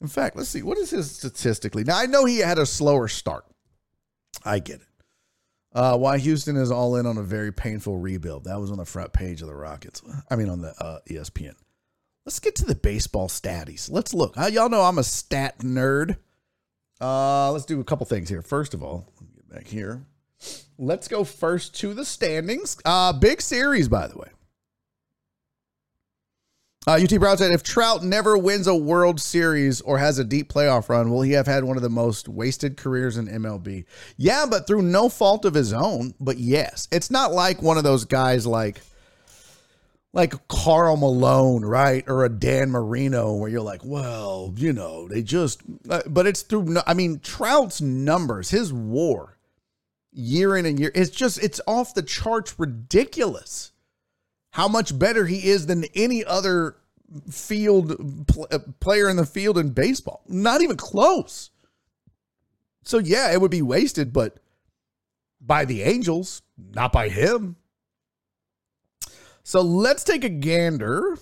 In 0.02 0.08
fact, 0.08 0.36
let's 0.36 0.50
see 0.50 0.64
what 0.64 0.78
is 0.78 0.90
his 0.90 1.12
statistically. 1.12 1.84
Now 1.84 1.98
I 1.98 2.06
know 2.06 2.26
he 2.26 2.40
had 2.40 2.58
a 2.58 2.66
slower 2.66 3.08
start. 3.08 3.46
I 4.44 4.60
get 4.60 4.82
it. 4.82 4.88
Uh, 5.74 5.98
why 5.98 6.18
Houston 6.18 6.56
is 6.58 6.72
all 6.72 6.96
in 6.96 7.06
on 7.06 7.18
a 7.18 7.24
very 7.24 7.54
painful 7.54 7.98
rebuild. 7.98 8.46
That 8.46 8.60
was 8.60 8.72
on 8.72 8.78
the 8.78 8.86
front 8.86 9.14
page 9.14 9.42
of 9.42 9.48
the 9.48 9.56
Rockets. 9.56 10.02
I 10.30 10.36
mean, 10.36 10.50
on 10.50 10.62
the 10.62 10.74
uh, 10.80 11.00
ESPN. 11.08 11.54
Let's 12.30 12.40
get 12.40 12.54
to 12.58 12.66
the 12.66 12.76
baseball 12.76 13.28
statties. 13.28 13.90
Let's 13.90 14.14
look. 14.14 14.38
Uh, 14.38 14.46
y'all 14.46 14.70
know 14.70 14.84
I'm 14.84 15.00
a 15.00 15.04
stat 15.04 15.58
nerd. 15.62 16.18
Uh, 17.02 17.52
let's 17.52 17.66
do 17.66 17.80
a 17.80 17.84
couple 17.84 18.06
things 18.06 18.30
here. 18.30 18.44
First 18.44 18.76
of 18.76 18.84
all, 18.84 19.12
get 19.36 19.50
back 19.50 19.66
here. 19.66 20.06
Let's 20.78 21.08
go 21.08 21.24
first 21.24 21.74
to 21.80 21.96
the 21.96 22.06
standings. 22.06 22.78
Uh, 22.86 23.14
big 23.14 23.42
series, 23.42 23.88
by 23.88 24.08
the 24.08 24.16
way. 24.20 24.28
Uh, 26.86 27.00
UT 27.02 27.20
Brown 27.20 27.40
said, 27.40 27.50
if 27.52 27.64
Trout 27.64 28.04
never 28.04 28.38
wins 28.38 28.68
a 28.68 28.76
World 28.76 29.20
Series 29.20 29.82
or 29.82 29.98
has 29.98 30.20
a 30.20 30.24
deep 30.24 30.54
playoff 30.54 30.88
run, 30.88 31.10
will 31.10 31.24
he 31.24 31.32
have 31.32 31.48
had 31.48 31.64
one 31.64 31.78
of 31.78 31.84
the 31.84 31.90
most 31.90 32.30
wasted 32.30 32.78
careers 32.78 33.18
in 33.18 33.28
MLB? 33.28 33.86
Yeah, 34.18 34.46
but 34.48 34.68
through 34.68 34.84
no 34.84 35.10
fault 35.10 35.46
of 35.46 35.56
his 35.56 35.74
own. 35.74 36.14
But 36.20 36.38
yes, 36.38 36.88
it's 36.92 37.10
not 37.10 37.32
like 37.32 37.64
one 37.64 37.80
of 37.80 37.84
those 37.84 38.06
guys 38.06 38.46
like 38.46 38.82
like 40.14 40.48
Karl 40.48 40.98
Malone, 40.98 41.64
right? 41.64 42.04
Or 42.08 42.26
a 42.26 42.30
Dan 42.30 42.72
Marino, 42.72 43.34
where 43.36 43.50
you're 43.50 43.62
like, 43.62 43.86
well, 43.86 44.54
you 44.56 44.74
know, 44.74 45.08
they 45.08 45.22
just, 45.22 45.62
uh, 45.90 46.02
but 46.08 46.26
it's 46.26 46.42
through, 46.42 46.78
I 46.88 46.94
mean, 46.94 47.20
Trout's 47.20 47.80
numbers, 47.80 48.50
his 48.50 48.74
war 48.74 49.38
year 50.12 50.58
in 50.58 50.66
and 50.66 50.80
year, 50.80 50.92
it's 50.96 51.12
just, 51.12 51.42
it's 51.44 51.62
off 51.68 51.94
the 51.94 52.02
charts 52.02 52.56
ridiculous 52.58 53.72
how 54.52 54.68
much 54.68 54.98
better 54.98 55.28
he 55.28 55.48
is 55.48 55.68
than 55.68 55.86
any 55.94 56.26
other 56.26 56.76
field 57.30 58.28
pl- 58.28 58.48
uh, 58.52 58.60
player 58.80 59.10
in 59.10 59.16
the 59.16 59.26
field 59.26 59.58
in 59.58 59.70
baseball. 59.70 60.24
Not 60.28 60.62
even 60.62 60.76
close. 60.76 61.52
So, 62.84 62.98
yeah, 62.98 63.32
it 63.32 63.40
would 63.40 63.52
be 63.52 63.62
wasted, 63.62 64.12
but 64.12 64.40
by 65.40 65.66
the 65.66 65.84
Angels, 65.84 66.42
not 66.58 66.92
by 66.92 67.10
him. 67.10 67.56
So 69.44 69.62
let's 69.62 70.04
take 70.04 70.24
a 70.24 70.30
gander 70.30 71.18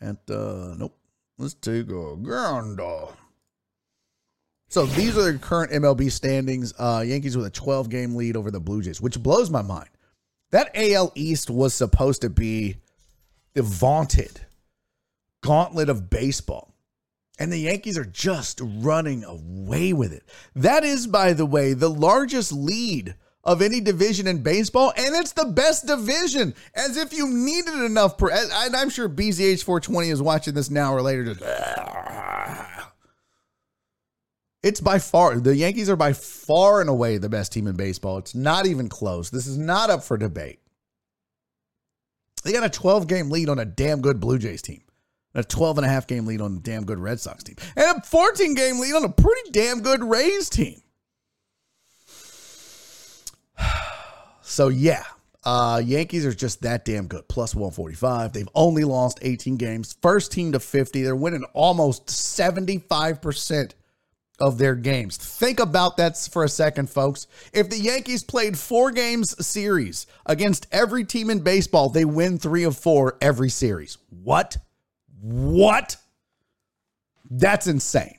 at 0.00 0.16
uh 0.30 0.74
nope. 0.78 0.96
Let's 1.38 1.54
take 1.54 1.90
a 1.90 2.16
gander. 2.16 3.06
So 4.68 4.86
these 4.86 5.16
are 5.16 5.32
the 5.32 5.38
current 5.38 5.72
MLB 5.72 6.10
standings. 6.10 6.72
Uh 6.78 7.04
Yankees 7.06 7.36
with 7.36 7.46
a 7.46 7.50
12 7.50 7.88
game 7.90 8.14
lead 8.14 8.36
over 8.36 8.50
the 8.50 8.60
Blue 8.60 8.82
Jays, 8.82 9.00
which 9.00 9.22
blows 9.22 9.50
my 9.50 9.62
mind. 9.62 9.90
That 10.50 10.70
AL 10.74 11.12
East 11.14 11.50
was 11.50 11.74
supposed 11.74 12.22
to 12.22 12.30
be 12.30 12.76
the 13.54 13.62
vaunted 13.62 14.40
gauntlet 15.42 15.88
of 15.88 16.10
baseball. 16.10 16.74
And 17.38 17.52
the 17.52 17.58
Yankees 17.58 17.98
are 17.98 18.04
just 18.04 18.60
running 18.62 19.24
away 19.24 19.92
with 19.92 20.12
it. 20.12 20.22
That 20.54 20.84
is, 20.84 21.08
by 21.08 21.32
the 21.32 21.46
way, 21.46 21.72
the 21.72 21.90
largest 21.90 22.52
lead 22.52 23.16
of 23.44 23.62
any 23.62 23.80
division 23.80 24.26
in 24.26 24.42
baseball, 24.42 24.92
and 24.96 25.14
it's 25.14 25.32
the 25.32 25.44
best 25.44 25.86
division. 25.86 26.54
As 26.74 26.96
if 26.96 27.12
you 27.12 27.28
needed 27.28 27.74
enough. 27.74 28.20
And 28.20 28.74
I'm 28.74 28.90
sure 28.90 29.08
BZH420 29.08 30.10
is 30.10 30.22
watching 30.22 30.54
this 30.54 30.70
now 30.70 30.92
or 30.92 31.02
later. 31.02 31.34
Just, 31.34 31.42
it's 34.62 34.80
by 34.80 34.98
far 34.98 35.38
the 35.38 35.54
Yankees 35.54 35.90
are 35.90 35.96
by 35.96 36.14
far 36.14 36.80
and 36.80 36.88
away 36.88 37.18
the 37.18 37.28
best 37.28 37.52
team 37.52 37.66
in 37.66 37.76
baseball. 37.76 38.18
It's 38.18 38.34
not 38.34 38.66
even 38.66 38.88
close. 38.88 39.30
This 39.30 39.46
is 39.46 39.58
not 39.58 39.90
up 39.90 40.02
for 40.02 40.16
debate. 40.16 40.60
They 42.44 42.52
got 42.52 42.64
a 42.64 42.70
12 42.70 43.06
game 43.06 43.30
lead 43.30 43.48
on 43.48 43.58
a 43.58 43.64
damn 43.64 44.00
good 44.00 44.20
Blue 44.20 44.38
Jays 44.38 44.62
team. 44.62 44.82
A 45.34 45.42
12 45.42 45.78
and 45.78 45.86
a 45.86 45.88
half 45.88 46.06
game 46.06 46.26
lead 46.26 46.40
on 46.40 46.56
a 46.56 46.60
damn 46.60 46.84
good 46.84 46.98
Red 46.98 47.20
Sox 47.20 47.42
team. 47.42 47.56
And 47.76 47.98
a 47.98 48.02
14 48.02 48.54
game 48.54 48.78
lead 48.78 48.94
on 48.94 49.04
a 49.04 49.08
pretty 49.08 49.50
damn 49.50 49.80
good 49.80 50.04
Rays 50.04 50.48
team. 50.48 50.80
So 54.46 54.68
yeah, 54.68 55.04
uh, 55.44 55.82
Yankees 55.84 56.24
are 56.24 56.34
just 56.34 56.62
that 56.62 56.84
damn 56.84 57.06
good. 57.06 57.28
Plus 57.28 57.54
145. 57.54 58.32
They've 58.32 58.48
only 58.54 58.84
lost 58.84 59.18
18 59.22 59.56
games. 59.56 59.96
First 60.00 60.32
team 60.32 60.52
to 60.52 60.60
50. 60.60 61.02
They're 61.02 61.16
winning 61.16 61.44
almost 61.52 62.06
75% 62.06 63.72
of 64.40 64.58
their 64.58 64.74
games. 64.74 65.16
Think 65.16 65.60
about 65.60 65.96
that 65.98 66.16
for 66.16 66.44
a 66.44 66.48
second, 66.48 66.90
folks. 66.90 67.26
If 67.52 67.70
the 67.70 67.78
Yankees 67.78 68.24
played 68.24 68.58
four 68.58 68.90
games 68.90 69.34
series 69.46 70.06
against 70.26 70.66
every 70.72 71.04
team 71.04 71.30
in 71.30 71.40
baseball, 71.40 71.88
they 71.88 72.04
win 72.04 72.38
three 72.38 72.64
of 72.64 72.76
four 72.76 73.16
every 73.20 73.50
series. 73.50 73.98
What? 74.10 74.56
What? 75.20 75.96
That's 77.30 77.66
insane. 77.66 78.18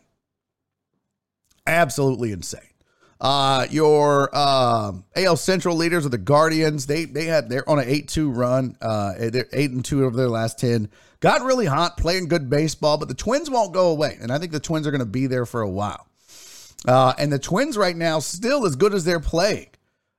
Absolutely 1.68 2.32
insane. 2.32 2.62
Uh, 3.20 3.66
your 3.70 4.30
uh, 4.34 4.92
AL 5.16 5.38
Central 5.38 5.76
leaders 5.76 6.06
are 6.06 6.10
the 6.10 6.18
Guardians. 6.18 6.86
They 6.86 7.06
they 7.06 7.26
had 7.26 7.50
they're 7.50 7.68
on 7.70 7.80
an 7.80 7.86
eight 7.88 8.08
two 8.08 8.30
run. 8.30 8.78
Uh, 8.82 9.14
they're 9.18 9.48
eight 9.54 9.72
and 9.72 9.84
two 9.84 10.06
over 10.06 10.16
their 10.16 10.30
last 10.30 10.60
ten. 10.60 10.90
Got 11.22 11.42
really 11.42 11.66
hot, 11.66 11.98
playing 11.98 12.28
good 12.28 12.50
baseball, 12.50 12.98
but 12.98 13.08
the 13.08 13.14
Twins 13.14 13.50
won't 13.50 13.74
go 13.74 13.90
away, 13.90 14.18
and 14.22 14.32
I 14.32 14.38
think 14.38 14.52
the 14.52 14.60
Twins 14.60 14.86
are 14.86 14.92
going 14.92 15.00
to 15.00 15.06
be 15.06 15.28
there 15.28 15.46
for 15.46 15.62
a 15.62 15.70
while. 15.70 16.08
Uh, 16.88 17.14
and 17.18 17.32
the 17.32 17.40
Twins 17.40 17.78
right 17.78 17.96
now 17.96 18.20
still 18.20 18.66
as 18.66 18.76
good 18.76 18.94
as 18.94 19.06
they're 19.06 19.20
playing. 19.20 19.68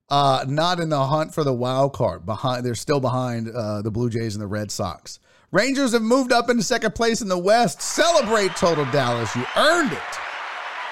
Uh, 0.08 0.44
not 0.48 0.80
in 0.80 0.88
the 0.88 1.04
hunt 1.04 1.34
for 1.34 1.44
the 1.44 1.52
wild 1.52 1.92
card. 1.92 2.24
Behind, 2.24 2.64
they're 2.64 2.74
still 2.74 3.00
behind 3.00 3.50
uh, 3.50 3.82
the 3.82 3.90
Blue 3.90 4.08
Jays 4.08 4.34
and 4.34 4.42
the 4.42 4.46
Red 4.46 4.70
Sox. 4.70 5.18
Rangers 5.52 5.92
have 5.92 6.02
moved 6.02 6.32
up 6.32 6.48
into 6.50 6.62
second 6.62 6.94
place 6.94 7.22
in 7.22 7.28
the 7.28 7.38
West. 7.38 7.82
Celebrate, 7.82 8.54
Total 8.56 8.84
Dallas. 8.86 9.34
You 9.36 9.44
earned 9.56 9.92
it. 9.92 9.98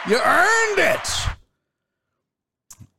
You 0.08 0.18
earned 0.18 0.78
it. 0.78 1.08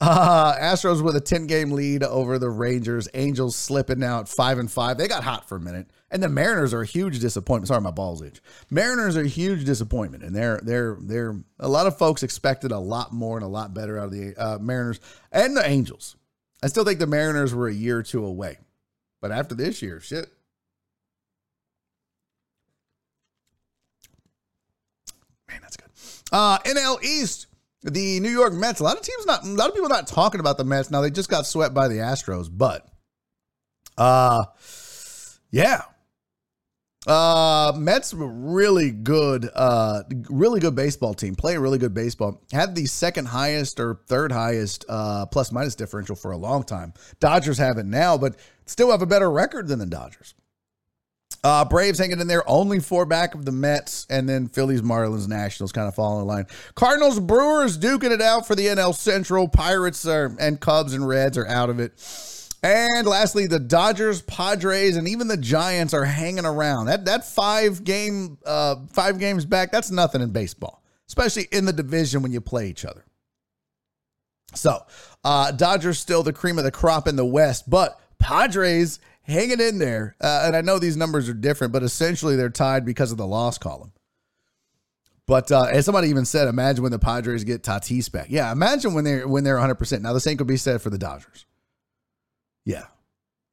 Uh, 0.01 0.55
Astros 0.57 1.01
with 1.01 1.15
a 1.15 1.21
10 1.21 1.47
game 1.47 1.71
lead 1.71 2.03
over 2.03 2.37
the 2.37 2.49
Rangers. 2.49 3.07
Angels 3.13 3.55
slipping 3.55 3.99
now 3.99 4.19
at 4.19 4.27
5 4.27 4.59
and 4.59 4.71
5. 4.71 4.97
They 4.97 5.07
got 5.07 5.23
hot 5.23 5.47
for 5.47 5.55
a 5.55 5.59
minute. 5.59 5.89
And 6.11 6.21
the 6.21 6.29
Mariners 6.29 6.73
are 6.73 6.81
a 6.81 6.85
huge 6.85 7.19
disappointment. 7.19 7.69
Sorry, 7.69 7.81
my 7.81 7.91
balls 7.91 8.21
itch. 8.21 8.41
Mariners 8.69 9.17
are 9.17 9.21
a 9.21 9.27
huge 9.27 9.65
disappointment, 9.65 10.23
and 10.23 10.35
they're 10.35 10.61
they're 10.63 10.97
they're 11.01 11.35
a 11.59 11.67
lot 11.67 11.87
of 11.87 11.97
folks 11.97 12.23
expected 12.23 12.71
a 12.71 12.79
lot 12.79 13.11
more 13.11 13.37
and 13.37 13.43
a 13.43 13.49
lot 13.49 13.73
better 13.73 13.97
out 13.97 14.05
of 14.05 14.11
the 14.11 14.35
uh, 14.37 14.57
Mariners 14.59 14.99
and 15.31 15.57
the 15.57 15.67
Angels. 15.67 16.15
I 16.63 16.67
still 16.67 16.85
think 16.85 16.99
the 16.99 17.07
Mariners 17.07 17.53
were 17.53 17.67
a 17.67 17.73
year 17.73 17.97
or 17.97 18.03
two 18.03 18.23
away, 18.23 18.59
but 19.19 19.31
after 19.31 19.55
this 19.55 19.81
year, 19.81 19.99
shit. 19.99 20.29
Man, 25.49 25.59
that's 25.61 25.75
good. 25.75 25.89
Uh, 26.31 26.59
NL 26.59 27.03
East, 27.03 27.47
the 27.85 28.19
New 28.19 28.29
York 28.29 28.53
Mets. 28.53 28.79
A 28.79 28.83
lot 28.83 28.97
of 28.97 29.03
teams 29.03 29.25
not, 29.25 29.45
a 29.45 29.47
lot 29.47 29.69
of 29.69 29.75
people 29.75 29.89
not 29.89 30.07
talking 30.07 30.39
about 30.39 30.57
the 30.57 30.63
Mets 30.63 30.91
now. 30.91 31.01
They 31.01 31.11
just 31.11 31.29
got 31.29 31.45
swept 31.45 31.73
by 31.73 31.87
the 31.87 31.95
Astros, 31.95 32.49
but, 32.51 32.87
uh, 33.97 34.45
yeah, 35.51 35.83
uh, 37.07 37.73
Mets 37.77 38.13
were 38.13 38.27
really 38.27 38.91
good, 38.91 39.49
uh, 39.53 40.03
really 40.29 40.59
good 40.59 40.75
baseball 40.75 41.13
team. 41.13 41.35
Play 41.35 41.57
really 41.57 41.77
good 41.77 41.93
baseball. 41.93 42.41
Had 42.51 42.75
the 42.75 42.87
second 42.87 43.27
highest 43.27 43.79
or 43.79 44.01
third 44.07 44.31
highest 44.31 44.85
uh, 44.89 45.27
plus 45.27 45.51
minus 45.51 45.75
differential 45.75 46.15
for 46.15 46.31
a 46.31 46.37
long 46.37 46.63
time. 46.63 46.93
Dodgers 47.19 47.59
have 47.59 47.77
it 47.77 47.85
now, 47.85 48.17
but 48.17 48.35
still 48.65 48.91
have 48.91 49.03
a 49.03 49.05
better 49.05 49.29
record 49.29 49.67
than 49.67 49.79
the 49.79 49.85
Dodgers. 49.85 50.33
Uh, 51.45 51.63
Braves 51.63 51.99
hanging 51.99 52.19
in 52.19 52.27
there, 52.27 52.47
only 52.49 52.79
four 52.79 53.05
back 53.05 53.35
of 53.35 53.45
the 53.45 53.51
Mets, 53.51 54.07
and 54.09 54.27
then 54.27 54.47
Phillies, 54.47 54.81
Marlins, 54.81 55.27
Nationals 55.27 55.71
kind 55.71 55.87
of 55.87 55.93
fall 55.93 56.19
in 56.19 56.25
line. 56.25 56.47
Cardinals, 56.73 57.19
Brewers 57.19 57.77
duking 57.77 58.09
it 58.09 58.19
out 58.19 58.47
for 58.47 58.55
the 58.55 58.65
NL 58.65 58.95
Central. 58.95 59.47
Pirates 59.47 60.07
are, 60.07 60.35
and 60.39 60.59
Cubs 60.59 60.95
and 60.95 61.07
Reds 61.07 61.37
are 61.37 61.45
out 61.45 61.69
of 61.69 61.79
it. 61.79 61.93
And 62.63 63.05
lastly, 63.05 63.45
the 63.45 63.59
Dodgers, 63.59 64.23
Padres, 64.23 64.97
and 64.97 65.07
even 65.07 65.27
the 65.27 65.37
Giants 65.37 65.93
are 65.93 66.03
hanging 66.03 66.47
around. 66.47 66.87
That 66.87 67.05
that 67.05 67.23
five 67.23 67.83
game, 67.83 68.39
uh, 68.43 68.77
five 68.91 69.19
games 69.19 69.45
back, 69.45 69.71
that's 69.71 69.91
nothing 69.91 70.21
in 70.21 70.31
baseball, 70.31 70.81
especially 71.07 71.47
in 71.51 71.65
the 71.65 71.73
division 71.73 72.23
when 72.23 72.31
you 72.31 72.41
play 72.41 72.67
each 72.67 72.83
other. 72.83 73.05
So, 74.55 74.83
uh, 75.23 75.51
Dodgers 75.51 75.99
still 75.99 76.23
the 76.23 76.33
cream 76.33 76.57
of 76.57 76.63
the 76.63 76.71
crop 76.71 77.07
in 77.07 77.17
the 77.17 77.25
West, 77.25 77.69
but 77.69 77.99
Padres 78.17 78.99
hanging 79.25 79.59
in 79.59 79.77
there. 79.79 80.15
Uh, 80.21 80.43
and 80.45 80.55
I 80.55 80.61
know 80.61 80.79
these 80.79 80.97
numbers 80.97 81.27
are 81.29 81.33
different, 81.33 81.73
but 81.73 81.83
essentially 81.83 82.35
they're 82.35 82.49
tied 82.49 82.85
because 82.85 83.11
of 83.11 83.17
the 83.17 83.27
loss 83.27 83.57
column. 83.57 83.91
But 85.27 85.51
uh, 85.51 85.63
as 85.63 85.85
somebody 85.85 86.09
even 86.09 86.25
said, 86.25 86.47
imagine 86.47 86.83
when 86.83 86.91
the 86.91 86.99
Padres 86.99 87.43
get 87.43 87.63
Tatis 87.63 88.11
back. 88.11 88.27
Yeah, 88.29 88.51
imagine 88.51 88.93
when 88.93 89.03
they're 89.03 89.27
when 89.27 89.43
they're 89.43 89.55
100. 89.55 89.75
percent 89.75 90.03
Now 90.03 90.13
the 90.13 90.19
same 90.19 90.37
could 90.37 90.45
be 90.47 90.57
said 90.57 90.81
for 90.81 90.91
the 90.91 90.99
Dodgers. 90.99 91.45
Yeah. 92.63 92.85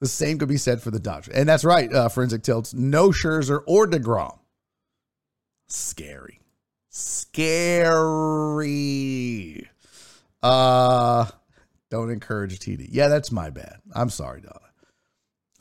The 0.00 0.08
same 0.08 0.38
could 0.38 0.48
be 0.48 0.56
said 0.56 0.82
for 0.82 0.90
the 0.90 0.98
Dodgers. 0.98 1.34
And 1.34 1.48
that's 1.48 1.64
right, 1.64 1.90
uh, 1.92 2.08
Forensic 2.08 2.42
Tilts. 2.42 2.74
No 2.74 3.10
Scherzer 3.10 3.62
or 3.66 3.86
DeGrom. 3.86 4.38
Scary. 5.68 6.40
Scary. 6.90 8.68
Uh, 10.42 11.26
don't 11.88 12.10
encourage 12.10 12.58
TD. 12.58 12.88
Yeah, 12.90 13.08
that's 13.08 13.30
my 13.30 13.48
bad. 13.50 13.76
I'm 13.94 14.10
sorry, 14.10 14.40
Donna. 14.42 14.58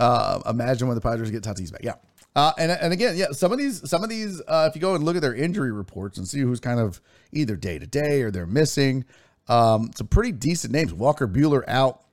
Uh, 0.02 0.42
imagine 0.50 0.88
when 0.88 0.96
the 0.96 1.02
Padres 1.02 1.30
get 1.30 1.44
Tatis 1.44 1.72
back. 1.72 1.84
Yeah. 1.84 1.94
Uh, 2.36 2.52
and 2.58 2.72
and 2.72 2.92
again, 2.92 3.16
yeah, 3.18 3.28
some 3.32 3.52
of 3.52 3.58
these, 3.58 3.88
some 3.88 4.04
of 4.04 4.10
these, 4.10 4.42
uh, 4.48 4.68
if 4.70 4.76
you 4.76 4.82
go 4.82 4.96
and 4.96 5.04
look 5.04 5.16
at 5.16 5.22
their 5.22 5.36
injury 5.36 5.72
reports 5.72 6.18
and 6.18 6.28
see 6.28 6.40
who's 6.40 6.60
kind 6.60 6.80
of 6.80 7.00
either 7.32 7.56
day 7.56 7.78
to 7.78 7.86
day 7.86 8.22
or 8.22 8.32
they're 8.32 8.48
missing, 8.48 9.06
um, 9.48 9.92
some 9.96 10.08
pretty 10.08 10.32
decent 10.32 10.74
names. 10.74 10.94
Walker 10.94 11.28
Buehler 11.28 11.64
out. 11.68 12.04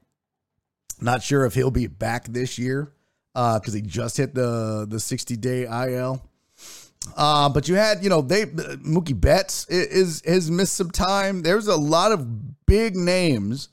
Not 1.01 1.22
sure 1.22 1.47
if 1.47 1.55
he'll 1.55 1.70
be 1.70 1.86
back 1.86 2.26
this 2.26 2.59
year 2.59 2.93
because 3.32 3.68
uh, 3.68 3.76
he 3.76 3.82
just 3.82 4.16
hit 4.16 4.34
the 4.34 4.86
the 4.89 5.01
60 5.01 5.36
day 5.36 5.62
IL. 5.62 6.22
Uh, 7.16 7.49
but 7.49 7.68
you 7.68 7.76
had, 7.76 8.03
you 8.03 8.11
know, 8.11 8.20
they 8.20 8.45
Mookie 8.47 9.18
Betts 9.18 9.66
is 9.68 10.20
has 10.26 10.51
missed 10.51 10.74
some 10.74 10.91
time. 10.91 11.43
There's 11.43 11.68
a 11.68 11.76
lot 11.76 12.12
of 12.12 12.66
big 12.66 12.97
names 12.97 13.68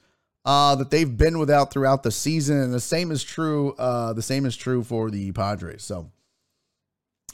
uh, 0.45 0.75
that 0.75 0.91
they've 0.91 1.17
been 1.17 1.39
without 1.39 1.71
throughout 1.71 2.03
the 2.03 2.11
season, 2.11 2.61
and 2.61 2.73
the 2.73 2.79
same 2.79 3.11
is 3.11 3.23
true. 3.23 3.73
Uh, 3.73 4.13
the 4.13 4.21
same 4.21 4.45
is 4.45 4.55
true 4.55 4.83
for 4.83 5.09
the 5.09 5.31
Padres. 5.31 5.83
So 5.83 6.11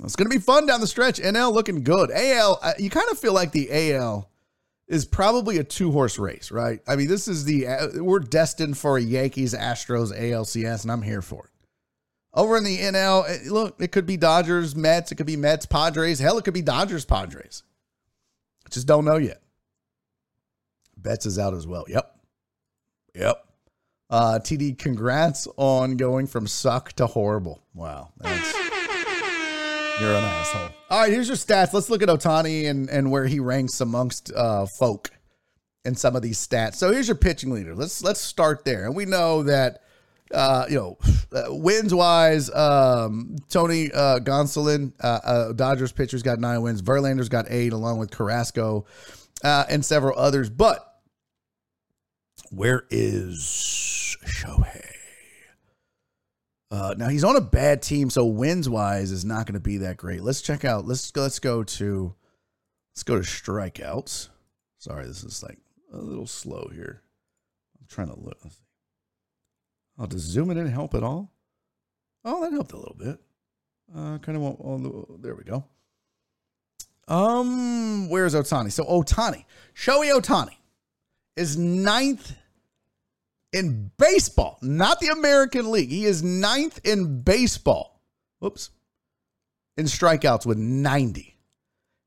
it's 0.04 0.16
going 0.16 0.30
to 0.30 0.36
be 0.36 0.42
fun 0.42 0.66
down 0.66 0.80
the 0.80 0.88
stretch. 0.88 1.20
NL 1.20 1.54
looking 1.54 1.84
good. 1.84 2.10
AL, 2.12 2.62
you 2.80 2.90
kind 2.90 3.10
of 3.12 3.20
feel 3.20 3.34
like 3.34 3.52
the 3.52 3.94
AL 3.94 4.30
is 4.88 5.06
probably 5.06 5.58
a 5.58 5.64
two 5.64 5.92
horse 5.92 6.18
race, 6.18 6.52
right? 6.52 6.80
I 6.88 6.96
mean, 6.96 7.08
this 7.08 7.28
is 7.28 7.44
the 7.44 7.68
uh, 7.68 7.88
we're 7.96 8.20
destined 8.20 8.78
for 8.78 8.98
a 8.98 9.02
Yankees 9.02 9.54
Astros 9.54 10.18
ALCS, 10.18 10.84
and 10.84 10.92
I'm 10.92 11.02
here 11.02 11.22
for 11.22 11.46
it. 11.46 11.52
Over 12.34 12.56
in 12.56 12.64
the 12.64 12.78
NL, 12.78 13.30
eh, 13.30 13.52
look, 13.52 13.76
it 13.82 13.92
could 13.92 14.06
be 14.06 14.16
Dodgers, 14.16 14.74
Mets, 14.74 15.12
it 15.12 15.16
could 15.16 15.26
be 15.28 15.36
Mets, 15.36 15.66
Padres. 15.66 16.20
Hell, 16.20 16.38
it 16.38 16.46
could 16.46 16.54
be 16.54 16.62
Dodgers, 16.62 17.04
Padres. 17.04 17.64
Just 18.70 18.88
don't 18.88 19.04
know 19.04 19.18
yet. 19.18 19.42
Betts 20.96 21.26
is 21.26 21.38
out 21.38 21.54
as 21.54 21.68
well. 21.68 21.84
Yep. 21.90 22.11
Yep. 23.16 23.46
Uh, 24.10 24.40
TD, 24.40 24.78
congrats 24.78 25.48
on 25.58 25.96
going 25.96 26.28
from 26.28 26.48
suck 26.48 26.92
to 26.94 27.08
horrible. 27.08 27.62
Wow. 27.74 28.10
That's, 28.18 28.54
you're 30.02 30.16
an 30.16 30.24
asshole. 30.24 30.70
All 30.90 31.02
right, 31.02 31.12
here's 31.12 31.28
your 31.28 31.38
stats. 31.38 31.74
Let's 31.74 31.90
look 31.90 32.02
at 32.02 32.10
Ohtani 32.10 32.70
and, 32.70 32.90
and 32.90 33.10
where 33.10 33.26
he 33.26 33.40
ranks 33.40 33.80
amongst 33.80 34.32
uh, 34.34 34.66
folk 34.78 35.12
in 35.86 35.96
some 35.96 36.16
of 36.16 36.22
these 36.22 36.46
stats. 36.46 36.76
So 36.76 36.92
here's 36.92 37.08
your 37.08 37.16
pitching 37.16 37.52
leader. 37.52 37.74
Let's 37.74 38.04
let's 38.04 38.20
start 38.20 38.66
there. 38.66 38.86
And 38.86 38.96
we 38.96 39.06
know 39.06 39.44
that 39.44 39.82
uh, 40.34 40.66
you 40.70 40.76
know, 40.76 40.98
uh, 41.34 41.44
wins 41.50 41.94
wise, 41.94 42.50
um, 42.52 43.36
Tony 43.50 43.92
uh, 43.92 44.20
Gonsolin, 44.20 44.94
uh, 45.02 45.20
uh, 45.24 45.54
Dodgers 45.54 45.92
pitchers 45.92 46.24
got 46.24 46.40
nine 46.40 46.62
wins. 46.62 46.82
Verlander's 46.82 47.30
got 47.30 47.46
eight, 47.50 47.74
along 47.74 48.00
with 48.00 48.12
Carrasco 48.12 48.86
uh, 49.44 49.66
and 49.70 49.84
several 49.84 50.18
others. 50.18 50.50
But 50.50 50.91
where 52.50 52.86
is 52.90 54.18
Shohei? 54.26 54.86
Uh, 56.72 56.96
now 56.98 57.10
he's 57.10 57.26
on 57.26 57.36
a 57.36 57.42
bad 57.42 57.82
team, 57.82 58.10
so 58.10 58.26
wins 58.26 58.70
wise 58.70 59.12
is 59.12 59.26
not 59.26 59.46
going 59.46 59.56
to 59.56 59.60
be 59.60 59.78
that 59.78 59.98
great. 59.98 60.22
Let's 60.22 60.42
check 60.42 60.64
out. 60.64 60.86
Let's 60.86 61.14
let's 61.18 61.40
go 61.40 61.64
to 61.64 62.16
let's 62.94 63.04
go 63.04 63.16
to 63.16 63.22
strikeouts. 63.22 64.30
Sorry, 64.78 65.06
this 65.06 65.24
is 65.24 65.44
like 65.44 65.60
a 65.94 65.98
little 65.98 66.28
slow 66.28 66.70
here. 66.74 67.02
I'm 67.80 67.88
trying 67.88 68.08
to 68.08 68.20
look. 68.20 68.40
Oh, 70.00 70.06
does 70.06 70.22
zoom 70.22 70.50
it 70.50 70.58
in 70.58 70.68
help 70.68 70.94
at 70.96 71.04
all? 71.04 71.34
Oh, 72.24 72.42
that 72.42 72.54
helped 72.54 72.72
a 72.72 72.78
little 72.78 72.96
bit. 72.98 73.20
Uh, 73.94 74.18
kind 74.20 74.38
of 74.38 74.42
want. 74.42 74.60
Oh, 74.64 75.18
there 75.22 75.36
we 75.36 75.44
go. 75.44 75.66
Um, 77.08 78.10
where's 78.10 78.34
Ohtani? 78.34 78.72
So 78.72 78.86
Ohtani, 78.86 79.44
Shohei 79.76 80.18
Ohtani, 80.18 80.56
is 81.42 81.58
ninth 81.58 82.36
in 83.52 83.92
baseball, 83.98 84.60
not 84.62 85.00
the 85.00 85.08
American 85.08 85.72
League. 85.72 85.90
He 85.90 86.06
is 86.06 86.24
ninth 86.24 86.80
in 86.86 87.24
baseball. 87.24 88.00
Whoops. 88.40 88.70
In 89.76 89.86
strikeouts 89.86 90.46
with 90.46 90.58
90. 90.58 91.38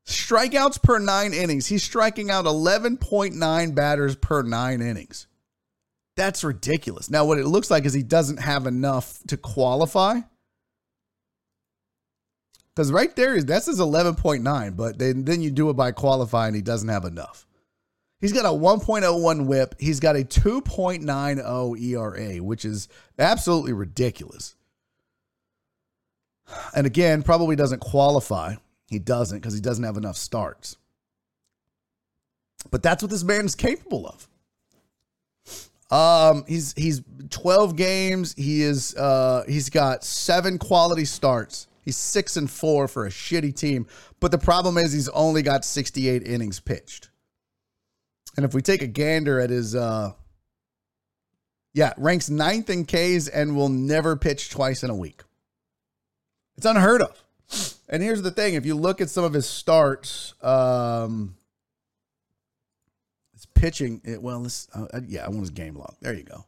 Strikeouts 0.07 0.81
per 0.81 0.99
nine 0.99 1.33
innings. 1.33 1.67
He's 1.67 1.83
striking 1.83 2.31
out 2.31 2.45
11.9 2.45 3.75
batters 3.75 4.15
per 4.15 4.41
nine 4.41 4.81
innings. 4.81 5.27
That's 6.15 6.43
ridiculous. 6.43 7.09
Now, 7.09 7.25
what 7.25 7.37
it 7.37 7.45
looks 7.45 7.69
like 7.69 7.85
is 7.85 7.93
he 7.93 8.03
doesn't 8.03 8.37
have 8.37 8.67
enough 8.67 9.19
to 9.27 9.35
qualify. 9.35 10.21
Because 12.73 12.91
right 12.91 13.13
there, 13.15 13.41
that's 13.41 13.65
his 13.65 13.79
11.9, 13.79 14.77
but 14.77 14.97
then, 14.97 15.25
then 15.25 15.41
you 15.41 15.51
do 15.51 15.69
it 15.69 15.75
by 15.75 15.91
qualifying, 15.91 16.53
he 16.53 16.61
doesn't 16.61 16.89
have 16.89 17.05
enough. 17.05 17.44
He's 18.21 18.33
got 18.33 18.45
a 18.45 18.49
1.01 18.49 19.45
whip. 19.45 19.75
He's 19.79 19.99
got 19.99 20.15
a 20.15 20.23
2.90 20.23 21.81
ERA, 21.81 22.43
which 22.43 22.65
is 22.65 22.87
absolutely 23.19 23.73
ridiculous. 23.73 24.55
And 26.75 26.87
again, 26.87 27.23
probably 27.23 27.55
doesn't 27.55 27.79
qualify. 27.79 28.55
He 28.87 28.99
doesn't 28.99 29.39
because 29.39 29.53
he 29.53 29.61
doesn't 29.61 29.83
have 29.83 29.97
enough 29.97 30.15
starts. 30.15 30.77
But 32.71 32.83
that's 32.83 33.03
what 33.03 33.11
this 33.11 33.23
man 33.23 33.45
is 33.45 33.55
capable 33.55 34.07
of. 34.07 34.27
Um, 35.91 36.45
he's 36.47 36.73
he's 36.73 37.01
12 37.29 37.75
games. 37.75 38.33
He 38.35 38.63
is 38.63 38.95
uh 38.95 39.43
he's 39.47 39.69
got 39.69 40.03
seven 40.03 40.57
quality 40.57 41.05
starts. 41.05 41.67
He's 41.83 41.97
six 41.97 42.37
and 42.37 42.49
four 42.49 42.87
for 42.87 43.05
a 43.05 43.09
shitty 43.09 43.55
team. 43.55 43.85
But 44.19 44.31
the 44.31 44.39
problem 44.39 44.77
is 44.77 44.91
he's 44.91 45.09
only 45.09 45.43
got 45.43 45.63
68 45.63 46.23
innings 46.25 46.59
pitched. 46.59 47.09
And 48.35 48.45
if 48.45 48.53
we 48.53 48.61
take 48.61 48.81
a 48.81 48.87
gander 48.87 49.39
at 49.39 49.49
his, 49.49 49.75
uh, 49.75 50.11
yeah, 51.73 51.93
ranks 51.97 52.29
ninth 52.29 52.69
in 52.69 52.85
Ks 52.85 53.27
and 53.27 53.55
will 53.55 53.69
never 53.69 54.15
pitch 54.15 54.49
twice 54.49 54.83
in 54.83 54.89
a 54.89 54.95
week. 54.95 55.21
It's 56.57 56.65
unheard 56.65 57.01
of. 57.01 57.23
And 57.87 58.01
here's 58.01 58.21
the 58.21 58.31
thing: 58.31 58.55
if 58.55 58.65
you 58.65 58.75
look 58.75 59.01
at 59.01 59.09
some 59.09 59.23
of 59.23 59.33
his 59.33 59.47
starts, 59.47 60.33
um, 60.41 61.35
it's 63.33 63.45
pitching. 63.45 64.01
It, 64.03 64.21
well, 64.21 64.41
this, 64.41 64.67
uh, 64.73 65.01
yeah, 65.07 65.25
I 65.25 65.29
want 65.29 65.41
his 65.41 65.49
game 65.51 65.75
log. 65.75 65.95
There 66.01 66.13
you 66.13 66.23
go. 66.23 66.45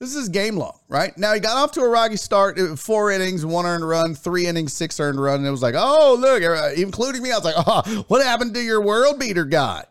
This 0.00 0.14
is 0.14 0.28
game 0.28 0.56
log, 0.56 0.78
right? 0.88 1.16
Now 1.16 1.32
he 1.32 1.40
got 1.40 1.56
off 1.56 1.72
to 1.72 1.80
a 1.80 1.88
rocky 1.88 2.16
start, 2.16 2.58
uh, 2.58 2.76
four 2.76 3.10
innings, 3.10 3.46
one 3.46 3.64
earned 3.64 3.86
run, 3.86 4.14
three 4.14 4.46
innings, 4.46 4.72
six 4.74 5.00
earned 5.00 5.20
run, 5.20 5.36
and 5.36 5.46
it 5.46 5.50
was 5.50 5.62
like, 5.62 5.74
oh 5.76 6.16
look, 6.18 6.42
uh, 6.42 6.70
including 6.76 7.22
me. 7.22 7.32
I 7.32 7.36
was 7.36 7.44
like, 7.44 7.54
oh, 7.56 8.04
what 8.08 8.24
happened 8.24 8.54
to 8.54 8.60
your 8.60 8.80
world 8.80 9.18
beater 9.18 9.44
guy? 9.44 9.84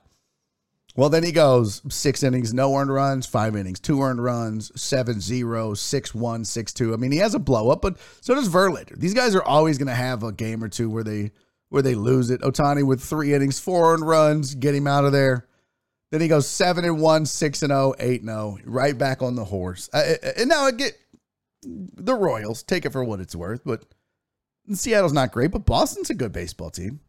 Well, 0.97 1.09
then 1.09 1.23
he 1.23 1.33
goes 1.33 1.81
six 1.89 2.23
innings, 2.23 2.53
no 2.53 2.73
earned 2.75 2.93
runs, 2.93 3.25
five 3.25 3.55
innings, 3.55 3.81
two 3.81 4.01
earned 4.01 4.23
runs, 4.23 4.71
seven 4.81 5.19
zero, 5.19 5.73
six 5.73 6.15
one, 6.15 6.45
six 6.45 6.71
two. 6.73 6.93
I 6.93 6.97
mean, 6.97 7.11
he 7.11 7.17
has 7.17 7.35
a 7.35 7.39
blow 7.39 7.69
up, 7.69 7.81
but 7.81 7.97
so 8.21 8.33
does 8.33 8.47
Verlander. 8.47 8.97
These 8.97 9.13
guys 9.13 9.35
are 9.35 9.43
always 9.43 9.77
going 9.77 9.89
to 9.89 9.93
have 9.93 10.23
a 10.23 10.31
game 10.31 10.63
or 10.63 10.69
two 10.69 10.89
where 10.89 11.03
they 11.03 11.31
where 11.69 11.81
they 11.81 11.95
lose 11.95 12.29
it. 12.29 12.41
Ohtani 12.41 12.85
with 12.85 13.01
three 13.01 13.33
innings, 13.33 13.59
four 13.59 13.93
earned 13.93 14.07
runs, 14.07 14.55
get 14.55 14.73
him 14.73 14.87
out 14.87 15.03
of 15.03 15.11
there. 15.11 15.47
Then 16.11 16.21
he 16.21 16.29
goes 16.29 16.47
seven 16.47 16.85
and 16.85 17.01
one, 17.01 17.25
six 17.25 17.61
and 17.61 17.73
oh, 17.73 17.93
eight 17.99 18.21
and 18.21 18.29
oh, 18.29 18.57
right 18.63 18.97
back 18.97 19.21
on 19.21 19.35
the 19.35 19.43
horse. 19.43 19.89
Uh, 19.91 20.13
and 20.37 20.47
now 20.47 20.63
I 20.63 20.71
get 20.71 20.93
the 21.63 22.15
Royals. 22.15 22.63
Take 22.63 22.85
it 22.85 22.93
for 22.93 23.03
what 23.03 23.19
it's 23.19 23.35
worth, 23.35 23.61
but 23.65 23.83
Seattle's 24.71 25.11
not 25.11 25.33
great, 25.33 25.51
but 25.51 25.65
Boston's 25.65 26.09
a 26.09 26.13
good 26.13 26.31
baseball 26.31 26.69
team. 26.69 27.01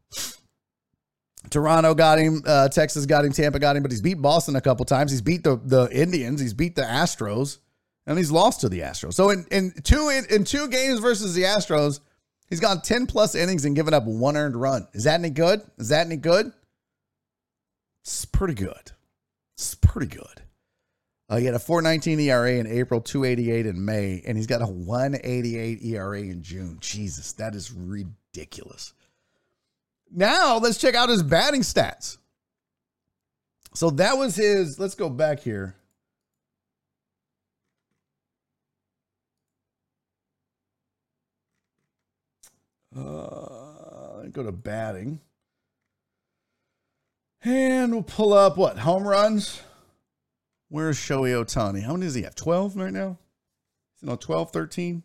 Toronto 1.51 1.95
got 1.95 2.19
him, 2.19 2.43
uh, 2.47 2.69
Texas 2.69 3.07
got 3.07 3.25
him, 3.25 3.33
Tampa 3.33 3.59
got 3.59 3.77
him, 3.77 3.83
but 3.83 3.91
he's 3.91 4.03
beat 4.03 4.21
Boston 4.21 4.57
a 4.57 4.61
couple 4.61 4.85
times. 4.85 5.11
He's 5.11 5.23
beat 5.23 5.45
the 5.45 5.57
the 5.57 5.89
Indians, 5.93 6.41
he's 6.41 6.55
beat 6.55 6.77
the 6.77 6.83
Astros, 6.83 7.59
and 8.07 8.19
he's 8.19 8.31
lost 8.31 8.61
to 8.63 8.69
the 8.69 8.81
Astros. 8.81 9.15
So 9.15 9.31
in 9.31 9.47
in 9.51 9.73
two 9.83 10.09
in, 10.09 10.25
in 10.27 10.45
two 10.45 10.69
games 10.69 11.01
versus 11.01 11.35
the 11.35 11.43
Astros, 11.43 12.01
he's 12.49 12.61
gone 12.61 12.81
ten 12.81 13.07
plus 13.07 13.35
innings 13.35 13.65
and 13.65 13.77
given 13.77 13.95
up 13.95 14.05
one 14.05 14.37
earned 14.37 14.57
run. 14.57 14.89
Is 14.93 15.05
that 15.05 15.21
any 15.21 15.31
good? 15.31 15.61
Is 15.79 15.91
that 15.91 16.07
any 16.07 16.17
good? 16.17 16.53
It's 18.03 18.25
pretty 18.25 18.55
good. 18.55 18.93
It's 19.57 19.75
pretty 19.75 20.09
good. 20.09 20.43
Uh, 21.29 21.39
he 21.39 21.45
had 21.45 21.55
a 21.55 21.59
419 21.59 22.21
ERA 22.21 22.53
in 22.53 22.67
April, 22.69 23.01
288 23.01 23.67
in 23.67 23.85
May, 23.85 24.23
and 24.25 24.37
he's 24.37 24.47
got 24.47 24.63
a 24.63 24.67
188 24.67 25.83
ERA 25.83 26.21
in 26.21 26.41
June. 26.43 26.79
Jesus, 26.81 27.33
that 27.33 27.57
is 27.57 27.73
ridiculous. 27.73 28.93
Now 30.11 30.59
let's 30.59 30.79
check 30.79 30.95
out 30.95 31.09
his 31.09 31.23
batting 31.23 31.63
stats. 31.63 32.19
So 33.75 33.91
that 33.91 34.17
was 34.17 34.37
his. 34.37 34.79
Let's 34.79 34.95
go 34.95 35.11
back 35.11 35.41
here. 35.41 35.77
Uh, 42.97 44.23
go 44.33 44.43
to 44.43 44.53
batting. 44.53 45.21
And 47.45 47.93
we'll 47.93 48.03
pull 48.03 48.33
up 48.33 48.57
what? 48.57 48.79
Home 48.79 49.07
runs? 49.07 49.61
Where's 50.69 50.99
Shohei 50.99 51.45
Ohtani? 51.45 51.83
How 51.83 51.93
many 51.93 52.07
does 52.07 52.15
he 52.15 52.23
have? 52.23 52.35
12 52.35 52.77
right 52.77 52.93
now? 52.93 53.19
You 54.01 54.09
know, 54.09 54.17
12, 54.17 54.53
13? 54.53 55.03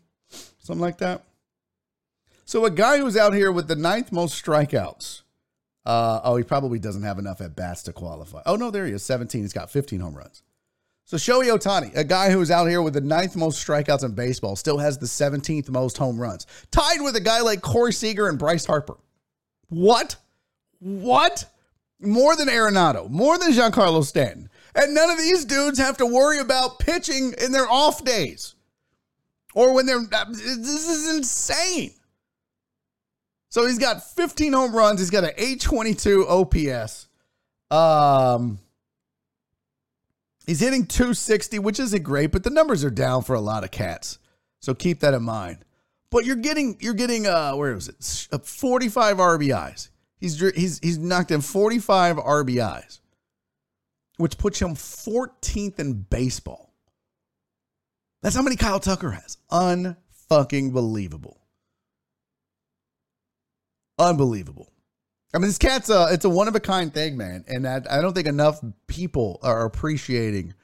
Something 0.58 0.80
like 0.80 0.98
that. 0.98 1.24
So 2.44 2.64
a 2.64 2.70
guy 2.70 2.98
who's 2.98 3.16
out 3.16 3.34
here 3.34 3.52
with 3.52 3.68
the 3.68 3.76
ninth 3.76 4.12
most 4.12 4.42
strikeouts. 4.44 5.22
Uh, 5.84 6.20
oh, 6.22 6.36
he 6.36 6.44
probably 6.44 6.78
doesn't 6.78 7.02
have 7.02 7.18
enough 7.18 7.40
at 7.40 7.56
bats 7.56 7.82
to 7.84 7.92
qualify. 7.92 8.42
Oh, 8.46 8.56
no, 8.56 8.70
there 8.70 8.86
he 8.86 8.92
is. 8.92 9.02
17. 9.02 9.42
He's 9.42 9.52
got 9.52 9.70
15 9.70 10.00
home 10.00 10.14
runs. 10.14 10.42
So 11.04 11.16
Shohei 11.16 11.52
Ohtani, 11.56 11.96
a 11.96 12.04
guy 12.04 12.30
who's 12.30 12.50
out 12.50 12.68
here 12.68 12.80
with 12.80 12.94
the 12.94 13.00
ninth 13.00 13.34
most 13.34 13.66
strikeouts 13.66 14.04
in 14.04 14.12
baseball, 14.12 14.54
still 14.54 14.78
has 14.78 14.98
the 14.98 15.06
17th 15.06 15.68
most 15.70 15.98
home 15.98 16.20
runs. 16.20 16.46
Tied 16.70 17.00
with 17.00 17.16
a 17.16 17.20
guy 17.20 17.40
like 17.40 17.60
Corey 17.60 17.92
Seager 17.92 18.28
and 18.28 18.38
Bryce 18.38 18.64
Harper. 18.64 18.96
What? 19.68 20.16
What? 20.78 21.46
more 22.02 22.36
than 22.36 22.48
Arenado, 22.48 23.08
more 23.08 23.38
than 23.38 23.52
Giancarlo 23.52 24.04
Stanton. 24.04 24.50
And 24.74 24.94
none 24.94 25.10
of 25.10 25.18
these 25.18 25.44
dudes 25.44 25.78
have 25.78 25.96
to 25.98 26.06
worry 26.06 26.38
about 26.38 26.78
pitching 26.78 27.34
in 27.38 27.52
their 27.52 27.68
off 27.68 28.04
days 28.04 28.54
or 29.54 29.74
when 29.74 29.86
they're. 29.86 30.00
This 30.00 30.88
is 30.88 31.14
insane. 31.16 31.92
So 33.52 33.66
he's 33.66 33.78
got 33.78 34.02
15 34.02 34.54
home 34.54 34.74
runs. 34.74 34.98
He's 34.98 35.10
got 35.10 35.24
an 35.24 35.32
822 35.36 36.26
OPS. 36.26 37.06
Um, 37.70 38.58
he's 40.46 40.60
hitting 40.60 40.86
260, 40.86 41.58
which 41.58 41.78
isn't 41.78 42.02
great, 42.02 42.32
but 42.32 42.44
the 42.44 42.50
numbers 42.50 42.82
are 42.82 42.88
down 42.88 43.24
for 43.24 43.34
a 43.34 43.42
lot 43.42 43.62
of 43.62 43.70
cats. 43.70 44.18
So 44.60 44.72
keep 44.72 45.00
that 45.00 45.12
in 45.12 45.22
mind. 45.22 45.66
But 46.08 46.24
you're 46.24 46.36
getting 46.36 46.78
you're 46.80 46.94
getting 46.94 47.26
uh 47.26 47.52
where 47.52 47.74
was 47.74 47.88
it? 47.88 48.02
45 48.42 49.18
RBIs. 49.18 49.90
He's 50.18 50.40
he's 50.54 50.78
he's 50.78 50.96
knocked 50.96 51.30
in 51.30 51.42
45 51.42 52.16
RBIs, 52.16 53.00
which 54.16 54.38
puts 54.38 54.62
him 54.62 54.76
14th 54.76 55.78
in 55.78 56.00
baseball. 56.00 56.72
That's 58.22 58.34
how 58.34 58.42
many 58.42 58.56
Kyle 58.56 58.80
Tucker 58.80 59.10
has. 59.10 59.36
Unfucking 59.50 60.72
believable. 60.72 61.41
Unbelievable. 63.98 64.72
I 65.34 65.38
mean, 65.38 65.46
this 65.46 65.58
cat's 65.58 65.88
a 65.88 66.08
it's 66.10 66.24
a 66.24 66.28
one 66.30 66.48
of 66.48 66.54
a 66.54 66.60
kind 66.60 66.92
thing, 66.92 67.16
man, 67.16 67.44
and 67.48 67.66
I, 67.66 67.80
I 67.90 68.00
don't 68.02 68.12
think 68.12 68.26
enough 68.26 68.60
people 68.86 69.40
are 69.42 69.64
appreciating 69.64 70.54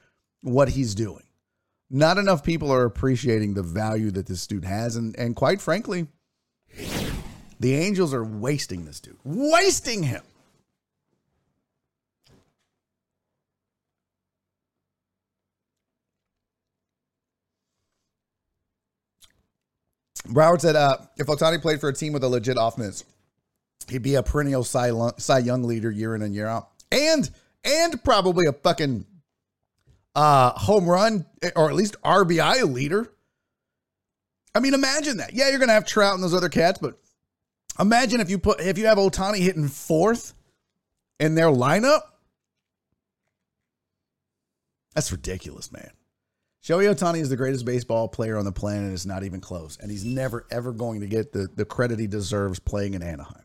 what 0.41 0.69
he's 0.69 0.93
doing. 0.93 1.23
Not 1.89 2.19
enough 2.19 2.43
people 2.43 2.71
are 2.71 2.85
appreciating 2.85 3.55
the 3.55 3.63
value 3.63 4.11
that 4.11 4.27
this 4.27 4.45
dude 4.45 4.65
has, 4.65 4.95
and 4.95 5.17
and 5.17 5.35
quite 5.35 5.59
frankly, 5.59 6.07
the 7.59 7.75
Angels 7.75 8.13
are 8.13 8.23
wasting 8.23 8.85
this 8.85 8.99
dude, 8.99 9.17
wasting 9.23 10.03
him. 10.03 10.21
Broward 20.27 20.61
said, 20.61 20.75
uh, 20.75 20.97
if 21.17 21.25
Ohtani 21.25 21.59
played 21.59 21.81
for 21.81 21.89
a 21.89 21.93
team 21.93 22.13
with 22.13 22.23
a 22.23 22.27
legit 22.27 22.55
offense, 22.59 23.03
he'd 23.89 24.01
be 24.01 24.15
a 24.15 24.23
perennial 24.23 24.63
Cy, 24.63 24.91
Cy 25.17 25.39
Young 25.39 25.63
leader 25.63 25.91
year 25.91 26.15
in 26.15 26.21
and 26.21 26.33
year 26.33 26.47
out. 26.47 26.69
And 26.91 27.29
and 27.63 28.03
probably 28.03 28.47
a 28.47 28.53
fucking 28.53 29.05
uh, 30.15 30.51
home 30.51 30.87
run 30.87 31.25
or 31.55 31.69
at 31.69 31.75
least 31.75 31.95
RBI 32.03 32.71
leader. 32.71 33.11
I 34.55 34.59
mean, 34.59 34.73
imagine 34.73 35.17
that. 35.17 35.33
Yeah, 35.33 35.49
you're 35.49 35.59
gonna 35.59 35.73
have 35.73 35.85
Trout 35.85 36.15
and 36.15 36.23
those 36.23 36.33
other 36.33 36.49
cats, 36.49 36.79
but 36.81 36.99
Imagine 37.79 38.19
if 38.19 38.29
you 38.29 38.37
put 38.37 38.59
if 38.59 38.77
you 38.77 38.87
have 38.87 38.97
Ohtani 38.97 39.37
hitting 39.37 39.67
fourth 39.67 40.33
in 41.19 41.35
their 41.35 41.47
lineup. 41.47 42.01
That's 44.93 45.11
ridiculous, 45.11 45.71
man. 45.71 45.91
Shohei 46.61 46.93
Ohtani 46.93 47.19
is 47.19 47.29
the 47.29 47.37
greatest 47.37 47.63
baseball 47.65 48.09
player 48.09 48.37
on 48.37 48.43
the 48.43 48.51
planet. 48.51 48.91
It's 48.91 49.05
not 49.05 49.23
even 49.23 49.39
close. 49.39 49.77
And 49.79 49.89
he's 49.89 50.03
never, 50.03 50.45
ever 50.51 50.73
going 50.73 50.99
to 51.01 51.07
get 51.07 51.31
the, 51.31 51.47
the 51.55 51.63
credit 51.63 51.99
he 51.99 52.07
deserves 52.07 52.59
playing 52.59 52.95
in 52.95 53.01
Anaheim. 53.01 53.43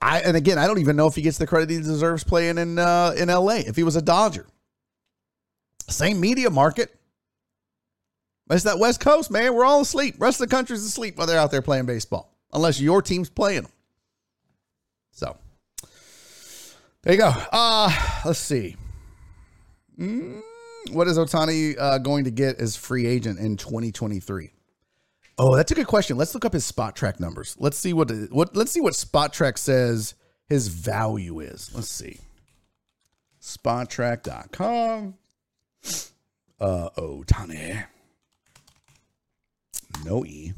I 0.00 0.20
and 0.20 0.36
again, 0.36 0.58
I 0.58 0.66
don't 0.66 0.78
even 0.78 0.96
know 0.96 1.06
if 1.06 1.14
he 1.14 1.22
gets 1.22 1.38
the 1.38 1.46
credit 1.46 1.70
he 1.70 1.76
deserves 1.78 2.24
playing 2.24 2.58
in 2.58 2.78
uh, 2.78 3.14
in 3.16 3.28
LA. 3.28 3.56
If 3.56 3.76
he 3.76 3.82
was 3.82 3.96
a 3.96 4.02
Dodger, 4.02 4.46
same 5.88 6.20
media 6.20 6.50
market. 6.50 6.94
It's 8.50 8.64
that 8.64 8.80
West 8.80 8.98
Coast, 9.00 9.30
man. 9.30 9.54
We're 9.54 9.64
all 9.64 9.82
asleep. 9.82 10.16
Rest 10.18 10.40
of 10.40 10.48
the 10.48 10.54
country's 10.54 10.84
asleep 10.84 11.16
while 11.16 11.26
they're 11.26 11.38
out 11.38 11.52
there 11.52 11.62
playing 11.62 11.86
baseball 11.86 12.34
unless 12.52 12.80
your 12.80 13.00
team's 13.00 13.30
playing 13.30 13.62
them. 13.62 13.72
So 15.12 15.36
there 17.02 17.14
you 17.14 17.18
go. 17.18 17.32
Uh, 17.52 17.92
let's 18.24 18.38
see. 18.38 18.76
Mm, 19.98 20.40
what 20.92 21.06
is 21.06 21.18
Ohtani 21.18 21.76
uh, 21.78 21.98
going 21.98 22.24
to 22.24 22.30
get 22.30 22.58
as 22.58 22.76
free 22.76 23.06
agent 23.06 23.38
in 23.38 23.56
2023? 23.56 24.50
Oh, 25.42 25.56
that's 25.56 25.72
a 25.72 25.74
good 25.74 25.86
question. 25.86 26.18
Let's 26.18 26.34
look 26.34 26.44
up 26.44 26.52
his 26.52 26.70
Spotrac 26.70 27.18
numbers. 27.18 27.56
Let's 27.58 27.78
see 27.78 27.94
what 27.94 28.10
what 28.30 28.54
let's 28.54 28.72
see 28.72 28.82
what 28.82 28.92
Spotrac 28.92 29.56
says 29.56 30.14
his 30.46 30.68
value 30.68 31.40
is. 31.40 31.70
Let's 31.74 31.88
see. 31.88 32.18
Spotrac.com. 33.40 35.14
Uh 36.60 36.90
Ohtani. 36.90 37.84
No 40.04 40.26
E. 40.26 40.52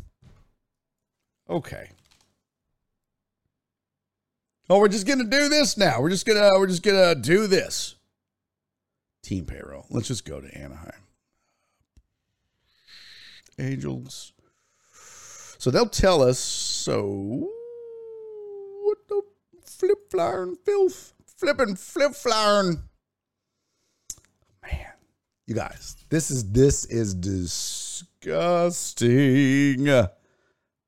Okay. 1.49 1.91
Oh, 4.69 4.81
we're 4.81 4.89
just 4.89 5.07
gonna 5.07 5.23
do 5.23 5.49
this 5.49 5.77
now. 5.77 6.01
We're 6.01 6.11
just 6.11 6.27
gonna 6.27 6.51
we're 6.59 6.67
just 6.67 6.83
gonna 6.83 7.15
do 7.15 7.47
this. 7.47 7.95
Team 9.23 9.45
payroll. 9.45 9.87
Let's 9.91 10.09
just 10.09 10.25
go 10.25 10.41
to 10.41 10.59
Anaheim. 10.59 10.91
Angels. 13.61 14.32
So 15.63 15.71
they'll 15.71 15.87
tell 15.87 16.23
us. 16.23 16.41
So 16.41 17.49
what 18.83 18.99
the 19.07 19.23
flip 19.65 20.11
flying 20.11 20.57
filth, 20.65 21.15
flipping 21.39 21.77
flip 21.77 22.17
flying. 22.17 22.83
Man, 24.61 24.87
you 25.47 25.55
guys, 25.55 25.95
this 26.11 26.33
is 26.33 26.51
this 26.51 26.85
is 26.87 27.15
disgusting. 27.15 28.29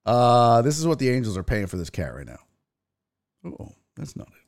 Uh, 0.04 0.62
this 0.62 0.76
is 0.76 0.88
what 0.88 0.98
the 0.98 1.08
Angels 1.08 1.38
are 1.38 1.44
paying 1.44 1.68
for 1.68 1.76
this 1.76 1.90
cat 1.90 2.12
right 2.12 2.26
now. 2.26 2.40
Oh, 3.44 3.76
that's 3.94 4.16
not 4.16 4.26
it. 4.26 4.43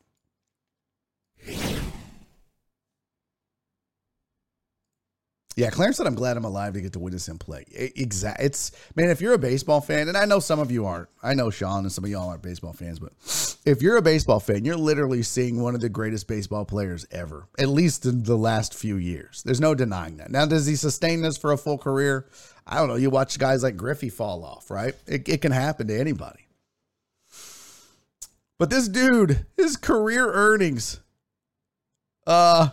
Yeah, 5.56 5.70
Clarence 5.70 5.96
said, 5.96 6.06
I'm 6.06 6.14
glad 6.14 6.36
I'm 6.36 6.44
alive 6.44 6.74
to 6.74 6.82
get 6.82 6.92
to 6.92 6.98
witness 6.98 7.28
him 7.28 7.38
play. 7.38 7.64
Exactly. 7.72 8.44
It's, 8.44 8.72
man, 8.94 9.08
if 9.08 9.22
you're 9.22 9.32
a 9.32 9.38
baseball 9.38 9.80
fan, 9.80 10.06
and 10.06 10.16
I 10.16 10.26
know 10.26 10.38
some 10.38 10.60
of 10.60 10.70
you 10.70 10.84
aren't, 10.84 11.08
I 11.22 11.32
know 11.32 11.48
Sean 11.48 11.84
and 11.84 11.90
some 11.90 12.04
of 12.04 12.10
y'all 12.10 12.28
aren't 12.28 12.42
baseball 12.42 12.74
fans, 12.74 12.98
but 12.98 13.12
if 13.64 13.80
you're 13.80 13.96
a 13.96 14.02
baseball 14.02 14.38
fan, 14.38 14.66
you're 14.66 14.76
literally 14.76 15.22
seeing 15.22 15.62
one 15.62 15.74
of 15.74 15.80
the 15.80 15.88
greatest 15.88 16.28
baseball 16.28 16.66
players 16.66 17.06
ever, 17.10 17.48
at 17.58 17.68
least 17.68 18.04
in 18.04 18.24
the 18.24 18.36
last 18.36 18.74
few 18.74 18.96
years. 18.96 19.42
There's 19.44 19.60
no 19.60 19.74
denying 19.74 20.18
that. 20.18 20.30
Now, 20.30 20.44
does 20.44 20.66
he 20.66 20.76
sustain 20.76 21.22
this 21.22 21.38
for 21.38 21.52
a 21.52 21.56
full 21.56 21.78
career? 21.78 22.26
I 22.66 22.76
don't 22.76 22.88
know. 22.88 22.96
You 22.96 23.08
watch 23.08 23.38
guys 23.38 23.62
like 23.62 23.78
Griffey 23.78 24.10
fall 24.10 24.44
off, 24.44 24.70
right? 24.70 24.94
It, 25.06 25.26
it 25.26 25.40
can 25.40 25.52
happen 25.52 25.86
to 25.86 25.98
anybody. 25.98 26.48
But 28.58 28.68
this 28.68 28.88
dude, 28.88 29.46
his 29.56 29.78
career 29.78 30.30
earnings, 30.30 31.00
uh, 32.26 32.68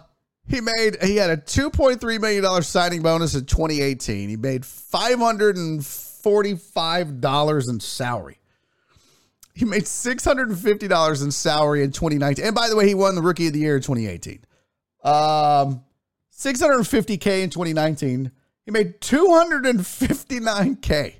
he 0.47 0.61
made 0.61 1.01
he 1.01 1.15
had 1.15 1.29
a 1.29 1.37
2.3 1.37 2.21
million 2.21 2.43
dollar 2.43 2.61
signing 2.61 3.01
bonus 3.01 3.33
in 3.35 3.45
2018. 3.45 4.27
He 4.29 4.35
made 4.35 4.65
545 4.65 7.21
dollars 7.21 7.69
in 7.69 7.79
salary. 7.79 8.37
He 9.55 9.65
made 9.65 9.83
$650 9.83 11.23
in 11.23 11.31
salary 11.31 11.83
in 11.83 11.91
2019. 11.91 12.43
And 12.43 12.55
by 12.55 12.69
the 12.69 12.75
way, 12.75 12.87
he 12.87 12.95
won 12.95 13.13
the 13.13 13.21
rookie 13.21 13.45
of 13.47 13.53
the 13.53 13.59
year 13.59 13.75
in 13.75 13.83
2018. 13.83 14.39
Um 15.03 15.83
650k 16.35 17.43
in 17.43 17.51
2019. 17.51 18.31
He 18.65 18.71
made 18.71 18.99
259k 18.99 21.13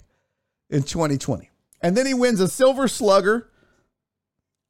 in 0.70 0.84
2020. 0.84 1.50
And 1.82 1.96
then 1.96 2.06
he 2.06 2.14
wins 2.14 2.40
a 2.40 2.48
silver 2.48 2.88
slugger 2.88 3.50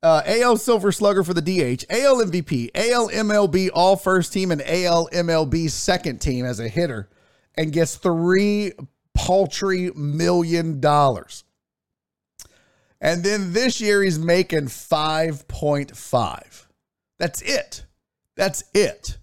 uh, 0.04 0.22
AL 0.26 0.58
Silver 0.58 0.92
Slugger 0.92 1.24
for 1.24 1.34
the 1.34 1.42
DH, 1.42 1.86
AL 1.90 2.18
MVP, 2.18 2.70
AL 2.76 3.10
MLB 3.10 3.70
All 3.74 3.96
First 3.96 4.34
Team, 4.34 4.52
and 4.52 4.62
AL 4.62 5.10
MLB 5.10 5.70
Second 5.70 6.20
Team 6.20 6.46
as 6.46 6.60
a 6.60 6.68
hitter, 6.68 7.10
and 7.56 7.72
gets 7.72 7.96
three 7.96 8.74
paltry 9.14 9.92
million 9.96 10.82
dollars. 10.82 11.46
And 13.00 13.24
then 13.24 13.54
this 13.54 13.82
year 13.82 14.04
he's 14.04 14.20
making 14.20 14.68
5.5. 14.68 16.66
That's 17.20 17.42
it. 17.42 17.86
That's 18.36 18.64
it. 18.74 19.18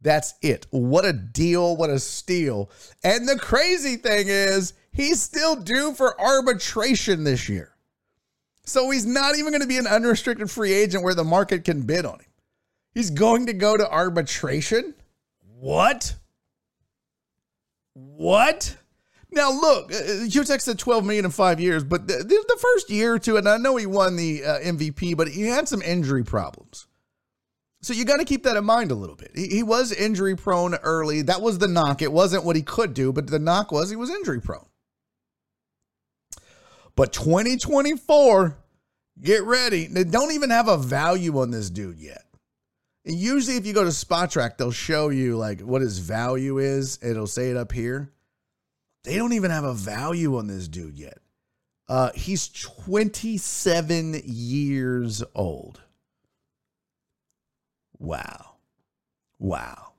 That's 0.00 0.34
it. 0.40 0.66
What 0.70 1.04
a 1.04 1.12
deal. 1.12 1.76
What 1.76 1.90
a 1.90 1.98
steal. 1.98 2.70
And 3.04 3.28
the 3.28 3.38
crazy 3.38 3.96
thing 3.96 4.28
is, 4.28 4.72
he's 4.92 5.20
still 5.20 5.56
due 5.56 5.92
for 5.92 6.18
arbitration 6.20 7.24
this 7.24 7.48
year. 7.50 7.74
So 8.68 8.90
he's 8.90 9.06
not 9.06 9.36
even 9.36 9.50
going 9.50 9.62
to 9.62 9.66
be 9.66 9.78
an 9.78 9.86
unrestricted 9.86 10.50
free 10.50 10.74
agent 10.74 11.02
where 11.02 11.14
the 11.14 11.24
market 11.24 11.64
can 11.64 11.82
bid 11.82 12.04
on 12.04 12.20
him. 12.20 12.26
He's 12.92 13.10
going 13.10 13.46
to 13.46 13.54
go 13.54 13.76
to 13.76 13.90
arbitration. 13.90 14.94
What? 15.58 16.14
What? 17.94 18.76
Now 19.30 19.50
look, 19.50 19.90
Hutex 19.90 20.50
uh, 20.50 20.58
said 20.58 20.78
12 20.78 21.04
million 21.04 21.24
in 21.24 21.30
five 21.30 21.60
years, 21.60 21.82
but 21.82 22.08
the, 22.08 22.14
the, 22.24 22.58
first 22.60 22.90
year 22.90 23.14
or 23.14 23.18
two, 23.18 23.36
and 23.36 23.48
I 23.48 23.56
know 23.56 23.76
he 23.76 23.86
won 23.86 24.16
the 24.16 24.44
uh, 24.44 24.58
MVP, 24.58 25.16
but 25.16 25.28
he 25.28 25.42
had 25.42 25.68
some 25.68 25.82
injury 25.82 26.24
problems. 26.24 26.86
So 27.80 27.92
you 27.92 28.04
got 28.04 28.18
to 28.18 28.24
keep 28.24 28.42
that 28.44 28.56
in 28.56 28.64
mind 28.64 28.90
a 28.90 28.94
little 28.94 29.16
bit. 29.16 29.30
He, 29.34 29.48
he 29.48 29.62
was 29.62 29.92
injury 29.92 30.36
prone 30.36 30.74
early. 30.76 31.22
That 31.22 31.40
was 31.40 31.58
the 31.58 31.68
knock. 31.68 32.02
It 32.02 32.12
wasn't 32.12 32.44
what 32.44 32.56
he 32.56 32.62
could 32.62 32.94
do, 32.94 33.12
but 33.12 33.28
the 33.28 33.38
knock 33.38 33.72
was 33.72 33.90
he 33.90 33.96
was 33.96 34.10
injury 34.10 34.40
prone. 34.40 34.67
But 36.98 37.12
2024, 37.12 38.58
get 39.22 39.44
ready. 39.44 39.86
They 39.86 40.02
don't 40.02 40.32
even 40.32 40.50
have 40.50 40.66
a 40.66 40.76
value 40.76 41.38
on 41.38 41.52
this 41.52 41.70
dude 41.70 42.00
yet. 42.00 42.24
And 43.04 43.14
usually, 43.14 43.56
if 43.56 43.64
you 43.64 43.72
go 43.72 43.84
to 43.84 43.90
Spotrac, 43.90 44.56
they'll 44.56 44.72
show 44.72 45.10
you 45.10 45.36
like 45.36 45.60
what 45.60 45.80
his 45.80 46.00
value 46.00 46.58
is. 46.58 46.98
It'll 47.00 47.28
say 47.28 47.50
it 47.50 47.56
up 47.56 47.70
here. 47.70 48.10
They 49.04 49.14
don't 49.14 49.32
even 49.34 49.52
have 49.52 49.62
a 49.62 49.74
value 49.74 50.38
on 50.38 50.48
this 50.48 50.66
dude 50.66 50.98
yet. 50.98 51.18
Uh, 51.86 52.10
he's 52.16 52.48
27 52.48 54.20
years 54.24 55.22
old. 55.36 55.80
Wow. 58.00 58.56
Wow. 59.38 59.92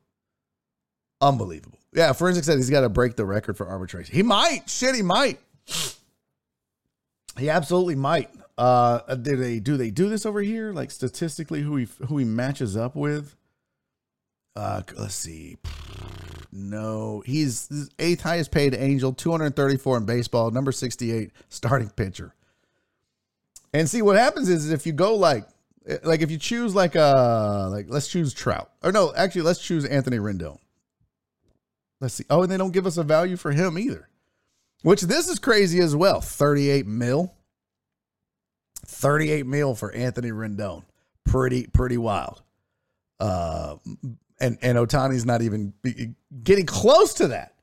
Unbelievable. 1.22 1.80
Yeah, 1.93 2.12
Forensic 2.12 2.43
said 2.43 2.58
he's 2.58 2.70
got 2.70 2.82
to 2.82 2.89
break 2.89 3.16
the 3.16 3.26
record 3.26 3.56
for 3.56 3.70
arbitration. 3.70 4.14
He 4.14 4.22
might. 4.22 4.70
Shit, 4.70 4.95
he 4.95 5.02
might. 5.02 5.39
He 7.39 7.49
absolutely 7.49 7.95
might. 7.95 8.29
Uh, 8.57 9.15
do 9.15 9.35
they 9.37 9.59
do 9.59 9.77
they 9.77 9.89
do 9.89 10.09
this 10.09 10.25
over 10.25 10.41
here? 10.41 10.73
Like 10.73 10.91
statistically, 10.91 11.61
who 11.61 11.77
he 11.77 11.87
who 12.07 12.17
he 12.17 12.25
matches 12.25 12.75
up 12.75 12.95
with? 12.95 13.35
Uh, 14.55 14.81
let's 14.97 15.15
see. 15.15 15.57
No, 16.51 17.23
he's 17.25 17.89
eighth 17.99 18.21
highest 18.21 18.51
paid 18.51 18.73
Angel, 18.73 19.13
234 19.13 19.97
in 19.97 20.05
baseball, 20.05 20.51
number 20.51 20.71
68 20.71 21.31
starting 21.47 21.89
pitcher. 21.89 22.33
And 23.73 23.87
see 23.87 24.01
what 24.01 24.17
happens 24.17 24.49
is 24.49 24.71
if 24.71 24.85
you 24.85 24.93
go 24.93 25.15
like 25.15 25.47
like 26.03 26.21
if 26.21 26.29
you 26.29 26.37
choose 26.37 26.75
like 26.75 26.95
uh 26.95 27.69
like 27.69 27.85
let's 27.87 28.07
choose 28.07 28.33
Trout. 28.33 28.71
Or 28.83 28.91
no, 28.91 29.13
actually 29.15 29.43
let's 29.43 29.59
choose 29.59 29.85
Anthony 29.85 30.17
Rendon. 30.17 30.57
Let's 32.01 32.15
see. 32.15 32.25
Oh, 32.29 32.43
and 32.43 32.51
they 32.51 32.57
don't 32.57 32.71
give 32.71 32.87
us 32.87 32.97
a 32.97 33.03
value 33.03 33.37
for 33.37 33.51
him 33.51 33.77
either. 33.77 34.09
Which 34.82 35.01
this 35.01 35.27
is 35.27 35.39
crazy 35.39 35.80
as 35.80 35.95
well. 35.95 36.21
38 36.21 36.88
mil. 36.88 37.34
38 38.86 39.45
mil 39.45 39.75
for 39.75 39.93
Anthony 39.93 40.32
Rendon. 40.32 40.84
Pretty, 41.25 41.67
pretty 41.67 41.97
wild. 41.97 42.41
Uh, 43.19 43.75
and, 44.39 44.57
and 44.61 44.77
Ohtani's 44.77 45.25
not 45.25 45.41
even 45.41 45.73
getting 46.43 46.65
close 46.65 47.13
to 47.15 47.27
that. 47.30 47.55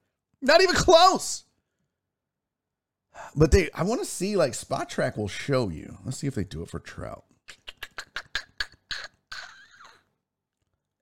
Not 0.42 0.60
even 0.60 0.74
close. 0.74 1.44
But 3.34 3.50
they, 3.50 3.70
I 3.74 3.82
want 3.82 4.00
to 4.00 4.06
see 4.06 4.36
like 4.36 4.52
Spotrac 4.52 5.16
will 5.16 5.28
show 5.28 5.70
you. 5.70 5.98
Let's 6.04 6.18
see 6.18 6.26
if 6.26 6.34
they 6.34 6.44
do 6.44 6.62
it 6.62 6.70
for 6.70 6.78
Trout. 6.78 7.24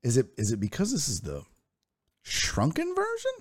Is 0.03 0.19
it 0.19 0.27
is 0.37 0.53
it 0.53 0.61
because 0.61 0.93
this 0.93 1.09
is 1.09 1.23
the 1.23 1.43
shrunken 2.23 2.95
version? 2.95 3.33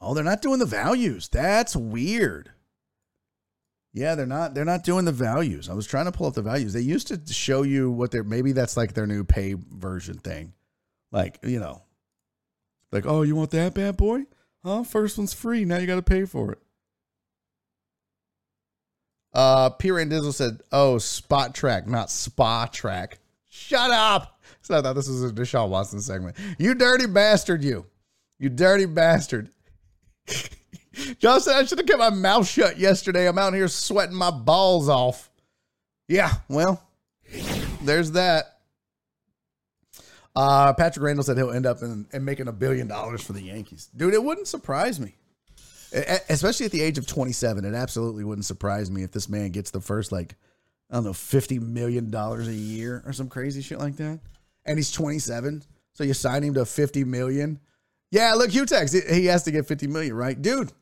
Oh, 0.00 0.14
they're 0.14 0.24
not 0.24 0.42
doing 0.42 0.58
the 0.58 0.66
values. 0.66 1.28
That's 1.28 1.74
weird. 1.74 2.52
Yeah, 3.92 4.14
they're 4.14 4.26
not 4.26 4.54
they're 4.54 4.64
not 4.64 4.84
doing 4.84 5.04
the 5.04 5.12
values. 5.12 5.68
I 5.68 5.74
was 5.74 5.86
trying 5.86 6.04
to 6.04 6.12
pull 6.12 6.26
up 6.26 6.34
the 6.34 6.42
values. 6.42 6.72
They 6.72 6.80
used 6.80 7.08
to 7.08 7.20
show 7.32 7.62
you 7.62 7.90
what 7.90 8.10
they're 8.10 8.22
maybe 8.22 8.52
that's 8.52 8.76
like 8.76 8.94
their 8.94 9.06
new 9.06 9.24
pay 9.24 9.54
version 9.54 10.18
thing. 10.18 10.52
Like, 11.10 11.38
you 11.42 11.58
know. 11.58 11.82
Like, 12.92 13.06
oh, 13.06 13.22
you 13.22 13.34
want 13.34 13.50
that 13.50 13.74
bad 13.74 13.96
boy? 13.96 14.26
Huh? 14.64 14.82
First 14.82 15.18
one's 15.18 15.34
free. 15.34 15.64
Now 15.64 15.78
you 15.78 15.86
gotta 15.86 16.02
pay 16.02 16.26
for 16.26 16.52
it. 16.52 16.58
Uh 19.32 19.70
P 19.70 19.88
Randizzle 19.88 20.32
said, 20.34 20.60
oh, 20.70 20.98
spot 20.98 21.54
track, 21.54 21.86
not 21.86 22.10
spa 22.10 22.66
track. 22.66 23.18
Shut 23.48 23.90
up. 23.90 24.40
So 24.60 24.78
I 24.78 24.82
thought 24.82 24.94
this 24.94 25.08
was 25.08 25.24
a 25.24 25.32
Deshaun 25.32 25.70
Watson 25.70 26.00
segment. 26.00 26.36
You 26.58 26.74
dirty 26.74 27.06
bastard, 27.06 27.64
you. 27.64 27.86
You 28.38 28.48
dirty 28.48 28.86
bastard. 28.86 29.50
John 31.18 31.40
said 31.40 31.56
I 31.56 31.64
should 31.64 31.78
have 31.78 31.86
kept 31.86 31.98
my 31.98 32.10
mouth 32.10 32.48
shut 32.48 32.78
yesterday. 32.78 33.28
I'm 33.28 33.38
out 33.38 33.54
here 33.54 33.68
sweating 33.68 34.16
my 34.16 34.30
balls 34.30 34.88
off. 34.88 35.30
Yeah, 36.08 36.32
well, 36.48 36.82
there's 37.82 38.12
that. 38.12 38.58
Uh, 40.34 40.72
Patrick 40.72 41.04
Randall 41.04 41.24
said 41.24 41.36
he'll 41.36 41.50
end 41.50 41.66
up 41.66 41.82
in, 41.82 42.06
in 42.12 42.24
making 42.24 42.48
a 42.48 42.52
billion 42.52 42.86
dollars 42.86 43.22
for 43.22 43.32
the 43.32 43.42
Yankees. 43.42 43.88
Dude, 43.96 44.14
it 44.14 44.22
wouldn't 44.22 44.46
surprise 44.46 45.00
me. 45.00 45.16
Especially 45.92 46.66
at 46.66 46.72
the 46.72 46.82
age 46.82 46.98
of 46.98 47.06
27. 47.06 47.64
It 47.64 47.74
absolutely 47.74 48.22
wouldn't 48.24 48.44
surprise 48.44 48.90
me 48.90 49.02
if 49.02 49.10
this 49.10 49.28
man 49.28 49.50
gets 49.50 49.70
the 49.70 49.80
first, 49.80 50.12
like, 50.12 50.36
I 50.90 50.94
don't 50.94 51.04
know, 51.04 51.10
$50 51.10 51.60
million 51.60 52.14
a 52.14 52.42
year 52.52 53.02
or 53.06 53.12
some 53.12 53.28
crazy 53.28 53.62
shit 53.62 53.78
like 53.78 53.96
that. 53.96 54.20
And 54.64 54.78
he's 54.78 54.92
27. 54.92 55.62
So 55.94 56.04
you 56.04 56.14
sign 56.14 56.44
him 56.44 56.54
to 56.54 56.64
50 56.64 57.04
million 57.04 57.58
yeah, 58.10 58.34
look, 58.34 58.50
Hutex, 58.50 59.10
he 59.12 59.26
has 59.26 59.42
to 59.44 59.50
get 59.50 59.66
50 59.66 59.86
million, 59.86 60.14
right? 60.14 60.40
Dude, 60.40 60.72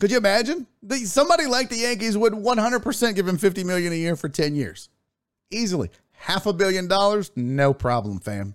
could 0.00 0.10
you 0.10 0.18
imagine? 0.18 0.66
Somebody 1.04 1.46
like 1.46 1.70
the 1.70 1.76
Yankees 1.76 2.16
would 2.16 2.32
100% 2.32 3.14
give 3.14 3.28
him 3.28 3.38
50 3.38 3.64
million 3.64 3.92
a 3.92 3.96
year 3.96 4.16
for 4.16 4.28
10 4.28 4.54
years. 4.54 4.88
Easily. 5.50 5.90
Half 6.12 6.46
a 6.46 6.52
billion 6.52 6.88
dollars, 6.88 7.30
no 7.36 7.74
problem, 7.74 8.18
fam. 8.18 8.54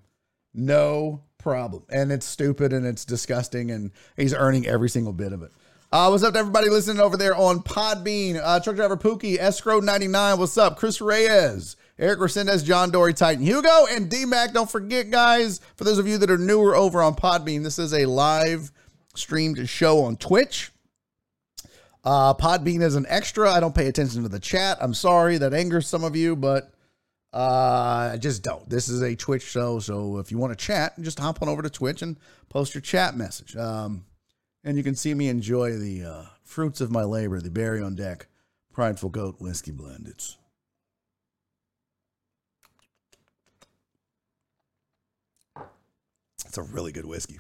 No 0.53 1.23
problem. 1.37 1.83
And 1.89 2.11
it's 2.11 2.25
stupid 2.25 2.73
and 2.73 2.85
it's 2.85 3.05
disgusting 3.05 3.71
and 3.71 3.91
he's 4.17 4.33
earning 4.33 4.67
every 4.67 4.89
single 4.89 5.13
bit 5.13 5.33
of 5.33 5.43
it. 5.43 5.51
Uh, 5.91 6.09
what's 6.09 6.23
up 6.23 6.33
to 6.33 6.39
everybody 6.39 6.69
listening 6.69 6.99
over 6.99 7.17
there 7.17 7.35
on 7.35 7.59
Podbean? 7.59 8.39
Uh, 8.43 8.59
truck 8.59 8.75
driver 8.75 8.97
Pookie, 8.97 9.39
Escrow 9.39 9.79
99, 9.79 10.37
what's 10.37 10.57
up? 10.57 10.77
Chris 10.77 11.01
Reyes, 11.01 11.75
Eric 11.99 12.19
Resendez, 12.19 12.63
John 12.63 12.89
Dory, 12.89 13.13
Titan 13.13 13.43
Hugo, 13.43 13.85
and 13.91 14.09
D 14.09 14.25
Mac. 14.25 14.53
Don't 14.53 14.71
forget, 14.71 15.11
guys, 15.11 15.59
for 15.75 15.83
those 15.83 15.97
of 15.99 16.07
you 16.07 16.17
that 16.17 16.31
are 16.31 16.37
newer 16.37 16.75
over 16.75 17.03
on 17.03 17.13
Podbean, 17.13 17.61
this 17.61 17.77
is 17.77 17.93
a 17.93 18.05
live 18.05 18.71
streamed 19.15 19.67
show 19.69 20.03
on 20.03 20.15
Twitch. 20.15 20.71
Uh, 22.03 22.33
Podbean 22.33 22.81
is 22.81 22.95
an 22.95 23.05
extra. 23.09 23.51
I 23.51 23.59
don't 23.59 23.75
pay 23.75 23.87
attention 23.87 24.23
to 24.23 24.29
the 24.29 24.39
chat. 24.39 24.77
I'm 24.79 24.93
sorry 24.93 25.37
that 25.39 25.53
angers 25.53 25.87
some 25.87 26.03
of 26.03 26.15
you, 26.15 26.35
but 26.35 26.71
Uh, 27.31 28.09
I 28.13 28.17
just 28.17 28.41
don't. 28.41 28.67
This 28.67 28.89
is 28.89 29.03
a 29.03 29.15
Twitch 29.15 29.43
show, 29.43 29.77
so 29.79 30.17
if 30.17 30.31
you 30.31 30.39
want 30.39 30.51
to 30.57 30.65
chat, 30.65 30.99
just 30.99 31.19
hop 31.19 31.43
on 31.43 31.47
over 31.47 31.61
to 31.61 31.69
Twitch 31.69 32.01
and 32.01 32.17
post 32.49 32.73
your 32.73 32.81
chat 32.81 33.15
message. 33.15 33.55
Um, 33.55 34.05
and 34.63 34.77
you 34.77 34.83
can 34.83 34.95
see 34.95 35.13
me 35.13 35.27
enjoy 35.27 35.77
the 35.77 36.05
uh, 36.05 36.23
fruits 36.43 36.81
of 36.81 36.89
my 36.89 37.03
labor, 37.03 37.39
the 37.39 37.51
Barry 37.51 37.83
on 37.83 37.93
Deck 37.93 38.25
Prideful 38.73 39.09
Goat 39.09 39.35
Whiskey 39.39 39.69
Blend. 39.69 40.07
It's 40.07 40.37
it's 46.43 46.48
a 46.59 46.63
really 46.63 46.91
good 46.91 47.05
whiskey. 47.05 47.39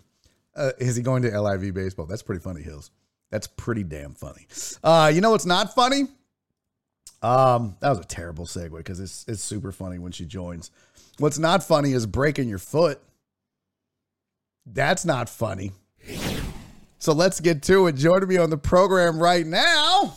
Uh, 0.55 0.71
is 0.79 0.95
he 0.95 1.03
going 1.03 1.21
to 1.23 1.41
LIV 1.41 1.73
baseball? 1.73 2.05
That's 2.05 2.21
pretty 2.21 2.41
funny, 2.41 2.61
Hills. 2.61 2.91
That's 3.29 3.47
pretty 3.47 3.83
damn 3.83 4.13
funny. 4.13 4.47
Uh, 4.83 5.11
you 5.13 5.21
know 5.21 5.31
what's 5.31 5.45
not 5.45 5.75
funny? 5.75 6.07
Um, 7.21 7.75
that 7.81 7.89
was 7.89 7.99
a 7.99 8.03
terrible 8.03 8.45
segue 8.45 8.77
because 8.77 8.99
it's 8.99 9.25
it's 9.27 9.43
super 9.43 9.71
funny 9.71 9.99
when 9.99 10.11
she 10.11 10.25
joins. 10.25 10.71
What's 11.17 11.37
not 11.37 11.63
funny 11.63 11.91
is 11.91 12.05
breaking 12.05 12.47
your 12.47 12.59
foot. 12.59 13.01
That's 14.65 15.05
not 15.05 15.29
funny. 15.29 15.71
So 16.97 17.13
let's 17.13 17.39
get 17.39 17.63
to 17.63 17.87
it. 17.87 17.95
Joining 17.95 18.27
me 18.27 18.37
on 18.37 18.49
the 18.49 18.57
program 18.57 19.21
right 19.21 19.45
now. 19.45 20.15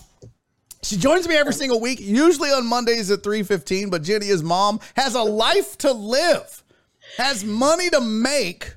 She 0.82 0.96
joins 0.96 1.28
me 1.28 1.36
every 1.36 1.52
single 1.52 1.80
week, 1.80 2.00
usually 2.00 2.50
on 2.50 2.66
Mondays 2.66 3.10
at 3.10 3.22
3:15, 3.22 3.88
but 3.88 4.02
Jenny's 4.02 4.42
mom, 4.42 4.80
has 4.96 5.14
a 5.14 5.22
life 5.22 5.78
to 5.78 5.92
live, 5.92 6.64
has 7.18 7.44
money 7.44 7.88
to 7.90 8.00
make, 8.00 8.74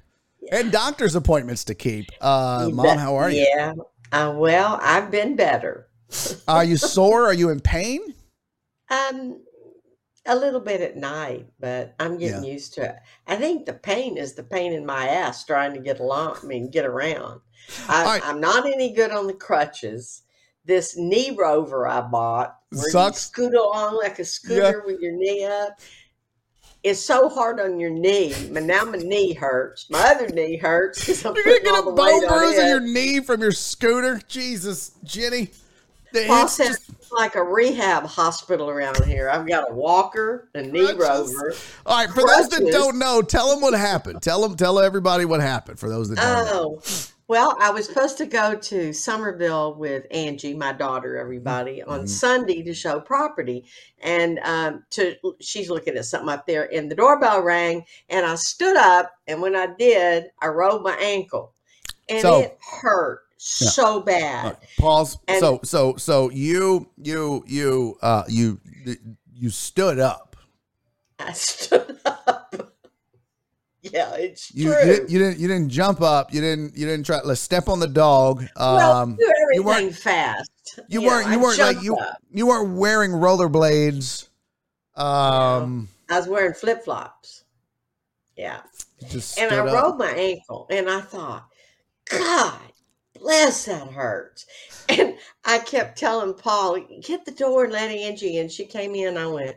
and 0.51 0.71
doctor's 0.71 1.15
appointments 1.15 1.63
to 1.65 1.75
keep. 1.75 2.05
Uh, 2.21 2.69
mom, 2.73 2.97
how 2.97 3.15
are 3.15 3.29
you? 3.29 3.45
Yeah. 3.55 3.73
Uh, 4.11 4.33
well, 4.35 4.79
I've 4.81 5.11
been 5.11 5.35
better. 5.35 5.87
Are 6.47 6.63
you 6.63 6.77
sore? 6.77 7.25
Are 7.25 7.33
you 7.33 7.49
in 7.49 7.59
pain? 7.59 7.99
Um, 8.89 9.41
a 10.25 10.35
little 10.35 10.59
bit 10.59 10.81
at 10.81 10.95
night, 10.95 11.47
but 11.59 11.95
I'm 11.99 12.17
getting 12.17 12.43
used 12.43 12.73
to 12.75 12.83
it. 12.83 12.95
I 13.27 13.35
think 13.35 13.65
the 13.65 13.73
pain 13.73 14.17
is 14.17 14.33
the 14.33 14.43
pain 14.43 14.73
in 14.73 14.85
my 14.85 15.07
ass 15.07 15.45
trying 15.45 15.73
to 15.73 15.79
get 15.79 15.99
along. 15.99 16.37
I 16.43 16.45
mean, 16.45 16.69
get 16.69 16.85
around. 16.85 17.41
I, 17.87 18.05
right. 18.05 18.21
I'm 18.23 18.39
not 18.39 18.65
any 18.65 18.93
good 18.93 19.11
on 19.11 19.27
the 19.27 19.33
crutches. 19.33 20.23
This 20.65 20.97
knee 20.97 21.35
rover 21.37 21.87
I 21.87 22.01
bought, 22.01 22.57
where 22.71 22.89
Sucks. 22.89 23.17
you 23.17 23.19
scoot 23.19 23.53
along 23.53 23.97
like 23.97 24.17
a 24.17 24.25
scooter 24.25 24.83
with 24.85 24.99
your 24.99 25.11
knee 25.11 25.45
up, 25.45 25.79
is 26.85 27.03
so 27.03 27.27
hard 27.27 27.59
on 27.59 27.79
your 27.79 27.89
knee. 27.89 28.33
But 28.51 28.63
now 28.63 28.85
my 28.85 28.97
knee 28.97 29.33
hurts. 29.33 29.89
My 29.89 30.11
other 30.11 30.29
knee 30.29 30.55
hurts 30.55 31.07
You're 31.23 31.33
gonna 31.33 31.59
get 31.61 31.79
a 31.79 31.83
bone 31.83 31.97
on 31.97 32.27
bruise 32.27 32.57
in 32.59 32.67
your 32.67 32.79
knee 32.79 33.19
from 33.21 33.41
your 33.41 33.51
scooter. 33.51 34.21
Jesus, 34.27 34.91
Jenny. 35.03 35.49
The 36.13 36.23
hits 36.23 36.57
just- 36.57 36.91
like 37.11 37.35
a 37.35 37.43
rehab 37.43 38.03
hospital 38.03 38.69
around 38.69 39.03
here. 39.05 39.29
I've 39.29 39.47
got 39.47 39.71
a 39.71 39.73
walker, 39.73 40.49
a 40.53 40.61
knee 40.61 40.93
Crutches. 40.93 41.33
rover. 41.33 41.53
All 41.85 41.97
right, 41.97 42.09
for 42.09 42.25
those 42.27 42.49
that 42.49 42.69
don't 42.71 42.99
know, 42.99 43.21
tell 43.21 43.49
them 43.51 43.61
what 43.61 43.73
happened. 43.73 44.21
Tell 44.21 44.41
them, 44.41 44.55
tell 44.57 44.79
everybody 44.79 45.25
what 45.25 45.39
happened. 45.39 45.79
For 45.79 45.87
those 45.89 46.09
that 46.09 46.17
don't 46.17 46.45
know. 46.45 46.81
Oh. 46.81 47.11
Well, 47.27 47.57
I 47.59 47.71
was 47.71 47.87
supposed 47.87 48.17
to 48.19 48.27
go 48.27 48.55
to 48.55 48.93
Somerville 48.93 49.73
with 49.75 50.05
Angie, 50.11 50.53
my 50.53 50.71
daughter, 50.73 51.17
everybody, 51.17 51.81
on 51.81 52.01
Mhm. 52.03 52.09
Sunday 52.09 52.61
to 52.61 52.73
show 52.73 52.99
property, 52.99 53.65
and 53.99 54.39
um, 54.43 54.85
to 54.91 55.15
she's 55.41 55.69
looking 55.71 55.97
at 55.97 56.05
something 56.05 56.29
up 56.29 56.45
there, 56.45 56.71
and 56.71 56.89
the 56.89 56.95
doorbell 56.95 57.41
rang, 57.41 57.83
and 58.09 58.27
I 58.27 58.35
stood 58.35 58.77
up, 58.77 59.11
and 59.27 59.41
when 59.41 59.55
I 59.55 59.67
did, 59.79 60.25
I 60.39 60.47
rolled 60.47 60.83
my 60.83 60.95
ankle, 60.97 61.53
and 62.09 62.21
So- 62.21 62.41
it 62.41 62.59
hurt 62.81 63.21
Yeah. 63.59 63.69
so 63.69 63.99
bad. 64.01 64.45
right, 64.45 64.57
pause. 64.77 65.17
And- 65.27 65.39
so, 65.39 65.59
so, 65.63 65.95
so 65.95 66.29
you, 66.29 66.91
you, 67.01 67.43
you, 67.47 67.97
uh, 68.03 68.23
you, 68.27 68.59
you 69.33 69.49
stood 69.49 69.97
up. 69.99 70.35
I 71.17 71.31
stood 71.33 71.89
up. 71.89 71.94
Yeah, 73.93 74.13
it's 74.15 74.53
You, 74.53 74.71
true. 74.71 74.79
you, 74.79 74.85
didn't, 74.85 75.09
you 75.09 75.19
didn't, 75.19 75.39
you 75.39 75.47
didn't 75.47 75.69
jump 75.69 76.01
up. 76.01 76.33
You 76.33 76.41
didn't, 76.41 76.75
you 76.77 76.85
didn't 76.85 77.05
try. 77.05 77.19
Let's 77.23 77.41
step 77.41 77.67
on 77.69 77.79
the 77.79 77.87
dog. 77.87 78.45
well, 78.55 78.91
Um, 78.93 79.15
do 79.15 79.23
you 79.53 79.63
weren't- 79.63 79.77
everything 79.79 79.93
fast. 79.93 80.49
you 80.87 81.01
know, 81.01 81.07
weren't, 81.07 81.27
you 81.27 81.33
I 81.33 81.37
weren't 81.37 81.59
like 81.59 81.81
you, 81.83 81.95
up. 81.97 82.17
you 82.31 82.47
weren't 82.47 82.77
wearing 82.77 83.11
rollerblades. 83.11 84.27
Um, 84.95 85.87
I 86.09 86.19
was 86.19 86.27
wearing 86.27 86.53
flip 86.53 86.83
flops. 86.83 87.43
Yeah. 88.37 88.61
just 89.09 89.37
And 89.39 89.53
I 89.53 89.59
up. 89.59 89.73
rolled 89.73 89.97
my 89.97 90.11
ankle 90.11 90.67
and 90.69 90.89
I 90.89 91.01
thought, 91.01 91.47
God 92.09 92.59
bless 93.19 93.65
that 93.65 93.87
hurts. 93.87 94.45
And 94.89 95.15
I 95.45 95.59
kept 95.59 95.97
telling 95.97 96.33
Paul, 96.33 96.79
get 97.01 97.25
the 97.25 97.31
door 97.31 97.63
and 97.63 97.73
let 97.73 97.89
Angie 97.89 98.37
in. 98.37 98.49
She 98.49 98.65
came 98.65 98.93
in. 98.95 99.17
I 99.17 99.25
went, 99.27 99.55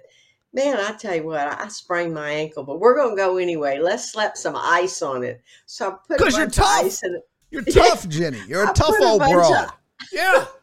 man, 0.52 0.76
I 0.78 0.92
tell 0.92 1.14
you 1.14 1.24
what, 1.24 1.40
I 1.60 1.68
sprained 1.68 2.14
my 2.14 2.30
ankle, 2.30 2.64
but 2.64 2.80
we're 2.80 2.96
going 2.96 3.16
to 3.16 3.22
go 3.22 3.36
anyway. 3.36 3.78
Let's 3.78 4.12
slap 4.12 4.36
some 4.36 4.56
ice 4.56 5.02
on 5.02 5.22
it. 5.22 5.40
So 5.66 5.88
I 5.90 5.96
put 6.06 6.20
a 6.20 6.24
'Cause 6.24 6.36
you're 6.38 6.48
tough. 6.48 6.84
ice 6.84 7.02
in 7.02 7.14
it. 7.16 7.28
You're 7.50 7.62
tough, 7.88 8.08
Jenny. 8.08 8.40
You're 8.48 8.64
a 8.64 8.70
I 8.70 8.72
tough 8.72 8.94
a 9.00 9.04
old 9.04 9.20
broad. 9.20 9.64
of- 9.66 9.72
Yeah. 10.12 10.44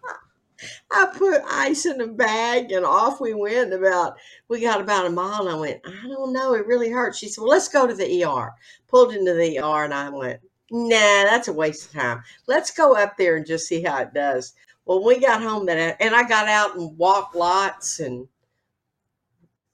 I 0.92 1.06
put 1.16 1.42
ice 1.48 1.86
in 1.86 2.00
a 2.02 2.08
bag 2.08 2.72
and 2.72 2.86
off 2.86 3.20
we 3.20 3.34
went. 3.34 3.74
About 3.74 4.16
we 4.48 4.62
got 4.62 4.80
about 4.82 5.06
a 5.06 5.10
mile, 5.10 5.42
and 5.48 5.50
I 5.56 5.60
went, 5.60 5.82
I 5.86 6.08
don't 6.08 6.32
know, 6.34 6.54
it 6.56 6.66
really 6.66 6.90
hurts. 6.90 7.18
She 7.18 7.28
said, 7.28 7.42
Well, 7.42 7.50
let's 7.52 7.68
go 7.68 7.86
to 7.86 7.94
the 7.94 8.24
ER. 8.24 8.52
Pulled 8.88 9.14
into 9.14 9.34
the 9.34 9.60
ER, 9.60 9.84
and 9.84 9.94
I 9.94 10.10
went, 10.10 10.40
Nah, 10.72 10.90
that's 11.26 11.50
a 11.50 11.54
waste 11.54 11.88
of 11.88 11.92
time. 12.02 12.24
Let's 12.48 12.72
go 12.72 12.96
up 12.96 13.18
there 13.18 13.36
and 13.36 13.46
just 13.46 13.68
see 13.68 13.84
how 13.84 14.00
it 14.00 14.14
does. 14.14 14.54
Well, 14.86 15.04
we 15.04 15.20
got 15.20 15.42
home 15.44 15.66
that, 15.66 15.98
and 16.00 16.16
I 16.16 16.24
got 16.28 16.48
out 16.48 16.78
and 16.78 16.98
walked 16.98 17.36
lots 17.36 18.00
and 18.00 18.28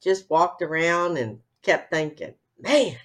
just 0.02 0.30
walked 0.30 0.62
around 0.62 1.18
and 1.18 1.40
kept 1.62 1.92
thinking, 1.92 2.34
Man, 2.60 2.96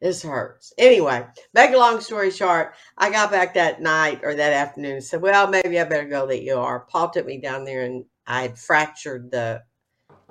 this 0.00 0.22
hurts. 0.22 0.72
Anyway, 0.78 1.24
make 1.54 1.72
a 1.72 1.76
long 1.78 2.00
story 2.00 2.30
short, 2.30 2.74
I 2.98 3.10
got 3.10 3.30
back 3.30 3.54
that 3.54 3.80
night 3.82 4.20
or 4.22 4.34
that 4.34 4.52
afternoon 4.52 4.94
and 4.96 5.04
said, 5.04 5.22
Well, 5.22 5.48
maybe 5.48 5.78
I 5.80 5.84
better 5.84 6.08
go 6.08 6.26
to 6.26 6.32
the 6.34 6.50
ER. 6.50 6.86
Paul 6.88 7.10
took 7.10 7.26
me 7.26 7.38
down 7.40 7.64
there 7.64 7.84
and 7.84 8.04
I 8.26 8.42
had 8.42 8.58
fractured 8.58 9.30
the 9.30 9.62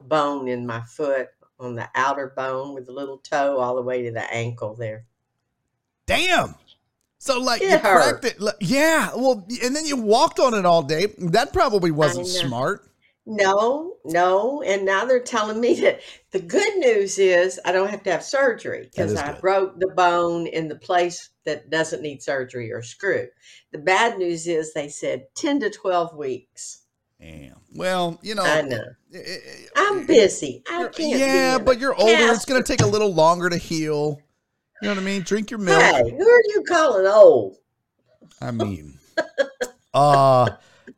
bone 0.04 0.48
in 0.48 0.66
my 0.66 0.82
foot 0.82 1.28
on 1.60 1.76
the 1.76 1.88
outer 1.94 2.34
bone 2.36 2.74
with 2.74 2.88
the 2.88 2.92
little 2.92 3.20
toe 3.20 3.58
all 3.60 3.76
the 3.76 3.82
way 3.84 4.02
to 4.04 4.12
the 4.12 4.34
ankle 4.34 4.76
there. 4.76 5.06
Damn. 6.08 6.56
So 7.20 7.40
like 7.40 7.62
It 7.62 7.70
you 7.70 7.78
hurt. 7.78 8.22
cracked 8.22 8.26
it. 8.26 8.42
like- 8.42 8.56
Yeah. 8.60 9.12
Well, 9.16 9.46
and 9.64 9.76
then 9.76 9.86
you 9.86 9.96
walked 9.96 10.40
on 10.40 10.56
it 10.56 10.66
all 10.66 10.82
day. 10.82 11.08
That 11.20 11.54
probably 11.54 11.92
wasn't 11.92 12.26
smart. 12.28 12.91
No, 13.26 13.98
no. 14.04 14.62
And 14.64 14.86
now 14.86 15.06
they're 15.06 15.20
telling 15.20 15.60
me 15.60 15.76
that 15.82 16.02
the 16.32 16.40
good 16.40 16.78
news 16.78 17.20
is 17.20 17.60
I 17.64 17.72
don't 17.72 17.90
have 17.90 18.04
to 18.04 18.12
have 18.12 18.24
surgery 18.24 18.90
because 18.92 19.16
I 19.16 19.34
good. 19.34 19.42
broke 19.42 19.80
the 19.80 19.90
bone 19.90 20.48
in 20.48 20.68
the 20.68 20.76
place 20.76 21.30
that 21.46 21.70
doesn't 21.70 22.02
need 22.02 22.24
surgery 22.24 22.72
or 22.72 22.82
screw. 22.82 23.28
The 23.72 23.78
bad 23.78 24.18
news 24.18 24.48
is 24.48 24.74
they 24.74 24.90
said 24.90 25.28
10 25.36 25.60
to 25.62 25.70
12 25.70 26.16
weeks. 26.16 26.82
Damn. 27.20 27.58
Well, 27.76 28.20
you 28.24 28.34
know, 28.34 28.44
I 28.44 28.62
know. 28.64 28.84
eh, 29.14 29.18
eh, 29.18 29.38
eh, 29.46 29.66
I'm 29.76 30.08
busy. 30.08 30.64
I 30.68 30.88
can't. 30.92 31.20
yeah, 31.20 31.60
but 31.60 31.80
you're 31.80 31.96
older. 31.96 32.34
It's 32.34 32.46
going 32.46 32.62
to 32.62 32.68
take 32.68 32.82
a 32.82 32.90
little 32.90 33.14
longer 33.14 33.50
to 33.50 33.58
heal. 33.58 34.20
You 34.82 34.88
know 34.88 34.96
what 34.96 35.02
I 35.02 35.06
mean? 35.06 35.22
Drink 35.22 35.52
your 35.52 35.60
milk. 35.60 35.80
Hey, 35.80 36.02
who 36.10 36.28
are 36.28 36.42
you 36.48 36.64
calling 36.68 37.06
old? 37.06 37.58
I 38.42 38.50
mean, 38.50 38.98
uh, 39.94 40.50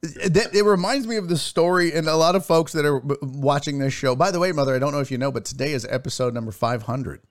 that 0.03 0.49
it 0.53 0.63
reminds 0.63 1.07
me 1.07 1.15
of 1.15 1.29
the 1.29 1.37
story, 1.37 1.93
and 1.93 2.07
a 2.07 2.15
lot 2.15 2.35
of 2.35 2.45
folks 2.45 2.73
that 2.73 2.85
are 2.85 3.01
watching 3.21 3.79
this 3.79 3.93
show. 3.93 4.15
By 4.15 4.31
the 4.31 4.39
way, 4.39 4.51
mother, 4.51 4.75
I 4.75 4.79
don't 4.79 4.91
know 4.91 4.99
if 4.99 5.09
you 5.11 5.17
know, 5.17 5.31
but 5.31 5.45
today 5.45 5.71
is 5.71 5.85
episode 5.89 6.33
number 6.33 6.51
five 6.51 6.83
hundred. 6.83 7.21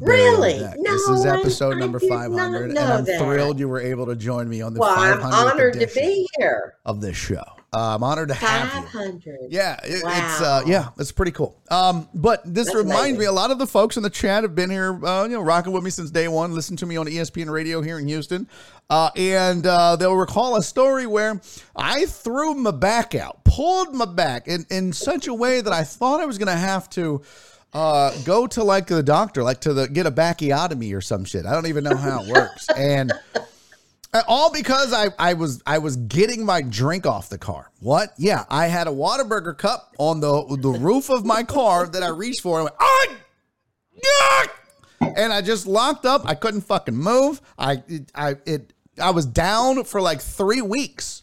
Really? 0.00 0.58
No, 0.58 0.92
this 0.92 1.08
is 1.08 1.26
episode 1.26 1.76
I 1.76 1.78
number 1.80 2.00
five 2.00 2.32
hundred, 2.32 2.70
and 2.70 2.78
I'm 2.78 3.04
that. 3.04 3.20
thrilled 3.20 3.58
you 3.58 3.68
were 3.68 3.80
able 3.80 4.06
to 4.06 4.16
join 4.16 4.48
me 4.48 4.62
on 4.62 4.74
the 4.74 4.80
Well, 4.80 4.98
I'm 4.98 5.22
honored 5.22 5.74
to 5.74 5.86
be 5.86 6.28
here. 6.38 6.74
of 6.84 7.00
this 7.00 7.16
show. 7.16 7.44
Uh, 7.74 7.96
I'm 7.96 8.04
honored 8.04 8.28
to 8.28 8.34
have 8.34 8.72
you. 8.94 9.48
Yeah, 9.48 9.74
it, 9.82 10.02
it's 10.06 10.40
uh, 10.40 10.62
yeah, 10.64 10.90
it's 10.96 11.10
pretty 11.10 11.32
cool. 11.32 11.60
Um, 11.70 12.08
but 12.14 12.42
this 12.44 12.66
That's 12.66 12.76
reminds 12.76 13.00
amazing. 13.00 13.18
me, 13.18 13.24
a 13.24 13.32
lot 13.32 13.50
of 13.50 13.58
the 13.58 13.66
folks 13.66 13.96
in 13.96 14.04
the 14.04 14.10
chat 14.10 14.44
have 14.44 14.54
been 14.54 14.70
here, 14.70 15.04
uh, 15.04 15.24
you 15.24 15.30
know, 15.30 15.40
rocking 15.40 15.72
with 15.72 15.82
me 15.82 15.90
since 15.90 16.10
day 16.12 16.28
one. 16.28 16.54
Listen 16.54 16.76
to 16.76 16.86
me 16.86 16.96
on 16.96 17.06
ESPN 17.06 17.50
Radio 17.50 17.82
here 17.82 17.98
in 17.98 18.06
Houston, 18.06 18.48
uh, 18.90 19.10
and 19.16 19.66
uh, 19.66 19.96
they'll 19.96 20.14
recall 20.14 20.54
a 20.54 20.62
story 20.62 21.06
where 21.06 21.40
I 21.74 22.06
threw 22.06 22.54
my 22.54 22.70
back 22.70 23.16
out, 23.16 23.44
pulled 23.44 23.92
my 23.92 24.04
back 24.06 24.46
in 24.46 24.66
in 24.70 24.92
such 24.92 25.26
a 25.26 25.34
way 25.34 25.60
that 25.60 25.72
I 25.72 25.82
thought 25.82 26.20
I 26.20 26.26
was 26.26 26.38
going 26.38 26.48
to 26.48 26.56
have 26.56 26.88
to. 26.90 27.22
Uh, 27.72 28.16
go 28.22 28.46
to 28.46 28.62
like 28.62 28.86
the 28.86 29.02
doctor, 29.02 29.42
like 29.42 29.60
to 29.62 29.74
the 29.74 29.88
get 29.88 30.06
a 30.06 30.12
backiotomy 30.12 30.96
or 30.96 31.00
some 31.00 31.24
shit. 31.24 31.44
I 31.44 31.54
don't 31.54 31.66
even 31.66 31.82
know 31.82 31.96
how 31.96 32.22
it 32.22 32.28
works, 32.32 32.68
and 32.78 33.12
all 34.28 34.52
because 34.52 34.92
I, 34.92 35.08
I 35.18 35.34
was 35.34 35.62
I 35.66 35.78
was 35.78 35.96
getting 35.96 36.44
my 36.44 36.62
drink 36.62 37.06
off 37.06 37.28
the 37.28 37.38
car. 37.38 37.70
What? 37.80 38.14
Yeah, 38.16 38.44
I 38.48 38.66
had 38.66 38.86
a 38.86 38.90
Whataburger 38.90 39.56
cup 39.56 39.94
on 39.98 40.20
the 40.20 40.56
the 40.60 40.70
roof 40.70 41.10
of 41.10 41.24
my 41.24 41.42
car 41.42 41.86
that 41.86 42.02
I 42.02 42.08
reached 42.08 42.40
for 42.40 42.60
and 42.60 42.64
went, 42.64 42.76
ah, 42.80 43.06
yeah! 43.92 44.46
and 45.16 45.32
I 45.32 45.40
just 45.40 45.66
locked 45.66 46.06
up. 46.06 46.22
I 46.28 46.34
couldn't 46.34 46.62
fucking 46.62 46.96
move. 46.96 47.40
I 47.58 47.82
it, 47.88 48.10
I 48.14 48.36
it 48.46 48.72
I 49.00 49.10
was 49.10 49.26
down 49.26 49.84
for 49.84 50.00
like 50.00 50.20
three 50.20 50.62
weeks. 50.62 51.22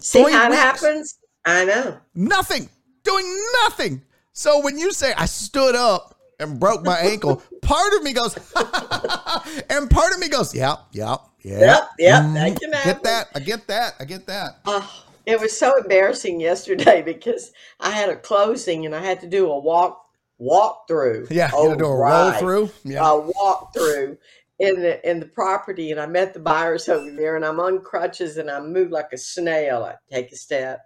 See 0.00 0.22
Three 0.22 0.32
how 0.32 0.50
it 0.50 0.54
happens? 0.54 1.18
I 1.44 1.64
know. 1.64 1.98
Nothing, 2.14 2.68
doing 3.04 3.42
nothing. 3.64 4.02
So 4.32 4.60
when 4.60 4.78
you 4.78 4.92
say 4.92 5.12
I 5.16 5.26
stood 5.26 5.74
up 5.74 6.14
and 6.38 6.60
broke 6.60 6.84
my 6.84 6.98
ankle, 6.98 7.42
part 7.68 7.92
of 7.94 8.02
me 8.02 8.12
goes, 8.12 8.34
and 9.70 9.90
part 9.90 10.12
of 10.12 10.18
me 10.18 10.28
goes, 10.28 10.54
yeah, 10.54 10.76
yeah, 10.92 11.16
yeah. 11.42 11.58
Yep, 11.60 11.88
yep, 11.98 12.22
can 12.22 12.36
I 12.36 12.76
happen. 12.78 12.92
get 12.92 13.02
that. 13.04 13.28
I 13.34 13.40
get 13.40 13.66
that. 13.68 13.94
I 14.00 14.04
get 14.04 14.26
that. 14.26 14.58
Oh, 14.64 15.04
it 15.26 15.38
was 15.38 15.56
so 15.56 15.76
embarrassing 15.76 16.40
yesterday 16.40 17.02
because 17.12 17.52
I 17.80 17.90
had 17.90 18.08
a 18.08 18.16
closing 18.16 18.86
and 18.86 18.94
I 18.94 19.00
had 19.00 19.20
to 19.20 19.26
do 19.28 19.50
a 19.50 19.58
walk 19.58 20.02
walk 20.38 20.88
through. 20.88 21.26
Yeah, 21.30 21.48
you 21.52 21.58
Oh, 21.58 21.66
gotta 21.68 21.78
do 21.78 21.86
a 21.86 21.96
roll 21.96 22.32
through. 22.32 22.70
Yeah. 22.84 23.08
A 23.08 23.18
walk 23.18 23.74
through 23.74 24.16
in 24.58 24.80
the 24.80 25.08
in 25.08 25.20
the 25.20 25.26
property, 25.26 25.90
and 25.92 26.00
I 26.00 26.06
met 26.06 26.32
the 26.34 26.40
buyers 26.40 26.88
over 26.88 27.10
there, 27.10 27.36
and 27.36 27.44
I'm 27.44 27.60
on 27.60 27.80
crutches 27.82 28.38
and 28.38 28.50
I 28.50 28.60
move 28.60 28.90
like 28.90 29.12
a 29.12 29.18
snail. 29.18 29.84
I 29.84 29.94
take 30.12 30.32
a 30.32 30.36
step, 30.36 30.80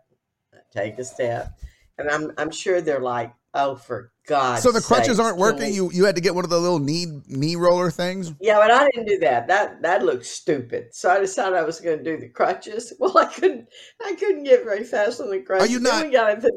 I 0.52 0.58
take 0.72 0.98
a 0.98 1.04
step, 1.04 1.52
and 1.98 2.08
I'm 2.10 2.32
I'm 2.38 2.50
sure 2.50 2.80
they're 2.80 3.00
like, 3.00 3.32
oh, 3.54 3.76
for 3.76 4.12
God's 4.26 4.62
so 4.62 4.70
the 4.72 4.80
crutches 4.80 5.18
aren't 5.18 5.36
working. 5.38 5.62
we- 5.70 5.74
You 5.74 5.90
you 5.92 6.04
had 6.04 6.14
to 6.14 6.20
get 6.20 6.34
one 6.34 6.44
of 6.44 6.50
the 6.50 6.58
little 6.60 6.78
knee 6.78 7.06
knee 7.26 7.56
roller 7.56 7.90
things. 7.90 8.32
Yeah, 8.40 8.58
but 8.58 8.70
I 8.70 8.88
didn't 8.90 9.06
do 9.08 9.18
that. 9.20 9.48
That 9.48 9.82
that 9.82 10.04
looked 10.04 10.26
stupid. 10.26 10.94
So 10.94 11.10
I 11.10 11.18
decided 11.18 11.58
I 11.58 11.62
was 11.64 11.80
going 11.80 11.98
to 11.98 12.04
do 12.04 12.16
the 12.18 12.28
crutches. 12.28 12.92
Well, 13.00 13.16
I 13.18 13.26
couldn't. 13.26 13.68
I 14.04 14.14
couldn't 14.14 14.44
get 14.44 14.64
very 14.64 14.84
fast 14.84 15.20
on 15.20 15.30
the 15.30 15.40
crutches. 15.40 15.68
Are 15.68 15.72
you 15.72 15.80
Then 15.80 15.92
not- 15.92 16.04
we 16.06 16.12
got 16.12 16.40
the 16.40 16.52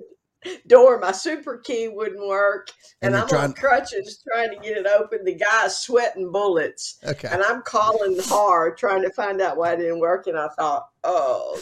door. 0.67 0.99
My 0.99 1.11
super 1.11 1.57
key 1.57 1.87
wouldn't 1.87 2.27
work, 2.27 2.69
And 3.01 3.15
and, 3.15 3.23
I'm 3.23 3.27
trying- 3.27 3.43
on 3.45 3.53
crutches 3.53 4.21
trying 4.31 4.51
to 4.51 4.57
get 4.57 4.77
it 4.77 4.85
open. 4.85 5.25
The 5.25 5.33
guy's 5.33 5.75
sweating 5.79 6.31
bullets, 6.31 6.99
Okay. 7.03 7.29
and 7.31 7.41
I'm 7.41 7.63
calling 7.63 8.15
hard 8.25 8.77
trying 8.77 9.01
to 9.01 9.09
find 9.09 9.41
out 9.41 9.57
why 9.57 9.73
it 9.73 9.77
didn't 9.77 9.99
work. 9.99 10.27
And 10.27 10.37
I 10.37 10.49
thought, 10.49 10.87
oh. 11.03 11.59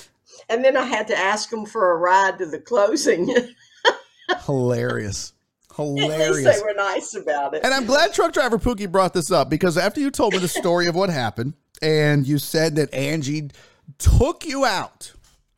And 0.50 0.66
then 0.66 0.76
I 0.76 0.84
had 0.84 1.08
to 1.08 1.18
ask 1.18 1.54
him 1.54 1.66
for 1.66 1.92
a 1.92 1.98
ride 1.98 2.40
to 2.40 2.46
the 2.46 2.60
closing. 2.60 3.34
Hilarious. 4.42 5.34
At 5.78 5.84
least 5.86 6.12
Hilarious. 6.12 6.58
they 6.58 6.64
were 6.64 6.74
nice 6.76 7.16
about 7.16 7.56
it. 7.56 7.64
And 7.64 7.74
I'm 7.74 7.86
glad 7.86 8.14
truck 8.14 8.32
driver 8.32 8.60
Pookie 8.60 8.92
brought 8.92 9.14
this 9.14 9.32
up 9.32 9.50
because 9.50 9.76
after 9.78 10.00
you 10.00 10.12
told 10.12 10.34
me 10.34 10.40
the 10.40 10.48
story 10.48 10.86
of 10.88 10.96
what 10.96 11.10
happened 11.10 11.54
and 11.82 12.28
you 12.28 12.38
said 12.38 12.76
that 12.76 12.94
Angie 12.94 13.50
took 13.98 14.46
you 14.46 14.66
out 14.66 15.14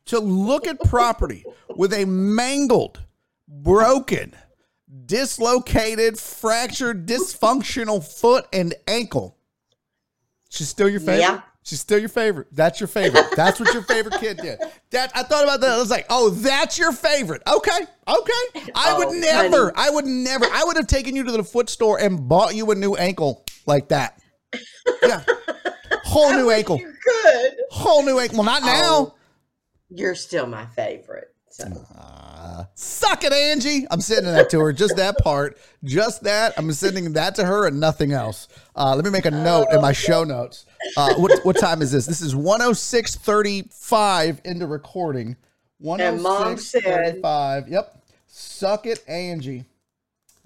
to 0.06 0.18
look 0.18 0.66
at 0.66 0.80
property 0.84 1.44
with 1.76 1.92
a 1.92 2.06
mangled, 2.06 3.02
broken, 3.46 4.32
dislocated, 5.04 6.18
fractured, 6.18 7.06
dysfunctional 7.06 8.02
foot 8.02 8.46
and 8.52 8.74
ankle. 8.88 9.36
She's 10.48 10.68
still 10.68 10.88
your 10.88 11.00
favorite. 11.00 11.20
Yeah. 11.20 11.40
She's 11.66 11.80
still 11.80 11.98
your 11.98 12.08
favorite. 12.08 12.46
That's 12.52 12.78
your 12.78 12.86
favorite. 12.86 13.26
That's 13.34 13.58
what 13.58 13.74
your 13.74 13.82
favorite 13.82 14.20
kid 14.20 14.36
did. 14.36 14.60
That 14.92 15.10
I 15.16 15.24
thought 15.24 15.42
about 15.42 15.60
that. 15.62 15.72
I 15.72 15.78
was 15.78 15.90
like, 15.90 16.06
oh, 16.10 16.30
that's 16.30 16.78
your 16.78 16.92
favorite. 16.92 17.42
Okay, 17.44 17.78
okay. 18.06 18.62
I 18.76 18.92
Oh, 18.92 18.98
would 18.98 19.16
never. 19.20 19.56
honey. 19.64 19.72
I 19.74 19.90
would 19.90 20.04
never. 20.06 20.44
I 20.44 20.62
would 20.64 20.76
have 20.76 20.86
taken 20.86 21.16
you 21.16 21.24
to 21.24 21.32
the 21.32 21.42
foot 21.42 21.68
store 21.68 21.98
and 21.98 22.28
bought 22.28 22.54
you 22.54 22.70
a 22.70 22.76
new 22.76 22.94
ankle 22.94 23.44
like 23.66 23.88
that. 23.88 24.20
Yeah, 25.02 25.24
whole 26.04 26.32
new 26.34 26.50
ankle. 26.50 26.78
You 26.78 26.94
could. 27.04 27.54
Whole 27.72 28.04
new 28.04 28.20
ankle. 28.20 28.38
Well, 28.38 28.46
not 28.46 28.62
now. 28.62 28.80
Oh, 28.84 29.14
You're 29.90 30.14
still 30.14 30.46
my 30.46 30.66
favorite. 30.66 31.34
So. 31.50 31.64
Suck 32.74 33.24
it, 33.24 33.32
Angie. 33.32 33.86
I'm 33.90 34.00
sending 34.00 34.32
that 34.32 34.50
to 34.50 34.60
her. 34.60 34.72
Just 34.72 34.96
that 34.96 35.18
part. 35.18 35.58
Just 35.82 36.22
that. 36.24 36.54
I'm 36.56 36.70
sending 36.72 37.14
that 37.14 37.34
to 37.36 37.44
her 37.44 37.66
and 37.66 37.80
nothing 37.80 38.12
else. 38.12 38.48
Uh, 38.74 38.94
let 38.94 39.04
me 39.04 39.10
make 39.10 39.24
a 39.24 39.30
note 39.30 39.68
in 39.72 39.80
my 39.80 39.92
show 39.92 40.22
notes. 40.24 40.66
Uh, 40.96 41.14
what, 41.14 41.44
what 41.44 41.56
time 41.58 41.82
is 41.82 41.92
this? 41.92 42.06
This 42.06 42.20
is 42.20 42.34
106.35 42.34 44.44
into 44.44 44.66
recording. 44.66 45.36
And 45.84 46.22
Mom 46.22 46.56
106.35. 46.56 47.70
Yep. 47.70 48.02
Suck 48.26 48.86
it, 48.86 49.04
Angie. 49.08 49.66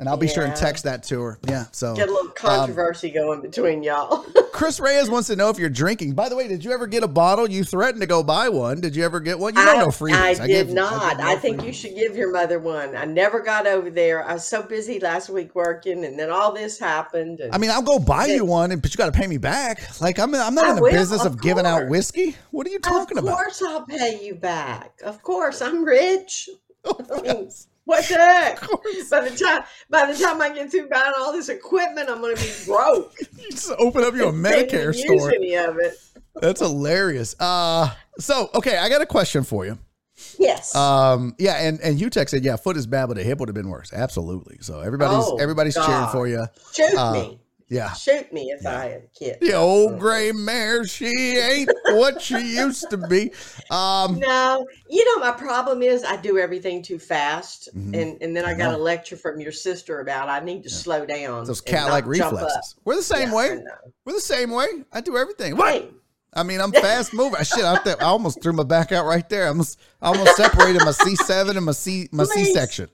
And 0.00 0.08
I'll 0.08 0.16
be 0.16 0.28
sure 0.28 0.44
and 0.44 0.56
text 0.56 0.84
that 0.84 1.02
to 1.04 1.20
her. 1.20 1.38
Yeah. 1.46 1.66
So 1.72 1.94
Get 1.94 2.08
a 2.08 2.10
little 2.10 2.28
um, 2.28 2.34
controversy 2.34 3.10
going 3.10 3.42
between 3.42 3.82
y'all. 3.82 4.24
Chris 4.52 4.80
Reyes 4.80 5.10
wants 5.10 5.28
to 5.28 5.36
know 5.36 5.50
if 5.50 5.58
you're 5.58 5.68
drinking. 5.68 6.14
By 6.14 6.30
the 6.30 6.36
way, 6.36 6.48
did 6.48 6.64
you 6.64 6.72
ever 6.72 6.86
get 6.86 7.02
a 7.02 7.08
bottle? 7.08 7.48
You 7.48 7.64
threatened 7.64 8.00
to 8.00 8.06
go 8.06 8.22
buy 8.22 8.48
one. 8.48 8.80
Did 8.80 8.96
you 8.96 9.04
ever 9.04 9.20
get 9.20 9.38
one? 9.38 9.54
You 9.54 9.62
don't 9.62 9.76
I, 9.76 9.80
know 9.80 9.88
freebies. 9.88 10.40
I 10.40 10.46
give- 10.46 10.68
did 10.68 10.74
not. 10.74 11.18
give 11.18 11.26
I, 11.26 11.34
no 11.34 11.38
think 11.38 11.62
you 11.64 11.72
should 11.74 11.94
give 11.94 12.16
your 12.16 12.32
mother 12.32 12.58
one. 12.58 12.96
I 12.96 13.04
never 13.04 13.40
got 13.40 13.66
over 13.66 13.90
there. 13.90 14.24
I 14.26 14.32
was 14.32 14.46
so 14.46 14.62
busy 14.62 14.98
last 15.00 15.28
week 15.28 15.54
working, 15.54 16.02
and 16.06 16.18
then 16.18 16.30
all 16.30 16.52
this 16.52 16.78
happened. 16.78 17.40
And 17.40 17.54
I 17.54 17.58
mean, 17.58 17.70
I'll 17.70 17.82
go 17.82 17.98
buy 17.98 18.24
Yeah. 18.24 18.36
you 18.36 18.44
one, 18.46 18.74
but 18.80 18.90
you 18.92 18.96
got 18.96 19.12
to 19.12 19.18
pay 19.18 19.26
me 19.26 19.36
back. 19.36 20.00
Like 20.00 20.18
I'm, 20.18 20.34
I'm 20.34 20.54
not 20.54 20.64
I 20.64 20.70
in 20.70 20.76
the 20.76 20.82
will, 20.82 20.92
business 20.92 21.26
of, 21.26 21.34
of 21.34 21.42
giving 21.42 21.66
out 21.66 21.88
whiskey. 21.88 22.36
What 22.52 22.66
are 22.66 22.70
you 22.70 22.78
talking 22.78 23.18
about? 23.18 23.32
of 23.32 23.34
about? 23.34 23.44
course 23.44 23.62
I'll 23.62 23.84
pay 23.84 24.24
you 24.24 24.34
back. 24.34 24.92
Of 25.04 25.22
course, 25.22 25.60
I'm 25.60 25.84
rich. 25.84 26.48
Oh, 26.82 26.96
I 27.14 27.20
mean, 27.20 27.34
course. 27.34 27.66
What 27.90 28.04
the 28.08 28.14
heck? 28.14 28.60
By 29.10 29.28
the 29.28 29.36
time 29.36 29.64
by 29.90 30.12
the 30.12 30.16
time 30.16 30.40
I 30.40 30.54
get 30.54 30.70
through 30.70 30.88
buying 30.88 31.12
all 31.18 31.32
this 31.32 31.48
equipment, 31.48 32.08
I'm 32.08 32.20
going 32.20 32.36
to 32.36 32.42
be 32.42 32.52
broke. 32.64 33.14
You 33.40 33.50
just 33.50 33.72
open 33.78 34.04
up 34.04 34.14
your 34.14 34.32
Medicare 34.32 34.94
store. 34.94 35.32
any 35.32 35.56
of 35.56 35.78
it. 35.78 35.94
That's 36.40 36.60
hilarious. 36.60 37.34
Uh, 37.40 37.92
so 38.18 38.48
okay, 38.54 38.76
I 38.76 38.88
got 38.88 39.02
a 39.02 39.06
question 39.06 39.42
for 39.42 39.66
you. 39.66 39.76
Yes. 40.38 40.76
Um, 40.76 41.34
yeah, 41.38 41.54
and 41.54 41.80
and 41.80 42.00
you 42.00 42.10
texted, 42.10 42.44
yeah, 42.44 42.56
foot 42.56 42.76
is 42.76 42.86
bad, 42.86 43.06
but 43.06 43.18
a 43.18 43.22
hip 43.24 43.40
would 43.40 43.48
have 43.48 43.54
been 43.54 43.70
worse. 43.70 43.92
Absolutely. 43.92 44.58
So 44.60 44.80
everybody's 44.80 45.24
Oh, 45.24 45.38
everybody's 45.38 45.74
cheering 45.74 46.08
for 46.12 46.28
you. 46.28 46.46
Shoot 46.72 46.94
uh, 46.94 47.12
me. 47.12 47.40
Yeah. 47.70 47.92
Shoot 47.92 48.32
me 48.32 48.50
if 48.50 48.66
I 48.66 48.86
had 48.86 49.02
a 49.04 49.18
kid. 49.18 49.38
The 49.40 49.54
old 49.54 50.00
gray 50.00 50.32
mare, 50.32 50.84
she 50.84 51.06
ain't 51.38 51.70
what 51.90 52.20
she 52.20 52.34
used 52.56 52.90
to 52.90 52.96
be. 52.96 53.30
Um, 53.70 54.18
No, 54.18 54.66
you 54.88 55.04
know 55.04 55.24
my 55.24 55.30
problem 55.30 55.80
is 55.80 56.02
I 56.02 56.16
do 56.16 56.36
everything 56.38 56.82
too 56.82 56.98
fast, 56.98 57.68
Mhm. 57.76 57.94
and 57.96 58.22
and 58.22 58.36
then 58.36 58.44
I, 58.44 58.50
I 58.50 58.54
got 58.54 58.74
a 58.74 58.76
lecture 58.76 59.16
from 59.16 59.40
your 59.40 59.52
sister 59.52 60.00
about 60.00 60.28
I 60.28 60.40
need 60.40 60.64
to 60.64 60.68
slow 60.70 61.06
down. 61.06 61.44
those 61.44 61.60
jump 61.62 61.92
up. 61.92 62.06
reflexes. 62.06 62.74
We're 62.84 62.96
the 62.96 63.02
same 63.04 63.28
Yeah, 63.28 63.34
way. 63.36 63.58
We're 64.04 64.14
the 64.14 64.20
same 64.20 64.50
way. 64.50 64.66
I 64.92 65.00
do 65.00 65.16
everything. 65.16 65.56
What? 65.56 65.72
Hey, 65.72 65.88
I 66.34 66.42
mean, 66.42 66.60
I'm 66.60 66.72
fast 66.88 67.14
moving. 67.14 67.42
Shit, 67.44 67.64
I, 67.64 67.80
th- 67.82 67.98
I 68.00 68.04
almost 68.06 68.42
threw 68.42 68.52
my 68.52 68.64
back 68.64 68.90
out 68.90 69.06
right 69.06 69.28
there. 69.28 69.44
I 69.44 69.48
almost, 69.48 69.78
I 70.02 70.08
almost 70.08 70.36
separated 70.36 70.80
my 70.82 70.90
C7 70.90 71.56
and 71.56 71.64
my 71.66 71.72
C, 71.72 72.08
my 72.10 72.24
C-section. 72.24 72.88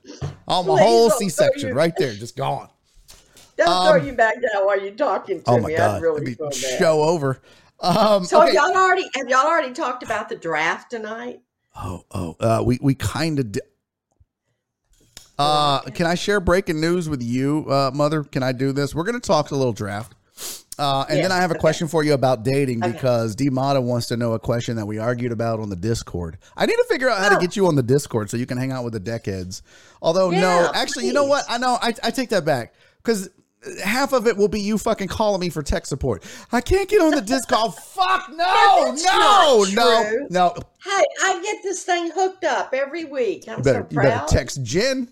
Oh, 0.47 0.61
my 0.63 0.75
Please 0.75 0.79
whole 0.83 1.09
C-section 1.09 1.73
right 1.73 1.93
there, 1.97 2.13
just 2.13 2.35
gone. 2.37 2.69
Don't 3.57 3.67
Um, 3.67 3.87
throw 3.87 4.03
you 4.07 4.13
back 4.13 4.35
down 4.35 4.65
while 4.65 4.79
you're 4.81 4.93
talking 4.95 5.41
to 5.43 5.49
Oh 5.49 5.59
my 5.59 5.69
me. 5.69 5.75
god, 5.75 5.95
I'd 5.97 6.01
really 6.01 6.31
It'd 6.31 6.37
be 6.49 6.55
show 6.55 7.01
over. 7.01 7.41
Um, 7.79 8.23
So 8.25 8.37
okay. 8.41 8.55
have 8.55 8.55
y'all 8.55 8.75
already 8.77 9.09
have 9.15 9.29
y'all 9.29 9.45
already 9.45 9.73
talked 9.73 10.03
about 10.03 10.29
the 10.29 10.35
draft 10.35 10.89
tonight? 10.91 11.41
Oh, 11.75 12.03
oh, 12.11 12.35
uh, 12.39 12.63
we 12.65 12.79
we 12.81 12.95
kind 12.95 13.39
of. 13.39 13.51
Di- 13.51 13.61
uh, 15.39 15.81
can 15.81 16.07
I 16.07 16.15
share 16.15 16.39
breaking 16.39 16.81
news 16.81 17.07
with 17.07 17.21
you, 17.21 17.65
uh, 17.69 17.91
mother? 17.93 18.23
Can 18.23 18.41
I 18.41 18.51
do 18.51 18.71
this? 18.71 18.95
We're 18.95 19.03
gonna 19.03 19.19
talk 19.19 19.51
a 19.51 19.55
little 19.55 19.73
draft. 19.73 20.13
Uh, 20.79 21.05
and 21.09 21.23
then 21.23 21.31
I 21.31 21.37
have 21.37 21.49
a 21.49 21.55
okay. 21.55 21.59
question 21.59 21.87
for 21.87 22.03
you 22.03 22.13
about 22.13 22.43
dating 22.43 22.83
Okay. 22.83 22.91
because 22.93 23.35
D 23.35 23.49
Mata 23.49 23.81
wants 23.81 24.05
to 24.07 24.17
know 24.17 24.33
a 24.33 24.39
question 24.39 24.75
that 24.75 24.85
we 24.85 24.99
argued 24.99 25.31
about 25.31 25.59
on 25.59 25.69
the 25.69 25.75
Discord. 25.75 26.37
I 26.55 26.67
need 26.67 26.75
to 26.75 26.85
figure 26.87 27.09
out 27.09 27.17
how 27.17 27.29
to 27.29 27.37
Oh. 27.37 27.39
get 27.39 27.55
you 27.55 27.65
on 27.67 27.75
the 27.75 27.81
Discord 27.83 28.29
so 28.29 28.37
you 28.37 28.45
can 28.45 28.57
hang 28.59 28.71
out 28.71 28.83
with 28.83 28.93
the 28.93 28.99
deckheads. 28.99 29.63
Although, 30.03 30.29
no, 30.29 30.37
Yeah, 30.37 30.71
actually, 30.75 31.07
you 31.07 31.13
know 31.13 31.23
what? 31.25 31.45
I 31.49 31.57
know 31.57 31.79
I, 31.81 31.93
I 32.03 32.11
take 32.11 32.29
that 32.29 32.45
back 32.45 32.73
because 33.03 33.29
half 33.83 34.13
of 34.13 34.27
it 34.27 34.37
will 34.37 34.47
be 34.47 34.61
you 34.61 34.77
fucking 34.77 35.07
calling 35.07 35.41
me 35.41 35.49
for 35.49 35.61
tech 35.61 35.85
support. 35.85 36.23
I 36.51 36.61
can't 36.61 36.89
get 36.89 37.01
on 37.01 37.11
the 37.11 37.21
Discord. 37.21 37.73
Fuck 37.83 38.29
no, 38.29 38.95
no, 38.95 39.65
no, 39.73 40.27
no. 40.29 40.55
Hey, 40.83 41.05
I 41.23 41.41
get 41.43 41.63
this 41.63 41.83
thing 41.83 42.11
hooked 42.13 42.43
up 42.43 42.73
every 42.73 43.05
week. 43.05 43.45
I'm 43.47 43.57
You 43.57 43.63
better, 43.63 43.87
so 43.89 43.95
you 43.95 44.01
better 44.01 44.25
text 44.27 44.63
Jen. 44.63 45.11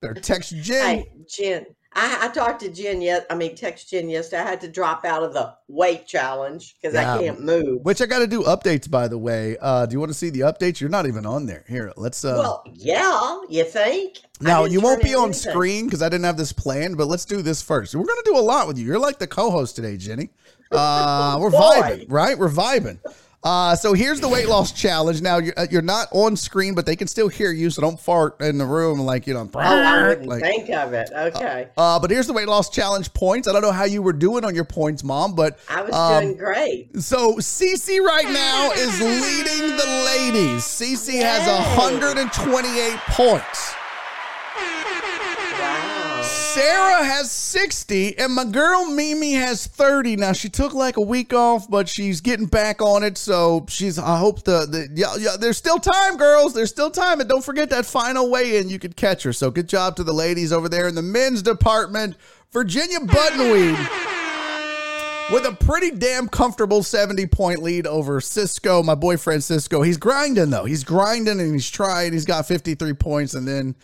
Better 0.00 0.14
text 0.14 0.54
Jen. 0.56 0.98
Hey, 0.98 1.12
Jen. 1.28 1.66
I, 2.00 2.26
I 2.26 2.28
talked 2.28 2.60
to 2.60 2.68
Jen 2.68 3.02
yet. 3.02 3.26
I 3.28 3.34
mean, 3.34 3.56
text 3.56 3.90
Jen 3.90 4.08
yesterday. 4.08 4.42
I 4.42 4.46
had 4.46 4.60
to 4.60 4.68
drop 4.68 5.04
out 5.04 5.22
of 5.24 5.32
the 5.32 5.52
weight 5.66 6.06
challenge 6.06 6.76
because 6.80 6.94
Yeah. 6.94 7.14
I 7.14 7.18
can't 7.18 7.40
move. 7.40 7.82
Which 7.82 8.00
I 8.00 8.06
got 8.06 8.20
to 8.20 8.26
do 8.28 8.42
updates, 8.44 8.88
by 8.88 9.08
the 9.08 9.18
way. 9.18 9.56
Uh, 9.60 9.84
do 9.86 9.94
you 9.94 9.98
want 9.98 10.10
to 10.10 10.14
see 10.18 10.30
the 10.30 10.40
updates? 10.40 10.80
You're 10.80 10.90
not 10.90 11.06
even 11.06 11.26
on 11.26 11.46
there. 11.46 11.64
Here, 11.66 11.92
let's. 11.96 12.24
Uh, 12.24 12.36
well, 12.38 12.62
yeah, 12.72 13.40
you 13.48 13.64
think? 13.64 14.18
Now 14.40 14.64
you 14.64 14.80
won't 14.80 15.02
be 15.02 15.14
on 15.14 15.30
anything. 15.30 15.50
screen 15.50 15.84
because 15.86 16.00
I 16.00 16.08
didn't 16.08 16.24
have 16.24 16.36
this 16.36 16.52
planned. 16.52 16.96
But 16.96 17.08
let's 17.08 17.24
do 17.24 17.42
this 17.42 17.60
first. 17.62 17.94
We're 17.96 18.04
gonna 18.06 18.22
do 18.24 18.36
a 18.36 18.40
lot 18.40 18.68
with 18.68 18.78
you. 18.78 18.86
You're 18.86 19.00
like 19.00 19.18
the 19.18 19.26
co-host 19.26 19.74
today, 19.74 19.96
Jenny. 19.96 20.30
Uh, 20.70 21.36
we're 21.40 21.50
vibing, 21.50 22.06
right? 22.08 22.38
We're 22.38 22.48
vibing. 22.48 23.00
Uh, 23.44 23.76
so 23.76 23.92
here's 23.92 24.20
the 24.20 24.28
weight 24.28 24.48
loss 24.48 24.72
challenge. 24.72 25.22
Now 25.22 25.38
you're, 25.38 25.54
uh, 25.56 25.66
you're 25.70 25.80
not 25.80 26.08
on 26.10 26.36
screen, 26.36 26.74
but 26.74 26.86
they 26.86 26.96
can 26.96 27.06
still 27.06 27.28
hear 27.28 27.52
you, 27.52 27.70
so 27.70 27.80
don't 27.80 27.98
fart 27.98 28.40
in 28.40 28.58
the 28.58 28.66
room 28.66 28.98
like 28.98 29.26
you 29.28 29.34
know. 29.34 29.48
Oh, 29.54 29.58
I 29.60 30.08
wouldn't 30.08 30.26
like- 30.26 30.42
think 30.42 30.70
of 30.70 30.92
it. 30.92 31.10
Okay. 31.14 31.68
Uh, 31.76 32.00
but 32.00 32.10
here's 32.10 32.26
the 32.26 32.32
weight 32.32 32.48
loss 32.48 32.68
challenge 32.68 33.12
points. 33.14 33.46
I 33.46 33.52
don't 33.52 33.62
know 33.62 33.70
how 33.72 33.84
you 33.84 34.02
were 34.02 34.12
doing 34.12 34.44
on 34.44 34.54
your 34.54 34.64
points, 34.64 35.04
mom, 35.04 35.34
but 35.34 35.58
I 35.68 35.82
was 35.82 35.94
um, 35.94 36.22
doing 36.24 36.36
great. 36.36 37.00
So 37.00 37.36
Cece 37.36 38.00
right 38.00 38.28
now 38.28 38.72
is 38.72 39.00
leading 39.00 39.76
the 39.76 39.86
ladies. 40.06 40.62
Cece 40.64 41.20
has 41.22 41.46
128 41.76 42.96
points. 43.10 43.74
Sarah 46.58 47.04
has 47.04 47.30
60 47.30 48.18
and 48.18 48.32
my 48.32 48.44
girl 48.44 48.86
Mimi 48.86 49.32
has 49.34 49.66
30. 49.66 50.16
Now 50.16 50.32
she 50.32 50.48
took 50.48 50.74
like 50.74 50.96
a 50.96 51.02
week 51.02 51.32
off, 51.32 51.70
but 51.70 51.88
she's 51.88 52.20
getting 52.20 52.46
back 52.46 52.82
on 52.82 53.02
it. 53.02 53.16
So 53.16 53.64
she's 53.68 53.98
I 53.98 54.18
hope 54.18 54.42
the 54.44 54.66
the 54.66 54.88
yeah, 54.94 55.14
yeah 55.18 55.36
there's 55.38 55.56
still 55.56 55.78
time, 55.78 56.16
girls. 56.16 56.54
There's 56.54 56.70
still 56.70 56.90
time. 56.90 57.20
And 57.20 57.28
don't 57.28 57.44
forget 57.44 57.70
that 57.70 57.86
final 57.86 58.30
weigh-in 58.30 58.68
you 58.68 58.78
could 58.78 58.96
catch 58.96 59.22
her. 59.22 59.32
So 59.32 59.50
good 59.50 59.68
job 59.68 59.96
to 59.96 60.04
the 60.04 60.12
ladies 60.12 60.52
over 60.52 60.68
there 60.68 60.88
in 60.88 60.94
the 60.94 61.02
men's 61.02 61.42
department. 61.42 62.16
Virginia 62.52 62.98
Buttonweed 63.00 63.76
with 65.30 65.44
a 65.44 65.52
pretty 65.52 65.90
damn 65.90 66.28
comfortable 66.28 66.82
70 66.82 67.26
point 67.26 67.62
lead 67.62 67.86
over 67.86 68.20
Cisco, 68.20 68.82
my 68.82 68.94
boyfriend 68.94 69.44
Cisco. 69.44 69.82
He's 69.82 69.98
grinding 69.98 70.50
though. 70.50 70.64
He's 70.64 70.84
grinding 70.84 71.40
and 71.40 71.52
he's 71.52 71.70
trying. 71.70 72.12
He's 72.12 72.24
got 72.24 72.46
53 72.46 72.94
points 72.94 73.34
and 73.34 73.46
then 73.46 73.76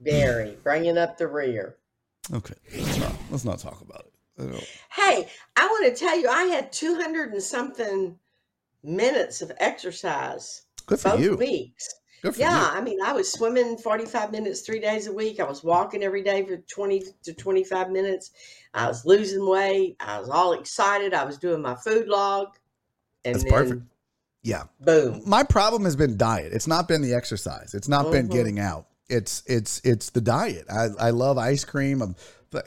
Very 0.00 0.56
bringing 0.62 0.98
up 0.98 1.18
the 1.18 1.26
rear. 1.28 1.76
okay, 2.32 2.54
let's 2.76 2.98
not, 2.98 3.12
let's 3.30 3.44
not 3.44 3.58
talk 3.58 3.80
about 3.80 4.06
it. 4.06 4.12
I 4.38 5.00
Hey, 5.02 5.28
I 5.56 5.66
want 5.66 5.86
to 5.94 5.98
tell 5.98 6.18
you, 6.18 6.28
I 6.28 6.44
had 6.44 6.72
200 6.72 7.32
and 7.32 7.42
something 7.42 8.18
minutes 8.82 9.42
of 9.42 9.52
exercise 9.58 10.62
Good 10.86 11.00
for 11.00 11.10
both 11.10 11.20
you. 11.20 11.36
weeks. 11.36 11.88
Good 12.22 12.34
for 12.34 12.40
Yeah, 12.40 12.70
you. 12.72 12.78
I 12.78 12.80
mean, 12.80 12.98
I 13.02 13.12
was 13.12 13.32
swimming 13.32 13.76
45 13.78 14.32
minutes 14.32 14.60
three 14.60 14.80
days 14.80 15.06
a 15.06 15.12
week. 15.12 15.40
I 15.40 15.44
was 15.44 15.62
walking 15.64 16.02
every 16.02 16.22
day 16.22 16.44
for 16.46 16.56
20 16.58 17.02
to 17.24 17.34
25 17.34 17.90
minutes. 17.90 18.30
I 18.74 18.88
was 18.88 19.04
losing 19.04 19.46
weight. 19.48 19.96
I 20.00 20.18
was 20.20 20.28
all 20.28 20.52
excited. 20.52 21.14
I 21.14 21.24
was 21.24 21.38
doing 21.38 21.62
my 21.62 21.76
food 21.76 22.08
log. 22.08 22.48
And 23.24 23.34
That's 23.34 23.44
then, 23.44 23.52
perfect. 23.52 23.82
Yeah. 24.42 24.64
boom. 24.80 25.22
My 25.26 25.42
problem 25.42 25.84
has 25.84 25.96
been 25.96 26.16
diet. 26.16 26.52
It's 26.52 26.66
not 26.66 26.88
been 26.88 27.02
the 27.02 27.14
exercise. 27.14 27.74
It's 27.74 27.88
not 27.88 28.10
been 28.10 28.28
Mhm. 28.28 28.32
getting 28.32 28.58
out. 28.58 28.86
It's 29.10 29.42
it's 29.46 29.80
it's 29.84 30.10
the 30.10 30.20
diet. 30.20 30.66
I 30.70 30.88
I 30.98 31.10
love 31.10 31.36
ice 31.38 31.64
cream, 31.64 32.00
um, 32.02 32.16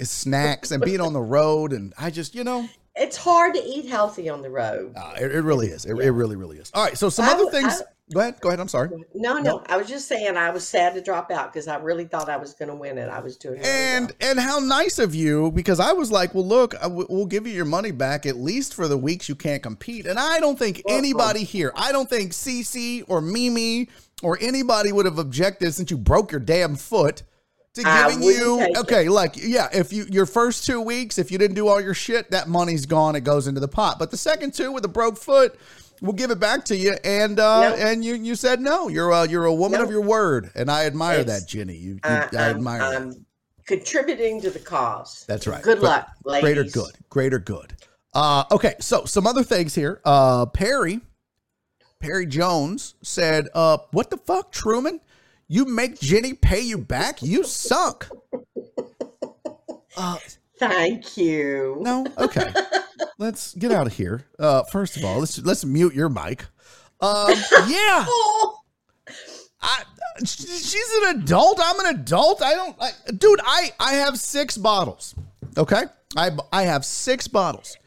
snacks, 0.01 0.71
and 0.71 0.83
being 0.83 1.01
on 1.01 1.13
the 1.13 1.21
road, 1.21 1.73
and 1.73 1.93
I 1.97 2.09
just 2.09 2.35
you 2.35 2.43
know 2.43 2.67
It's 2.95 3.17
hard 3.17 3.53
to 3.55 3.63
eat 3.63 3.87
healthy 3.87 4.29
on 4.29 4.41
the 4.41 4.49
road. 4.49 4.93
uh, 4.95 5.13
it, 5.19 5.31
it 5.35 5.41
really 5.41 5.67
is. 5.67 5.85
It, 5.85 5.95
it 5.97 6.11
really 6.11 6.35
really 6.35 6.57
is. 6.57 6.71
All 6.73 6.83
right. 6.83 6.97
So 6.97 7.09
some 7.09 7.25
I 7.25 7.31
other 7.33 7.49
things. 7.49 7.81
go 8.13 8.19
ahead. 8.19 8.39
Go 8.41 8.49
ahead. 8.49 8.59
I'm 8.59 8.67
sorry. 8.67 8.89
No, 9.15 9.33
no, 9.37 9.41
No. 9.41 9.63
I 9.67 9.77
was 9.77 9.87
just 9.87 10.07
saying 10.07 10.37
I 10.37 10.51
was 10.51 10.67
sad 10.67 10.93
to 10.93 11.01
drop 11.01 11.31
out 11.31 11.51
because 11.51 11.67
I 11.67 11.77
really 11.77 12.05
thought 12.05 12.29
I 12.29 12.37
was 12.37 12.53
going 12.53 12.69
to 12.69 12.75
win 12.75 12.97
it. 12.99 13.09
I 13.09 13.19
was 13.19 13.37
doing 13.37 13.55
really 13.59 13.67
And 13.69 14.13
well. 14.21 14.29
and 14.31 14.39
how 14.39 14.59
nice 14.59 14.99
of 14.99 15.15
you 15.15 15.51
because 15.51 15.79
I 15.79 15.93
was 15.93 16.11
like, 16.11 16.35
well, 16.35 16.45
look, 16.45 16.75
I 16.75 16.83
w- 16.83 17.07
we'll 17.09 17.25
give 17.25 17.47
you 17.47 17.53
your 17.53 17.65
money 17.65 17.91
back 17.91 18.25
at 18.25 18.35
least 18.35 18.73
for 18.75 18.87
the 18.87 18.97
weeks 18.97 19.27
you 19.29 19.35
can't 19.35 19.63
compete. 19.63 20.05
And 20.05 20.19
I 20.19 20.39
don't 20.39 20.59
think 20.59 20.81
Uh-uh. 20.85 20.95
anybody 20.95 21.43
here, 21.43 21.71
I 21.75 21.91
don't 21.91 22.09
think 22.09 22.33
Cece 22.33 23.03
or 23.07 23.21
Mimi 23.21 23.87
or 24.23 24.37
anybody 24.41 24.91
would 24.91 25.05
have 25.05 25.19
objected 25.19 25.73
since 25.73 25.91
you 25.91 25.97
broke 25.97 26.31
your 26.31 26.39
damn 26.41 26.75
foot 26.75 27.23
to 27.75 27.83
giving 27.83 28.21
you 28.23 28.59
take 28.59 28.69
it. 28.71 28.77
okay, 28.77 29.09
like 29.09 29.35
yeah, 29.35 29.67
if 29.73 29.91
you 29.91 30.05
your 30.09 30.25
first 30.25 30.65
two 30.65 30.79
weeks, 30.81 31.17
if 31.17 31.31
you 31.31 31.37
didn't 31.37 31.55
do 31.55 31.67
all 31.67 31.81
your 31.81 31.93
shit, 31.93 32.31
that 32.31 32.47
money's 32.47 32.85
gone. 32.85 33.15
It 33.15 33.23
goes 33.23 33.47
into 33.47 33.59
the 33.59 33.67
pot. 33.67 33.97
But 33.99 34.11
the 34.11 34.17
second 34.17 34.53
two 34.53 34.71
with 34.71 34.85
a 34.85 34.89
broke 34.89 35.17
foot. 35.17 35.55
We'll 36.01 36.11
give 36.13 36.31
it 36.31 36.39
back 36.39 36.65
to 36.65 36.75
you, 36.75 36.97
and 37.05 37.39
uh, 37.39 37.69
Nope. 37.69 37.79
and 37.79 38.03
you 38.03 38.15
you 38.15 38.35
said 38.35 38.59
no. 38.59 38.89
You're 38.89 39.11
a, 39.11 39.25
you're 39.25 39.45
a 39.45 39.53
woman 39.53 39.79
of 39.79 39.89
your 39.89 40.01
word, 40.01 40.51
and 40.53 40.69
I 40.69 40.85
admire 40.85 41.19
It's- 41.19 41.41
that, 41.41 41.47
Jenny. 41.47 41.75
You, 41.77 41.93
you 41.93 41.99
I, 42.03 42.27
I 42.33 42.49
admire. 42.49 42.81
I'm 42.81 43.25
contributing 43.67 44.41
to 44.41 44.49
the 44.49 44.59
cause. 44.59 45.23
That's 45.27 45.47
right. 45.47 45.63
Good 45.63 45.79
But 45.79 45.83
luck, 45.85 46.07
ladies. 46.25 46.41
Greater 46.43 46.63
good. 46.65 46.91
Greater 47.09 47.39
good. 47.39 47.73
Uh, 48.13 48.43
okay, 48.51 48.75
so 48.81 49.05
some 49.05 49.25
other 49.25 49.43
things 49.43 49.73
here. 49.75 50.01
Uh, 50.03 50.45
Perry, 50.45 50.99
Perry 52.03 52.25
Jones 52.25 52.95
said, 53.01 53.47
uh, 53.55 53.77
"What 53.91 54.09
the 54.09 54.17
fuck, 54.17 54.51
Truman? 54.51 54.99
You 55.47 55.63
make 55.63 55.99
Jenny 56.01 56.33
pay 56.33 56.59
you 56.59 56.77
back? 56.77 57.21
You 57.23 57.45
suck." 57.45 58.09
Uh, 59.95 60.17
Thank 60.59 61.15
you. 61.15 61.77
no, 61.79 62.05
okay. 62.17 62.51
Let's 63.17 63.53
get 63.55 63.71
out 63.71 63.87
of 63.87 63.93
here. 63.93 64.25
Uh, 64.37 64.63
first 64.63 64.97
of 64.97 65.05
all, 65.05 65.19
let's 65.19 65.37
let's 65.39 65.63
mute 65.63 65.93
your 65.93 66.09
mic. 66.09 66.45
Um, 66.99 67.29
yeah, 67.67 68.05
Oh, 68.07 68.57
I, 69.61 69.83
she's 70.25 70.91
an 71.03 71.21
adult. 71.21 71.61
I'm 71.63 71.79
an 71.85 71.95
adult. 72.01 72.41
I 72.41 72.53
don't, 72.53 72.75
I, 72.81 72.91
dude. 73.17 73.39
I 73.45 73.71
I 73.79 73.93
have 73.93 74.19
six 74.19 74.57
bottles. 74.57 75.15
Okay, 75.57 75.83
I 76.17 76.31
I 76.51 76.63
have 76.63 76.83
six 76.83 77.29
bottles. 77.29 77.77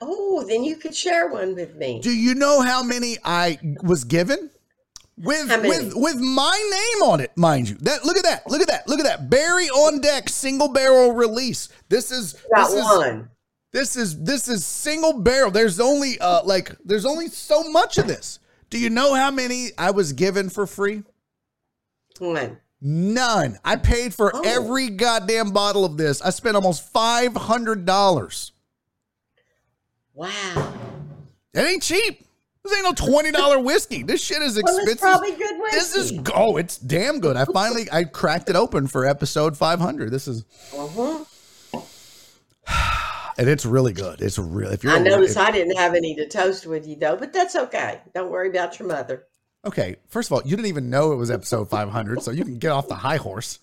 Oh, 0.00 0.44
then 0.48 0.64
you 0.64 0.76
could 0.76 0.94
share 0.94 1.28
one 1.28 1.54
with 1.54 1.74
me. 1.76 2.00
Do 2.00 2.10
you 2.10 2.34
know 2.34 2.60
how 2.60 2.82
many 2.82 3.16
I 3.24 3.58
was 3.82 4.04
given? 4.04 4.50
With 5.18 5.48
with 5.62 5.92
with 5.94 6.16
my 6.16 6.70
name 6.70 7.08
on 7.10 7.20
it, 7.20 7.34
mind 7.36 7.70
you. 7.70 7.76
That 7.76 8.04
look 8.04 8.18
at 8.18 8.24
that, 8.24 8.46
look 8.50 8.60
at 8.60 8.68
that, 8.68 8.86
look 8.86 9.00
at 9.00 9.06
that. 9.06 9.30
Barry 9.30 9.68
on 9.70 10.00
deck, 10.02 10.28
single 10.28 10.68
barrel 10.68 11.12
release. 11.12 11.70
This 11.88 12.10
is 12.10 12.34
Got 12.54 12.66
this 12.66 12.74
is 12.74 12.82
one. 12.84 13.30
this 13.72 13.96
is 13.96 14.22
this 14.22 14.46
is 14.46 14.66
single 14.66 15.14
barrel. 15.22 15.50
There's 15.50 15.80
only 15.80 16.18
uh 16.20 16.42
like 16.44 16.70
there's 16.84 17.06
only 17.06 17.28
so 17.28 17.62
much 17.70 17.96
of 17.96 18.06
this. 18.06 18.40
Do 18.68 18.78
you 18.78 18.90
know 18.90 19.14
how 19.14 19.30
many 19.30 19.70
I 19.78 19.90
was 19.90 20.12
given 20.12 20.50
for 20.50 20.66
free? 20.66 21.02
One. 22.18 22.58
None. 22.82 23.58
I 23.64 23.76
paid 23.76 24.12
for 24.12 24.30
Oh. 24.34 24.42
every 24.44 24.90
goddamn 24.90 25.50
bottle 25.52 25.86
of 25.86 25.96
this. 25.96 26.20
I 26.20 26.28
spent 26.28 26.56
almost 26.56 26.92
five 26.92 27.34
hundred 27.34 27.86
dollars. 27.86 28.52
Wow. 30.16 30.72
It 31.54 31.60
ain't 31.60 31.82
cheap. 31.82 32.26
This 32.64 32.74
ain't 32.74 32.84
no 32.84 32.92
twenty 32.94 33.30
dollar 33.30 33.60
whiskey. 33.60 34.02
This 34.02 34.20
shit 34.20 34.42
is 34.42 34.54
Well, 34.60 34.64
expensive. 34.76 34.92
it's 34.92 35.00
probably 35.00 35.30
good 35.32 35.60
whiskey. 35.60 35.76
This 35.78 35.94
is 35.96 36.18
oh, 36.34 36.56
it's 36.56 36.78
damn 36.78 37.20
good. 37.20 37.36
I 37.36 37.44
finally 37.44 37.86
I 37.92 38.02
cracked 38.04 38.50
it 38.50 38.56
open 38.56 38.88
for 38.88 39.04
episode 39.06 39.56
500. 39.56 40.10
This 40.10 40.26
is 40.26 40.44
Uh-huh. 40.76 41.24
and 43.38 43.48
it's 43.48 43.64
really 43.66 43.92
good. 43.92 44.20
It's 44.20 44.38
real. 44.38 44.70
If 44.72 44.82
you're 44.82 44.94
I 44.94 44.98
noticed 44.98 45.36
I 45.36 45.50
didn't 45.52 45.76
have 45.76 45.94
any 45.94 46.14
to 46.16 46.26
toast 46.28 46.66
with 46.66 46.86
you 46.88 46.96
though, 46.96 47.16
but 47.16 47.32
that's 47.32 47.54
okay. 47.54 48.00
Don't 48.14 48.30
worry 48.30 48.48
about 48.48 48.78
your 48.78 48.88
mother. 48.88 49.24
okay, 49.64 49.96
first 50.08 50.28
of 50.30 50.32
all, 50.32 50.42
you 50.44 50.56
didn't 50.56 50.66
even 50.68 50.90
know 50.90 51.12
it 51.12 51.16
was 51.16 51.30
episode 51.30 51.68
500, 51.68 52.22
so 52.22 52.30
you 52.30 52.44
can 52.44 52.58
get 52.58 52.72
off 52.72 52.88
the 52.88 52.94
high 52.96 53.16
horse. 53.18 53.58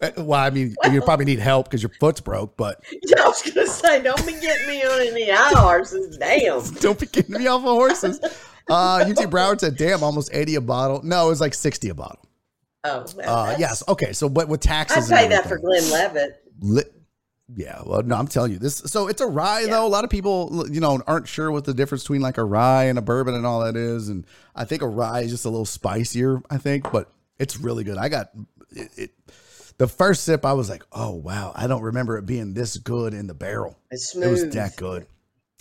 Uh, 0.00 0.10
Well, 0.18 0.40
I 0.40 0.50
mean, 0.50 0.74
you 0.92 1.00
probably 1.02 1.24
need 1.24 1.38
help 1.38 1.66
because 1.66 1.82
your 1.82 1.90
foot's 2.00 2.20
broke, 2.20 2.56
but 2.56 2.82
I 3.18 3.24
was 3.26 3.42
gonna 3.42 3.66
say, 3.66 4.02
don't 4.02 4.24
be 4.26 4.32
getting 4.32 4.66
me 4.68 4.82
on 4.84 5.00
any 5.00 5.30
high 5.30 5.58
horses. 5.58 6.16
Damn. 6.18 6.62
don't 6.80 6.98
be 6.98 7.06
getting 7.06 7.38
me 7.38 7.46
off 7.46 7.60
of 7.60 7.68
horses. 7.68 8.20
Uh, 8.68 9.04
UT 9.06 9.16
Broward 9.30 9.60
said, 9.60 9.76
"Damn, 9.76 10.02
almost 10.02 10.30
80 10.32 10.54
a 10.56 10.60
bottle." 10.60 11.02
No, 11.02 11.26
it 11.26 11.30
was 11.30 11.40
like 11.40 11.54
60 11.54 11.90
a 11.90 11.94
bottle. 11.94 12.24
Oh, 12.84 13.04
well, 13.16 13.46
Uh, 13.46 13.56
yes. 13.58 13.82
Okay, 13.88 14.12
so 14.12 14.28
but 14.28 14.48
with 14.48 14.60
taxes, 14.60 15.10
and 15.10 15.18
pay 15.18 15.28
that 15.28 15.48
for 15.48 15.58
Glenlivet. 15.58 16.42
Li- 16.60 16.82
yeah, 17.56 17.82
well, 17.84 18.02
no, 18.02 18.16
I'm 18.16 18.26
telling 18.26 18.52
you 18.52 18.58
this. 18.58 18.76
So 18.86 19.06
it's 19.08 19.20
a 19.20 19.26
rye, 19.26 19.66
though. 19.68 19.86
A 19.86 19.88
lot 19.88 20.02
of 20.04 20.08
people, 20.10 20.66
you 20.70 20.80
know, 20.80 21.02
aren't 21.06 21.28
sure 21.28 21.50
what 21.50 21.64
the 21.66 21.74
difference 21.74 22.02
between 22.04 22.22
like 22.22 22.38
a 22.38 22.44
rye 22.44 22.84
and 22.84 22.98
a 22.98 23.02
bourbon 23.02 23.34
and 23.34 23.44
all 23.44 23.60
that 23.64 23.76
is. 23.76 24.08
And 24.08 24.26
I 24.56 24.64
think 24.64 24.80
a 24.80 24.88
rye 24.88 25.20
is 25.20 25.30
just 25.30 25.44
a 25.44 25.50
little 25.50 25.66
spicier. 25.66 26.40
I 26.48 26.56
think, 26.56 26.90
but 26.90 27.10
it's 27.38 27.58
really 27.58 27.84
good. 27.84 27.98
I 27.98 28.08
got 28.08 28.30
it. 28.70 28.90
it 28.96 29.10
the 29.78 29.88
first 29.88 30.24
sip, 30.24 30.44
I 30.44 30.52
was 30.52 30.68
like, 30.70 30.84
"Oh 30.92 31.10
wow!" 31.14 31.52
I 31.54 31.66
don't 31.66 31.82
remember 31.82 32.16
it 32.18 32.26
being 32.26 32.54
this 32.54 32.76
good 32.76 33.14
in 33.14 33.26
the 33.26 33.34
barrel. 33.34 33.78
It's 33.90 34.14
It 34.20 34.28
was 34.28 34.46
that 34.50 34.76
good. 34.76 35.06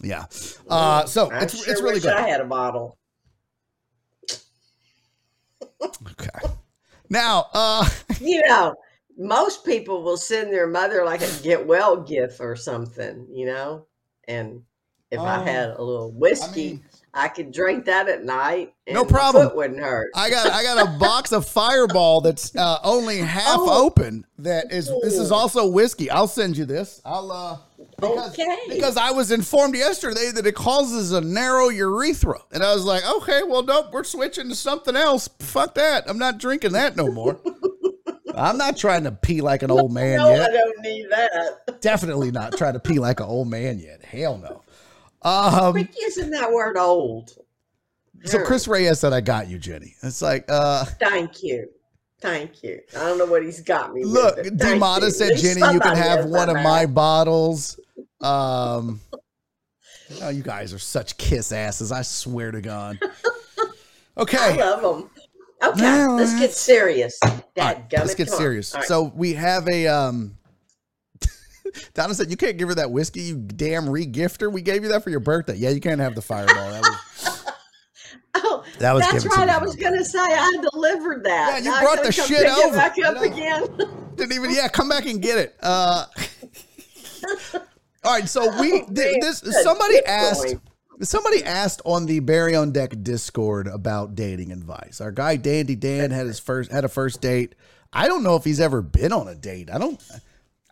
Yeah. 0.01 0.25
Uh, 0.69 1.05
so 1.05 1.31
I 1.31 1.43
it's 1.43 1.53
sure 1.53 1.65
it's 1.67 1.81
really 1.81 1.95
wish 1.95 2.03
good. 2.03 2.13
I 2.13 2.27
had 2.27 2.41
a 2.41 2.45
bottle. 2.45 2.97
Okay. 6.11 6.47
Now, 7.09 7.47
uh, 7.53 7.89
You 8.19 8.41
know, 8.47 8.75
most 9.17 9.65
people 9.65 10.03
will 10.03 10.17
send 10.17 10.51
their 10.53 10.67
mother 10.67 11.03
like 11.05 11.21
a 11.21 11.31
get 11.43 11.65
well 11.67 11.97
gift 12.01 12.39
or 12.39 12.55
something. 12.55 13.27
You 13.31 13.47
know, 13.47 13.87
and 14.27 14.63
if 15.11 15.25
I 15.25 15.37
Oh, 15.37 15.43
had 15.43 15.69
a 15.71 15.81
little 15.83 16.11
I 16.41 16.47
whiskey, 16.47 16.51
mean, 16.51 16.83
I 17.15 17.27
could 17.27 17.51
drink 17.51 17.85
that 17.85 18.09
at 18.09 18.23
night. 18.25 18.73
And 18.87 18.95
No 18.95 19.05
problem. 19.05 19.47
foot 19.47 19.55
wouldn't 19.55 19.79
hurt. 19.79 20.09
I 20.15 20.29
got 20.31 20.47
I 20.51 20.63
got 20.63 20.87
a 20.87 20.97
box 20.99 21.31
of 21.31 21.47
Fireball 21.47 22.21
that's 22.21 22.55
uh, 22.55 22.79
only 22.83 23.19
half 23.19 23.59
Oh. 23.59 23.85
open. 23.85 24.25
That 24.39 24.71
is 24.71 24.87
this 25.03 25.13
is 25.19 25.31
also 25.31 25.67
whiskey. 25.67 26.09
I'll 26.09 26.27
send 26.27 26.57
you 26.57 26.65
this. 26.65 27.01
I'll 27.05 27.31
uh 27.31 27.57
because, 27.99 28.31
Okay. 28.33 28.57
because 28.69 28.97
I 28.97 29.11
was 29.11 29.31
informed 29.31 29.75
yesterday 29.75 30.31
that 30.33 30.47
it 30.47 30.55
causes 30.55 31.11
a 31.11 31.21
narrow 31.21 31.69
urethra, 31.69 32.39
and 32.51 32.63
I 32.63 32.73
was 32.73 32.83
like, 32.85 33.03
okay, 33.17 33.43
well, 33.43 33.61
nope, 33.63 33.87
we're 33.93 34.03
switching 34.03 34.49
to 34.49 34.55
something 34.55 34.95
else. 34.95 35.29
Fuck 35.39 35.75
that. 35.75 36.05
I'm 36.09 36.17
not 36.17 36.37
drinking 36.39 36.71
that 36.73 36.95
no 36.97 37.11
more. 37.11 37.39
I'm 38.35 38.57
not 38.57 38.77
trying 38.77 39.03
to 39.03 39.11
pee 39.11 39.41
like 39.41 39.61
an 39.61 39.69
old 39.69 39.93
man 39.93 40.17
no, 40.17 40.29
I 40.29 40.35
yet. 40.35 40.51
don't 40.51 40.79
need 40.81 41.07
that. 41.11 41.81
Definitely 41.81 42.31
not 42.31 42.57
trying 42.57 42.73
to 42.73 42.79
pee 42.79 42.97
like 42.99 43.19
an 43.19 43.27
old 43.27 43.47
man 43.49 43.77
yet. 43.79 44.03
Hell 44.03 44.37
no. 44.39 44.63
Um, 45.23 45.73
Quit 45.73 45.95
using 45.99 46.29
that 46.31 46.51
word 46.51 46.77
old. 46.77 47.31
so 48.25 48.43
Chris 48.43 48.67
Reyes 48.67 48.99
said, 48.99 49.13
"I 49.13 49.21
got 49.21 49.47
you, 49.49 49.57
Jenny." 49.57 49.95
It's 50.03 50.21
like, 50.21 50.45
uh, 50.49 50.85
Thank 50.99 51.43
you. 51.43 51.67
Thank 52.21 52.63
you. 52.63 52.79
I 52.95 52.99
don't 52.99 53.17
know 53.17 53.25
what 53.25 53.43
he's 53.43 53.59
got 53.61 53.93
me. 53.93 54.05
Look, 54.05 54.37
Demata 54.37 55.11
said, 55.11 55.37
Jenny, 55.37 55.59
you 55.73 55.79
can 55.81 55.97
have 55.97 56.25
one 56.25 56.49
of 56.49 56.55
my 56.55 56.85
bottles. 56.85 57.77
Um, 58.21 59.01
oh, 60.21 60.29
you 60.29 60.41
guys 60.41 60.73
are 60.73 60.79
such 60.79 61.17
kiss 61.17 61.51
asses. 61.51 61.91
I 61.91 62.01
swear 62.01 62.51
to 62.51 62.61
God. 62.61 62.97
Okay, 64.15 64.37
I 64.37 64.55
love 64.57 64.81
them. 64.83 65.09
Okay, 65.63 65.81
Well, 65.81 66.15
let's 66.17 66.39
get 66.39 66.51
serious. 66.51 67.17
All 67.23 67.31
right, 67.57 67.89
Dad, 67.89 68.01
let's 68.01 68.13
get 68.13 68.29
serious. 68.29 68.75
So 68.83 69.11
we 69.15 69.33
have 69.33 69.67
a 69.67 69.87
um 69.87 70.37
Donna 71.93 72.13
said 72.13 72.29
you 72.29 72.37
can't 72.37 72.57
give 72.57 72.69
her 72.69 72.75
that 72.75 72.91
whiskey, 72.91 73.21
you 73.21 73.37
damn 73.37 73.89
re-gifter. 73.89 74.51
We 74.51 74.61
gave 74.61 74.83
you 74.83 74.89
that 74.89 75.03
for 75.03 75.09
your 75.09 75.19
birthday. 75.19 75.55
Yeah, 75.55 75.69
you 75.69 75.81
can't 75.81 76.01
have 76.01 76.15
the 76.15 76.21
fireball. 76.21 76.71
That 76.71 76.81
was 76.81 77.45
oh, 78.35 78.63
that 78.79 78.93
was 78.93 79.03
that's 79.09 79.25
right. 79.25 79.49
I 79.49 79.57
was 79.57 79.75
going 79.75 79.97
to 79.97 80.05
say 80.05 80.19
I 80.19 80.57
delivered 80.71 81.23
that. 81.25 81.51
Yeah, 81.51 81.57
you 81.59 81.71
Now 81.71 81.81
brought 81.81 82.03
the 82.03 82.13
come 82.13 82.27
shit 82.27 82.45
over, 82.45 82.75
back 82.75 82.97
up 82.99 83.21
again. 83.21 83.67
Didn't 84.15 84.33
even 84.33 84.51
yeah, 84.51 84.67
come 84.67 84.89
back 84.89 85.05
and 85.05 85.21
get 85.21 85.37
it. 85.37 85.55
Uh 85.61 86.05
All 88.05 88.11
right, 88.11 88.27
so 88.27 88.59
we 88.59 88.81
Oh, 88.81 88.85
th- 88.93 89.21
this 89.21 89.43
somebody 89.63 90.03
asked 90.05 90.55
somebody 91.01 91.43
asked 91.43 91.81
on 91.85 92.05
the 92.05 92.19
Barry 92.19 92.55
on 92.55 92.71
Deck 92.71 92.93
Discord 93.01 93.67
about 93.67 94.15
dating 94.15 94.51
advice. 94.51 94.99
Our 95.01 95.11
guy 95.11 95.37
Dandy 95.37 95.75
Dan 95.75 96.11
had 96.11 96.27
his 96.27 96.39
first 96.39 96.71
had 96.71 96.83
a 96.85 96.89
first 96.89 97.21
date. 97.21 97.55
I 97.91 98.07
don't 98.07 98.23
know 98.23 98.35
if 98.35 98.43
he's 98.43 98.59
ever 98.59 98.81
been 98.81 99.13
on 99.13 99.27
a 99.27 99.35
date. 99.35 99.69
I 99.71 99.77
don't 99.77 100.01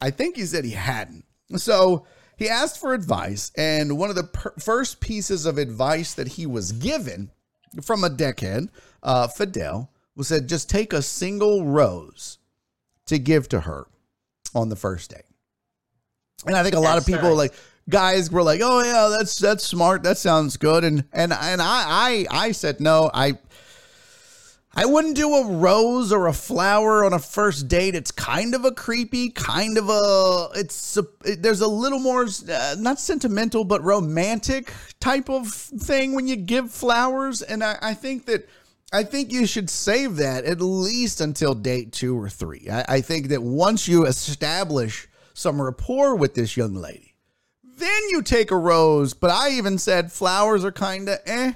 I 0.02 0.10
think 0.10 0.36
he 0.36 0.45
said 0.45 0.65
he 0.65 0.72
hadn't. 0.72 1.26
So 1.57 2.06
he 2.38 2.49
asked 2.49 2.80
for 2.80 2.94
advice, 2.94 3.52
and 3.56 3.98
one 3.98 4.10
of 4.10 4.15
the 4.15 4.23
per- 4.23 4.53
first 4.60 4.99
pieces 4.99 5.45
of 5.45 5.57
advice 5.57 6.14
that 6.15 6.28
he 6.28 6.45
was 6.45 6.72
given 6.72 7.30
from 7.82 8.03
a 8.03 8.10
deckhead, 8.10 8.69
uh, 9.03 9.28
Fidel, 9.28 9.91
was 10.15 10.28
said 10.28 10.49
just 10.49 10.69
take 10.69 10.91
a 10.91 11.02
single 11.02 11.65
rose 11.65 12.40
to 13.06 13.19
give 13.19 13.48
to 13.49 13.61
her 13.61 13.88
on 14.56 14.69
the 14.69 14.76
first 14.76 15.11
day. 15.11 15.22
And 16.45 16.56
I 16.56 16.64
think 16.64 16.76
a 16.76 16.80
lot 16.80 16.98
of 16.98 17.06
people 17.06 17.30
nice. 17.30 17.38
like 17.38 17.53
guys 17.90 18.32
were 18.32 18.44
like, 18.44 18.61
"Oh 18.64 18.82
yeah, 18.82 19.15
that's 19.15 19.38
that's 19.38 19.64
smart. 19.64 20.03
That 20.03 20.18
sounds 20.18 20.57
good." 20.57 20.84
And 20.84 21.06
and 21.14 21.32
and 21.32 21.61
I 21.61 21.86
I 21.88 22.26
I 22.32 22.52
said 22.52 22.80
no. 22.80 23.11
I 23.14 23.38
I 24.73 24.85
wouldn't 24.85 25.18
do 25.18 25.34
a 25.35 25.48
rose 25.48 26.14
or 26.14 26.27
a 26.27 26.34
flower 26.34 27.03
on 27.03 27.11
a 27.11 27.19
first 27.19 27.68
date. 27.68 27.93
It's 27.93 28.11
kind 28.11 28.56
of 28.56 28.64
a 28.64 28.72
creepy, 28.72 29.30
kind 29.30 29.77
of 29.77 29.89
a. 29.89 30.48
It's 30.56 30.95
a, 30.95 31.03
there's 31.35 31.60
a 31.60 31.68
little 31.68 31.99
more 31.99 32.26
uh, 32.49 32.76
not 32.80 32.98
sentimental 32.98 33.65
but 33.65 33.84
romantic 33.84 34.72
type 35.02 35.30
of 35.30 35.49
thing 35.49 36.14
when 36.15 36.27
you 36.27 36.38
give 36.38 36.72
flowers, 36.72 37.41
and 37.41 37.64
I, 37.64 37.77
I 37.81 37.93
think 37.93 38.26
that 38.27 38.48
I 38.93 39.03
think 39.03 39.34
you 39.34 39.45
should 39.45 39.69
save 39.69 40.15
that 40.18 40.45
at 40.45 40.61
least 40.61 41.19
until 41.19 41.53
date 41.53 41.91
two 41.91 42.18
or 42.18 42.30
three. 42.30 42.69
I, 42.72 42.85
I 42.88 43.02
think 43.02 43.27
that 43.27 43.43
once 43.43 43.89
you 43.89 44.06
establish 44.06 45.10
some 45.34 45.61
rapport 45.61 46.15
with 46.15 46.34
this 46.34 46.56
young 46.56 46.76
lady, 46.76 47.15
then 47.64 48.02
you 48.10 48.22
take 48.22 48.52
a 48.52 48.57
rose. 48.57 49.14
But 49.14 49.31
I 49.31 49.52
even 49.52 49.77
said 49.77 50.14
flowers 50.14 50.64
are 50.64 50.72
kind 50.72 51.10
of 51.10 51.19
eh. 51.26 51.53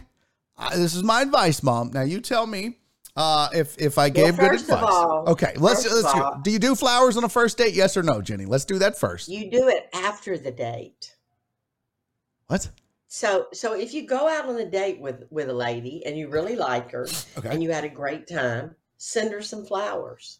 Uh, 0.58 0.70
this 0.76 0.96
is 0.96 1.04
my 1.04 1.22
advice, 1.22 1.64
mom. 1.64 1.92
Now 1.94 2.04
you 2.04 2.20
tell 2.20 2.46
me 2.46 2.78
uh, 3.16 3.50
if 3.54 3.78
if 3.80 3.98
I 3.98 4.10
gave 4.10 4.38
good 4.38 4.50
first 4.52 4.66
of 4.66 4.76
advice. 4.76 4.94
all- 4.94 5.30
okay, 5.30 5.54
let's 5.58 5.86
let's. 5.92 6.06
all- 6.06 6.40
do 6.44 6.52
you 6.52 6.60
do 6.60 6.76
flowers 6.76 7.16
on 7.18 7.24
a 7.24 7.30
first 7.30 7.58
date? 7.58 7.74
Yes 7.74 7.96
or 7.98 8.04
no, 8.04 8.22
Jenny? 8.22 8.46
Let's 8.46 8.66
do 8.66 8.78
that 8.80 8.98
first. 8.98 9.30
You 9.30 9.50
do 9.50 9.68
it 9.70 9.90
after 9.94 10.38
the 10.38 10.52
date. 10.52 11.16
what? 12.48 12.70
So 13.08 13.48
so 13.54 13.74
if 13.74 13.94
you 13.94 14.06
go 14.06 14.28
out 14.28 14.48
on 14.50 14.58
a 14.58 14.66
date 14.66 15.00
with 15.00 15.24
with 15.30 15.50
a 15.50 15.54
lady 15.54 16.06
and 16.06 16.18
you 16.18 16.28
really 16.28 16.56
like 16.58 16.92
her 16.92 17.08
Okay. 17.38 17.50
and 17.50 17.64
you 17.64 17.72
had 17.72 17.86
a 17.86 17.90
great 17.90 18.28
time, 18.28 18.76
send 18.98 19.32
her 19.32 19.42
some 19.42 19.66
flowers. 19.66 20.40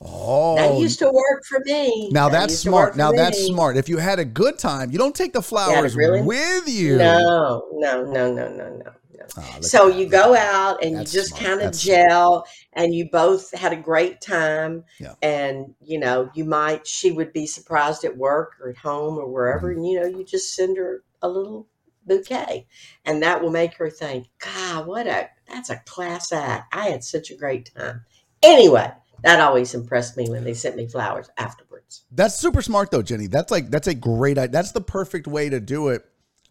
Oh, 0.00 0.56
That 0.56 0.76
used 0.78 0.98
to 0.98 1.06
work 1.06 1.44
for 1.48 1.60
me. 1.64 2.10
now 2.10 2.28
That 2.28 2.40
that's 2.40 2.52
used 2.54 2.64
to 2.64 2.72
work 2.72 2.94
smart. 2.94 2.96
Now 2.96 3.16
that's 3.16 3.38
smart. 3.46 3.76
If 3.76 3.88
you 3.88 3.98
had 3.98 4.18
a 4.18 4.24
good 4.24 4.58
time, 4.58 4.90
you 4.90 4.98
don't 4.98 5.14
take 5.14 5.32
the 5.32 5.40
flowers 5.40 5.94
really? 5.94 6.20
with 6.20 6.68
you. 6.68 6.96
No, 6.98 7.68
no, 7.74 8.02
no, 8.04 8.32
no, 8.34 8.48
no, 8.48 8.68
no, 8.76 8.92
look 9.36 9.64
So 9.64 9.88
you 9.88 10.08
go 10.08 10.34
out 10.34 10.82
and 10.82 10.96
That's 10.96 11.14
you 11.14 11.20
just 11.20 11.36
kind 11.36 11.54
of 11.54 11.60
That's 11.60 11.80
smart. 11.80 12.08
gel 12.08 12.46
and 12.72 12.94
you 12.94 13.08
both 13.10 13.52
had 13.56 13.72
a 13.72 13.76
great 13.76 14.20
time. 14.20 14.84
Yeah. 14.98 15.14
And, 15.22 15.74
you 15.80 15.98
know, 15.98 16.30
you 16.34 16.44
might, 16.44 16.86
she 16.86 17.12
would 17.12 17.32
be 17.32 17.46
surprised 17.46 18.04
at 18.04 18.16
work 18.16 18.52
or 18.60 18.70
at 18.70 18.76
home 18.76 19.18
or 19.18 19.26
wherever. 19.26 19.68
Mm-hmm. 19.68 19.78
And, 19.78 19.88
you 19.88 20.00
know, 20.00 20.06
you 20.06 20.24
just 20.24 20.54
send 20.54 20.76
her 20.76 21.02
a 21.22 21.28
little 21.28 21.66
bouquet 22.06 22.66
and 23.04 23.22
that 23.22 23.42
will 23.42 23.50
make 23.50 23.74
her 23.76 23.90
think, 23.90 24.28
God, 24.38 24.86
what 24.86 25.06
a, 25.06 25.30
that's 25.48 25.70
a 25.70 25.76
class 25.86 26.32
act. 26.32 26.74
I 26.74 26.88
had 26.88 27.04
such 27.04 27.30
a 27.30 27.36
great 27.36 27.70
time. 27.74 28.04
Anyway, 28.42 28.92
that 29.22 29.40
always 29.40 29.74
impressed 29.74 30.16
me 30.16 30.28
when 30.28 30.44
they 30.44 30.52
sent 30.52 30.76
me 30.76 30.86
flowers 30.86 31.30
afterwards. 31.38 32.04
That's 32.10 32.38
super 32.38 32.60
smart 32.60 32.90
though, 32.90 33.02
Jenny. 33.02 33.26
That's 33.26 33.50
like 33.50 33.70
that's 33.70 33.86
a 33.86 33.94
great 33.94 34.36
idea. 34.36 34.52
That's 34.52 34.72
the 34.72 34.82
perfect 34.82 35.26
way 35.26 35.48
to 35.48 35.60
do 35.60 35.88
it. 35.88 36.04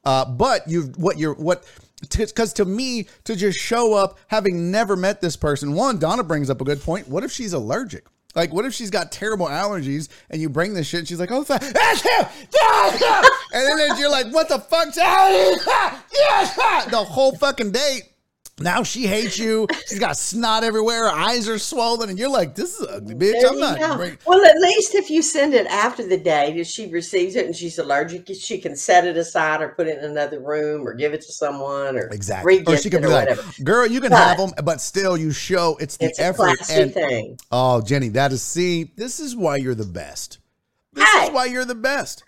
Uh, 0.04 0.26
but 0.26 0.68
you've 0.68 0.98
what 0.98 1.18
you're 1.18 1.36
what 1.36 1.66
because 2.10 2.54
to 2.54 2.66
me 2.66 3.08
to 3.24 3.36
just 3.36 3.60
show 3.60 3.94
up 3.94 4.18
having 4.28 4.72
never 4.72 4.96
met 4.96 5.22
this 5.22 5.36
person. 5.36 5.74
One, 5.74 6.00
Donna 6.00 6.24
brings 6.24 6.50
up 6.50 6.62
a 6.62 6.64
good 6.66 6.82
point. 6.82 7.08
What 7.08 7.24
if 7.24 7.32
she's 7.32 7.54
allergic? 7.54 8.06
Like, 8.36 8.52
what 8.52 8.66
if 8.66 8.74
she's 8.74 8.90
got 8.90 9.12
terrible 9.12 9.46
allergies 9.46 10.10
and 10.30 10.42
you 10.42 10.50
bring 10.50 10.74
this 10.74 10.88
shit? 10.88 11.02
And 11.02 11.08
she's 11.08 11.20
like, 11.20 11.32
oh, 11.32 11.44
that's 11.44 12.02
fuck. 12.02 13.32
and 13.54 13.80
then 13.80 13.98
you're 14.00 14.10
like, 14.10 14.34
what 14.34 14.50
the 14.50 14.60
fuck? 14.60 14.92
the 16.92 17.06
whole 17.08 17.36
fucking 17.36 17.72
date. 17.72 18.13
Now 18.60 18.84
she 18.84 19.08
hates 19.08 19.40
you. 19.40 19.68
She's 19.88 19.98
got 20.00 20.16
snot 20.16 20.64
everywhere. 20.64 21.06
Her 21.10 21.16
eyes 21.16 21.50
are 21.50 21.58
swollen, 21.58 22.10
and 22.10 22.20
you're 22.20 22.30
like, 22.30 22.54
"This 22.54 22.80
is 22.80 22.88
ugly, 22.88 23.16
bitch." 23.16 23.32
There 23.42 23.50
I'm 23.50 23.60
not. 23.60 23.80
Well, 24.28 24.46
at 24.46 24.58
least 24.60 24.94
if 24.94 25.10
you 25.10 25.24
send 25.24 25.56
it 25.56 25.66
after 25.68 26.08
the 26.08 26.18
date, 26.18 26.56
if 26.58 26.68
she 26.68 26.88
receives 26.92 27.36
it 27.36 27.48
and 27.48 27.56
she's 27.56 27.80
allergic, 27.80 28.30
she 28.40 28.60
can 28.60 28.76
set 28.76 29.08
it 29.08 29.18
aside 29.18 29.62
or 29.62 29.70
put 29.70 29.88
it 29.88 29.98
in 29.98 30.06
another 30.12 30.40
room 30.40 30.88
or 30.88 30.94
give 30.94 31.14
it 31.14 31.22
to 31.22 31.32
someone 31.32 31.98
or 31.98 32.08
Exactly. 32.10 32.64
Or 32.68 32.78
she 32.78 32.92
could 32.92 33.00
it 33.04 33.08
be 33.08 33.08
like, 33.08 33.30
whatever. 33.30 33.64
girl, 33.64 33.88
you 33.88 34.00
can 34.00 34.12
But- 34.12 34.20
have 34.20 34.38
them, 34.38 34.52
but 34.64 34.80
still 34.82 35.18
you 35.18 35.32
show 35.32 35.76
it's 35.80 35.98
the 35.98 36.06
It's 36.06 36.20
effort. 36.20 36.60
And 36.70 36.94
thing. 36.94 37.40
oh, 37.52 37.82
Jenny, 37.82 38.10
that 38.10 38.32
is 38.32 38.44
see, 38.44 38.92
this 38.96 39.20
is 39.20 39.36
why 39.36 39.56
you're 39.56 39.74
the 39.76 39.84
best. 39.84 40.38
This 40.94 41.10
Hey. 41.12 41.24
is 41.26 41.32
why 41.32 41.46
you're 41.46 41.66
the 41.66 41.74
best. 41.74 42.24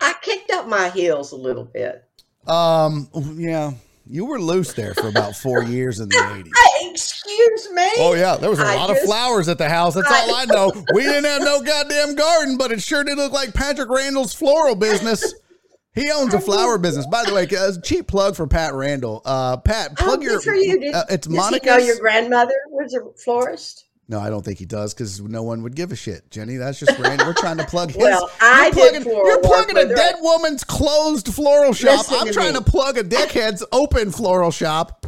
I 0.00 0.14
kicked 0.22 0.50
up 0.52 0.66
my 0.68 0.88
heels 0.88 1.32
a 1.32 1.36
little 1.36 1.64
bit. 1.64 2.02
Um, 2.46 3.08
yeah, 3.36 3.72
you 4.08 4.24
were 4.24 4.40
loose 4.40 4.72
there 4.72 4.94
for 4.94 5.08
about 5.08 5.36
four 5.36 5.62
years 5.62 6.00
in 6.00 6.08
the 6.08 6.16
80s. 6.16 6.50
Hey, 6.80 6.90
excuse 6.90 7.68
me. 7.72 7.88
Oh 7.98 8.14
yeah, 8.14 8.36
there 8.36 8.50
was 8.50 8.58
a 8.60 8.64
I 8.64 8.76
lot 8.76 8.90
of 8.90 8.98
flowers 9.00 9.48
at 9.48 9.58
the 9.58 9.68
house. 9.68 9.94
That's 9.94 10.10
I- 10.10 10.20
all 10.22 10.34
I 10.34 10.44
know. 10.44 10.84
We 10.94 11.02
didn't 11.02 11.24
have 11.24 11.42
no 11.42 11.60
goddamn 11.60 12.14
garden, 12.14 12.56
but 12.56 12.70
it 12.72 12.80
sure 12.82 13.02
did 13.04 13.16
look 13.16 13.32
like 13.32 13.52
Patrick 13.54 13.88
Randall's 13.90 14.32
floral 14.32 14.74
business. 14.76 15.34
He 15.94 16.10
owns 16.12 16.34
a 16.34 16.40
flower 16.40 16.78
business. 16.78 17.06
By 17.06 17.24
the 17.24 17.34
way, 17.34 17.44
a 17.44 17.80
cheap 17.82 18.06
plug 18.06 18.36
for 18.36 18.46
Pat 18.46 18.74
Randall. 18.74 19.22
Uh, 19.24 19.56
Pat, 19.56 19.90
Oh, 20.00 20.04
plug 20.04 20.20
good 20.20 20.30
your. 20.30 20.40
for 20.40 20.54
you. 20.54 20.78
Did, 20.78 20.94
uh, 20.94 21.04
it's 21.10 21.28
Monica. 21.28 21.66
Monica's. 21.66 21.70
he 21.74 21.78
know 21.80 21.86
your 21.86 21.98
grandmother 22.00 22.54
was 22.70 22.94
a 22.94 23.00
florist? 23.22 23.86
No, 24.10 24.18
I 24.20 24.30
don't 24.30 24.42
think 24.42 24.58
he 24.58 24.64
does 24.64 24.94
because 24.94 25.20
no 25.20 25.42
one 25.42 25.62
would 25.62 25.76
give 25.76 25.92
a 25.92 25.96
shit, 25.96 26.30
Jenny. 26.30 26.56
That's 26.56 26.78
just 26.80 26.98
random. 26.98 27.26
We're 27.26 27.34
trying 27.34 27.58
to 27.58 27.64
plug 27.66 27.90
his. 27.92 27.98
Well, 27.98 28.30
I 28.40 28.72
you're 28.74 28.92
did 28.92 29.02
plugging, 29.02 29.26
You're 29.26 29.40
plugging 29.42 29.76
a 29.76 29.94
dead 29.94 30.16
woman's 30.20 30.64
closed 30.64 31.28
floral 31.34 31.74
shop. 31.74 31.98
Listen 31.98 32.16
I'm 32.18 32.26
to 32.28 32.32
trying 32.32 32.54
me. 32.54 32.60
to 32.60 32.64
plug 32.64 32.96
a 32.96 33.04
dickhead's 33.04 33.62
open 33.70 34.10
floral 34.10 34.50
shop. 34.50 35.06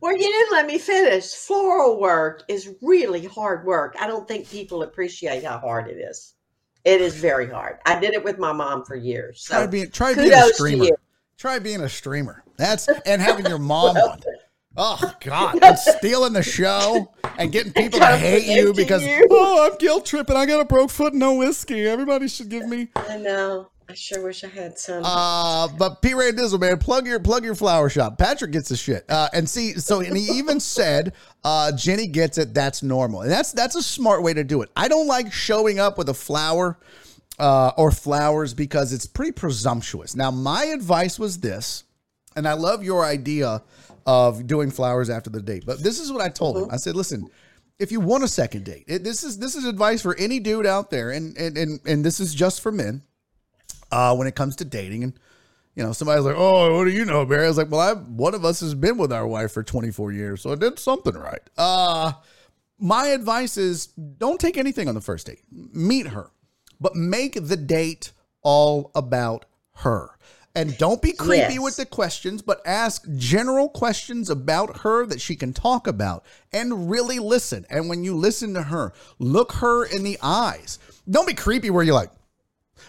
Well, 0.00 0.12
you 0.12 0.18
didn't 0.18 0.52
let 0.52 0.66
me 0.66 0.78
finish. 0.78 1.32
Floral 1.32 1.98
work 1.98 2.42
is 2.48 2.74
really 2.82 3.24
hard 3.24 3.64
work. 3.64 3.96
I 3.98 4.06
don't 4.06 4.28
think 4.28 4.48
people 4.50 4.82
appreciate 4.82 5.42
how 5.42 5.58
hard 5.58 5.88
it 5.88 5.96
is. 5.96 6.34
It 6.84 7.00
is 7.00 7.16
very 7.16 7.48
hard. 7.48 7.78
I 7.86 7.98
did 7.98 8.12
it 8.12 8.22
with 8.22 8.38
my 8.38 8.52
mom 8.52 8.84
for 8.84 8.94
years. 8.94 9.42
Try 9.44 9.62
So 9.62 9.66
being 9.68 9.90
try 9.90 10.14
being 10.14 10.32
a 10.32 10.48
streamer. 10.52 10.90
Try 11.38 11.58
being 11.58 11.80
a 11.80 11.88
streamer. 11.88 12.44
That's 12.58 12.86
and 13.06 13.20
having 13.22 13.46
your 13.46 13.58
mom 13.58 13.96
on. 13.96 14.20
Oh 14.76 15.14
God, 15.20 15.58
I'm 15.62 15.76
stealing 15.76 16.32
the 16.32 16.42
show 16.42 17.12
and 17.38 17.50
getting 17.52 17.72
people 17.72 17.98
to 18.00 18.16
hate 18.16 18.46
you 18.46 18.72
because 18.72 19.04
you. 19.04 19.26
oh 19.30 19.70
I'm 19.70 19.78
guilt 19.78 20.06
tripping. 20.06 20.36
I 20.36 20.46
got 20.46 20.60
a 20.60 20.64
broke 20.64 20.90
foot, 20.90 21.12
and 21.12 21.20
no 21.20 21.34
whiskey. 21.34 21.86
Everybody 21.86 22.28
should 22.28 22.48
give 22.48 22.66
me. 22.66 22.88
I 22.96 23.16
know. 23.18 23.70
I 23.88 23.94
sure 23.94 24.24
wish 24.24 24.42
I 24.42 24.48
had 24.48 24.76
some. 24.78 25.04
Uh, 25.04 25.68
but 25.68 26.02
P. 26.02 26.12
Ray 26.12 26.32
Dizzle, 26.32 26.58
man, 26.58 26.78
plug 26.78 27.06
your 27.06 27.20
plug 27.20 27.44
your 27.44 27.54
flower 27.54 27.88
shop. 27.88 28.18
Patrick 28.18 28.50
gets 28.50 28.68
the 28.68 28.76
shit. 28.76 29.04
Uh, 29.08 29.28
and 29.32 29.48
see, 29.48 29.74
so 29.74 30.00
and 30.00 30.16
he 30.16 30.24
even 30.38 30.58
said, 30.58 31.12
uh, 31.44 31.70
Jenny 31.70 32.08
gets 32.08 32.36
it. 32.36 32.52
That's 32.52 32.82
normal, 32.82 33.22
and 33.22 33.30
that's 33.30 33.52
that's 33.52 33.76
a 33.76 33.82
smart 33.82 34.22
way 34.22 34.34
to 34.34 34.42
do 34.42 34.62
it. 34.62 34.70
I 34.76 34.88
don't 34.88 35.06
like 35.06 35.32
showing 35.32 35.78
up 35.78 35.98
with 35.98 36.08
a 36.08 36.14
flower 36.14 36.78
uh, 37.38 37.72
or 37.76 37.92
flowers 37.92 38.54
because 38.54 38.92
it's 38.92 39.06
pretty 39.06 39.32
presumptuous. 39.32 40.16
Now, 40.16 40.32
my 40.32 40.64
advice 40.64 41.18
was 41.18 41.38
this, 41.38 41.84
and 42.34 42.48
I 42.48 42.54
love 42.54 42.82
your 42.82 43.04
idea 43.04 43.62
of 44.06 44.46
doing 44.46 44.70
flowers 44.70 45.10
after 45.10 45.28
the 45.28 45.42
date. 45.42 45.64
But 45.66 45.82
this 45.82 46.00
is 46.00 46.10
what 46.12 46.22
I 46.22 46.28
told 46.28 46.56
him. 46.56 46.68
I 46.70 46.76
said, 46.76 46.96
listen. 46.96 47.28
If 47.78 47.92
you 47.92 48.00
want 48.00 48.24
a 48.24 48.28
second 48.28 48.64
date, 48.64 48.84
it, 48.88 49.04
this 49.04 49.22
is 49.22 49.38
this 49.38 49.54
is 49.54 49.66
advice 49.66 50.00
for 50.00 50.16
any 50.16 50.40
dude 50.40 50.64
out 50.64 50.88
there, 50.88 51.10
and 51.10 51.36
and 51.36 51.58
and, 51.58 51.78
and 51.84 52.02
this 52.02 52.20
is 52.20 52.34
just 52.34 52.62
for 52.62 52.72
men 52.72 53.02
uh, 53.90 54.14
when 54.16 54.26
it 54.26 54.34
comes 54.34 54.56
to 54.56 54.64
dating. 54.64 55.04
And, 55.04 55.12
you 55.74 55.82
know, 55.82 55.92
somebody's 55.92 56.24
like, 56.24 56.36
oh, 56.36 56.76
what 56.76 56.84
do 56.84 56.90
you 56.90 57.04
know, 57.04 57.24
Barry? 57.26 57.44
I 57.44 57.48
was 57.48 57.58
like, 57.58 57.70
well, 57.70 57.80
I, 57.80 57.92
one 57.92 58.34
of 58.34 58.44
us 58.44 58.60
has 58.60 58.74
been 58.74 58.96
with 58.96 59.12
our 59.12 59.26
wife 59.26 59.52
for 59.52 59.62
24 59.62 60.12
years, 60.12 60.40
so 60.40 60.52
I 60.52 60.54
did 60.54 60.78
something 60.78 61.14
right. 61.14 61.42
Uh, 61.56 62.12
my 62.78 63.08
advice 63.08 63.56
is 63.56 63.86
don't 63.86 64.40
take 64.40 64.56
anything 64.56 64.88
on 64.88 64.94
the 64.94 65.00
first 65.00 65.26
date. 65.26 65.42
Meet 65.50 66.08
her, 66.08 66.30
but 66.80 66.94
make 66.94 67.34
the 67.34 67.56
date 67.56 68.12
all 68.42 68.90
about 68.94 69.44
her. 69.76 70.15
And 70.56 70.76
don't 70.78 71.00
be 71.02 71.12
creepy 71.12 71.54
Yes. 71.54 71.60
with 71.60 71.76
the 71.76 71.86
questions, 71.86 72.40
but 72.42 72.60
ask 72.66 73.04
general 73.16 73.68
questions 73.68 74.30
about 74.30 74.78
her 74.78 75.06
that 75.06 75.20
she 75.20 75.36
can 75.36 75.52
talk 75.52 75.86
about 75.86 76.24
and 76.52 76.90
really 76.90 77.18
listen. 77.18 77.66
And 77.70 77.88
when 77.88 78.02
you 78.02 78.16
listen 78.16 78.54
to 78.54 78.62
her, 78.62 78.92
look 79.18 79.52
her 79.52 79.84
in 79.84 80.02
the 80.02 80.18
eyes. 80.22 80.78
Don't 81.08 81.26
be 81.28 81.34
creepy 81.34 81.68
where 81.70 81.84
you're 81.84 81.94
like, 81.94 82.10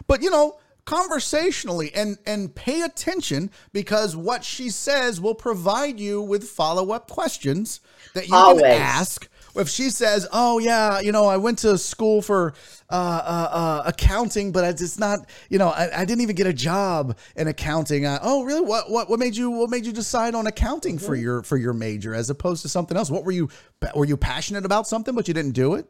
but 0.08 0.22
you 0.24 0.30
know, 0.32 0.58
conversationally 0.86 1.94
and 1.94 2.18
and 2.26 2.56
pay 2.56 2.82
attention 2.82 3.52
because 3.74 4.16
what 4.16 4.44
she 4.44 4.70
says 4.70 5.20
will 5.20 5.36
provide 5.36 6.00
you 6.00 6.22
with 6.22 6.48
follow-up 6.48 7.10
questions 7.10 7.82
that 8.14 8.28
you 8.30 8.36
Always. 8.36 8.62
can 8.64 8.72
ask. 8.82 9.28
If 9.58 9.70
she 9.70 9.90
says, 9.90 10.28
"Oh 10.32 10.60
yeah, 10.60 11.00
you 11.00 11.12
know, 11.12 11.26
I 11.26 11.38
went 11.38 11.60
to 11.60 11.78
school 11.78 12.22
for 12.22 12.54
uh, 12.90 12.94
uh, 12.94 13.50
uh, 13.52 13.84
accounting, 13.86 14.52
but 14.52 14.64
it's 14.64 15.00
not, 15.00 15.20
you 15.50 15.58
know, 15.58 15.70
I, 15.70 16.02
I 16.02 16.06
didn't 16.06 16.22
even 16.22 16.36
get 16.36 16.48
a 16.48 16.54
job 16.54 17.18
in 17.36 17.48
accounting." 17.48 18.06
Uh, 18.06 18.20
oh, 18.22 18.44
really? 18.44 18.62
What 18.62 18.90
what 18.90 19.10
what 19.10 19.20
made 19.20 19.36
you 19.36 19.50
what 19.50 19.70
made 19.70 19.86
you 19.86 19.92
decide 19.92 20.36
on 20.36 20.48
accounting 20.48 20.98
for 20.98 21.16
your 21.16 21.44
for 21.44 21.58
your 21.58 21.74
major 21.74 22.14
as 22.14 22.30
opposed 22.30 22.62
to 22.62 22.70
something 22.70 22.98
else? 22.98 23.10
What 23.10 23.24
were 23.24 23.32
you 23.32 23.50
were 23.96 24.06
you 24.06 24.18
passionate 24.18 24.66
about 24.66 24.88
something 24.88 25.16
but 25.16 25.28
you 25.28 25.34
didn't 25.34 25.54
do 25.54 25.76
it? 25.76 25.88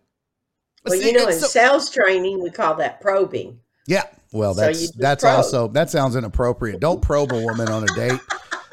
Well, 0.86 1.00
See, 1.00 1.08
you 1.08 1.18
know, 1.18 1.28
in 1.28 1.40
so- 1.40 1.48
sales 1.48 1.90
training, 1.90 2.42
we 2.42 2.50
call 2.50 2.76
that 2.76 3.02
probing. 3.02 3.60
Yeah. 3.88 4.04
Well, 4.34 4.54
that's 4.54 4.80
just 4.80 5.00
that's 5.00 5.24
probe. 5.24 5.38
also 5.38 5.68
that 5.70 5.90
sounds 5.90 6.16
inappropriate. 6.16 6.80
Don't 6.80 7.02
probe 7.02 7.32
a 7.32 7.42
woman 7.42 7.70
on 7.70 7.84
a 7.84 7.88
date. 7.96 8.20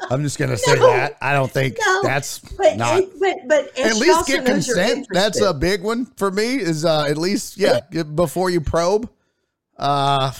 I'm 0.09 0.23
just 0.23 0.37
gonna 0.37 0.57
say 0.57 0.75
No. 0.75 0.87
that. 0.87 1.17
I 1.21 1.33
don't 1.33 1.51
think 1.51 1.77
No, 1.79 2.01
that's 2.03 2.39
But 2.39 2.77
not. 2.77 3.03
but 3.19 3.35
but 3.47 3.77
at 3.79 3.95
least 3.95 4.27
get 4.27 4.45
consent. 4.45 5.07
That's 5.11 5.41
a 5.41 5.53
big 5.53 5.81
one 5.83 6.05
for 6.17 6.31
me. 6.31 6.55
Is 6.55 6.85
uh, 6.85 7.03
at 7.09 7.17
least 7.17 7.57
yeah 7.57 7.81
before 8.15 8.49
you 8.49 8.61
probe. 8.61 9.09
Uh, 9.77 10.31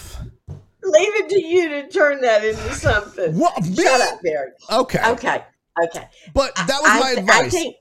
leave 0.83 1.15
it 1.15 1.29
to 1.29 1.41
you 1.43 1.69
to 1.69 1.87
turn 1.89 2.21
that 2.21 2.43
into 2.45 2.73
something. 2.73 3.37
what? 3.37 3.61
me? 3.63 3.75
Shut 3.75 4.01
up, 4.01 4.21
Barry. 4.21 4.51
Okay. 4.71 4.99
Okay, 5.11 5.43
okay. 5.83 6.07
But 6.33 6.55
that 6.55 6.79
was 6.81 6.89
I, 6.91 6.99
my 6.99 7.07
th- 7.09 7.17
advice. 7.19 7.45
I 7.45 7.49
think 7.49 7.75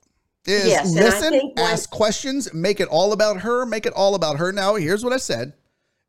is 0.47 0.67
Yes, 0.67 0.95
I 0.97 0.99
listen, 0.99 1.29
think 1.31 1.55
when- 1.57 1.65
ask 1.71 1.89
questions, 1.89 2.53
make 2.53 2.79
it 2.79 2.87
all 2.89 3.13
about 3.13 3.41
her, 3.41 3.65
make 3.65 3.85
it 3.85 3.93
all 3.93 4.15
about 4.15 4.37
her. 4.37 4.51
Now, 4.51 4.75
here's 4.75 5.03
what 5.03 5.13
I 5.13 5.17
said. 5.17 5.53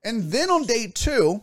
And 0.05 0.31
then 0.33 0.51
on 0.51 0.65
date 0.65 0.95
two, 0.95 1.43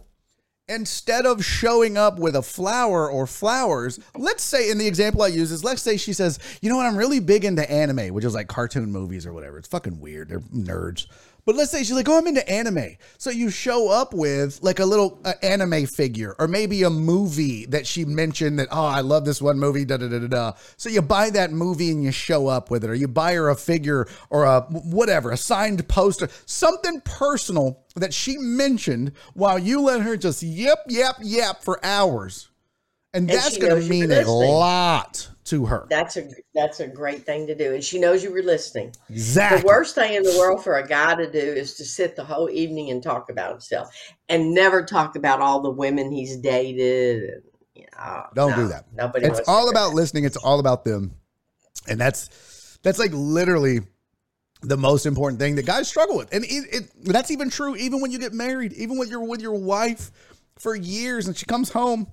instead 0.68 1.26
of 1.26 1.44
showing 1.44 1.98
up 1.98 2.20
with 2.20 2.36
a 2.36 2.42
flower 2.42 3.10
or 3.10 3.28
flowers, 3.28 4.00
let's 4.16 4.44
say 4.44 4.70
in 4.70 4.78
the 4.78 4.88
example 4.88 5.22
I 5.22 5.28
use 5.28 5.52
is 5.52 5.64
let's 5.64 5.82
say 5.82 5.98
she 5.98 6.14
says, 6.14 6.40
you 6.62 6.70
know 6.70 6.78
what, 6.78 6.86
I'm 6.86 6.96
really 6.96 7.20
big 7.20 7.46
into 7.46 7.70
anime, 7.70 8.14
which 8.14 8.26
is 8.26 8.34
like 8.34 8.48
cartoon 8.48 8.92
movies 8.92 9.26
or 9.26 9.34
whatever. 9.34 9.58
It's 9.58 9.68
fucking 9.68 10.00
weird. 10.00 10.30
They're 10.30 10.40
nerds. 10.40 11.08
But 11.46 11.56
let's 11.56 11.72
say 11.72 11.80
she's 11.80 11.92
like, 11.92 12.08
oh, 12.08 12.18
I'm 12.18 12.28
into 12.28 12.48
anime. 12.50 12.96
So 13.18 13.30
you 13.30 13.50
show 13.50 13.90
up 13.90 14.14
with 14.14 14.60
like 14.62 14.80
a 14.80 14.86
little 14.86 15.20
uh, 15.26 15.34
anime 15.42 15.86
figure 15.88 16.36
or 16.40 16.48
maybe 16.48 16.84
a 16.84 16.90
movie 16.90 17.66
that 17.68 17.86
she 17.86 18.06
mentioned 18.06 18.60
that, 18.60 18.70
oh, 18.72 18.86
I 18.86 19.02
love 19.02 19.26
this 19.26 19.42
one 19.42 19.60
movie, 19.60 19.84
da 19.84 19.98
da 19.98 20.08
da 20.08 20.20
da 20.20 20.28
da. 20.28 20.54
So 20.78 20.90
you 20.90 21.02
buy 21.02 21.30
that 21.32 21.52
movie 21.52 21.92
and 21.92 22.04
you 22.04 22.12
show 22.12 22.48
up 22.48 22.72
with 22.72 22.84
it, 22.84 22.90
or 22.90 22.96
you 22.96 23.08
buy 23.08 23.34
her 23.34 23.50
a 23.50 23.56
figure 23.56 24.08
or 24.30 24.46
a 24.46 24.62
whatever, 24.62 25.32
a 25.32 25.38
signed 25.38 25.86
poster, 25.90 26.30
something 26.46 27.02
personal 27.02 27.84
that 27.96 28.14
she 28.14 28.38
mentioned 28.38 29.12
while 29.34 29.60
you 29.60 29.82
let 29.82 30.02
her 30.02 30.16
just 30.16 30.44
yip, 30.44 30.80
yap, 30.88 31.18
yap 31.22 31.64
for 31.64 31.84
hours. 31.86 32.50
And, 33.14 33.30
And 33.30 33.40
that's 33.40 33.58
going 33.58 33.82
to 33.82 33.88
mean 33.90 34.12
a 34.12 34.24
lot 34.26 35.30
to 35.46 35.66
her. 35.66 35.86
that's 35.90 36.18
a 36.18 36.30
that's 36.56 36.80
a 36.80 36.88
great 36.88 37.26
thing 37.26 37.46
to 37.48 37.56
do, 37.56 37.74
and 37.74 37.84
she 37.84 38.00
knows 38.00 38.24
you 38.24 38.32
were 38.32 38.42
listening. 38.42 38.94
Exactly. 39.10 39.60
The 39.62 39.68
worst 39.68 39.94
thing 39.94 40.14
in 40.14 40.24
the 40.24 40.36
world 40.40 40.64
for 40.64 40.78
a 40.78 40.88
guy 40.88 41.16
to 41.16 41.30
do 41.30 41.38
is 41.38 41.74
to 41.76 41.86
sit 41.86 42.16
the 42.16 42.24
whole 42.24 42.50
evening 42.50 42.90
and 42.92 43.04
talk 43.04 43.30
about 43.30 43.52
himself, 43.52 43.90
and 44.30 44.54
never 44.54 44.84
talk 44.84 45.16
about 45.16 45.42
all 45.42 45.62
the 45.62 45.70
women 45.70 46.12
he's 46.12 46.38
dated. 46.38 47.44
Know, 47.76 47.84
oh, 48.00 48.22
Don't 48.34 48.50
no, 48.52 48.56
do 48.56 48.68
that. 48.70 48.86
Nobody. 48.94 49.26
it's 49.28 49.42
all 49.48 49.70
about 49.70 49.90
that. 49.90 49.96
listening 49.96 50.24
it's 50.24 50.38
all 50.38 50.60
about 50.60 50.86
them 50.86 51.16
and 51.88 52.00
that's 52.00 52.78
that's 52.84 53.00
like 53.00 53.12
literally 53.14 53.80
the 54.62 54.78
most 54.78 55.06
important 55.06 55.40
thing 55.40 55.56
that 55.56 55.66
guys 55.66 55.88
struggle 55.88 56.18
with 56.18 56.34
and 56.34 56.46
it, 56.46 56.66
it 56.72 56.92
that's 57.06 57.32
even 57.32 57.50
true 57.50 57.76
even 57.76 58.00
when 58.00 58.12
you 58.12 58.20
get 58.20 58.34
married 58.34 58.74
even 58.74 58.98
when 58.98 59.10
you're 59.10 59.24
with 59.24 59.42
your 59.42 59.54
wife 59.54 60.12
for 60.58 60.76
years 60.76 61.28
and 61.28 61.36
she 61.36 61.46
comes 61.46 61.70
home 61.72 62.08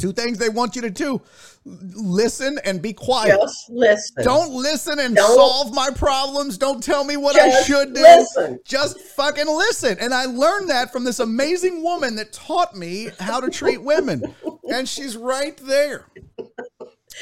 two 0.00 0.12
things 0.12 0.38
they 0.38 0.48
want 0.48 0.74
you 0.74 0.82
to 0.82 0.90
do 0.90 1.20
listen 1.64 2.58
and 2.64 2.80
be 2.80 2.92
quiet 2.92 3.38
Just 3.38 3.68
listen. 3.70 4.24
don't 4.24 4.50
listen 4.52 4.98
and 4.98 5.14
Don't- 5.14 5.34
solve 5.36 5.74
my 5.74 5.90
problems. 5.90 6.56
Don't 6.56 6.82
tell 6.82 7.04
me 7.04 7.18
what 7.18 7.38
I 7.38 7.62
should 7.64 7.92
do. 7.94 8.00
listen. 8.00 8.58
Just 8.64 8.98
fucking 8.98 9.46
listen. 9.46 9.98
And 10.00 10.14
I 10.14 10.24
learned 10.24 10.70
that 10.70 10.90
from 10.90 11.04
this 11.04 11.20
amazing 11.20 11.82
woman 11.82 12.16
that 12.16 12.32
taught 12.32 12.74
me 12.74 13.10
how 13.20 13.40
to 13.40 13.50
treat 13.50 13.82
women. 13.82 14.22
And 14.70 14.88
she's 14.88 15.16
right 15.18 15.56
there. 15.58 16.06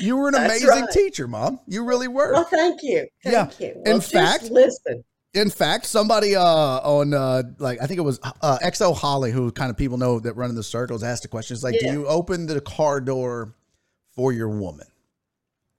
You 0.00 0.16
were 0.16 0.28
an 0.28 0.34
That's 0.34 0.44
amazing 0.62 0.68
right. 0.84 0.90
teacher, 0.92 1.26
mom. 1.26 1.58
You 1.66 1.84
really 1.84 2.06
were. 2.08 2.32
Well, 2.32 2.44
thank 2.44 2.80
you. 2.84 3.08
Yeah. 3.24 3.46
Thank 3.46 3.60
you. 3.60 3.66
In 3.86 3.92
Well, 3.92 3.98
just 3.98 4.12
fact- 4.12 4.44
listen. 4.44 5.02
In 5.34 5.50
fact, 5.50 5.84
somebody 5.86 6.34
uh, 6.34 6.42
on 6.42 7.12
uh, 7.12 7.42
like 7.58 7.80
I 7.82 7.86
think 7.86 7.98
it 7.98 8.02
was 8.02 8.18
uh, 8.22 8.58
XO 8.62 8.96
Holly, 8.96 9.30
who 9.30 9.52
kind 9.52 9.70
of 9.70 9.76
people 9.76 9.98
know 9.98 10.18
that 10.20 10.34
run 10.34 10.48
in 10.50 10.56
the 10.56 10.62
circles, 10.62 11.02
asked 11.02 11.24
a 11.24 11.28
question. 11.28 11.54
It's 11.54 11.62
like, 11.62 11.76
Yeah. 11.80 11.92
do 11.92 12.00
you 12.00 12.06
open 12.06 12.46
the 12.46 12.60
car 12.60 13.00
door 13.00 13.54
for 14.14 14.32
your 14.32 14.48
woman? 14.48 14.86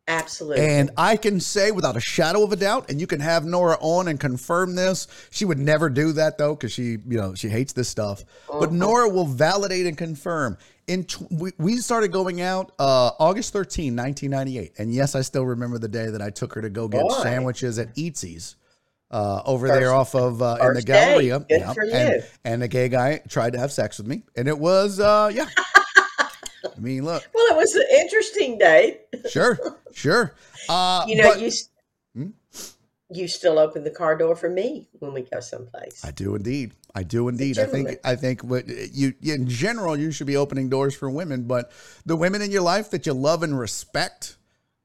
Absolutely. 0.07 0.65
And 0.65 0.89
I 0.97 1.17
can 1.17 1.39
say 1.39 1.69
without 1.69 1.95
a 1.95 1.99
shadow 1.99 2.43
of 2.43 2.51
a 2.51 2.55
doubt, 2.55 2.89
and 2.89 2.99
you 2.99 3.05
can 3.05 3.19
have 3.19 3.45
Nora 3.45 3.77
on 3.79 4.07
and 4.07 4.19
confirm 4.19 4.73
this. 4.73 5.07
She 5.29 5.45
would 5.45 5.59
never 5.59 5.87
do 5.87 6.13
that 6.13 6.37
though, 6.39 6.55
because 6.55 6.71
she, 6.71 6.97
you 7.07 7.17
know, 7.17 7.35
she 7.35 7.47
hates 7.47 7.73
this 7.73 7.89
stuff. 7.89 8.23
But 8.51 8.71
Nora 8.71 9.07
will 9.09 9.27
validate 9.27 9.85
and 9.85 9.95
confirm. 9.97 10.57
In 10.87 11.05
we, 11.29 11.51
we 11.59 11.77
started 11.77 12.11
going 12.11 12.41
out 12.41 12.71
uh, 12.79 13.11
August 13.19 13.53
13, 13.53 13.95
1998, 13.95 14.73
and 14.79 14.91
yes, 14.91 15.13
I 15.13 15.21
still 15.21 15.45
remember 15.45 15.77
the 15.77 15.87
day 15.87 16.07
that 16.09 16.21
I 16.21 16.31
took 16.31 16.55
her 16.55 16.61
to 16.61 16.69
go 16.71 16.87
get 16.87 17.01
Boy. 17.01 17.21
sandwiches 17.21 17.77
at 17.77 17.95
Eatzi's. 17.95 18.55
Uh, 19.11 19.41
over 19.45 19.67
First- 19.67 19.79
there 19.79 19.93
off 19.93 20.13
of 20.15 20.41
uh, 20.41 20.57
in 20.61 20.73
the. 20.75 20.81
Galleria, 20.83 21.39
Good 21.39 21.61
and, 21.91 22.23
and 22.45 22.61
the 22.61 22.67
gay 22.67 22.89
guy 22.89 23.21
tried 23.27 23.53
to 23.53 23.59
have 23.59 23.71
sex 23.71 23.97
with 23.97 24.05
me, 24.07 24.21
and 24.35 24.47
it 24.47 24.57
was 24.59 24.99
uh, 24.99 25.31
yeah. 25.33 25.47
I 26.17 26.79
mean, 26.79 27.03
look, 27.05 27.23
well, 27.33 27.47
it 27.51 27.57
was 27.57 27.73
an 27.75 27.85
interesting 27.99 28.57
date. 28.57 29.01
sure, 29.29 29.57
sure. 29.93 30.35
Uh, 30.69 31.03
You 31.07 31.15
know, 31.15 31.23
but- 31.33 31.41
you 31.41 31.51
Hmm? 32.15 32.27
you 33.11 33.27
still 33.27 33.57
open 33.57 33.83
the 33.83 33.89
car 33.89 34.15
door 34.15 34.35
for 34.35 34.49
me 34.49 34.87
when 34.99 35.13
we 35.13 35.21
go 35.23 35.39
someplace. 35.39 36.05
I 36.05 36.11
do 36.11 36.35
indeed. 36.35 36.73
I 36.93 37.01
do 37.01 37.27
indeed. 37.27 37.57
I 37.57 37.65
think 37.65 37.97
I 38.03 38.15
think 38.15 38.43
what 38.43 38.67
you 38.67 39.13
in 39.23 39.47
general 39.47 39.97
you 39.97 40.11
should 40.11 40.27
be 40.27 40.37
opening 40.37 40.69
doors 40.69 40.93
for 40.95 41.09
women, 41.09 41.43
but 41.47 41.71
the 42.05 42.15
women 42.15 42.43
in 42.43 42.51
your 42.51 42.61
life 42.61 42.91
that 42.91 43.07
you 43.07 43.13
love 43.13 43.41
and 43.41 43.57
respect, 43.57 44.37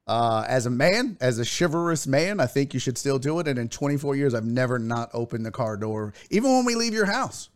uh, 0.07 0.45
as 0.47 0.65
a 0.65 0.69
man, 0.69 1.17
as 1.19 1.39
a 1.39 1.45
chivalrous 1.45 2.05
man, 2.07 2.39
I 2.39 2.45
think 2.45 2.73
you 2.73 2.79
should 2.79 2.97
still 2.97 3.17
do 3.19 3.39
it. 3.39 3.47
And 3.47 3.57
in 3.57 3.69
24 3.69 4.15
years, 4.15 4.33
I've 4.33 4.45
never 4.45 4.77
not 4.79 5.09
opened 5.13 5.45
the 5.45 5.51
car 5.51 5.77
door, 5.77 6.13
even 6.29 6.51
when 6.51 6.65
we 6.65 6.75
leave 6.75 6.93
your 6.93 7.05
house. 7.05 7.49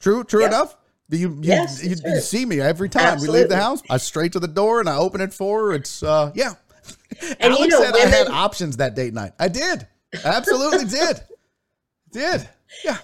True, 0.00 0.24
true 0.24 0.40
Yeah. 0.42 0.48
enough. 0.48 0.76
Do 1.08 1.16
you 1.16 1.28
you, 1.34 1.38
Yes, 1.42 1.84
you, 1.84 1.94
you 2.04 2.20
see 2.20 2.44
me 2.44 2.60
every 2.60 2.88
time 2.88 3.20
we 3.20 3.28
leave 3.28 3.48
the 3.48 3.56
house? 3.56 3.80
I 3.88 3.98
straight 3.98 4.32
to 4.32 4.40
the 4.40 4.48
door 4.48 4.80
and 4.80 4.88
I 4.88 4.96
open 4.96 5.20
it 5.20 5.32
for 5.32 5.66
her. 5.68 5.72
It's 5.74 6.02
uh 6.02 6.32
yeah. 6.34 6.54
And 7.40 7.54
you 7.54 7.68
know, 7.68 7.80
said 7.80 7.94
I 7.94 8.00
had 8.08 8.26
options 8.26 8.78
that 8.78 8.94
date 8.96 9.14
night. 9.14 9.32
I 9.38 9.46
did. 9.48 9.86
I 10.24 10.28
absolutely 10.28 10.84
did. 10.86 11.20
Did. 12.10 12.48
Yeah. 12.84 12.98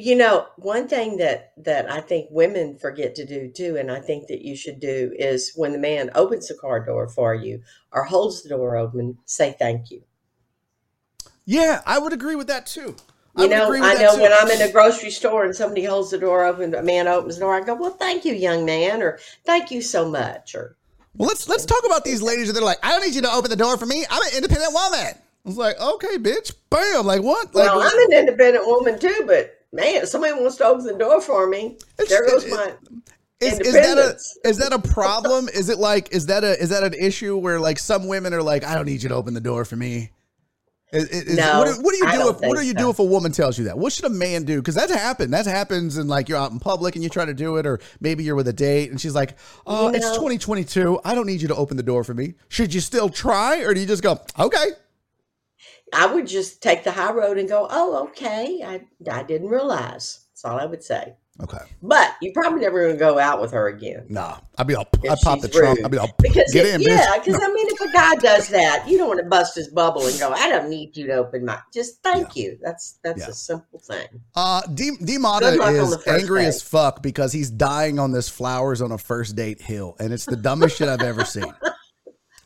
You 0.00 0.16
know, 0.16 0.46
one 0.56 0.88
thing 0.88 1.18
that 1.18 1.52
that 1.58 1.90
I 1.90 2.00
think 2.00 2.28
women 2.30 2.78
forget 2.78 3.14
to 3.16 3.26
do 3.26 3.50
too, 3.54 3.76
and 3.76 3.90
I 3.90 4.00
think 4.00 4.28
that 4.28 4.40
you 4.40 4.56
should 4.56 4.80
do 4.80 5.12
is 5.14 5.52
when 5.56 5.72
the 5.72 5.78
man 5.78 6.10
opens 6.14 6.48
the 6.48 6.54
car 6.54 6.82
door 6.82 7.06
for 7.06 7.34
you 7.34 7.60
or 7.92 8.04
holds 8.04 8.42
the 8.42 8.48
door 8.48 8.76
open, 8.78 9.18
say 9.26 9.54
thank 9.58 9.90
you. 9.90 10.02
Yeah, 11.44 11.82
I 11.84 11.98
would 11.98 12.14
agree 12.14 12.34
with 12.34 12.46
that 12.46 12.64
too. 12.64 12.96
I 13.36 13.42
You 13.42 13.48
would 13.48 13.50
know, 13.50 13.72
I 13.74 13.92
know 13.94 14.14
too. 14.14 14.22
when 14.22 14.32
I'm 14.32 14.48
in 14.50 14.62
a 14.62 14.72
grocery 14.72 15.10
store 15.10 15.44
and 15.44 15.54
somebody 15.54 15.84
holds 15.84 16.10
the 16.10 16.18
door 16.18 16.46
open, 16.46 16.74
a 16.74 16.82
man 16.82 17.06
opens 17.06 17.34
the 17.34 17.40
door, 17.40 17.54
I 17.54 17.60
go, 17.60 17.74
"Well, 17.74 17.90
thank 17.90 18.24
you, 18.24 18.32
young 18.32 18.64
man," 18.64 19.02
or 19.02 19.18
"Thank 19.44 19.70
you 19.70 19.82
so 19.82 20.08
much," 20.08 20.54
or 20.54 20.76
Well, 21.14 21.28
let's 21.28 21.46
let's 21.46 21.66
talk 21.66 21.84
about 21.84 22.06
these 22.06 22.22
ladies 22.22 22.50
that 22.50 22.58
are 22.58 22.64
like, 22.64 22.78
I 22.82 22.92
don't 22.92 23.04
need 23.04 23.14
you 23.14 23.20
to 23.22 23.30
open 23.32 23.50
the 23.50 23.56
door 23.56 23.76
for 23.76 23.84
me. 23.84 24.06
I'm 24.08 24.22
an 24.22 24.34
independent 24.34 24.72
woman. 24.72 25.14
I 25.44 25.48
was 25.48 25.58
like, 25.58 25.78
okay, 25.78 26.16
bitch, 26.16 26.54
bam. 26.70 27.04
Like 27.04 27.22
what? 27.22 27.54
Like 27.54 27.66
"Well, 27.70 27.82
I'm 27.82 28.12
an 28.12 28.18
independent 28.18 28.66
woman 28.66 28.98
too, 28.98 29.24
but 29.26 29.59
man, 29.72 30.06
somebody 30.06 30.32
wants 30.34 30.56
to 30.56 30.64
open 30.64 30.84
the 30.84 30.94
door 30.94 31.20
for 31.20 31.46
me, 31.48 31.76
It's- 31.98 32.08
there 32.08 32.26
goes 32.26 32.44
it- 32.44 32.50
my 32.50 32.72
is, 33.40 33.58
is 33.60 33.72
that 33.72 33.74
a 33.74 33.88
independence." 33.90 34.38
is 34.44 34.58
that 34.58 34.72
a 34.72 34.78
problem? 34.78 35.48
is 35.48 35.68
it 35.70 35.78
like 35.78 36.12
is 36.12 36.26
that 36.26 36.44
a 36.44 36.60
is 36.62 36.68
that 36.70 36.82
an 36.84 36.94
issue 36.94 37.36
where 37.36 37.58
like 37.58 37.78
some 37.78 38.06
women 38.06 38.34
are 38.34 38.42
like, 38.42 38.64
I 38.64 38.74
don't 38.74 38.86
need 38.86 39.02
you 39.02 39.08
to 39.08 39.14
open 39.14 39.32
the 39.34 39.40
door 39.40 39.64
for 39.64 39.76
me? 39.76 40.10
Is, 40.92 41.04
is- 41.08 41.36
No, 41.36 41.60
what, 41.60 41.76
do, 41.76 41.82
what 41.82 41.92
do 41.92 41.98
you 41.98 42.12
do 42.12 42.28
if 42.30 42.40
what 42.40 42.58
do 42.58 42.66
you 42.66 42.72
so. 42.72 42.78
do 42.78 42.90
if 42.90 42.98
a 42.98 43.04
woman 43.04 43.30
tells 43.30 43.56
you 43.56 43.64
that? 43.66 43.78
What 43.78 43.92
should 43.92 44.06
a 44.06 44.10
man 44.10 44.42
do? 44.42 44.56
Because 44.56 44.74
that's 44.74 44.92
happened. 44.92 45.32
That 45.32 45.46
happens, 45.46 45.96
and 45.96 46.08
like 46.10 46.28
you're 46.28 46.36
out 46.36 46.50
in 46.50 46.58
public 46.58 46.96
and 46.96 47.04
you 47.04 47.08
try 47.08 47.24
to 47.24 47.32
do 47.32 47.56
it, 47.58 47.64
or 47.66 47.78
maybe 48.00 48.24
you're 48.24 48.34
with 48.34 48.48
a 48.48 48.52
date 48.52 48.90
and 48.90 49.00
she's 49.00 49.14
like, 49.14 49.36
"Oh, 49.68 49.88
You 49.88 49.94
it's 49.94 50.04
know- 50.04 50.14
2022. 50.16 50.98
I 51.04 51.14
don't 51.14 51.26
need 51.26 51.40
you 51.40 51.48
to 51.48 51.54
open 51.54 51.76
the 51.76 51.84
door 51.84 52.02
for 52.02 52.12
me." 52.12 52.34
Should 52.48 52.74
you 52.74 52.80
still 52.80 53.08
try, 53.08 53.60
or 53.60 53.72
do 53.72 53.80
you 53.80 53.86
just 53.86 54.02
go, 54.02 54.20
"Okay"? 54.38 54.72
I 55.92 56.06
would 56.06 56.26
just 56.26 56.62
take 56.62 56.84
the 56.84 56.92
high 56.92 57.12
road 57.12 57.38
and 57.38 57.48
go, 57.48 57.66
"Oh, 57.70 58.04
okay. 58.08 58.62
I 58.64 58.82
I 59.10 59.22
didn't 59.22 59.48
realize." 59.48 60.20
That's 60.30 60.44
all 60.44 60.58
I 60.58 60.64
would 60.66 60.82
say. 60.82 61.14
Okay. 61.42 61.58
But 61.82 62.16
you 62.20 62.32
probably 62.34 62.60
never 62.60 62.86
gonna 62.86 62.98
go 62.98 63.18
out 63.18 63.40
with 63.40 63.50
her 63.52 63.68
again. 63.68 64.04
Nah. 64.10 64.36
I'd 64.58 64.66
be 64.66 64.74
all, 64.74 64.86
I'd 65.08 65.18
pop 65.20 65.40
the 65.40 65.48
trunk. 65.48 65.82
I'd 65.82 65.90
be 65.90 65.96
all, 65.96 66.10
Because 66.18 66.52
get 66.52 66.66
in, 66.66 66.82
yeah, 66.82 67.16
because 67.18 67.42
I 67.42 67.48
mean, 67.50 67.66
if 67.70 67.80
a 67.80 67.90
guy 67.92 68.14
does 68.16 68.48
that, 68.48 68.86
you 68.86 68.98
don't 68.98 69.08
want 69.08 69.20
to 69.20 69.26
bust 69.26 69.54
his 69.54 69.68
bubble 69.68 70.06
and 70.06 70.18
go, 70.18 70.30
"I 70.32 70.50
don't 70.50 70.68
need 70.68 70.96
you 70.98 71.06
to 71.06 71.14
open 71.14 71.46
my." 71.46 71.58
Just 71.72 72.02
thank 72.02 72.36
you. 72.36 72.58
That's 72.62 72.98
that's 73.02 73.20
Yeah. 73.20 73.28
a 73.28 73.32
simple 73.32 73.78
thing. 73.78 74.06
Uh, 74.34 74.60
D, 74.74 74.90
D 75.02 75.14
Good 75.14 75.20
Mata 75.22 75.50
luck 75.52 75.72
is 75.74 75.96
angry 76.06 76.42
date. 76.42 76.48
as 76.48 76.62
fuck 76.62 77.02
because 77.02 77.32
he's 77.32 77.48
dying 77.50 77.98
on 77.98 78.12
this 78.12 78.28
flowers 78.28 78.82
on 78.82 78.92
a 78.92 78.98
first 78.98 79.34
date 79.34 79.62
hill, 79.62 79.96
and 79.98 80.12
it's 80.12 80.26
the 80.26 80.36
dumbest 80.36 80.76
shit 80.76 80.88
I've 80.88 81.00
ever 81.00 81.24
seen. 81.24 81.50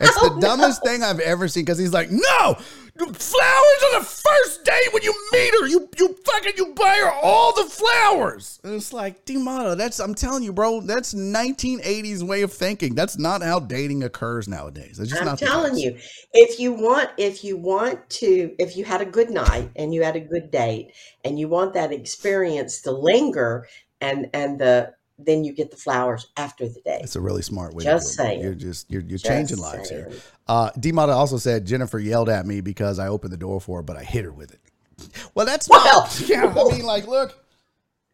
It's 0.01 0.16
Oh, 0.21 0.35
the 0.35 0.41
dumbest 0.41 0.85
thing 0.85 1.03
I've 1.03 1.21
ever 1.21 1.49
seen 1.49 1.65
because 1.65 1.79
he's 1.79 1.93
like, 1.93 2.11
no, 2.12 2.57
flowers 2.97 3.83
on 3.85 4.01
the 4.01 4.07
first 4.07 4.65
date 4.65 4.93
when 4.93 5.03
you 5.03 5.15
meet 5.33 5.53
her, 5.61 5.66
you 5.66 5.89
you 5.99 6.16
fucking 6.25 6.53
you 6.57 6.75
buy 6.75 6.97
her 7.03 7.11
all 7.11 7.53
the 7.55 7.69
flowers. 7.69 8.61
And 8.62 8.75
it's 8.75 8.93
like, 8.93 9.25
D 9.25 9.37
Mata, 9.37 9.75
that's 9.75 9.99
I'm 9.99 10.15
telling 10.15 10.45
you, 10.45 10.53
bro, 10.53 10.81
that's 10.81 11.12
1980s 11.12 12.23
way 12.23 12.43
of 12.43 12.53
thinking. 12.53 12.95
That's 12.95 13.19
not 13.19 13.43
how 13.43 13.61
dating 13.61 14.05
occurs 14.05 14.47
nowadays. 14.47 15.01
It's 15.01 15.11
just 15.11 15.23
I'm 15.23 15.27
not 15.27 15.39
telling 15.39 15.77
you, 15.77 15.97
if 16.33 16.61
you 16.61 16.73
want, 16.73 17.11
if 17.19 17.43
you 17.43 17.57
want 17.57 18.09
to, 18.11 18.55
if 18.59 18.77
you 18.77 18.85
had 18.85 19.01
a 19.01 19.07
good 19.07 19.31
night 19.31 19.71
and 19.75 19.93
you 19.93 20.03
had 20.05 20.16
a 20.16 20.21
good 20.21 20.51
date, 20.51 20.93
and 21.25 21.39
you 21.39 21.49
want 21.49 21.75
that 21.75 21.93
experience 21.93 22.81
to 22.83 22.93
linger, 22.93 23.66
and 24.01 24.31
and 24.33 24.61
the 24.61 24.95
then 25.19 25.45
you 25.45 25.53
get 25.53 25.70
the 25.70 25.77
flowers 25.77 26.27
after 26.36 26.69
the 26.69 26.81
day. 26.81 27.01
It's 27.03 27.16
a 27.16 27.20
really 27.20 27.43
smart 27.43 27.74
way. 27.74 27.85
Just 27.85 28.12
to 28.12 28.16
do 28.16 28.23
it. 28.23 28.27
saying. 28.27 28.41
You're 28.41 28.55
just 28.55 28.91
you're, 28.91 29.03
you're 29.03 29.11
Just 29.19 29.27
changing 29.27 29.59
lives 29.59 29.89
here. 29.91 30.11
Uh, 30.49 30.70
D 30.78 30.93
Mata 30.93 31.12
also 31.12 31.36
said 31.36 31.66
Jennifer 31.66 31.99
yelled 31.99 32.28
at 32.28 32.47
me 32.47 32.61
because 32.61 32.99
I 32.99 33.09
opened 33.09 33.32
the 33.32 33.36
door 33.39 33.61
for 33.61 33.78
her, 33.78 33.82
but 33.82 33.97
I 33.97 34.05
hit 34.05 34.24
her 34.24 34.32
with 34.32 34.53
it. 34.53 34.61
Well, 35.35 35.45
that's 35.45 35.69
not. 35.69 35.85
Well. 35.85 36.09
yeah, 36.27 36.47
I 36.47 36.77
mean, 36.77 36.85
like, 36.86 37.07
look. 37.09 37.35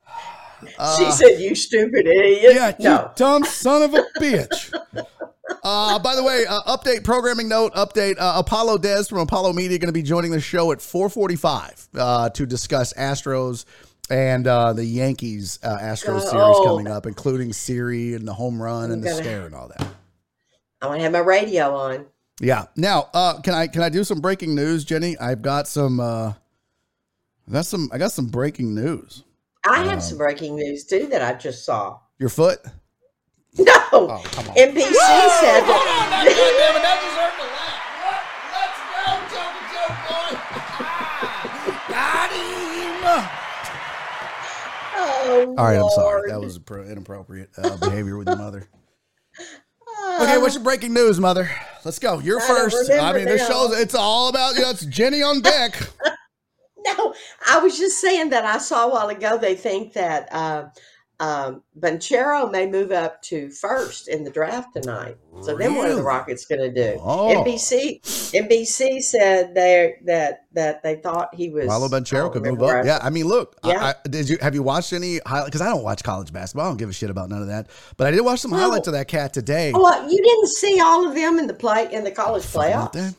she 0.99 1.11
said, 1.13 1.39
"You 1.39 1.55
stupid 1.55 2.07
idiot." 2.07 2.53
Uh, 2.53 2.55
Yeah, 2.55 2.69
you 2.79 2.85
no, 2.85 3.11
dumb 3.17 3.45
son 3.45 3.83
of 3.83 3.95
a 3.95 4.05
bitch. 4.19 4.73
Uh, 5.63 5.99
by 5.99 6.15
the 6.15 6.23
way, 6.23 6.45
uh, 6.49 6.61
update 6.77 7.05
programming 7.05 7.49
note 7.49 7.75
update. 7.75 8.17
Uh, 8.19 8.35
Apollo 8.37 8.79
Des 8.79 9.05
from 9.05 9.19
Apollo 9.19 9.53
Media 9.53 9.79
going 9.79 9.89
to 9.89 9.93
be 9.93 10.03
joining 10.03 10.31
the 10.31 10.41
show 10.41 10.73
at 10.73 10.79
4:45 10.79 11.89
uh, 11.95 12.31
to 12.31 12.47
discuss 12.47 12.93
Astros 12.95 13.65
and 14.11 14.47
uh, 14.47 14.73
the 14.73 14.85
Yankees 14.85 15.59
uh, 15.63 15.79
Astros 15.79 16.23
series 16.23 16.35
Oh. 16.35 16.65
coming 16.65 16.87
up, 16.89 17.07
including 17.07 17.53
Siri 17.53 18.15
and 18.15 18.27
the 18.27 18.35
home 18.35 18.61
run 18.61 18.91
and 18.91 19.03
the 19.03 19.09
gonna- 19.11 19.23
stare 19.23 19.47
and 19.47 19.55
all 19.55 19.69
that. 19.69 19.87
I 20.83 20.87
want 20.87 20.99
to 20.99 21.03
have 21.03 21.13
my 21.13 21.19
radio 21.19 21.75
on. 21.75 22.07
Yeah. 22.41 22.67
Now, 22.77 23.09
uh, 23.13 23.41
can 23.43 23.53
I 23.55 23.67
can 23.67 23.83
I 23.83 23.89
do 23.91 24.03
some 24.03 24.21
breaking 24.21 24.55
news, 24.55 24.85
Jenny? 24.85 25.17
I've 25.19 25.43
got 25.43 25.69
some. 25.69 26.01
Uh, 26.01 26.33
I 27.49 27.53
got 27.53 27.67
some. 27.67 27.91
I 27.93 27.99
got 27.99 28.13
some 28.13 28.27
breaking 28.29 28.75
news. 28.75 29.25
I 29.67 29.83
Um, 29.83 29.89
have 29.89 30.03
some 30.03 30.17
breaking 30.17 30.57
news 30.57 30.85
too 30.85 31.07
that 31.09 31.21
I 31.21 31.35
just 31.35 31.65
saw. 31.67 31.99
Your 32.19 32.29
foot. 32.31 32.61
No, 33.59 33.73
Oh, 33.93 34.23
come 34.31 34.49
on. 34.49 34.55
NBC 34.55 34.93
said 34.95 35.65
Hold 35.65 35.83
that. 35.85 37.20
Oh, 45.33 45.55
All 45.57 45.65
right, 45.65 45.77
I'm 45.77 45.91
sorry. 45.91 46.31
That 46.31 46.41
was 46.41 46.59
pro- 46.59 46.85
inappropriate 46.85 47.51
uh, 47.57 47.77
behavior 47.77 48.17
with 48.17 48.27
your 48.27 48.37
mother. 48.37 48.69
Okay, 50.21 50.39
what's 50.39 50.55
your 50.55 50.65
breaking 50.65 50.93
news, 50.93 51.21
mother? 51.21 51.49
Let's 51.85 51.99
go. 51.99 52.19
You're 52.19 52.41
I 52.43 52.47
first. 52.47 52.91
I 52.91 53.13
mean, 53.13 53.27
this 53.27 53.47
show's 53.47 53.79
it's 53.79 53.95
all 53.95 54.29
about 54.29 54.57
you 54.57 54.63
know, 54.63 54.71
it's 54.71 54.85
Jenny 54.87 55.23
on 55.23 55.41
deck. 55.41 55.77
No, 56.83 57.15
I 57.47 57.59
was 57.59 57.77
just 57.79 58.01
saying 58.01 58.31
that 58.31 58.47
I 58.47 58.57
saw 58.57 58.87
a 58.87 58.91
while 58.91 59.11
ago. 59.11 59.37
They 59.37 59.55
think 59.55 59.93
that 59.93 60.33
uh, 60.33 60.71
um, 61.21 61.63
Banchero 61.79 62.51
may 62.51 62.67
move 62.67 62.91
up 62.93 63.21
to 63.25 63.51
first 63.51 64.09
in 64.09 64.25
the 64.25 64.31
draft 64.31 64.75
tonight. 64.75 65.17
So 65.43 65.55
then, 65.57 65.75
what 65.75 65.89
are 65.89 65.95
the 65.95 66.03
Rockets 66.03 66.47
going 66.47 66.61
to 66.63 66.73
do? 66.73 66.99
Oh. 67.03 67.45
NBC 67.45 68.01
NBC 68.33 69.03
said 69.03 69.55
they 69.55 69.97
that 70.07 70.47
that 70.53 70.83
they 70.83 70.97
thought 70.97 71.35
he 71.35 71.51
was. 71.51 71.67
Paolo 71.67 71.87
I 71.87 71.89
Banchero 71.89 72.33
could 72.33 72.43
move 72.43 72.63
up. 72.63 72.85
Yeah, 72.87 72.99
I 73.03 73.11
mean, 73.11 73.27
look, 73.27 73.57
Yeah. 73.65 73.93
I, 74.05 74.09
did 74.09 74.29
you 74.31 74.39
have 74.41 74.55
you 74.55 74.63
watched 74.63 74.93
any 74.95 75.21
highlight? 75.27 75.47
Because 75.47 75.61
I 75.61 75.67
don't 75.67 75.85
watch 75.85 76.03
college 76.03 76.33
basketball. 76.33 76.67
I 76.67 76.71
don't 76.71 76.79
give 76.79 76.89
a 76.89 76.93
shit 76.95 77.11
about 77.11 77.29
none 77.29 77.43
of 77.43 77.49
that. 77.49 77.69
But 77.99 78.07
I 78.07 78.11
did 78.13 78.23
watch 78.23 78.41
some 78.41 78.51
No. 78.51 78.57
highlights 78.59 78.87
of 78.89 78.95
that 78.95 79.07
cat 79.09 79.35
today. 79.35 79.73
Oh, 79.75 79.81
what, 79.81 80.11
you 80.11 80.17
didn't 80.23 80.49
see 80.49 80.81
all 80.81 81.07
of 81.07 81.15
them 81.15 81.39
in 81.39 81.47
the 81.47 81.55
play 81.55 81.93
in 81.93 82.03
the 82.03 82.11
college 82.11 82.45
Something 82.45 83.15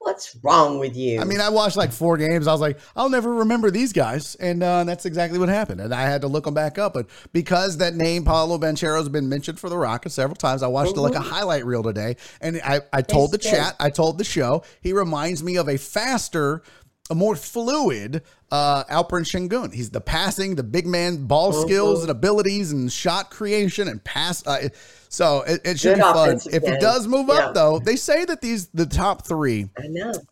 What's 0.00 0.36
wrong 0.42 0.78
with 0.78 0.96
you? 0.96 1.20
I 1.20 1.24
mean, 1.24 1.40
I 1.40 1.48
watched 1.48 1.76
like 1.76 1.90
four 1.90 2.16
games. 2.16 2.46
I 2.46 2.52
was 2.52 2.60
like, 2.60 2.78
I'll 2.94 3.08
never 3.08 3.34
remember 3.34 3.70
these 3.70 3.92
guys, 3.92 4.36
and 4.36 4.62
uh, 4.62 4.84
that's 4.84 5.06
exactly 5.06 5.40
what 5.40 5.48
happened. 5.48 5.80
And 5.80 5.92
I 5.92 6.02
had 6.02 6.20
to 6.20 6.28
look 6.28 6.44
them 6.44 6.54
back 6.54 6.78
up. 6.78 6.94
But 6.94 7.08
because 7.32 7.78
that 7.78 7.94
name 7.94 8.24
Paolo 8.24 8.58
Banchero 8.58 8.96
has 8.98 9.08
been 9.08 9.28
mentioned 9.28 9.58
for 9.58 9.68
the 9.68 9.76
Rockets 9.76 10.14
several 10.14 10.36
times, 10.36 10.62
I 10.62 10.68
watched 10.68 10.96
like 10.96 11.14
a 11.14 11.20
highlight 11.20 11.66
reel 11.66 11.82
today, 11.82 12.16
and 12.40 12.60
I, 12.64 12.80
I 12.92 13.02
told 13.02 13.32
the 13.32 13.38
chat, 13.38 13.74
I 13.80 13.90
told 13.90 14.18
the 14.18 14.24
show, 14.24 14.62
he 14.80 14.92
reminds 14.92 15.42
me 15.42 15.56
of 15.56 15.68
a 15.68 15.76
faster. 15.76 16.62
A 17.10 17.14
more 17.14 17.36
fluid 17.36 18.22
uh, 18.50 18.84
Alperen 18.84 19.24
Sengun. 19.24 19.72
He's 19.72 19.90
the 19.90 20.00
passing, 20.00 20.56
the 20.56 20.62
big 20.62 20.86
man 20.86 21.26
ball 21.26 21.52
skills 21.54 22.02
and 22.02 22.10
abilities 22.10 22.70
and 22.72 22.92
shot 22.92 23.30
creation 23.30 23.88
and 23.88 24.02
pass. 24.04 24.46
Uh, 24.46 24.68
so 25.08 25.42
it, 25.46 25.60
it 25.64 25.78
should 25.80 25.94
Good 25.96 26.00
be 26.00 26.02
fun. 26.02 26.38
If 26.52 26.62
he 26.64 26.76
does 26.78 27.06
move 27.06 27.28
Yeah. 27.28 27.34
up, 27.46 27.54
though, 27.54 27.78
they 27.78 27.96
say 27.96 28.26
that 28.26 28.42
these 28.42 28.68
the 28.68 28.84
top 28.86 29.26
three 29.26 29.70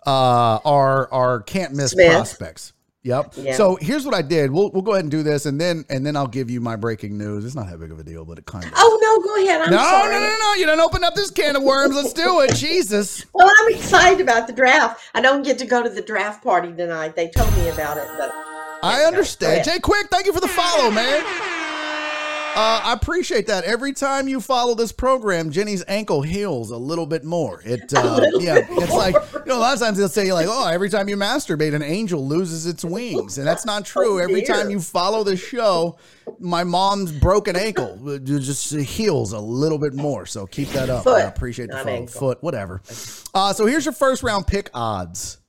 uh, 0.07 0.59
are 0.65 1.11
are 1.13 1.41
can't 1.43 1.73
miss 1.75 1.93
Smith. 1.93 2.13
prospects. 2.13 2.75
Yep. 3.07 3.35
Yeah. 3.37 3.55
So 3.55 3.77
here's 3.81 4.05
what 4.05 4.15
I 4.15 4.23
did. 4.23 4.51
We'll 4.51 4.71
we'll 4.73 4.83
go 4.83 4.93
ahead 4.93 5.05
and 5.05 5.11
do 5.13 5.23
this, 5.23 5.47
and 5.47 5.61
then 5.61 5.85
and 5.89 6.05
then 6.05 6.17
I'll 6.17 6.27
give 6.27 6.51
you 6.51 6.61
my 6.61 6.75
breaking 6.75 7.17
news. 7.17 7.45
It's 7.45 7.55
not 7.55 7.71
that 7.71 7.79
big 7.79 7.93
of 7.93 8.01
a 8.01 8.03
deal, 8.03 8.25
but 8.25 8.37
it 8.37 8.47
kind 8.47 8.65
of. 8.65 8.73
Oh 8.75 8.99
no, 9.01 9.23
go 9.23 9.45
ahead. 9.45 9.63
I'm 9.63 9.71
no, 9.71 9.79
sorry. 9.79 10.13
no, 10.13 10.21
no, 10.21 10.37
no! 10.41 10.55
You 10.55 10.67
don't 10.67 10.81
open 10.81 11.05
up 11.05 11.15
this 11.15 11.31
can 11.31 11.55
of 11.55 11.63
worms. 11.63 11.95
Let's 11.95 12.13
do 12.13 12.41
it. 12.41 12.53
Jesus. 12.57 13.25
Well, 13.33 13.49
I'm 13.49 13.75
excited 13.75 14.21
about 14.21 14.49
the 14.49 14.53
draft. 14.53 15.01
I 15.15 15.21
don't 15.21 15.45
get 15.45 15.57
to 15.61 15.67
go 15.67 15.85
to 15.85 15.89
the 15.89 16.03
draft 16.03 16.43
party 16.43 16.73
tonight. 16.75 17.15
They 17.15 17.29
told 17.29 17.57
me 17.57 17.69
about 17.69 17.97
it, 17.97 18.09
but 18.19 18.33
I 18.83 19.05
understand. 19.07 19.65
Jay 19.65 19.79
Quick, 19.79 20.09
thank 20.11 20.27
you 20.27 20.33
for 20.33 20.41
the 20.41 20.49
follow, 20.49 20.91
man. 20.91 21.56
Uh, 22.57 22.81
I 22.85 22.95
appreciate 22.95 23.49
that. 23.49 23.65
Every 23.65 23.93
time 23.93 24.29
you 24.29 24.41
follow 24.41 24.75
this 24.75 24.91
program, 24.91 25.51
Jenny's 25.51 25.85
ankle 25.89 26.23
heals 26.23 26.71
a 26.71 26.77
little 26.79 27.05
bit 27.05 27.23
more. 27.23 27.61
It, 27.67 27.93
uh, 27.95 28.23
yeah, 28.41 28.67
it's 28.71 28.95
like 28.95 29.15
you 29.35 29.45
know. 29.45 29.59
A 29.59 29.61
lot 29.61 29.75
of 29.75 29.79
times 29.79 29.99
they'll 29.99 30.09
say 30.09 30.33
like, 30.33 30.47
"Oh, 30.49 30.67
every 30.67 30.89
time 30.89 31.07
you 31.11 31.19
masturbate, 31.19 31.75
an 31.75 31.83
angel 31.83 32.27
loses 32.27 32.65
its 32.65 32.83
wings," 32.83 33.37
and 33.37 33.47
that's 33.47 33.67
not 33.67 33.85
true. 33.85 34.15
Oh, 34.15 34.17
every 34.17 34.41
time 34.41 34.71
you 34.71 34.81
follow 34.81 35.23
the 35.23 35.37
show, 35.37 35.99
my 36.39 36.65
mom's 36.65 37.13
broken 37.13 37.57
ankle 37.57 38.01
uh, 38.09 38.17
just 38.21 38.75
heals 38.75 39.35
a 39.35 39.39
little 39.39 39.79
bit 39.79 39.93
more. 39.93 40.25
So 40.25 40.47
keep 40.47 40.71
that 40.71 40.89
up. 40.89 41.07
I 41.07 41.25
appreciate 41.25 41.69
the 41.69 41.77
follow. 41.77 42.07
Foot, 42.07 42.43
whatever. 42.43 42.81
Uh, 43.35 43.53
so 43.53 43.67
here's 43.67 43.85
your 43.85 43.93
first 43.93 44.23
round 44.23 44.47
pick 44.47 44.71
odds 44.73 45.41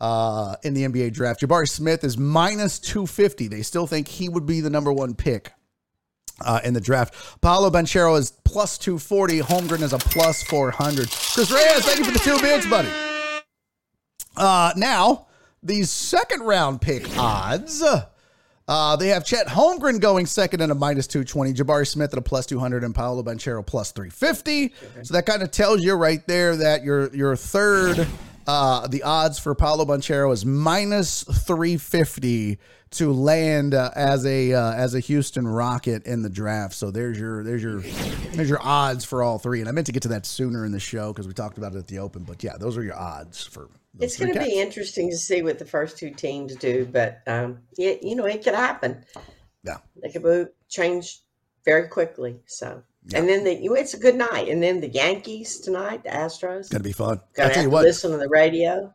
uh, 0.00 0.56
in 0.64 0.74
the 0.74 0.84
NBA 0.84 1.14
draft. 1.14 1.40
Jabari 1.40 1.66
Smith 1.66 2.04
is 2.04 2.18
minus 2.18 2.78
250. 2.78 3.48
They 3.48 3.62
still 3.62 3.86
think 3.86 4.06
he 4.06 4.28
would 4.28 4.44
be 4.44 4.60
the 4.60 4.68
number 4.68 4.92
one 4.92 5.14
pick 5.14 5.50
uh, 6.44 6.60
in 6.64 6.74
the 6.74 6.80
draft. 6.80 7.40
Paolo 7.40 7.70
Banchero 7.70 8.18
is 8.18 8.30
plus 8.44 8.78
240. 8.78 9.40
Holmgren 9.40 9.82
is 9.82 9.92
a 9.92 9.98
plus 9.98 10.42
400. 10.44 11.10
Chris 11.10 11.50
Reyes, 11.50 11.84
thank 11.84 11.98
you 11.98 12.04
for 12.04 12.12
the 12.12 12.18
two 12.18 12.38
bids, 12.40 12.66
buddy. 12.66 12.88
Uh, 14.36 14.72
now, 14.76 15.26
the 15.62 15.82
second 15.84 16.42
round 16.42 16.80
pick 16.80 17.06
odds. 17.18 17.82
Uh, 18.68 18.96
they 18.96 19.08
have 19.08 19.24
Chet 19.24 19.48
Holmgren 19.48 20.00
going 20.00 20.24
second 20.24 20.60
at 20.60 20.70
a 20.70 20.74
minus 20.74 21.06
220, 21.06 21.52
Jabari 21.52 21.86
Smith 21.86 22.12
at 22.12 22.18
a 22.18 22.22
plus 22.22 22.46
200, 22.46 22.84
and 22.84 22.94
Paolo 22.94 23.22
Banchero 23.22 23.64
plus 23.66 23.92
350. 23.92 24.72
So 25.02 25.14
that 25.14 25.26
kind 25.26 25.42
of 25.42 25.50
tells 25.50 25.82
you 25.82 25.94
right 25.94 26.24
there 26.26 26.56
that 26.56 26.84
your 26.84 27.14
your 27.14 27.34
third, 27.34 28.06
uh, 28.46 28.86
the 28.86 29.02
odds 29.02 29.38
for 29.38 29.54
Paolo 29.54 29.84
Banchero 29.84 30.32
is 30.32 30.46
minus 30.46 31.24
350 31.24 32.58
to 32.92 33.12
land 33.12 33.74
uh, 33.74 33.90
as 33.94 34.24
a 34.26 34.52
uh, 34.52 34.72
as 34.72 34.94
a 34.94 35.00
Houston 35.00 35.46
Rocket 35.46 36.04
in 36.06 36.22
the 36.22 36.30
draft. 36.30 36.74
So 36.74 36.90
there's 36.90 37.18
your 37.18 37.42
there's 37.42 37.62
your 37.62 37.80
there's 37.80 38.48
your 38.48 38.62
odds 38.62 39.04
for 39.04 39.22
all 39.22 39.38
three. 39.38 39.60
And 39.60 39.68
I 39.68 39.72
meant 39.72 39.86
to 39.86 39.92
get 39.92 40.02
to 40.02 40.08
that 40.08 40.26
sooner 40.26 40.64
in 40.64 40.72
the 40.72 40.80
show 40.80 41.12
because 41.12 41.26
we 41.26 41.34
talked 41.34 41.58
about 41.58 41.74
it 41.74 41.78
at 41.78 41.86
the 41.86 41.98
Open. 41.98 42.24
But 42.24 42.42
yeah, 42.42 42.56
those 42.58 42.76
are 42.76 42.82
your 42.82 42.98
odds 42.98 43.44
for. 43.44 43.68
it's 43.98 44.16
going 44.18 44.32
to 44.32 44.40
be 44.40 44.58
interesting 44.58 45.10
to 45.10 45.16
see 45.16 45.42
what 45.42 45.58
the 45.58 45.64
first 45.64 45.98
two 45.98 46.10
teams 46.10 46.56
do. 46.56 46.86
But 46.90 47.22
um, 47.26 47.58
yeah, 47.76 47.94
you 48.00 48.14
know, 48.14 48.24
it 48.26 48.42
could 48.44 48.54
happen. 48.54 49.04
Yeah. 49.64 49.78
They 50.02 50.10
could 50.10 50.22
move, 50.22 50.48
change 50.68 51.20
very 51.64 51.88
quickly. 51.88 52.40
So, 52.46 52.82
and 53.14 53.28
then 53.28 53.44
the 53.44 53.54
you- 53.54 53.76
it's 53.76 53.94
a 53.94 53.98
good 53.98 54.16
night. 54.16 54.48
And 54.48 54.62
then 54.62 54.80
the 54.80 54.88
Yankees 54.88 55.60
tonight, 55.60 56.02
the 56.04 56.10
Astros. 56.10 56.70
Gonna 56.70 56.82
be 56.84 56.92
fun. 56.92 57.20
Gonna 57.34 57.50
I 57.50 57.52
tell 57.52 57.62
you 57.62 57.70
what, 57.70 57.84
listen 57.84 58.10
to 58.10 58.18
the 58.18 58.28
radio. 58.28 58.92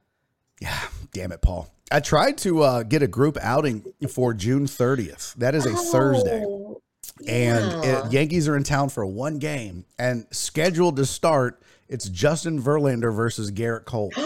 Yeah, 0.60 0.78
damn 1.14 1.32
it, 1.32 1.42
Paul. 1.42 1.72
I 1.92 2.00
tried 2.00 2.38
to 2.40 2.64
uh, 2.64 2.84
get 2.84 3.02
a 3.02 3.08
group 3.08 3.38
outing 3.42 3.84
for 4.10 4.34
June 4.34 4.66
30th. 4.66 5.34
That 5.36 5.56
is 5.56 5.66
a 5.66 5.74
Thursday. 5.74 6.44
Oh, 6.46 6.82
And 7.28 7.84
yeah. 7.84 8.06
it, 8.06 8.12
Yankees 8.12 8.48
are 8.48 8.58
in 8.58 8.64
town 8.64 8.90
for 8.90 9.06
one 9.06 9.40
game 9.40 9.86
and 9.98 10.26
scheduled 10.32 10.98
to 10.98 11.06
start. 11.06 11.62
It's 11.88 12.10
Justin 12.10 12.62
Verlander 12.62 13.16
versus 13.16 13.52
Gerrit 13.52 13.86
Cole. 13.86 14.12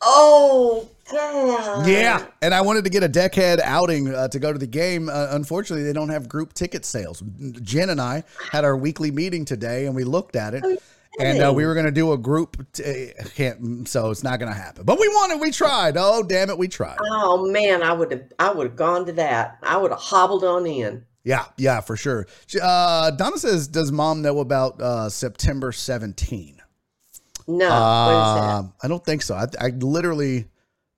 Oh 0.00 0.88
God. 1.10 1.88
Yeah, 1.88 2.24
and 2.40 2.54
I 2.54 2.60
wanted 2.60 2.84
to 2.84 2.90
get 2.90 3.02
a 3.02 3.08
deckhead 3.08 3.58
outing 3.60 4.14
uh, 4.14 4.28
to 4.28 4.38
go 4.38 4.52
to 4.52 4.58
the 4.58 4.66
game. 4.68 5.08
Uh, 5.08 5.26
unfortunately, 5.32 5.82
they 5.84 5.92
don't 5.92 6.10
have 6.10 6.28
group 6.28 6.52
ticket 6.54 6.84
sales. 6.84 7.20
Jen 7.62 7.90
and 7.90 8.00
I 8.00 8.22
had 8.52 8.64
our 8.64 8.76
weekly 8.76 9.10
meeting 9.10 9.44
today, 9.44 9.86
and 9.86 9.96
we 9.96 10.04
looked 10.04 10.36
at 10.36 10.54
it, 10.54 10.62
and 11.20 11.42
uh, 11.42 11.52
we 11.52 11.64
were 11.66 11.74
going 11.74 11.86
to 11.86 11.92
do 11.92 12.12
a 12.12 12.18
group. 12.18 12.64
T- 12.72 13.12
can't, 13.34 13.88
so 13.88 14.10
it's 14.10 14.22
not 14.22 14.38
going 14.38 14.52
to 14.52 14.58
happen. 14.58 14.84
But 14.84 14.98
we 15.00 15.08
wanted, 15.08 15.40
we 15.40 15.50
tried. 15.50 15.96
Oh 15.96 16.22
damn 16.22 16.50
it, 16.50 16.58
we 16.58 16.68
tried. 16.68 16.98
Oh 17.00 17.46
man, 17.50 17.82
I 17.82 17.92
would 17.92 18.10
have 18.12 18.24
I 18.38 18.50
would 18.52 18.68
have 18.68 18.76
gone 18.76 19.06
to 19.06 19.12
that. 19.12 19.58
I 19.62 19.76
would 19.76 19.90
have 19.90 20.00
hobbled 20.00 20.44
on 20.44 20.66
in. 20.66 21.04
Yeah, 21.24 21.44
yeah, 21.58 21.80
for 21.80 21.96
sure. 21.96 22.26
Uh, 22.62 23.10
Donna 23.10 23.36
says, 23.38 23.68
"Does 23.68 23.92
mom 23.92 24.22
know 24.22 24.38
about 24.38 24.80
uh, 24.80 25.08
September 25.10 25.72
17?" 25.72 26.62
No, 27.48 27.68
Uh? 27.68 28.62
I 28.82 28.88
don't 28.88 29.04
think 29.04 29.22
so. 29.22 29.34
I, 29.34 29.46
I 29.60 29.68
literally 29.68 30.46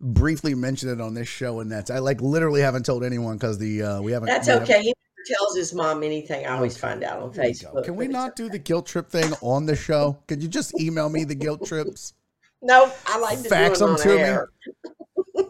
briefly 0.01 0.55
mentioned 0.55 0.93
it 0.93 1.01
on 1.01 1.15
this 1.15 1.29
show, 1.29 1.61
and 1.61 1.71
that's 1.71 1.91
I 1.91 1.99
like 1.99 2.21
literally 2.21 2.61
haven't 2.61 2.85
told 2.87 3.05
anyone 3.05 3.37
because 3.37 3.59
the 3.59 3.83
uh, 3.83 4.03
we 4.03 4.13
haven't. 4.13 4.27
That's 4.29 4.47
haven't- 4.49 4.65
okay. 4.65 4.83
Never 4.83 4.95
tells 5.27 5.57
his 5.57 5.73
mom 5.75 6.03
anything. 6.03 6.47
I 6.47 6.55
always 6.57 6.77
find 6.77 7.03
out 7.05 7.21
on 7.23 7.33
There 7.33 7.47
you 7.49 7.55
go. 7.55 7.73
Facebook. 7.75 7.85
Can 7.85 7.97
we 7.97 8.09
not 8.09 8.37
do 8.37 8.49
the 8.49 8.59
guilt 8.59 8.87
trip 8.87 9.11
thing 9.11 9.33
on 9.41 9.67
the 9.67 9.77
show? 9.77 10.19
Could 10.27 10.43
you 10.43 10.49
just 10.49 10.79
email 10.81 11.09
me 11.09 11.25
the 11.25 11.35
guilt 11.35 11.67
trips? 11.67 12.15
No, 12.63 12.93
I 13.07 13.19
like 13.19 13.43
to 13.43 13.49
Fax 13.49 13.79
them 13.79 13.97
to 13.97 14.09
me. 14.09 14.23
okay, 15.43 15.49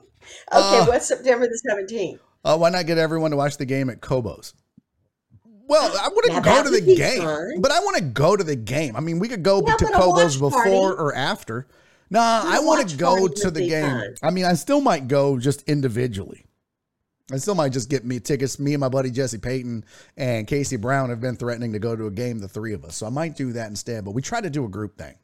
Uh, 0.53 0.87
what's 0.87 1.07
September 1.07 1.47
the 1.47 1.59
seventeenth? 1.69 2.21
Uh, 2.45 2.57
why 2.57 2.71
not 2.71 2.87
get 2.87 2.99
everyone 2.99 3.31
to 3.33 3.37
watch 3.37 3.57
the 3.57 3.67
game 3.67 3.91
at 3.91 4.01
Kobo's? 4.01 4.55
Well, 5.67 5.93
I 5.99 6.09
Now 6.09 6.15
wouldn't 6.15 6.45
go 6.45 6.65
to 6.65 6.71
the 6.71 6.97
game, 6.97 7.23
fun. 7.23 7.61
but 7.61 7.71
I 7.71 7.79
want 7.81 7.97
to 7.99 8.03
go 8.03 8.35
to 8.37 8.43
the 8.43 8.57
game. 8.57 8.97
I 8.97 9.01
mean, 9.01 9.19
we 9.21 9.29
could 9.29 9.43
go 9.45 9.61
to 9.61 9.87
Kobo's 9.87 10.37
before 10.37 10.51
party- 10.51 10.73
or 10.73 11.15
after. 11.15 11.67
Nah, 12.11 12.43
I 12.45 12.59
want 12.61 12.89
to 12.89 12.97
go 12.97 13.29
to 13.29 13.51
the 13.53 13.69
game. 13.69 13.89
fun. 13.89 14.15
I 14.23 14.31
mean, 14.31 14.45
I 14.45 14.55
still 14.55 14.81
might 14.81 15.07
go 15.07 15.39
just 15.39 15.63
individually. 15.69 16.45
I 17.33 17.37
still 17.37 17.55
might 17.55 17.73
just 17.73 17.89
get 17.89 18.05
me 18.05 18.21
tickets. 18.21 18.59
Me 18.59 18.75
and 18.75 18.81
my 18.81 18.89
buddy 18.89 19.11
Jesse 19.11 19.39
Payton 19.39 19.85
and 20.17 20.47
Casey 20.47 20.77
Brown 20.77 21.11
have 21.11 21.21
been 21.21 21.37
threatening 21.37 21.73
to 21.73 21.79
go 21.79 21.95
to 21.95 22.07
a 22.07 22.11
game, 22.11 22.39
the 22.39 22.49
three 22.49 22.73
of 22.73 22.85
us. 22.85 22.97
So 22.97 23.07
I 23.07 23.11
might 23.11 23.37
do 23.37 23.53
that 23.53 23.69
instead. 23.69 24.05
But 24.05 24.13
we 24.13 24.23
tried 24.23 24.43
to 24.43 24.51
do 24.51 24.65
a 24.65 24.69
group 24.69 24.97
thing. 24.99 25.15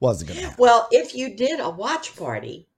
Wasn't 0.00 0.28
gonna 0.28 0.40
happen. 0.40 0.56
Well, 0.58 0.88
if 0.92 1.14
you 1.14 1.34
did 1.36 1.60
a 1.60 1.68
watch 1.68 2.14
party, 2.16 2.68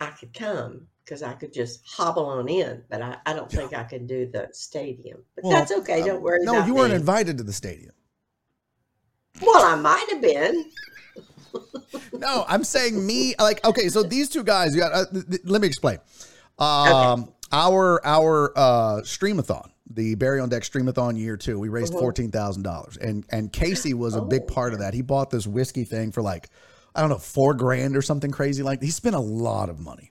I 0.00 0.10
could 0.10 0.34
come 0.34 0.86
because 1.04 1.22
I 1.22 1.32
could 1.32 1.52
just 1.54 1.80
hobble 1.86 2.26
on 2.26 2.48
in. 2.48 2.82
But 2.90 3.00
I, 3.00 3.16
I 3.24 3.32
don't 3.32 3.50
think 3.50 3.74
I 3.74 3.84
can 3.84 4.06
do 4.06 4.26
the 4.30 4.48
stadium. 4.52 5.22
But 5.34 5.44
Well, 5.44 5.52
that's 5.54 5.72
okay. 5.72 6.04
Don't 6.04 6.20
worry. 6.20 6.40
No, 6.42 6.66
you 6.66 6.74
weren't 6.74 6.90
me. 6.90 6.96
invited 6.96 7.38
to 7.38 7.44
the 7.44 7.52
stadium. 7.52 7.92
Well, 9.40 9.64
I 9.64 9.76
might 9.76 10.06
have 10.10 10.20
been. 10.20 10.70
No, 12.12 12.44
I'm 12.48 12.64
saying 12.64 13.06
me. 13.06 13.34
Like, 13.38 13.64
okay, 13.64 13.88
so 13.88 14.02
these 14.02 14.28
two 14.28 14.42
guys. 14.42 14.74
You 14.74 14.80
got. 14.82 14.92
Uh, 14.92 15.04
th- 15.12 15.26
th- 15.28 15.40
let 15.44 15.60
me 15.60 15.68
explain. 15.68 15.98
Um, 16.58 17.32
our 17.52 18.04
our 18.06 18.52
uh, 18.56 19.00
streamathon, 19.02 19.70
the 19.90 20.14
Barry 20.16 20.40
on 20.40 20.48
Deck 20.48 20.62
streamathon 20.62 21.18
year 21.18 21.36
two, 21.36 21.58
we 21.58 21.68
raised 21.68 21.92
Mhm. 21.92 22.00
fourteen 22.00 22.30
thousand 22.30 22.62
dollars, 22.62 22.96
and 22.96 23.24
and 23.30 23.52
Casey 23.52 23.94
was 23.94 24.14
a 24.14 24.22
big 24.22 24.42
Oh. 24.42 24.52
part 24.54 24.72
of 24.72 24.80
that. 24.80 24.94
He 24.94 25.02
bought 25.02 25.30
this 25.30 25.46
whiskey 25.46 25.84
thing 25.84 26.12
for 26.12 26.22
like, 26.22 26.50
I 26.94 27.00
don't 27.00 27.10
know, 27.10 27.18
four 27.18 27.54
grand 27.54 27.96
or 27.96 28.02
something 28.02 28.30
crazy 28.30 28.62
like. 28.62 28.82
He 28.82 28.90
spent 28.90 29.16
a 29.16 29.20
lot 29.20 29.68
of 29.70 29.78
money. 29.80 30.10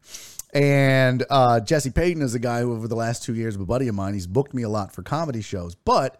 And 0.54 1.26
uh, 1.30 1.60
Jesse 1.60 1.90
Payton 1.92 2.22
is 2.22 2.34
a 2.34 2.40
guy 2.40 2.62
who, 2.62 2.72
over 2.74 2.88
the 2.88 2.96
last 2.96 3.22
two 3.22 3.36
years, 3.36 3.56
a 3.56 3.60
buddy 3.60 3.90
of 3.90 3.96
mine, 3.96 4.14
he's 4.14 4.28
booked 4.28 4.54
me 4.54 4.64
a 4.64 4.70
lot 4.70 4.94
for 4.94 5.04
comedy 5.04 5.42
shows, 5.42 5.76
but 5.76 6.20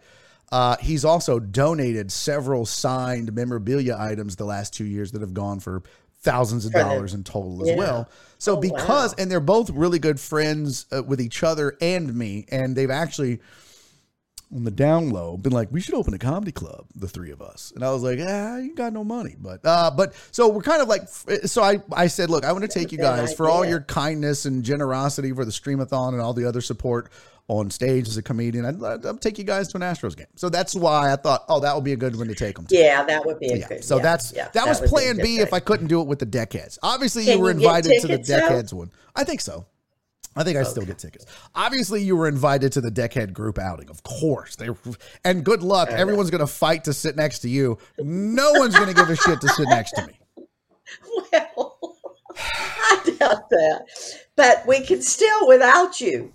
uh, 0.52 0.76
he's 0.80 1.04
also 1.04 1.38
donated 1.40 2.12
several 2.12 2.66
signed 2.66 3.32
memorabilia 3.34 3.96
items 3.98 4.36
the 4.36 4.44
last 4.44 4.74
two 4.74 4.84
years 4.84 5.12
that 5.12 5.22
have 5.22 5.32
gone 5.32 5.60
for 5.60 5.82
thousands 6.20 6.66
of 6.66 6.72
dollars 6.72 7.14
in 7.14 7.22
total 7.24 7.62
as 7.62 7.68
Yeah. 7.68 7.76
well. 7.76 8.08
So 8.38 8.56
Oh, 8.56 8.60
because 8.60 9.10
wow. 9.12 9.16
and 9.18 9.30
they're 9.30 9.40
both 9.40 9.70
really 9.70 9.98
good 9.98 10.18
friends 10.20 10.86
uh, 10.92 11.02
with 11.02 11.20
each 11.20 11.42
other 11.42 11.76
and 11.80 12.14
me, 12.14 12.46
and 12.50 12.74
they've 12.76 12.90
actually 12.90 13.40
on 14.54 14.64
the 14.64 14.70
down 14.70 15.10
low 15.10 15.36
been 15.36 15.52
like, 15.52 15.68
we 15.70 15.78
should 15.80 15.94
open 15.94 16.14
a 16.14 16.18
comedy 16.18 16.52
club, 16.52 16.86
the 16.94 17.06
three 17.06 17.30
of 17.30 17.42
us. 17.42 17.70
And 17.74 17.84
I 17.84 17.92
was 17.92 18.02
like, 18.02 18.18
ah, 18.22 18.56
you 18.56 18.74
got 18.74 18.94
no 18.94 19.04
money, 19.04 19.36
but 19.38 19.60
uh, 19.62 19.90
but 19.94 20.14
so 20.30 20.48
we're 20.48 20.62
kind 20.62 20.80
of 20.80 20.88
like, 20.88 21.02
so 21.06 21.62
I 21.62 21.82
I 21.92 22.06
said, 22.06 22.30
look, 22.30 22.44
I 22.44 22.52
want 22.52 22.62
to 22.62 22.68
take 22.68 22.90
you 22.90 22.96
guys 22.98 23.34
for 23.34 23.48
all 23.50 23.64
your 23.64 23.80
kindness 23.82 24.46
and 24.46 24.64
generosity 24.64 25.32
for 25.32 25.44
the 25.44 25.50
streamathon 25.50 26.14
and 26.14 26.22
all 26.22 26.32
the 26.32 26.46
other 26.46 26.62
support 26.62 27.10
on 27.48 27.70
stage 27.70 28.06
as 28.08 28.16
a 28.18 28.22
comedian. 28.22 28.64
I'd, 28.64 29.06
I'd, 29.06 29.20
take 29.20 29.38
you 29.38 29.44
guys 29.44 29.68
to 29.68 29.76
an 29.76 29.82
Astros 29.82 30.16
game. 30.16 30.26
So 30.36 30.50
that's 30.50 30.74
why 30.74 31.12
I 31.12 31.16
thought, 31.16 31.44
oh, 31.48 31.60
that 31.60 31.74
would 31.74 31.84
be 31.84 31.94
a 31.94 31.96
good 31.96 32.14
one 32.16 32.28
to 32.28 32.34
take 32.34 32.56
them 32.56 32.66
to. 32.66 32.76
Yeah, 32.76 33.04
that 33.04 33.24
would 33.24 33.40
be 33.40 33.48
a 33.48 33.56
Yeah. 33.56 33.68
good. 33.68 33.84
So 33.84 33.96
yeah, 33.96 34.02
that's 34.02 34.32
yeah, 34.34 34.48
that, 34.52 34.66
was 34.66 34.80
would 34.80 34.86
be 34.86 34.90
plan 34.90 35.16
good 35.16 35.22
B 35.22 35.38
if. 35.38 35.52
I 35.52 35.60
couldn't 35.60 35.86
do 35.88 36.00
it 36.02 36.06
with 36.06 36.18
the 36.18 36.26
deckheads. 36.26 36.78
Obviously, 36.82 37.24
Can 37.24 37.38
you 37.38 37.42
were 37.42 37.50
you 37.50 37.56
invited 37.56 38.00
to 38.02 38.06
the 38.06 38.18
deckheads 38.18 38.72
one. 38.72 38.90
I 39.16 39.24
think 39.24 39.40
so. 39.40 39.66
I 40.36 40.44
think 40.44 40.56
I 40.56 40.62
still 40.62 40.84
get 40.84 40.98
tickets. 40.98 41.26
Obviously, 41.54 42.02
you 42.02 42.14
were 42.14 42.28
invited 42.28 42.70
to 42.72 42.80
the 42.80 42.90
deckhead 42.90 43.32
group 43.32 43.58
outing, 43.58 43.88
of 43.88 44.04
course. 44.04 44.54
They 44.54 44.68
and 45.24 45.42
good 45.42 45.62
luck. 45.62 45.88
Everyone's 45.88 46.30
going 46.30 46.40
to 46.40 46.46
fight 46.46 46.84
to 46.84 46.92
sit 46.92 47.16
next 47.16 47.40
to 47.40 47.48
you. 47.48 47.78
No 47.98 48.52
one's 48.52 48.76
going 48.76 48.88
to 48.88 48.94
give 48.94 49.10
a 49.10 49.16
shit 49.16 49.40
to 49.40 49.48
sit 49.48 49.68
next 49.68 49.92
to 49.92 50.06
me. 50.06 50.12
Well, 51.56 51.76
I 52.40 53.16
doubt 53.18 53.50
that, 53.50 53.86
but 54.36 54.64
we 54.66 54.80
can 54.86 55.02
still 55.02 55.48
without 55.48 56.00
you. 56.00 56.32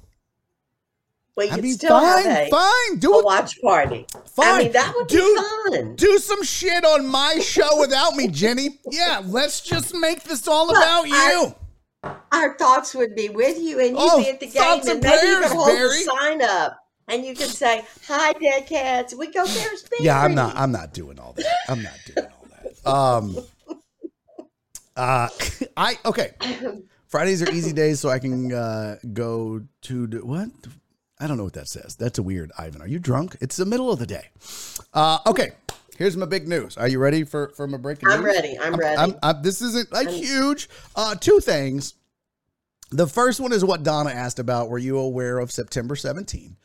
We 1.35 1.49
I 1.49 1.55
could 1.55 1.63
mean, 1.63 1.73
still 1.73 1.99
fine, 1.99 2.25
have 2.25 2.47
a, 2.47 2.49
fine, 2.51 2.99
do 2.99 3.13
a 3.15 3.19
it, 3.19 3.25
watch 3.25 3.59
party. 3.61 4.05
fine. 4.35 4.47
I 4.47 4.57
mean, 4.59 4.71
that 4.73 4.93
would 4.95 5.07
do, 5.07 5.17
be 5.17 5.77
fun. 5.77 5.95
do 5.95 6.19
some 6.19 6.43
shit 6.43 6.85
on 6.85 7.07
my 7.07 7.39
show 7.39 7.79
without 7.79 8.15
me, 8.15 8.27
Jenny. 8.27 8.79
Yeah, 8.91 9.21
let's 9.25 9.59
just 9.61 9.95
make 9.95 10.23
this 10.23 10.47
all 10.47 10.67
But 10.67 10.77
about 10.77 11.05
I- 11.09 11.31
you. 11.31 11.55
Our 12.33 12.57
thoughts 12.57 12.93
would 12.93 13.15
be 13.15 13.29
with 13.29 13.57
you, 13.57 13.79
and 13.79 13.89
you'd 13.91 13.97
Oh, 13.97 14.21
be 14.21 14.29
at 14.29 14.39
the 14.41 14.47
game, 14.47 14.61
and 14.81 14.89
and 14.89 15.01
maybe 15.03 15.15
you 15.25 15.37
prayers, 15.37 15.47
could 15.51 15.55
hold 15.57 15.67
Barry. 15.69 16.01
a 16.01 16.03
sign 16.03 16.41
up, 16.43 16.77
and 17.07 17.25
you 17.25 17.33
could 17.33 17.47
say, 17.49 17.85
"Hi, 18.07 18.33
deadheads. 18.33 19.15
We 19.15 19.27
go 19.27 19.45
there's 19.47 19.83
Barry." 19.83 20.01
Yeah, 20.03 20.21
I'm 20.21 20.35
not. 20.35 20.53
I'm 20.57 20.71
not 20.73 20.93
doing 20.93 21.17
all 21.17 21.31
that. 21.33 21.45
I'm 21.69 21.81
not 21.81 21.93
doing 22.05 22.27
all 22.27 22.47
that. 22.83 22.91
Um. 22.91 23.37
Uh, 24.97 25.29
I 25.77 25.97
okay. 26.05 26.31
Fridays 27.07 27.41
are 27.41 27.49
easy 27.51 27.71
days, 27.73 27.99
so 28.01 28.09
I 28.09 28.19
can 28.19 28.51
uh, 28.51 28.97
go 29.13 29.61
to 29.83 30.07
what? 30.23 30.49
I 31.23 31.27
don't 31.27 31.37
know 31.37 31.45
what 31.45 31.53
that 31.53 31.69
says. 31.69 31.95
That's 31.95 32.19
a 32.19 32.23
weird. 32.23 32.51
Ivan, 32.57 32.81
are 32.81 32.87
you 32.87 32.99
drunk? 32.99 33.37
It's 33.39 33.55
the 33.55 33.65
middle 33.65 33.89
of 33.89 33.97
the 33.97 34.05
day. 34.05 34.27
Uh, 34.93 35.19
okay. 35.25 35.51
Here's 35.97 36.17
my 36.17 36.25
big 36.25 36.47
news. 36.49 36.75
Are 36.75 36.87
you 36.87 36.99
ready 36.99 37.23
for 37.23 37.49
for 37.55 37.65
my 37.65 37.77
breaking 37.77 38.09
I'm 38.09 38.19
news? 38.23 38.25
ready. 38.35 38.57
I'm, 38.57 38.73
I'm- 38.73 38.75
ready. 38.79 38.97
I'm- 38.97 39.15
I'm- 39.23 39.41
this 39.41 39.61
isn't 39.61 39.91
like 39.93 40.09
huge. 40.09 40.67
Uh, 40.95 41.15
two 41.15 41.39
things. 41.39 41.93
The 42.91 43.07
first 43.07 43.39
one 43.39 43.53
is 43.53 43.63
what 43.63 43.83
Donna 43.83 44.09
asked 44.09 44.37
about. 44.39 44.69
Were 44.69 44.77
you 44.79 44.97
aware 44.97 45.39
of 45.39 45.51
September 45.51 45.95
17? 45.95 46.57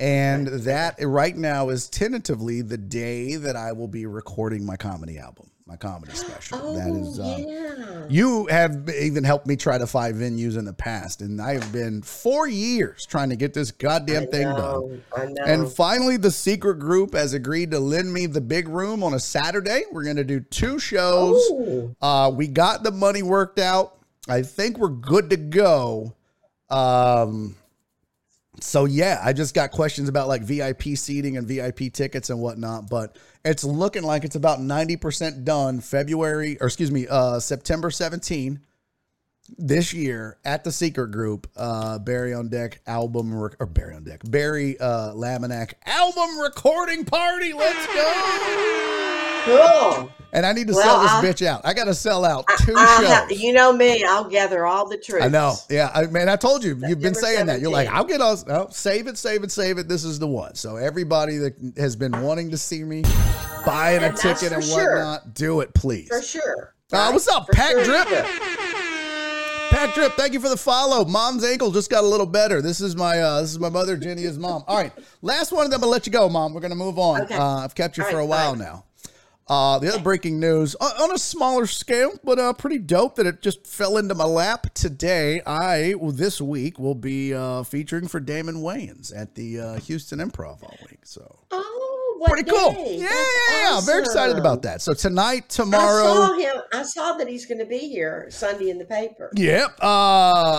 And 0.00 0.46
that 0.46 0.96
right 0.98 1.36
now 1.36 1.68
is 1.68 1.86
tentatively 1.90 2.62
the 2.62 2.78
day 2.78 3.36
that 3.36 3.54
I 3.54 3.72
will 3.72 3.86
be 3.86 4.06
recording 4.06 4.64
my 4.64 4.76
comedy 4.76 5.18
album, 5.18 5.50
my 5.66 5.76
comedy 5.76 6.14
special. 6.14 6.58
oh, 6.58 6.74
that 6.74 6.88
is, 6.88 7.20
uh, 7.20 7.36
yeah. 7.38 8.06
you 8.08 8.46
have 8.46 8.88
even 8.88 9.24
helped 9.24 9.46
me 9.46 9.56
try 9.56 9.76
to 9.76 9.86
find 9.86 10.14
venues 10.14 10.56
in 10.56 10.64
the 10.64 10.72
past, 10.72 11.20
and 11.20 11.38
I 11.38 11.52
have 11.52 11.70
been 11.70 12.00
four 12.00 12.48
years 12.48 13.04
trying 13.04 13.28
to 13.28 13.36
get 13.36 13.52
this 13.52 13.70
goddamn 13.72 14.22
I 14.22 14.26
thing 14.26 14.44
done. 14.44 14.56
know, 14.56 15.00
know. 15.18 15.44
And 15.44 15.70
finally, 15.70 16.16
the 16.16 16.30
secret 16.30 16.78
group 16.78 17.12
has 17.12 17.34
agreed 17.34 17.70
to 17.72 17.78
lend 17.78 18.10
me 18.10 18.24
the 18.24 18.40
big 18.40 18.68
room 18.68 19.04
on 19.04 19.12
a 19.12 19.20
Saturday. 19.20 19.82
We're 19.92 20.04
going 20.04 20.16
to 20.16 20.24
do 20.24 20.40
two 20.40 20.78
shows. 20.78 21.36
Ooh. 21.50 21.94
Uh, 22.00 22.32
we 22.34 22.48
got 22.48 22.84
the 22.84 22.90
money 22.90 23.22
worked 23.22 23.58
out. 23.58 23.98
I 24.30 24.40
think 24.40 24.78
we're 24.78 24.88
good 24.88 25.28
to 25.28 25.36
go. 25.36 26.14
Um, 26.70 27.56
so 28.62 28.84
yeah, 28.84 29.20
I 29.22 29.32
just 29.32 29.54
got 29.54 29.70
questions 29.70 30.08
about 30.08 30.28
like 30.28 30.42
VIP 30.42 30.82
seating 30.96 31.36
and 31.36 31.46
VIP 31.46 31.92
tickets 31.92 32.30
and 32.30 32.40
whatnot, 32.40 32.88
but 32.88 33.16
it's 33.44 33.64
looking 33.64 34.02
like 34.02 34.24
it's 34.24 34.36
about 34.36 34.58
90% 34.60 35.44
done 35.44 35.80
February, 35.80 36.58
or 36.60 36.66
excuse 36.66 36.90
me, 36.90 37.06
uh, 37.08 37.40
September 37.40 37.90
17 37.90 38.60
this 39.58 39.92
year 39.92 40.38
at 40.44 40.64
the 40.64 40.72
secret 40.72 41.10
group, 41.10 41.48
uh, 41.56 41.98
Barry 41.98 42.32
on 42.34 42.48
Deck 42.48 42.80
album, 42.86 43.34
rec- 43.34 43.56
or 43.58 43.66
Barry 43.66 43.94
on 43.94 44.04
Deck, 44.04 44.20
Barry, 44.24 44.78
uh, 44.78 45.12
Laminack 45.14 45.74
album 45.86 46.38
recording 46.38 47.04
party. 47.04 47.52
Let's 47.52 47.86
go. 47.86 49.42
cool. 49.44 50.10
And 50.32 50.46
I 50.46 50.52
need 50.52 50.68
to 50.68 50.74
Well, 50.74 50.82
sell 50.82 51.00
this 51.02 51.10
I- 51.10 51.24
bitch 51.24 51.46
out. 51.46 51.62
I 51.64 51.74
got 51.74 51.84
to 51.86 51.94
sell 51.94 52.24
out 52.24 52.44
two 52.60 52.74
I'll 52.76 53.00
shows. 53.00 53.08
have- 53.08 53.32
you 53.32 53.52
know 53.52 53.72
me. 53.72 54.04
I'll 54.04 54.24
gather 54.28 54.64
all 54.64 54.88
the 54.88 54.96
troops. 54.96 55.24
I 55.24 55.28
know. 55.28 55.56
Yeah. 55.68 55.90
I 55.94 56.06
man, 56.06 56.28
I 56.28 56.36
told 56.36 56.62
you, 56.62 56.80
you've 56.86 57.00
been 57.00 57.14
saying 57.14 57.46
that. 57.46 57.60
You're 57.60 57.72
like, 57.72 57.88
I'll 57.88 58.04
get 58.04 58.20
us. 58.20 58.46
No, 58.46 58.68
save 58.70 59.06
it, 59.08 59.18
save 59.18 59.42
it, 59.42 59.50
save 59.50 59.78
it. 59.78 59.88
This 59.88 60.04
is 60.04 60.18
the 60.20 60.28
one. 60.28 60.54
So 60.54 60.76
everybody 60.76 61.36
that 61.38 61.54
has 61.76 61.96
been 61.96 62.22
wanting 62.22 62.50
to 62.52 62.58
see 62.58 62.84
me 62.84 63.02
buying 63.66 64.02
a 64.02 64.06
And 64.06 64.16
that's 64.16 64.22
ticket 64.40 64.52
and 64.52 64.62
sure. 64.64 64.96
whatnot, 64.96 65.34
do 65.34 65.60
it, 65.60 65.74
please. 65.74 66.08
For 66.08 66.22
sure. 66.22 66.74
Uh, 66.92 67.10
what's 67.10 67.28
up, 67.28 67.46
For 67.46 67.52
Pack 67.52 67.70
sure 67.72 67.84
Drip? 67.84 68.08
Pack 69.70 69.94
Drip, 69.94 70.12
thank 70.14 70.32
you 70.32 70.40
for 70.40 70.48
the 70.48 70.56
follow. 70.56 71.04
Mom's 71.04 71.44
ankle 71.44 71.70
just 71.70 71.88
got 71.90 72.02
a 72.02 72.06
little 72.06 72.26
better. 72.26 72.60
This 72.60 72.80
is 72.80 72.96
my 72.96 73.20
uh, 73.20 73.40
this 73.40 73.50
is 73.52 73.60
my 73.60 73.68
mother, 73.68 73.96
Jenny's 73.96 74.36
mom. 74.36 74.64
All 74.66 74.76
right, 74.76 74.92
last 75.22 75.52
one, 75.52 75.64
then 75.70 75.74
I'm 75.74 75.80
gonna 75.80 75.92
let 75.92 76.06
you 76.06 76.12
go, 76.12 76.28
mom. 76.28 76.52
We're 76.52 76.60
gonna 76.60 76.74
move 76.74 76.98
on. 76.98 77.22
Okay. 77.22 77.34
Uh, 77.36 77.58
I've 77.58 77.74
kept 77.76 77.96
you 77.96 78.04
All 78.04 78.10
for 78.10 78.18
a 78.18 78.26
while 78.26 78.50
fine. 78.50 78.58
now. 78.58 78.84
Uh, 79.50 79.80
the 79.80 79.88
other 79.88 79.98
breaking 80.00 80.38
news 80.38 80.76
on, 80.76 80.92
on 81.02 81.12
a 81.12 81.18
smaller 81.18 81.66
scale, 81.66 82.12
but 82.22 82.38
uh, 82.38 82.52
pretty 82.52 82.78
dope 82.78 83.16
that 83.16 83.26
it 83.26 83.42
just 83.42 83.66
fell 83.66 83.96
into 83.96 84.14
my 84.14 84.22
lap 84.24 84.72
today. 84.74 85.42
I 85.44 85.94
well, 85.98 86.12
this 86.12 86.40
week 86.40 86.78
will 86.78 86.94
be 86.94 87.34
uh, 87.34 87.64
featuring 87.64 88.06
for 88.06 88.20
Damon 88.20 88.58
Wayans 88.62 89.12
at 89.14 89.34
the 89.34 89.58
uh, 89.58 89.74
Houston 89.80 90.20
Improv 90.20 90.62
all 90.62 90.76
week. 90.88 91.00
So 91.04 91.40
Oh, 91.50 92.14
what 92.18 92.30
pretty 92.30 92.48
cool. 92.48 92.70
day? 92.74 92.98
Yeah, 92.98 93.08
That's 93.08 93.48
yeah, 93.50 93.62
yeah. 93.70 93.78
I'm 93.78 93.84
very 93.84 94.02
excited 94.02 94.38
about 94.38 94.62
that. 94.62 94.82
So 94.82 94.92
tonight, 94.92 95.48
tomorrow, 95.48 96.04
I 96.04 96.14
saw 96.14 96.34
him. 96.38 96.62
I 96.72 96.82
saw 96.84 97.12
that 97.16 97.26
he's 97.26 97.46
going 97.46 97.58
to 97.58 97.66
be 97.66 97.78
here 97.78 98.28
Sunday 98.30 98.70
in 98.70 98.78
the 98.78 98.84
paper. 98.84 99.32
Yep. 99.34 99.78
Uh, 99.82 99.86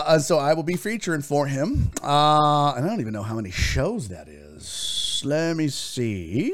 uh, 0.06 0.18
so 0.18 0.38
I 0.38 0.52
will 0.52 0.64
be 0.64 0.76
featuring 0.76 1.22
for 1.22 1.46
him. 1.46 1.92
Uh, 2.02 2.74
and 2.74 2.84
I 2.84 2.88
don't 2.88 3.00
even 3.00 3.14
know 3.14 3.22
how 3.22 3.36
many 3.36 3.50
shows 3.50 4.08
that 4.08 4.28
is. 4.28 5.22
Let 5.24 5.56
me 5.56 5.68
see. 5.68 6.52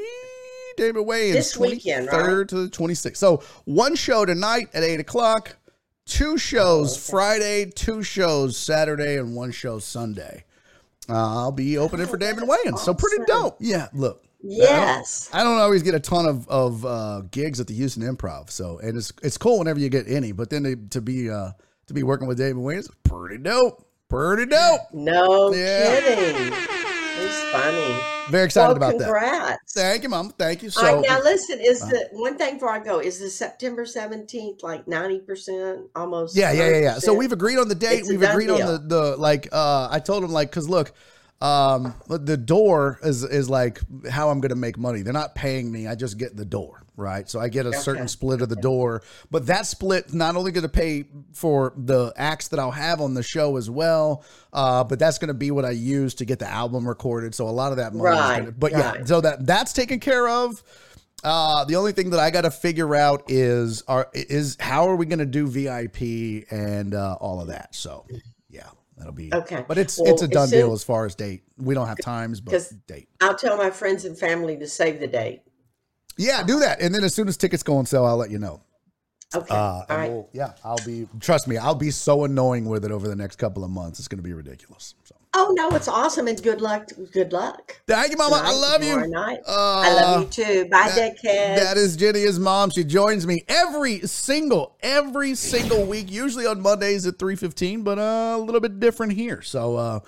Damon 0.79 1.05
Wayans. 1.05 1.33
This 1.35 1.57
weekend, 1.59 2.07
right? 2.07 2.15
23rd 2.27 2.49
to 2.49 2.55
the 2.67 2.69
26th. 2.69 3.17
So 3.17 3.43
one 3.67 3.95
show 3.95 4.25
tonight 4.25 4.69
at 4.73 4.83
8 4.83 5.01
o'clock, 5.01 5.57
two 6.07 6.39
shows 6.39 6.91
Oh, 6.91 6.95
okay. 6.95 7.11
Friday, 7.11 7.71
two 7.75 8.03
shows 8.03 8.57
Saturday, 8.57 9.19
and 9.19 9.35
one 9.37 9.51
show 9.51 9.79
Sunday. 9.79 10.45
Uh, 11.09 11.15
I'll 11.39 11.53
be 11.53 11.77
opening 11.79 12.07
for 12.07 12.17
Damon 12.17 12.49
Wayans. 12.49 12.79
So 12.79 12.95
pretty 12.95 13.25
dope. 13.27 13.57
Yeah, 13.61 13.89
look. 13.93 14.23
Yes. 14.43 15.29
I 15.33 15.43
don't 15.43 15.59
always 15.59 15.83
get 15.83 15.95
a 15.95 16.01
ton 16.01 16.25
of 16.27 16.47
of 16.49 16.85
uh, 16.87 17.23
gigs 17.31 17.59
at 17.61 17.67
the 17.67 17.75
Houston 17.75 18.03
Improv, 18.05 18.51
so 18.51 18.79
and 18.79 18.97
it's 18.97 19.13
it's 19.23 19.37
cool 19.37 19.59
whenever 19.59 19.81
you 19.81 19.89
get 19.89 20.07
any. 20.07 20.31
But 20.33 20.49
then 20.51 20.63
to, 20.63 20.77
to 20.91 21.01
be 21.01 21.29
uh, 21.29 21.51
to 21.89 21.95
be 21.95 22.03
working 22.05 22.29
with 22.29 22.39
David 22.39 22.59
Wayne 22.59 22.79
is 22.79 22.89
pretty 23.03 23.39
dope, 23.43 23.85
pretty 24.09 24.47
dope. 24.47 24.81
No 24.93 25.53
Yeah. 25.53 26.01
kidding. 26.01 26.53
Funny. 27.53 28.01
Very 28.31 28.45
excited 28.45 28.69
well, 28.69 28.77
about 28.77 28.99
that. 28.99 29.05
congrats. 29.05 29.73
Thank 29.73 30.03
you, 30.03 30.09
Mom. 30.11 30.31
Thank 30.31 30.63
you. 30.63 30.71
All 30.77 30.83
right, 30.83 31.05
So 31.05 31.15
now 31.15 31.21
listen, 31.23 31.61
is 31.61 31.83
uh, 31.83 31.87
the 31.87 32.09
one 32.13 32.37
thing 32.37 32.55
before 32.55 32.71
I 32.71 32.79
go, 32.79 32.99
is 33.01 33.19
the 33.19 33.31
September 33.31 33.85
17th 33.85 34.63
like 34.63 34.87
90%, 34.87 35.89
almost? 35.97 36.37
yeah, 36.37 36.53
yeah, 36.53 36.69
yeah, 36.71 36.79
yeah. 36.79 36.99
So 36.99 37.15
we've 37.15 37.33
agreed 37.33 37.59
on 37.59 37.69
the 37.69 37.75
date. 37.75 38.01
It's 38.01 38.09
We've 38.09 38.23
agreed 38.23 38.51
on 38.51 38.61
the 38.61 38.79
the 38.79 39.17
like. 39.17 39.49
Uh, 39.53 39.89
I 39.91 39.99
told 39.99 40.25
him 40.25 40.31
like 40.31 40.51
because 40.51 40.69
look. 40.69 40.93
Um, 41.41 41.95
the 42.09 42.37
door 42.37 42.99
is 43.05 43.23
is 43.23 43.49
like 43.49 43.81
how 44.11 44.31
I'm 44.31 44.41
going 44.41 44.51
to 44.51 44.57
make 44.57 44.77
money. 44.77 45.03
They're 45.03 45.13
not 45.13 45.37
paying 45.37 45.71
me. 45.71 45.87
I 45.87 45.95
just 45.95 46.19
get 46.19 46.37
the 46.37 46.45
door, 46.45 46.83
right? 46.99 47.29
So 47.31 47.41
I 47.41 47.49
get 47.49 47.65
a 47.65 47.73
certain 47.73 48.09
split 48.09 48.43
of 48.43 48.49
the 48.49 48.57
door, 48.57 49.03
but 49.31 49.47
that 49.47 49.65
split 49.67 50.13
not 50.13 50.37
only 50.37 50.53
going 50.53 50.63
to 50.63 50.69
pay 50.69 51.05
for 51.33 51.73
the 51.77 52.13
acts 52.17 52.49
that 52.49 52.59
I'll 52.59 52.71
have 52.73 53.01
on 53.01 53.15
the 53.15 53.23
show 53.23 53.57
as 53.57 53.71
well, 53.71 54.25
uh, 54.53 54.85
but 54.85 54.99
that's 54.99 55.19
going 55.19 55.29
to 55.29 55.35
be 55.35 55.51
what 55.51 55.65
I 55.65 55.71
use 55.71 56.15
to 56.17 56.25
get 56.25 56.39
the 56.41 56.49
album 56.49 56.87
recorded. 56.87 57.35
So 57.35 57.49
a 57.49 57.51
lot 57.51 57.71
of 57.71 57.79
that 57.79 57.95
money, 57.95 58.17
is 58.17 58.21
Right, 58.21 58.39
gonna, 58.41 58.53
but 58.53 58.73
yeah, 58.73 59.05
so 59.05 59.21
that 59.21 59.47
that's 59.47 59.73
taken 59.73 60.01
care 60.01 60.29
of. 60.29 60.63
Uh, 61.25 61.65
the 61.65 61.77
only 61.77 61.93
thing 61.93 62.11
that 62.11 62.21
I 62.21 62.31
got 62.31 62.43
to 62.43 62.51
figure 62.51 62.95
out 62.95 63.25
is 63.29 63.83
are 63.89 64.09
is 64.13 64.57
how 64.61 64.89
are 64.89 64.97
we 64.97 65.07
going 65.07 65.19
to 65.19 65.27
do 65.27 65.47
VIP 65.49 66.47
and 66.53 66.95
uh, 66.95 67.17
all 67.21 67.41
of 67.41 67.49
that. 67.49 67.75
So 67.75 68.07
yeah, 68.49 68.69
that'll 68.97 69.13
be 69.13 69.33
Okay. 69.35 69.65
But 69.67 69.79
it's 69.79 69.99
Well, 69.99 70.13
it's 70.13 70.23
a 70.23 70.29
done 70.29 70.49
soon- 70.49 70.59
deal 70.61 70.73
as 70.73 70.85
far 70.85 71.07
as 71.07 71.15
date. 71.15 71.43
We 71.57 71.75
don't 71.75 71.89
have 71.89 71.99
times, 72.01 72.41
but 72.41 72.73
date. 72.87 73.09
I'll 73.21 73.35
tell 73.37 73.57
my 73.57 73.71
friends 73.71 74.05
and 74.05 74.17
family 74.17 74.57
to 74.59 74.67
save 74.69 75.01
the 75.01 75.09
date. 75.09 75.43
Yeah, 76.19 76.43
do 76.43 76.59
that, 76.61 76.81
and 76.81 76.95
then 76.95 77.05
as 77.05 77.15
soon 77.15 77.29
as 77.29 77.37
tickets 77.37 77.63
go 77.63 77.77
on 77.77 77.87
sale, 77.87 78.05
I'll 78.05 78.17
let 78.17 78.31
you 78.31 78.39
know. 78.39 78.61
Okay. 79.35 79.55
Uh, 79.55 79.59
All 79.59 79.85
right. 79.91 80.11
we'll- 80.11 80.29
yeah, 80.33 80.53
I'll 80.65 80.79
be. 80.87 81.07
Trust 81.21 81.47
me, 81.49 81.57
I'll 81.59 81.75
be 81.75 81.91
so 81.91 82.25
annoying 82.25 82.65
with 82.69 82.85
it 82.85 82.91
over 82.91 83.07
the 83.09 83.17
next 83.17 83.37
couple 83.37 83.63
of 83.63 83.71
months. 83.71 83.99
It's 83.99 84.09
going 84.09 84.19
to 84.19 84.23
be 84.23 84.33
ridiculous. 84.33 84.95
So. 85.05 85.15
Oh, 85.35 85.53
no, 85.55 85.69
it's 85.77 85.87
awesome. 85.87 86.27
And 86.27 86.43
good 86.43 86.63
luck. 86.63 86.89
Good 87.13 87.35
luck. 87.35 87.79
Thank 87.87 88.11
you, 88.11 88.17
Mama. 88.17 88.41
I 88.43 88.53
love 88.55 88.83
you. 88.83 89.07
Night. 89.07 89.41
Uh, 89.47 89.81
I 89.85 89.93
love 89.93 90.23
you 90.23 90.29
too. 90.29 90.65
Bye, 90.71 90.91
that- 90.95 91.19
dickheads. 91.19 91.57
That 91.59 91.77
is 91.77 91.95
Jenny's 91.97 92.39
mom. 92.39 92.71
She 92.71 92.85
joins 92.85 93.27
me 93.27 93.45
every 93.49 94.01
single 94.01 94.77
every 94.81 95.35
single 95.35 95.85
week, 95.85 96.11
usually 96.11 96.47
on 96.47 96.63
Mondays 96.63 97.07
at 97.07 97.19
three 97.19 97.37
fifteen, 97.37 97.83
but 97.83 97.99
uh, 97.99 98.37
a 98.37 98.39
little 98.39 98.63
bit 98.63 98.81
different 98.81 99.13
here. 99.13 99.43
So 99.43 99.77
uh, 99.77 100.01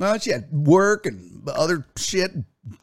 uh, 0.00 0.18
she 0.18 0.30
had 0.30 0.50
work 0.50 1.06
and 1.06 1.48
other 1.48 1.86
shit, 1.96 2.32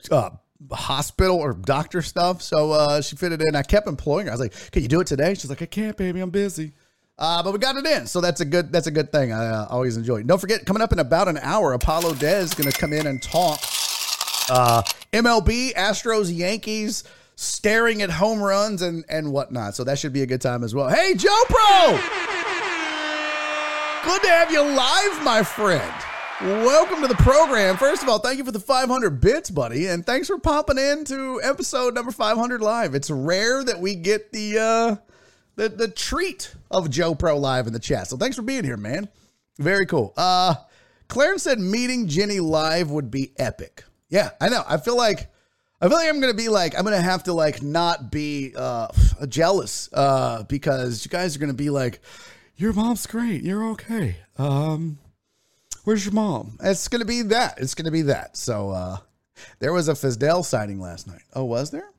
uh, 0.10 0.30
hospital 0.72 1.38
or 1.38 1.53
doctor 1.53 2.02
stuff. 2.02 2.41
So 2.41 2.72
uh, 2.72 3.02
she 3.02 3.15
fitted 3.15 3.41
in. 3.41 3.56
I 3.56 3.64
kept 3.64 3.88
employing 3.88 4.27
her. 4.27 4.31
I 4.31 4.35
was 4.35 4.41
like, 4.41 4.72
"Can 4.72 4.81
you 4.81 4.88
do 4.88 4.99
it 4.99 5.07
today?" 5.07 5.34
She's 5.34 5.49
like, 5.49 5.61
"I 5.61 5.65
can't, 5.65 5.98
baby. 5.98 6.19
I'm 6.19 6.30
busy." 6.30 6.73
Uh, 7.18 7.44
but 7.44 7.53
we 7.53 7.60
got 7.60 7.76
it 7.76 7.85
in, 7.85 8.07
so 8.07 8.22
that's 8.22 8.41
a 8.41 8.45
good 8.45 8.72
that's 8.72 8.88
a 8.88 8.91
good 8.91 9.11
thing. 9.11 9.31
I 9.31 9.45
uh, 9.45 9.68
always 9.69 9.98
enjoy. 9.98 10.22
it. 10.22 10.27
Don't 10.27 10.41
forget, 10.41 10.65
coming 10.65 10.81
up 10.81 10.91
in 10.91 10.99
about 10.99 11.27
an 11.27 11.38
hour, 11.38 11.73
Apollo 11.73 12.14
Dez 12.14 12.41
is 12.41 12.53
going 12.56 12.72
to 12.72 12.77
come 12.77 12.91
in 12.91 13.06
and 13.06 13.22
talk 13.22 13.60
uh, 14.49 14.81
MLB, 15.11 15.73
Astros, 15.76 16.35
Yankees, 16.35 17.03
staring 17.35 18.02
at 18.02 18.10
home 18.10 18.41
runs 18.41 18.81
and 18.81 19.06
and 19.10 19.31
whatnot. 19.31 19.76
So 19.76 19.84
that 19.84 19.99
should 19.99 20.14
be 20.14 20.23
a 20.23 20.26
good 20.26 20.41
time 20.41 20.64
as 20.64 20.73
well. 20.73 20.90
Hey, 20.90 21.14
Joe 21.14 21.30
Pro, 21.45 21.91
good 24.06 24.22
to 24.23 24.30
have 24.30 24.52
you 24.52 24.64
live, 24.64 25.23
my 25.23 25.44
friend. 25.44 26.12
Welcome 26.41 27.01
to 27.01 27.07
the 27.07 27.15
program. 27.15 27.77
First 27.77 28.03
of 28.03 28.10
all, 28.10 28.19
thank 28.19 28.38
you 28.38 28.43
for 28.43 28.51
the 28.51 28.60
500 28.60 29.22
bits, 29.22 29.49
buddy, 29.49 29.88
and 29.88 30.05
thanks 30.05 30.27
for 30.27 30.38
popping 30.39 30.77
in 30.77 31.05
to 31.05 31.39
episode 31.41 31.93
number 31.93 32.11
500 32.11 32.60
live. 32.60 32.95
It's 32.95 33.10
rare 33.10 33.64
that 33.64 33.80
we 33.80 33.95
get 33.95 34.31
the 34.31 34.57
uh, 34.57 34.95
the 35.55 35.69
the 35.69 35.88
treat 35.88 36.53
of 36.72 36.89
Joe 36.89 37.15
Pro 37.15 37.38
live 37.38 37.68
in 37.68 37.73
the 37.73 37.80
chat. 37.80 38.07
So 38.07 38.18
thanks 38.18 38.35
for 38.35 38.41
being 38.41 38.64
here, 38.64 38.77
man. 38.77 39.07
Very 39.57 39.85
cool. 39.85 40.11
Uh, 40.18 40.55
Clarence 41.07 41.43
said 41.43 41.60
meeting 41.60 42.07
Jenny 42.07 42.39
live 42.39 42.89
would 42.89 43.11
be 43.11 43.31
epic. 43.38 43.85
Yeah, 44.10 44.31
I 44.41 44.49
know. 44.49 44.64
I 44.68 44.77
feel 44.77 44.97
like 44.97 45.31
I 45.80 45.88
feel 45.88 45.97
like 45.97 46.10
I'm 46.10 46.19
gonna 46.19 46.34
be 46.34 46.49
like 46.49 46.77
I'm 46.77 46.84
gonna 46.84 46.99
have 46.99 47.23
to 47.26 47.34
like 47.34 47.61
not 47.61 48.11
be 48.11 48.53
uh 48.57 48.88
jealous 49.30 49.88
uh 49.93 50.43
because 50.43 51.05
you 51.05 51.10
guys 51.10 51.35
are 51.35 51.39
gonna 51.39 51.53
be 51.53 51.69
like, 51.69 52.01
your 52.57 52.73
mom's 52.73 53.05
great, 53.05 53.43
you're 53.43 53.64
okay. 53.72 54.18
Um, 54.38 54.97
where's 55.84 56.05
your 56.05 56.14
mom? 56.14 56.57
It's 56.61 56.88
gonna 56.88 57.05
be 57.05 57.22
that. 57.23 57.55
It's 57.57 57.76
gonna 57.76 57.91
be 57.91 58.03
that. 58.03 58.38
So 58.38 58.72
uh, 58.72 58.97
there 59.60 59.73
was 59.73 59.89
a 59.89 59.93
Fizdale 59.93 60.43
sighting 60.43 60.80
last 60.80 61.07
night. 61.07 61.22
Oh, 61.34 61.45
was 61.45 61.72
there? 61.72 61.89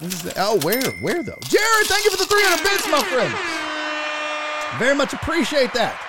That? 0.00 0.34
Oh, 0.36 0.58
where? 0.62 0.82
Where 1.02 1.22
though? 1.22 1.38
Jared, 1.42 1.86
thank 1.86 2.04
you 2.04 2.10
for 2.10 2.16
the 2.16 2.26
300 2.26 2.62
bits, 2.62 2.88
my 2.90 3.02
friend. 3.04 4.78
Very 4.78 4.96
much 4.96 5.12
appreciate 5.12 5.72
that. 5.74 6.00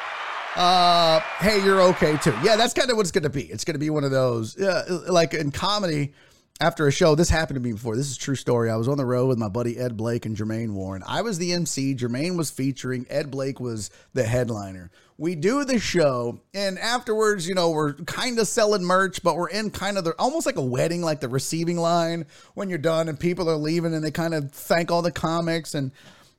Uh, 0.55 1.19
hey, 1.39 1.63
you're 1.63 1.81
okay 1.81 2.17
too. 2.17 2.33
Yeah, 2.41 2.55
that's 2.55 2.73
kind 2.73 2.89
of 2.89 2.97
what 2.97 3.03
it's 3.03 3.11
gonna 3.11 3.29
be. 3.29 3.43
It's 3.43 3.65
gonna 3.65 3.77
be 3.79 3.89
one 3.89 4.03
of 4.03 4.11
those, 4.11 4.57
uh, 4.59 5.03
like 5.09 5.33
in 5.33 5.51
comedy. 5.51 6.13
After 6.61 6.87
a 6.87 6.91
show, 6.91 7.15
this 7.15 7.29
happened 7.29 7.57
to 7.57 7.61
me 7.61 7.73
before. 7.73 7.97
This 7.97 8.09
is 8.09 8.15
true 8.15 8.35
story. 8.35 8.69
I 8.69 8.77
was 8.77 8.87
on 8.87 8.97
the 8.97 9.05
road 9.05 9.27
with 9.27 9.37
my 9.37 9.49
buddy 9.49 9.77
Ed 9.77 9.97
Blake 9.97 10.25
and 10.25 10.37
Jermaine 10.37 10.71
Warren. 10.71 11.03
I 11.05 11.21
was 11.21 11.37
the 11.37 11.51
MC. 11.51 11.95
Jermaine 11.95 12.37
was 12.37 12.49
featuring. 12.49 13.05
Ed 13.09 13.29
Blake 13.29 13.59
was 13.59 13.89
the 14.13 14.23
headliner. 14.23 14.89
We 15.17 15.35
do 15.35 15.65
the 15.65 15.79
show, 15.79 16.39
and 16.53 16.79
afterwards, 16.79 17.45
you 17.45 17.55
know, 17.55 17.71
we're 17.71 17.93
kind 17.93 18.39
of 18.39 18.47
selling 18.47 18.83
merch, 18.85 19.21
but 19.21 19.35
we're 19.35 19.49
in 19.49 19.69
kind 19.69 19.97
of 19.97 20.05
the 20.05 20.13
almost 20.17 20.45
like 20.45 20.55
a 20.55 20.61
wedding, 20.61 21.01
like 21.01 21.19
the 21.19 21.27
receiving 21.27 21.75
line 21.77 22.25
when 22.53 22.69
you're 22.69 22.77
done, 22.77 23.09
and 23.09 23.19
people 23.19 23.49
are 23.49 23.57
leaving, 23.57 23.93
and 23.93 24.01
they 24.01 24.11
kind 24.11 24.33
of 24.33 24.51
thank 24.51 24.91
all 24.91 25.01
the 25.01 25.11
comics 25.11 25.75
and. 25.75 25.91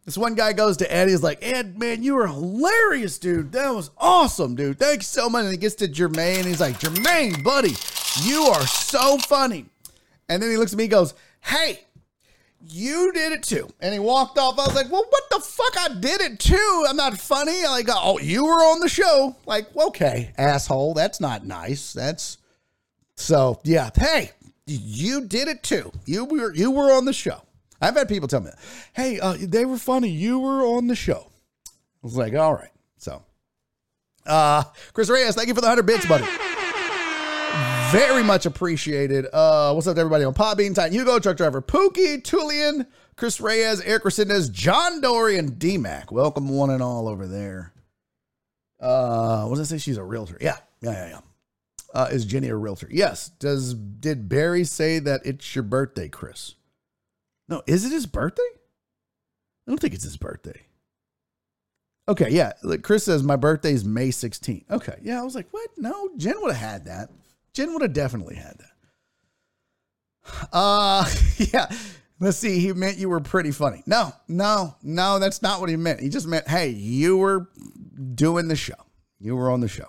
This 0.06 0.16
one 0.16 0.36
guy 0.36 0.52
goes 0.52 0.76
to 0.76 0.94
Ed. 0.94 1.08
He's 1.08 1.24
like, 1.24 1.40
Ed, 1.42 1.80
man, 1.80 2.04
you 2.04 2.14
were 2.14 2.28
hilarious, 2.28 3.18
dude. 3.18 3.50
That 3.50 3.74
was 3.74 3.90
awesome, 3.98 4.54
dude. 4.54 4.78
Thanks 4.78 5.08
so 5.08 5.28
much. 5.28 5.42
And 5.42 5.50
he 5.50 5.56
gets 5.56 5.74
to 5.74 5.88
Jermaine. 5.88 6.44
He's 6.44 6.60
like, 6.60 6.78
Jermaine, 6.78 7.42
buddy, 7.42 7.74
you 8.22 8.42
are 8.42 8.64
so 8.68 9.18
funny. 9.18 9.66
And 10.28 10.42
then 10.42 10.50
he 10.50 10.56
looks 10.56 10.72
at 10.72 10.78
me 10.78 10.84
and 10.84 10.90
goes, 10.90 11.14
Hey, 11.40 11.80
you 12.60 13.12
did 13.12 13.32
it 13.32 13.42
too. 13.42 13.68
And 13.80 13.92
he 13.92 14.00
walked 14.00 14.38
off. 14.38 14.58
I 14.58 14.66
was 14.66 14.74
like, 14.74 14.90
Well, 14.90 15.06
what 15.08 15.30
the 15.30 15.40
fuck? 15.40 15.78
I 15.78 15.94
did 16.00 16.20
it 16.20 16.38
too. 16.38 16.84
I'm 16.88 16.96
not 16.96 17.18
funny. 17.18 17.64
I'm 17.64 17.70
like, 17.70 17.88
Oh, 17.90 18.18
you 18.18 18.44
were 18.44 18.50
on 18.64 18.80
the 18.80 18.88
show. 18.88 19.36
Like, 19.46 19.74
okay, 19.76 20.32
asshole. 20.36 20.94
That's 20.94 21.20
not 21.20 21.46
nice. 21.46 21.92
That's 21.92 22.38
so, 23.16 23.60
yeah. 23.64 23.90
Hey, 23.94 24.32
you 24.66 25.22
did 25.24 25.48
it 25.48 25.62
too. 25.62 25.92
You 26.04 26.24
were 26.24 26.54
you 26.54 26.70
were 26.70 26.92
on 26.92 27.04
the 27.04 27.12
show. 27.12 27.42
I've 27.80 27.94
had 27.94 28.08
people 28.08 28.28
tell 28.28 28.40
me, 28.40 28.50
"Hey, 28.94 29.20
uh, 29.20 29.36
they 29.38 29.64
were 29.64 29.78
funny. 29.78 30.08
You 30.10 30.38
were 30.38 30.64
on 30.64 30.86
the 30.86 30.96
show." 30.96 31.30
I 31.66 31.70
was 32.02 32.16
like, 32.16 32.34
"All 32.34 32.54
right." 32.54 32.70
So, 32.98 33.22
uh, 34.26 34.64
Chris 34.92 35.08
Reyes, 35.08 35.34
thank 35.34 35.48
you 35.48 35.54
for 35.54 35.60
the 35.60 35.68
hundred 35.68 35.86
bits, 35.86 36.06
buddy. 36.06 36.26
Very 37.92 38.24
much 38.24 38.46
appreciated. 38.46 39.26
Uh, 39.32 39.72
what's 39.72 39.86
up 39.86 39.94
to 39.94 40.00
everybody 40.00 40.24
on 40.24 40.34
Podbean, 40.34 40.74
Titan 40.74 40.92
Hugo, 40.92 41.20
Truck 41.20 41.36
Driver, 41.36 41.62
Pookie, 41.62 42.20
Tulian, 42.20 42.86
Chris 43.16 43.40
Reyes, 43.40 43.80
Eric 43.80 44.02
Resendez, 44.02 44.50
John 44.50 45.00
Dory, 45.00 45.38
and 45.38 45.56
D-Mac. 45.56 46.10
Welcome 46.10 46.48
one 46.48 46.70
and 46.70 46.82
all 46.82 47.06
over 47.06 47.28
there. 47.28 47.72
Uh, 48.80 49.44
what 49.44 49.56
does 49.56 49.70
it 49.70 49.74
say? 49.76 49.78
She's 49.78 49.98
a 49.98 50.02
realtor. 50.02 50.36
Yeah, 50.40 50.56
yeah, 50.80 50.92
yeah, 50.92 51.08
yeah. 51.08 51.20
Uh, 51.94 52.08
is 52.10 52.24
Jenny 52.24 52.48
a 52.48 52.56
realtor? 52.56 52.88
Yes. 52.90 53.28
Does 53.38 53.74
did 53.74 54.28
Barry 54.28 54.64
say 54.64 54.98
that 54.98 55.20
it's 55.24 55.54
your 55.54 55.62
birthday, 55.62 56.08
Chris? 56.08 56.56
No, 57.48 57.62
is 57.66 57.84
it 57.84 57.92
his 57.92 58.06
birthday? 58.06 58.42
I 58.52 59.70
don't 59.70 59.78
think 59.78 59.94
it's 59.94 60.04
his 60.04 60.16
birthday. 60.16 60.66
Okay, 62.08 62.30
yeah. 62.30 62.52
Chris 62.82 63.04
says 63.04 63.22
my 63.22 63.36
birthday's 63.36 63.84
May 63.84 64.08
16th. 64.08 64.70
Okay, 64.70 64.98
yeah. 65.02 65.20
I 65.20 65.24
was 65.24 65.36
like, 65.36 65.46
what? 65.52 65.70
No, 65.76 66.10
Jen 66.16 66.34
would 66.42 66.54
have 66.54 66.70
had 66.70 66.84
that. 66.86 67.10
Jen 67.56 67.72
would 67.72 67.80
have 67.80 67.94
definitely 67.94 68.36
had 68.36 68.58
that. 68.58 70.48
Uh, 70.52 71.08
yeah. 71.38 71.70
Let's 72.20 72.36
see. 72.36 72.58
He 72.58 72.74
meant 72.74 72.98
you 72.98 73.08
were 73.08 73.20
pretty 73.20 73.50
funny. 73.50 73.82
No, 73.86 74.12
no, 74.28 74.76
no. 74.82 75.18
That's 75.18 75.40
not 75.40 75.60
what 75.60 75.70
he 75.70 75.76
meant. 75.76 76.00
He 76.00 76.10
just 76.10 76.26
meant, 76.26 76.46
hey, 76.46 76.68
you 76.68 77.16
were 77.16 77.48
doing 78.14 78.48
the 78.48 78.56
show. 78.56 78.74
You 79.18 79.36
were 79.36 79.50
on 79.50 79.60
the 79.60 79.68
show. 79.68 79.88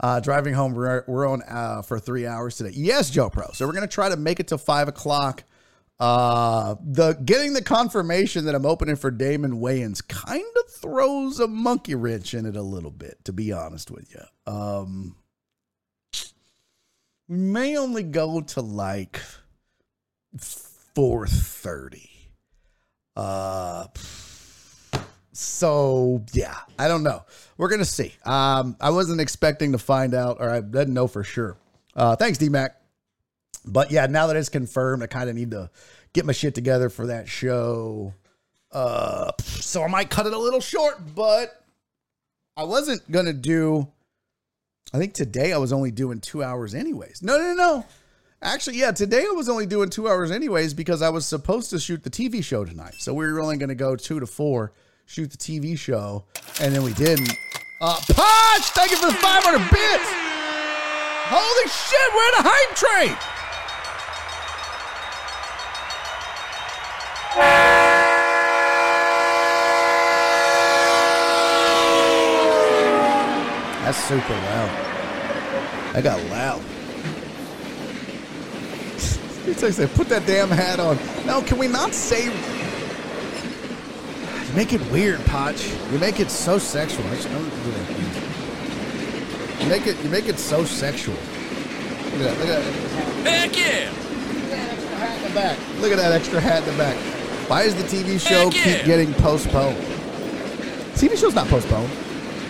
Uh, 0.00 0.20
driving 0.20 0.52
home, 0.52 0.74
we're, 0.74 1.04
we're 1.08 1.26
on 1.26 1.42
uh, 1.48 1.80
for 1.80 1.98
three 1.98 2.26
hours 2.26 2.56
today. 2.56 2.70
Yes, 2.74 3.08
Joe 3.08 3.30
Pro. 3.30 3.50
So 3.52 3.66
we're 3.66 3.72
gonna 3.72 3.86
try 3.88 4.10
to 4.10 4.16
make 4.16 4.40
it 4.40 4.48
to 4.48 4.58
five 4.58 4.88
o'clock. 4.88 5.42
Uh, 5.98 6.76
the 6.84 7.14
getting 7.14 7.54
the 7.54 7.62
confirmation 7.62 8.44
that 8.44 8.54
I'm 8.54 8.66
opening 8.66 8.94
for 8.94 9.10
Damon 9.10 9.54
Wayans 9.60 10.06
kind 10.06 10.44
of 10.44 10.70
throws 10.70 11.40
a 11.40 11.48
monkey 11.48 11.96
wrench 11.96 12.34
in 12.34 12.46
it 12.46 12.54
a 12.54 12.62
little 12.62 12.92
bit, 12.92 13.24
to 13.24 13.32
be 13.32 13.52
honest 13.52 13.90
with 13.90 14.14
you. 14.14 14.52
Um, 14.52 15.16
may 17.28 17.76
only 17.76 18.02
go 18.02 18.40
to 18.40 18.60
like 18.60 19.20
4:30. 20.36 22.08
Uh, 23.14 23.86
so 25.32 26.24
yeah, 26.32 26.56
I 26.78 26.88
don't 26.88 27.02
know. 27.02 27.24
We're 27.56 27.68
gonna 27.68 27.84
see. 27.84 28.14
Um, 28.24 28.76
I 28.80 28.90
wasn't 28.90 29.20
expecting 29.20 29.72
to 29.72 29.78
find 29.78 30.14
out, 30.14 30.38
or 30.40 30.50
I 30.50 30.60
didn't 30.60 30.94
know 30.94 31.06
for 31.08 31.22
sure. 31.22 31.56
Uh, 31.94 32.16
thanks, 32.16 32.38
D 32.38 32.48
Mac. 32.48 32.76
But 33.64 33.90
yeah, 33.90 34.06
now 34.06 34.28
that 34.28 34.36
it's 34.36 34.48
confirmed, 34.48 35.02
I 35.02 35.06
kind 35.06 35.28
of 35.28 35.36
need 35.36 35.50
to 35.50 35.70
get 36.12 36.24
my 36.24 36.32
shit 36.32 36.54
together 36.54 36.88
for 36.88 37.06
that 37.06 37.28
show. 37.28 38.14
Uh, 38.72 39.32
so 39.38 39.82
I 39.82 39.88
might 39.88 40.10
cut 40.10 40.26
it 40.26 40.32
a 40.32 40.38
little 40.38 40.60
short, 40.60 41.14
but 41.14 41.62
I 42.56 42.64
wasn't 42.64 43.08
gonna 43.10 43.32
do. 43.32 43.88
I 44.92 44.98
think 44.98 45.12
today 45.12 45.52
I 45.52 45.58
was 45.58 45.72
only 45.72 45.90
doing 45.90 46.20
two 46.20 46.42
hours, 46.42 46.74
anyways. 46.74 47.22
No, 47.22 47.38
no, 47.38 47.54
no. 47.54 47.84
Actually, 48.40 48.78
yeah, 48.78 48.92
today 48.92 49.24
I 49.28 49.34
was 49.34 49.48
only 49.48 49.66
doing 49.66 49.90
two 49.90 50.08
hours, 50.08 50.30
anyways, 50.30 50.72
because 50.72 51.02
I 51.02 51.10
was 51.10 51.26
supposed 51.26 51.70
to 51.70 51.78
shoot 51.78 52.04
the 52.04 52.10
TV 52.10 52.42
show 52.42 52.64
tonight. 52.64 52.94
So 52.98 53.12
we 53.12 53.30
were 53.30 53.40
only 53.40 53.56
going 53.56 53.68
to 53.68 53.74
go 53.74 53.96
two 53.96 54.20
to 54.20 54.26
four, 54.26 54.72
shoot 55.06 55.30
the 55.30 55.36
TV 55.36 55.76
show, 55.76 56.24
and 56.60 56.74
then 56.74 56.82
we 56.82 56.94
didn't. 56.94 57.32
Uh, 57.80 57.96
Punch! 58.08 58.64
Thank 58.70 58.90
you 58.92 58.96
for 58.96 59.06
the 59.06 59.14
500 59.14 59.58
bits! 59.70 60.04
Holy 61.30 61.68
shit, 61.68 62.14
we're 62.14 62.28
in 62.28 62.34
a 62.34 62.42
hype 62.48 62.74
train! 62.74 63.16
That's 73.88 74.04
super 74.04 74.34
loud. 74.34 74.70
I 75.94 76.02
got 76.02 76.22
loud. 76.26 76.60
It's 79.48 79.62
like, 79.62 79.72
say, 79.72 79.86
put 79.86 80.10
that 80.10 80.26
damn 80.26 80.50
hat 80.50 80.78
on. 80.78 80.98
No, 81.24 81.40
can 81.40 81.56
we 81.56 81.68
not 81.68 81.94
say? 81.94 82.26
You 82.26 82.32
make 84.54 84.74
it 84.74 84.92
weird, 84.92 85.24
Potch. 85.24 85.72
You 85.90 85.98
make 85.98 86.20
it 86.20 86.30
so 86.30 86.58
sexual. 86.58 87.06
I 87.06 87.14
just 87.14 87.30
don't 87.30 87.48
do 87.48 87.70
that. 87.70 87.88
You 89.62 89.68
make 89.70 89.86
it. 89.86 90.04
You 90.04 90.10
make 90.10 90.28
it 90.28 90.38
so 90.38 90.66
sexual. 90.66 91.14
Look 91.14 91.24
at 92.12 92.18
that. 92.18 92.38
Look 92.38 92.48
at 92.50 92.62
that. 93.24 93.30
Heck 93.30 93.56
yeah! 93.56 93.90
Hat 94.98 95.16
in 95.16 95.22
the 95.22 95.34
back. 95.34 95.58
Look 95.80 95.92
at 95.92 95.96
that 95.96 96.12
extra 96.12 96.42
hat 96.42 96.62
in 96.62 96.70
the 96.72 96.76
back. 96.76 96.98
Why 97.48 97.62
does 97.64 97.74
the 97.74 97.84
TV 97.84 98.20
show 98.20 98.50
Heck 98.50 98.52
keep 98.52 98.84
getting 98.84 99.14
postponed? 99.14 99.78
TV 100.92 101.16
show's 101.16 101.34
not 101.34 101.48
postponed. 101.48 101.90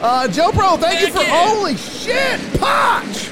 Uh, 0.00 0.28
Joe 0.28 0.52
Pro, 0.52 0.76
thank 0.76 1.00
you 1.00 1.12
for 1.12 1.22
yeah. 1.22 1.48
holy 1.48 1.76
shit, 1.76 2.38
Potch. 2.60 3.28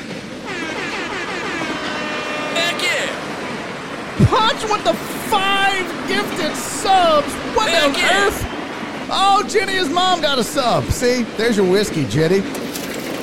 Heck 2.56 2.82
yeah! 2.82 4.26
Punch 4.26 4.62
with 4.64 4.82
the 4.82 4.94
five 5.30 5.86
gifted 6.09 6.56
subs. 6.56 7.32
What 7.55 7.68
Heck 7.70 7.84
on 7.84 7.94
yeah. 7.94 8.26
earth? 8.26 8.44
Oh, 9.09 9.47
Jenny, 9.48 9.74
his 9.74 9.88
mom 9.88 10.20
got 10.20 10.40
a 10.40 10.44
sub. 10.44 10.82
See, 10.86 11.22
there's 11.36 11.56
your 11.56 11.70
whiskey, 11.70 12.05
Jenny. 12.06 12.40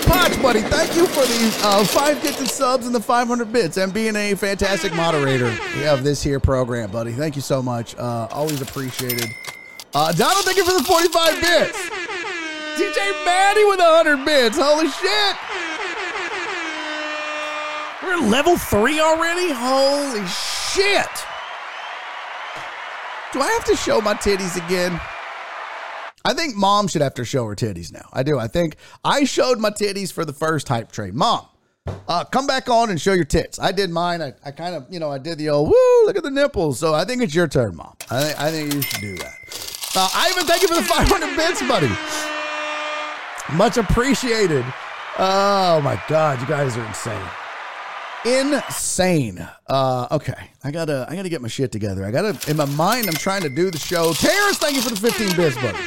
Punch, 0.06 0.42
buddy, 0.42 0.62
thank 0.62 0.96
you 0.96 1.06
for 1.08 1.26
the 1.26 1.60
uh, 1.64 1.84
five 1.84 2.22
gifted 2.22 2.50
subs 2.50 2.86
and 2.86 2.96
the 2.96 3.02
500 3.02 3.52
bits 3.52 3.76
and 3.76 3.94
being 3.94 4.16
a 4.16 4.36
fantastic 4.36 4.94
moderator 4.96 5.54
of 5.88 6.06
this 6.06 6.24
here 6.24 6.40
program, 6.40 6.92
buddy. 6.92 7.12
Thank 7.12 7.36
you 7.36 7.42
so 7.42 7.62
much. 7.62 7.94
Uh, 7.98 8.30
always 8.32 8.62
appreciated. 8.62 9.26
Uh, 9.94 10.14
Donald, 10.14 10.46
thank 10.46 10.56
you 10.56 10.64
for 10.64 10.78
the 10.78 10.84
45 10.86 11.42
bits. 11.42 12.13
DJ 12.78 13.26
Maddie 13.26 13.66
with 13.66 13.80
100 13.80 14.26
bits. 14.26 14.58
Holy 14.60 14.90
shit. 14.90 15.36
We're 18.04 18.30
level 18.30 18.58
three 18.58 19.00
already? 19.00 19.52
Holy 19.54 20.26
shit! 20.28 21.08
Do 23.32 23.42
I 23.42 23.50
have 23.52 23.66
to 23.66 23.76
show 23.76 24.02
my 24.02 24.14
titties 24.14 24.58
again? 24.66 25.00
I 26.26 26.34
think 26.34 26.56
mom 26.56 26.88
should 26.88 27.02
have 27.02 27.14
to 27.16 27.26
show 27.26 27.46
her 27.46 27.56
titties 27.56 27.92
now. 27.92 28.08
I 28.12 28.24
do. 28.24 28.38
I 28.38 28.48
think 28.48 28.76
I 29.04 29.24
showed 29.24 29.60
my 29.60 29.70
titties 29.70 30.12
for 30.12 30.26
the 30.26 30.34
first 30.34 30.68
hype 30.68 30.92
train. 30.92 31.16
Mom, 31.16 31.48
uh, 32.08 32.26
come 32.26 32.46
back 32.46 32.70
on 32.70 32.90
and 32.90 33.00
show 33.00 33.14
your 33.14 33.26
tits. 33.26 33.58
I 33.58 33.72
did 33.72 33.90
mine. 33.90 34.22
I, 34.22 34.34
I 34.46 34.52
kind 34.52 34.76
of, 34.76 34.86
you 34.90 35.00
know, 35.00 35.10
I 35.12 35.18
did 35.18 35.38
the 35.38 35.50
old 35.50 35.70
woo, 35.70 36.06
look 36.06 36.18
at 36.18 36.24
the 36.24 36.32
nipples. 36.32 36.80
So 36.80 36.94
I 36.94 37.06
think 37.06 37.22
it's 37.22 37.34
your 37.34 37.48
turn, 37.48 37.76
mom. 37.76 37.96
I, 38.12 38.24
think 38.24 38.40
I 38.40 38.52
think 38.52 38.74
you 38.74 38.82
should 38.82 39.02
do 39.02 39.18
that. 39.18 39.34
Uh, 39.96 40.10
Ivan, 40.14 40.46
thank 40.46 40.62
you 40.62 40.68
for 40.68 40.76
the 40.76 40.84
500 40.84 41.36
bits, 41.38 41.62
buddy. 41.62 42.33
Much 43.52 43.78
appreciated. 43.78 44.66
Oh 45.20 45.82
my 45.84 46.02
God, 46.08 46.40
you 46.40 46.48
guys 46.48 46.78
are 46.78 46.86
insane 46.86 47.28
insane. 48.26 49.48
Uh, 49.68 50.08
okay, 50.12 50.50
I 50.64 50.72
gotta, 50.72 51.06
I 51.10 51.16
gotta 51.16 51.30
get 51.30 51.42
my 51.42 51.48
shit 51.48 51.72
together. 51.72 52.06
I 52.06 52.12
gotta, 52.12 52.50
in 52.50 52.58
my 52.58 52.66
mind, 52.66 53.08
I'm 53.08 53.14
trying 53.14 53.42
to 53.42 53.50
do 53.50 53.72
the 53.72 53.78
show. 53.78 54.14
Terrence, 54.14 54.58
thank 54.58 54.76
you 54.76 54.82
for 54.82 54.90
the 54.90 54.96
15 54.96 55.36
bits, 55.36 55.56
buddy. 55.56 55.78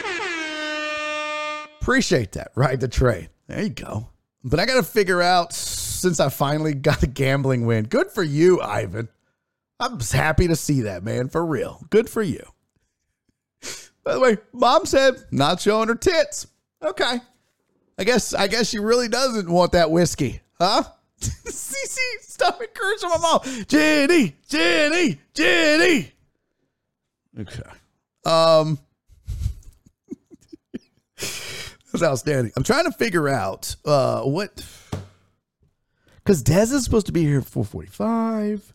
Appreciate 1.80 2.32
that. 2.32 2.50
Ride 2.54 2.80
the 2.80 2.88
train. 2.88 3.28
There 3.46 3.62
you 3.62 3.70
go. 3.70 4.08
But 4.44 4.60
I 4.60 4.66
gotta 4.66 4.82
figure 4.82 5.22
out 5.22 5.52
since 5.52 6.20
I 6.20 6.28
finally 6.28 6.74
got 6.74 7.02
a 7.02 7.06
gambling 7.06 7.66
win. 7.66 7.84
Good 7.84 8.10
for 8.10 8.22
you, 8.22 8.60
Ivan. 8.60 9.08
I'm 9.78 10.00
happy 10.00 10.48
to 10.48 10.56
see 10.56 10.82
that, 10.82 11.04
man. 11.04 11.28
For 11.28 11.44
real. 11.44 11.84
Good 11.90 12.08
for 12.08 12.22
you. 12.22 12.42
By 14.04 14.14
the 14.14 14.20
way, 14.20 14.36
mom 14.52 14.86
said 14.86 15.16
not 15.30 15.60
showing 15.60 15.88
her 15.88 15.94
tits. 15.94 16.46
Okay. 16.82 17.18
I 17.98 18.04
guess 18.04 18.34
I 18.34 18.46
guess 18.46 18.68
she 18.68 18.78
really 18.78 19.08
doesn't 19.08 19.48
want 19.48 19.72
that 19.72 19.90
whiskey, 19.90 20.40
huh? 20.58 20.82
CC, 21.20 21.96
stop 22.20 22.60
encouraging 22.60 23.08
my 23.08 23.18
mom. 23.18 23.40
Jenny, 23.66 24.36
Jenny, 24.48 25.18
Jenny. 25.32 26.12
Okay. 27.38 27.62
Um, 28.24 28.78
that's 31.16 32.02
outstanding. 32.02 32.52
I'm 32.56 32.64
trying 32.64 32.84
to 32.84 32.92
figure 32.92 33.28
out 33.28 33.74
uh 33.84 34.22
what 34.22 34.64
because 36.16 36.42
Dez 36.42 36.72
is 36.72 36.84
supposed 36.84 37.06
to 37.06 37.12
be 37.12 37.22
here 37.22 37.38
at 37.38 37.46
445. 37.46 38.74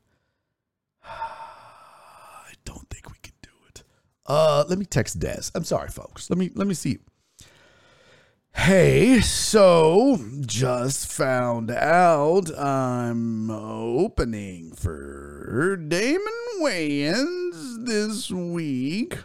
I 1.05 2.53
don't 2.65 2.89
think 2.89 3.09
we 3.09 3.17
can 3.21 3.33
do 3.41 3.49
it. 3.67 3.83
Uh, 4.25 4.63
let 4.67 4.79
me 4.79 4.85
text 4.85 5.19
Dez. 5.19 5.51
I'm 5.53 5.65
sorry, 5.65 5.89
folks. 5.89 6.29
Let 6.29 6.39
me 6.39 6.49
let 6.55 6.65
me 6.65 6.73
see. 6.73 6.97
Hey, 8.53 9.21
so 9.21 10.19
just 10.41 11.11
found 11.11 11.71
out 11.71 12.55
I'm 12.57 13.49
opening 13.49 14.73
for 14.73 15.77
Damon 15.77 16.21
Wayans 16.59 17.85
this 17.85 18.29
week. 18.29 19.17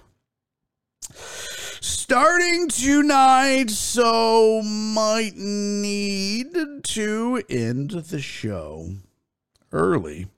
Starting 1.11 2.69
tonight, 2.69 3.71
so 3.71 4.63
might 4.63 5.37
need 5.37 6.57
to 6.85 7.43
end 7.51 7.91
the 7.91 8.21
show 8.21 8.91
early. 9.71 10.29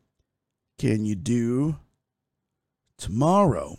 Can 0.79 1.05
you 1.05 1.15
do 1.15 1.77
tomorrow? 2.97 3.79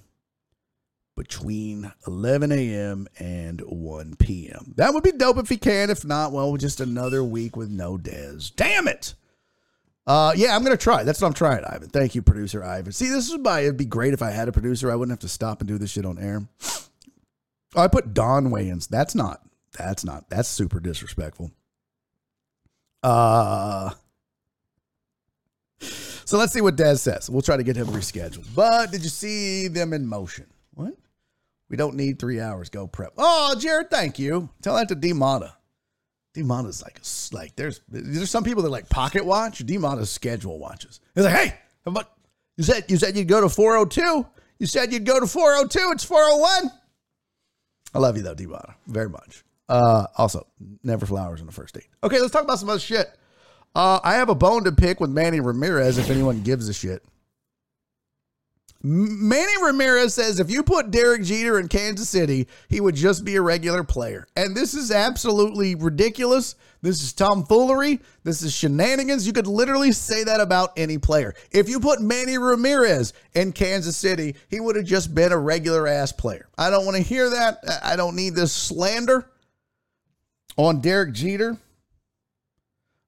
Between 1.20 1.92
11 2.08 2.50
a.m. 2.54 3.06
and 3.20 3.60
1 3.60 4.16
p.m. 4.16 4.74
That 4.78 4.94
would 4.94 5.04
be 5.04 5.12
dope 5.12 5.38
if 5.38 5.50
he 5.50 5.58
can. 5.58 5.90
If 5.90 6.06
not, 6.06 6.32
well, 6.32 6.56
just 6.56 6.80
another 6.80 7.26
week 7.26 7.58
with 7.58 7.70
no 7.70 7.98
Dez. 7.98 8.56
Damn 8.56 8.88
it! 8.88 9.16
Uh, 10.08 10.32
yeah, 10.34 10.56
I'm 10.56 10.64
gonna 10.64 10.78
try. 10.78 11.04
That's 11.04 11.22
what 11.22 11.28
I'm 11.28 11.34
trying, 11.34 11.66
Ivan. 11.66 11.90
Thank 11.90 12.16
you, 12.16 12.22
producer 12.22 12.64
Ivan. 12.64 12.94
See, 12.94 13.10
this 13.10 13.30
is 13.30 13.38
why 13.38 13.60
it'd 13.60 13.76
be 13.76 13.84
great 13.84 14.14
if 14.14 14.22
I 14.22 14.32
had 14.32 14.48
a 14.48 14.54
producer. 14.54 14.90
I 14.90 14.96
wouldn't 14.96 15.12
have 15.12 15.20
to 15.20 15.28
stop 15.28 15.60
and 15.60 15.68
do 15.68 15.78
this 15.78 15.92
shit 15.92 16.06
on 16.06 16.18
air. 16.18 16.48
Oh, 17.76 17.82
I 17.82 17.90
put 17.90 18.14
Don 18.14 18.46
Wayans. 18.46 18.88
That's 18.88 19.14
not. 19.14 19.42
That's 19.78 20.06
not. 20.06 20.30
That's 20.30 20.48
super 20.48 20.80
disrespectful. 20.80 21.52
Uh. 23.04 23.92
So 25.80 26.38
let's 26.38 26.54
see 26.54 26.62
what 26.62 26.78
Dez 26.78 27.00
says. 27.00 27.30
We'll 27.30 27.42
try 27.42 27.58
to 27.58 27.64
get 27.64 27.76
him 27.76 27.88
rescheduled. 27.88 28.48
But 28.56 28.92
did 28.92 29.04
you 29.04 29.10
see 29.10 29.68
them 29.68 29.92
in 29.92 30.08
motion? 30.08 30.46
We 31.70 31.78
don't 31.78 31.96
need 31.96 32.20
three 32.20 32.40
hours. 32.40 32.70
Go 32.70 32.88
prep. 32.88 33.14
Oh, 33.18 33.56
Jared, 33.58 33.92
thank 33.92 34.18
you. 34.20 34.50
Tell 34.62 34.76
that 34.76 34.88
to 34.90 34.96
D 34.96 35.14
Mata. 35.14 35.54
D 36.34 36.44
Mata's 36.44 36.84
like, 36.84 37.00
like 37.32 37.56
there's 37.56 37.82
there's 37.90 38.30
some 38.30 38.44
people 38.44 38.64
that 38.64 38.70
like 38.70 38.90
pocket 38.90 39.26
watch. 39.26 39.60
D 39.60 39.78
Mata's 39.78 40.10
schedule 40.10 40.60
watches. 40.60 41.00
He's 41.16 41.26
like, 41.26 41.36
hey, 41.36 41.56
how 41.86 41.92
about 41.92 42.12
You 42.58 42.64
said 42.64 42.86
you 42.88 42.98
said 42.98 43.16
you'd 43.16 43.28
go 43.28 43.42
to 43.42 43.50
402. 43.50 44.26
You 44.60 44.68
said 44.68 44.92
you'd 44.92 45.06
go 45.06 45.20
to 45.20 45.28
402. 45.28 45.92
It's 45.92 46.04
401. 46.04 46.72
I 47.94 48.00
love 48.00 48.18
you 48.18 48.24
though, 48.24 48.36
Devon, 48.36 48.74
very 48.88 49.10
much. 49.10 49.44
Uh, 49.68 50.08
also, 50.18 50.48
never 50.84 51.06
flowers 51.06 51.40
on 51.40 51.46
the 51.46 51.54
first 51.54 51.76
date. 51.76 51.88
Okay, 52.04 52.20
let's 52.20 52.32
talk 52.34 52.44
about 52.44 52.60
some 52.60 52.70
other 52.70 52.80
shit. 52.80 53.08
Uh, 53.76 54.00
I 54.04 54.16
have 54.16 54.30
a 54.30 54.36
bone 54.36 54.64
to 54.64 54.72
pick 54.72 55.00
with 55.00 55.12
Manny 55.12 55.40
Ramirez 55.40 56.00
if 56.00 56.10
anyone 56.10 56.42
gives 56.42 56.68
a 56.70 56.74
shit. 56.74 57.04
Manny 58.82 59.62
Ramirez 59.62 60.14
says 60.14 60.40
if 60.40 60.50
you 60.50 60.64
put 60.64 60.90
Derek 60.90 61.24
Jeter 61.24 61.60
in 61.60 61.68
Kansas 61.68 62.08
City, 62.08 62.48
he 62.70 62.80
would 62.80 62.96
just 62.96 63.26
be 63.26 63.36
a 63.36 63.42
regular 63.42 63.84
player. 63.84 64.26
And 64.38 64.56
this 64.56 64.74
is 64.74 64.90
absolutely 64.90 65.76
ridiculous. 65.76 66.56
This 66.82 67.04
is 67.04 67.12
tomfoolery. 67.12 68.00
This 68.24 68.42
is 68.42 68.54
shenanigans. 68.54 69.28
You 69.28 69.34
could 69.34 69.48
literally 69.48 69.92
say 69.92 70.24
that 70.24 70.40
about 70.40 70.72
any 70.78 70.98
player. 70.98 71.34
If 71.52 71.68
you 71.68 71.82
put 71.82 72.02
Manny 72.02 72.38
Ramirez 72.38 73.12
in 73.34 73.52
Kansas 73.52 73.98
City, 73.98 74.36
he 74.50 74.62
would 74.62 74.78
have 74.78 74.86
just 74.86 75.14
been 75.14 75.34
a 75.34 75.38
regular 75.38 75.86
ass 75.86 76.14
player. 76.14 76.48
I 76.58 76.70
don't 76.70 76.86
want 76.86 76.96
to 76.96 77.04
hear 77.04 77.30
that. 77.32 77.60
I 77.84 77.98
don't 77.98 78.16
need 78.16 78.34
this 78.34 78.54
slander 78.54 79.30
on 80.56 80.80
Derek 80.80 81.14
Jeter. 81.14 81.58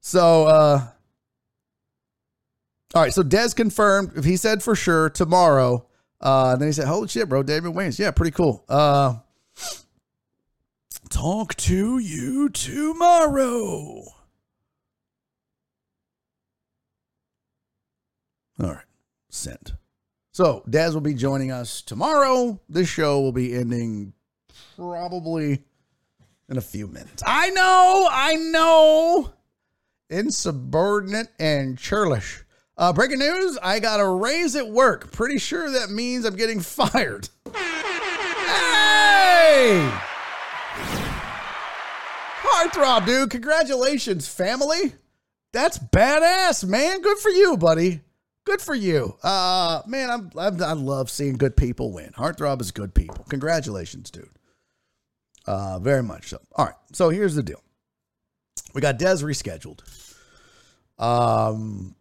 So, 0.01 0.47
uh, 0.47 0.87
all 2.93 3.01
right. 3.01 3.13
So 3.13 3.23
Dez 3.23 3.55
confirmed. 3.55 4.23
He 4.25 4.37
said 4.37 4.61
for 4.63 4.75
sure 4.75 5.09
tomorrow, 5.09 5.85
uh, 6.19 6.51
and 6.53 6.61
then 6.61 6.67
he 6.67 6.73
said, 6.73 6.87
"Holy 6.87 7.07
shit, 7.07 7.29
bro, 7.29 7.43
David 7.43 7.73
Waynes, 7.73 7.99
yeah, 7.99 8.11
pretty 8.11 8.31
cool." 8.31 8.63
Uh, 8.67 9.17
talk 11.09 11.55
to 11.55 11.99
you 11.99 12.49
tomorrow. 12.49 14.03
All 18.59 18.69
right, 18.69 18.85
sent. 19.29 19.73
So 20.33 20.63
Dez 20.69 20.93
will 20.93 21.01
be 21.01 21.13
joining 21.13 21.51
us 21.51 21.81
tomorrow. 21.81 22.59
This 22.69 22.87
show 22.87 23.19
will 23.21 23.31
be 23.31 23.53
ending 23.53 24.13
probably 24.75 25.63
in 26.47 26.57
a 26.57 26.61
few 26.61 26.87
minutes. 26.87 27.23
I 27.25 27.49
know, 27.49 28.07
I 28.11 28.35
know. 28.35 29.33
Insubordinate 30.09 31.29
and 31.39 31.77
churlish. 31.77 32.43
Uh, 32.81 32.91
breaking 32.91 33.19
news 33.19 33.59
I 33.61 33.79
got 33.79 33.99
a 33.99 34.07
raise 34.07 34.55
at 34.55 34.67
work. 34.67 35.11
Pretty 35.11 35.37
sure 35.37 35.69
that 35.69 35.91
means 35.91 36.25
I'm 36.25 36.35
getting 36.35 36.59
fired. 36.61 37.29
Hey! 37.53 39.87
Heartthrob, 42.41 43.05
dude. 43.05 43.29
Congratulations, 43.29 44.27
family. 44.27 44.93
That's 45.53 45.77
badass, 45.77 46.67
man. 46.67 47.01
Good 47.01 47.19
for 47.19 47.29
you, 47.29 47.55
buddy. 47.55 48.01
Good 48.45 48.61
for 48.61 48.73
you. 48.73 49.15
Uh, 49.21 49.83
man, 49.85 50.09
I'm, 50.09 50.31
I'm, 50.35 50.63
I 50.63 50.73
love 50.73 51.11
seeing 51.11 51.37
good 51.37 51.55
people 51.55 51.93
win. 51.93 52.09
Heartthrob 52.17 52.61
is 52.61 52.71
good 52.71 52.95
people. 52.95 53.23
Congratulations, 53.29 54.09
dude. 54.09 54.27
Uh, 55.45 55.77
very 55.77 56.01
much 56.01 56.29
so. 56.29 56.39
All 56.55 56.65
right. 56.65 56.75
So 56.93 57.09
here's 57.09 57.35
the 57.35 57.43
deal. 57.43 57.61
We 58.73 58.81
got 58.81 58.97
Dez 58.97 59.23
rescheduled. 59.23 59.81
Um, 60.97 61.95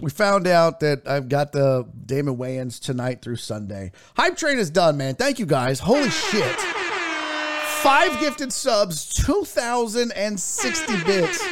we 0.00 0.10
found 0.10 0.46
out 0.46 0.80
that 0.80 1.06
I've 1.06 1.28
got 1.28 1.52
the 1.52 1.86
Damon 2.06 2.36
Wayans 2.36 2.80
tonight 2.80 3.22
through 3.22 3.36
Sunday. 3.36 3.92
Hype 4.16 4.36
train 4.36 4.58
is 4.58 4.70
done, 4.70 4.96
man. 4.96 5.14
Thank 5.14 5.38
you 5.38 5.46
guys. 5.46 5.80
Holy 5.80 6.10
shit. 6.10 6.56
Five 7.82 8.18
gifted 8.20 8.52
subs, 8.52 9.12
2,060 9.24 11.04
bits. 11.04 11.40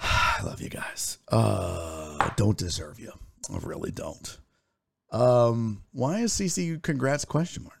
I 0.00 0.42
love 0.42 0.60
you 0.60 0.70
guys. 0.70 1.18
Uh, 1.30 2.16
I 2.18 2.32
don't 2.36 2.56
deserve 2.56 2.98
you. 2.98 3.12
I 3.52 3.58
really 3.58 3.90
don't. 3.90 4.38
Um, 5.12 5.82
why 5.92 6.20
is 6.20 6.32
CC 6.32 6.80
congrats 6.82 7.24
question 7.24 7.64
mark? 7.64 7.80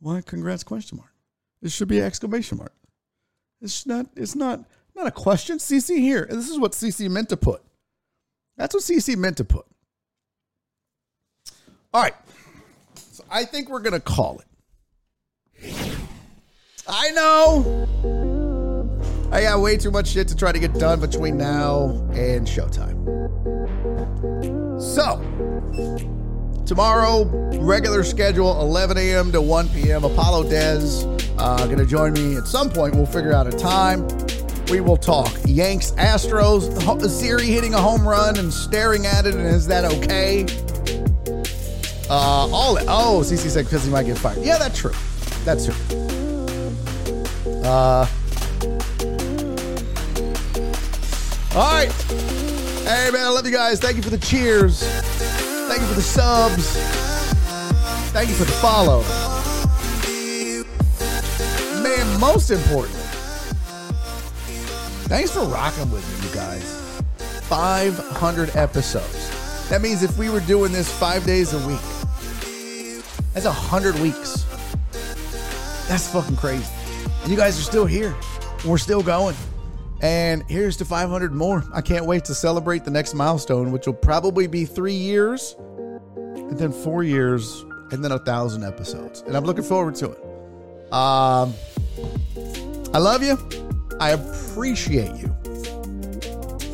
Why 0.00 0.20
congrats 0.20 0.62
question 0.62 0.98
mark? 0.98 1.12
It 1.60 1.72
should 1.72 1.88
be 1.88 2.00
exclamation 2.00 2.58
mark. 2.58 2.72
It's 3.60 3.84
not. 3.84 4.06
It's 4.16 4.36
not. 4.36 4.64
Not 4.98 5.06
a 5.06 5.12
question. 5.12 5.58
CC 5.58 6.00
here. 6.00 6.26
This 6.28 6.48
is 6.48 6.58
what 6.58 6.72
CC 6.72 7.08
meant 7.08 7.28
to 7.28 7.36
put. 7.36 7.62
That's 8.56 8.74
what 8.74 8.82
CC 8.82 9.16
meant 9.16 9.36
to 9.36 9.44
put. 9.44 9.64
All 11.94 12.02
right. 12.02 12.16
So 12.96 13.24
I 13.30 13.44
think 13.44 13.68
we're 13.68 13.78
gonna 13.78 14.00
call 14.00 14.40
it. 14.40 14.46
I 16.88 17.10
know. 17.12 17.86
I 19.30 19.42
got 19.42 19.60
way 19.60 19.76
too 19.76 19.92
much 19.92 20.08
shit 20.08 20.26
to 20.28 20.36
try 20.36 20.50
to 20.50 20.58
get 20.58 20.74
done 20.74 21.00
between 21.00 21.36
now 21.36 21.90
and 22.14 22.44
showtime. 22.44 22.98
So, 24.82 25.22
tomorrow, 26.66 27.24
regular 27.60 28.02
schedule, 28.02 28.60
11 28.60 28.98
a.m. 28.98 29.30
to 29.30 29.40
1 29.40 29.68
p.m. 29.68 30.02
Apollo 30.02 30.44
Dez 30.44 31.04
uh, 31.38 31.66
going 31.66 31.78
to 31.78 31.86
join 31.86 32.14
me 32.14 32.36
at 32.36 32.46
some 32.48 32.70
point. 32.70 32.96
We'll 32.96 33.06
figure 33.06 33.32
out 33.32 33.46
a 33.46 33.56
time. 33.56 34.08
We 34.70 34.80
will 34.80 34.96
talk 34.98 35.32
Yanks, 35.46 35.92
Astros, 35.92 37.08
Siri 37.08 37.46
hitting 37.46 37.72
a 37.72 37.80
home 37.80 38.06
run 38.06 38.38
and 38.38 38.52
staring 38.52 39.06
at 39.06 39.24
it, 39.24 39.34
and 39.34 39.46
is 39.46 39.66
that 39.66 39.84
okay? 39.84 40.44
Uh, 42.10 42.48
all 42.52 42.78
oh, 42.80 43.20
CC 43.22 43.48
said 43.48 43.64
because 43.64 43.84
he 43.84 43.90
might 43.90 44.04
get 44.04 44.18
fired. 44.18 44.38
Yeah, 44.42 44.58
that's 44.58 44.78
true. 44.78 44.92
That's 45.44 45.66
true. 45.66 45.74
Uh, 47.64 48.06
all 51.54 51.72
right. 51.72 51.92
Hey 52.84 53.10
man, 53.10 53.26
I 53.26 53.30
love 53.30 53.46
you 53.46 53.52
guys. 53.52 53.80
Thank 53.80 53.96
you 53.96 54.02
for 54.02 54.10
the 54.10 54.18
cheers. 54.18 54.82
Thank 55.68 55.80
you 55.80 55.86
for 55.86 55.94
the 55.94 56.02
subs. 56.02 56.76
Thank 58.12 58.30
you 58.30 58.34
for 58.34 58.44
the 58.44 58.52
follow. 58.52 59.02
Man, 61.82 62.20
most 62.20 62.50
importantly, 62.50 62.97
thanks 65.08 65.30
for 65.30 65.44
rocking 65.46 65.90
with 65.90 66.06
me, 66.22 66.28
you 66.28 66.34
guys. 66.34 67.02
500 67.48 68.54
episodes. 68.56 69.68
That 69.70 69.80
means 69.80 70.02
if 70.02 70.16
we 70.18 70.30
were 70.30 70.40
doing 70.40 70.70
this 70.72 70.92
five 70.92 71.24
days 71.24 71.54
a 71.54 71.66
week, 71.66 71.80
that's 73.32 73.46
100 73.46 73.98
weeks. 74.00 74.44
That's 75.88 76.10
fucking 76.12 76.36
crazy. 76.36 76.66
And 77.22 77.30
you 77.30 77.36
guys 77.36 77.58
are 77.58 77.62
still 77.62 77.86
here. 77.86 78.14
We're 78.66 78.78
still 78.78 79.02
going. 79.02 79.34
And 80.00 80.44
here's 80.48 80.76
to 80.78 80.84
500 80.84 81.32
more. 81.32 81.64
I 81.72 81.80
can't 81.80 82.04
wait 82.06 82.24
to 82.26 82.34
celebrate 82.34 82.84
the 82.84 82.90
next 82.90 83.14
milestone, 83.14 83.72
which 83.72 83.86
will 83.86 83.94
probably 83.94 84.46
be 84.46 84.64
three 84.64 84.94
years, 84.94 85.56
and 86.16 86.58
then 86.58 86.72
four 86.72 87.02
years, 87.02 87.64
and 87.90 88.04
then 88.04 88.12
a 88.12 88.18
thousand 88.18 88.64
episodes. 88.64 89.22
And 89.26 89.36
I'm 89.36 89.44
looking 89.44 89.64
forward 89.64 89.94
to 89.96 90.12
it. 90.12 90.92
Um, 90.92 91.54
I 92.94 92.98
love 92.98 93.22
you. 93.22 93.67
I 94.00 94.10
appreciate 94.10 95.14
you. 95.16 95.34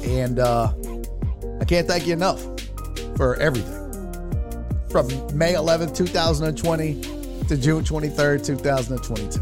And 0.05 0.39
uh, 0.39 0.73
I 1.61 1.65
can't 1.65 1.87
thank 1.89 2.07
you 2.07 2.13
enough 2.13 2.43
for 3.17 3.37
everything. 3.37 3.81
From 4.91 5.09
May 5.37 5.55
11th, 5.55 5.97
2020 5.97 7.01
to 7.49 7.57
June 7.57 7.83
23rd, 7.83 8.45
2022. 8.45 9.41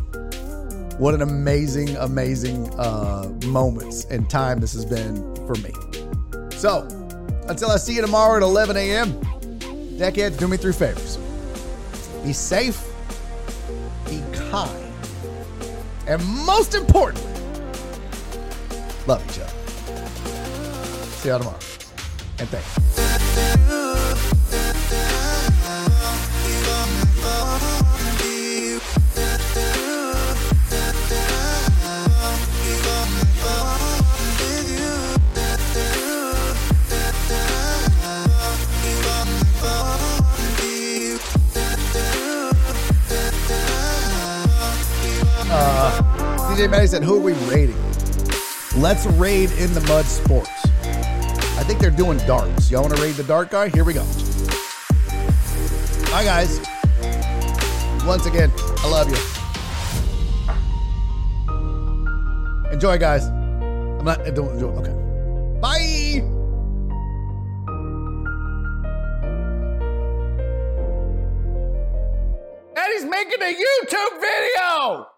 What 0.98 1.14
an 1.14 1.22
amazing, 1.22 1.96
amazing 1.96 2.68
uh, 2.78 3.32
moments 3.46 4.04
and 4.06 4.28
time 4.30 4.60
this 4.60 4.72
has 4.74 4.84
been 4.84 5.16
for 5.46 5.54
me. 5.56 5.72
So, 6.52 6.86
until 7.48 7.70
I 7.70 7.76
see 7.76 7.96
you 7.96 8.02
tomorrow 8.02 8.36
at 8.36 8.42
11 8.42 8.76
a.m., 8.76 9.12
Deckheads, 9.98 10.38
do 10.38 10.48
me 10.48 10.56
three 10.56 10.72
favors. 10.72 11.18
Be 12.24 12.32
safe, 12.32 12.82
be 14.06 14.22
kind, 14.32 14.92
and 16.06 16.24
most 16.46 16.74
importantly, 16.74 17.31
love 19.06 19.24
each 19.28 19.40
other. 19.40 19.52
See 21.18 21.28
y'all 21.28 21.38
tomorrow. 21.38 21.58
And 22.38 22.48
thanks. 22.48 22.78
Uh, 45.54 45.92
you. 46.48 46.56
DJ 46.56 46.70
Matty 46.70 46.86
said, 46.86 47.02
Who 47.02 47.16
are 47.16 47.20
we 47.20 47.32
raiding? 47.50 47.91
Let's 48.76 49.04
raid 49.04 49.50
in 49.52 49.74
the 49.74 49.82
mud 49.82 50.06
sports. 50.06 50.50
I 50.84 51.64
think 51.64 51.78
they're 51.78 51.90
doing 51.90 52.16
darts. 52.26 52.70
Y'all 52.70 52.82
want 52.82 52.96
to 52.96 53.02
raid 53.02 53.16
the 53.16 53.24
dart 53.24 53.50
guy? 53.50 53.68
Here 53.68 53.84
we 53.84 53.92
go. 53.92 54.04
Hi, 56.08 56.24
guys. 56.24 56.58
Once 58.06 58.26
again, 58.26 58.50
I 58.78 58.88
love 58.88 59.10
you. 59.10 59.16
Enjoy, 62.72 62.98
guys. 62.98 63.26
I'm 63.26 64.04
not. 64.04 64.26
I 64.26 64.30
don't. 64.30 64.54
Enjoy. 64.54 64.68
Okay. 64.68 64.94
Bye. 65.60 66.22
And 72.74 72.92
he's 72.94 73.04
making 73.04 73.42
a 73.42 73.54
YouTube 73.54 74.20
video. 74.20 75.11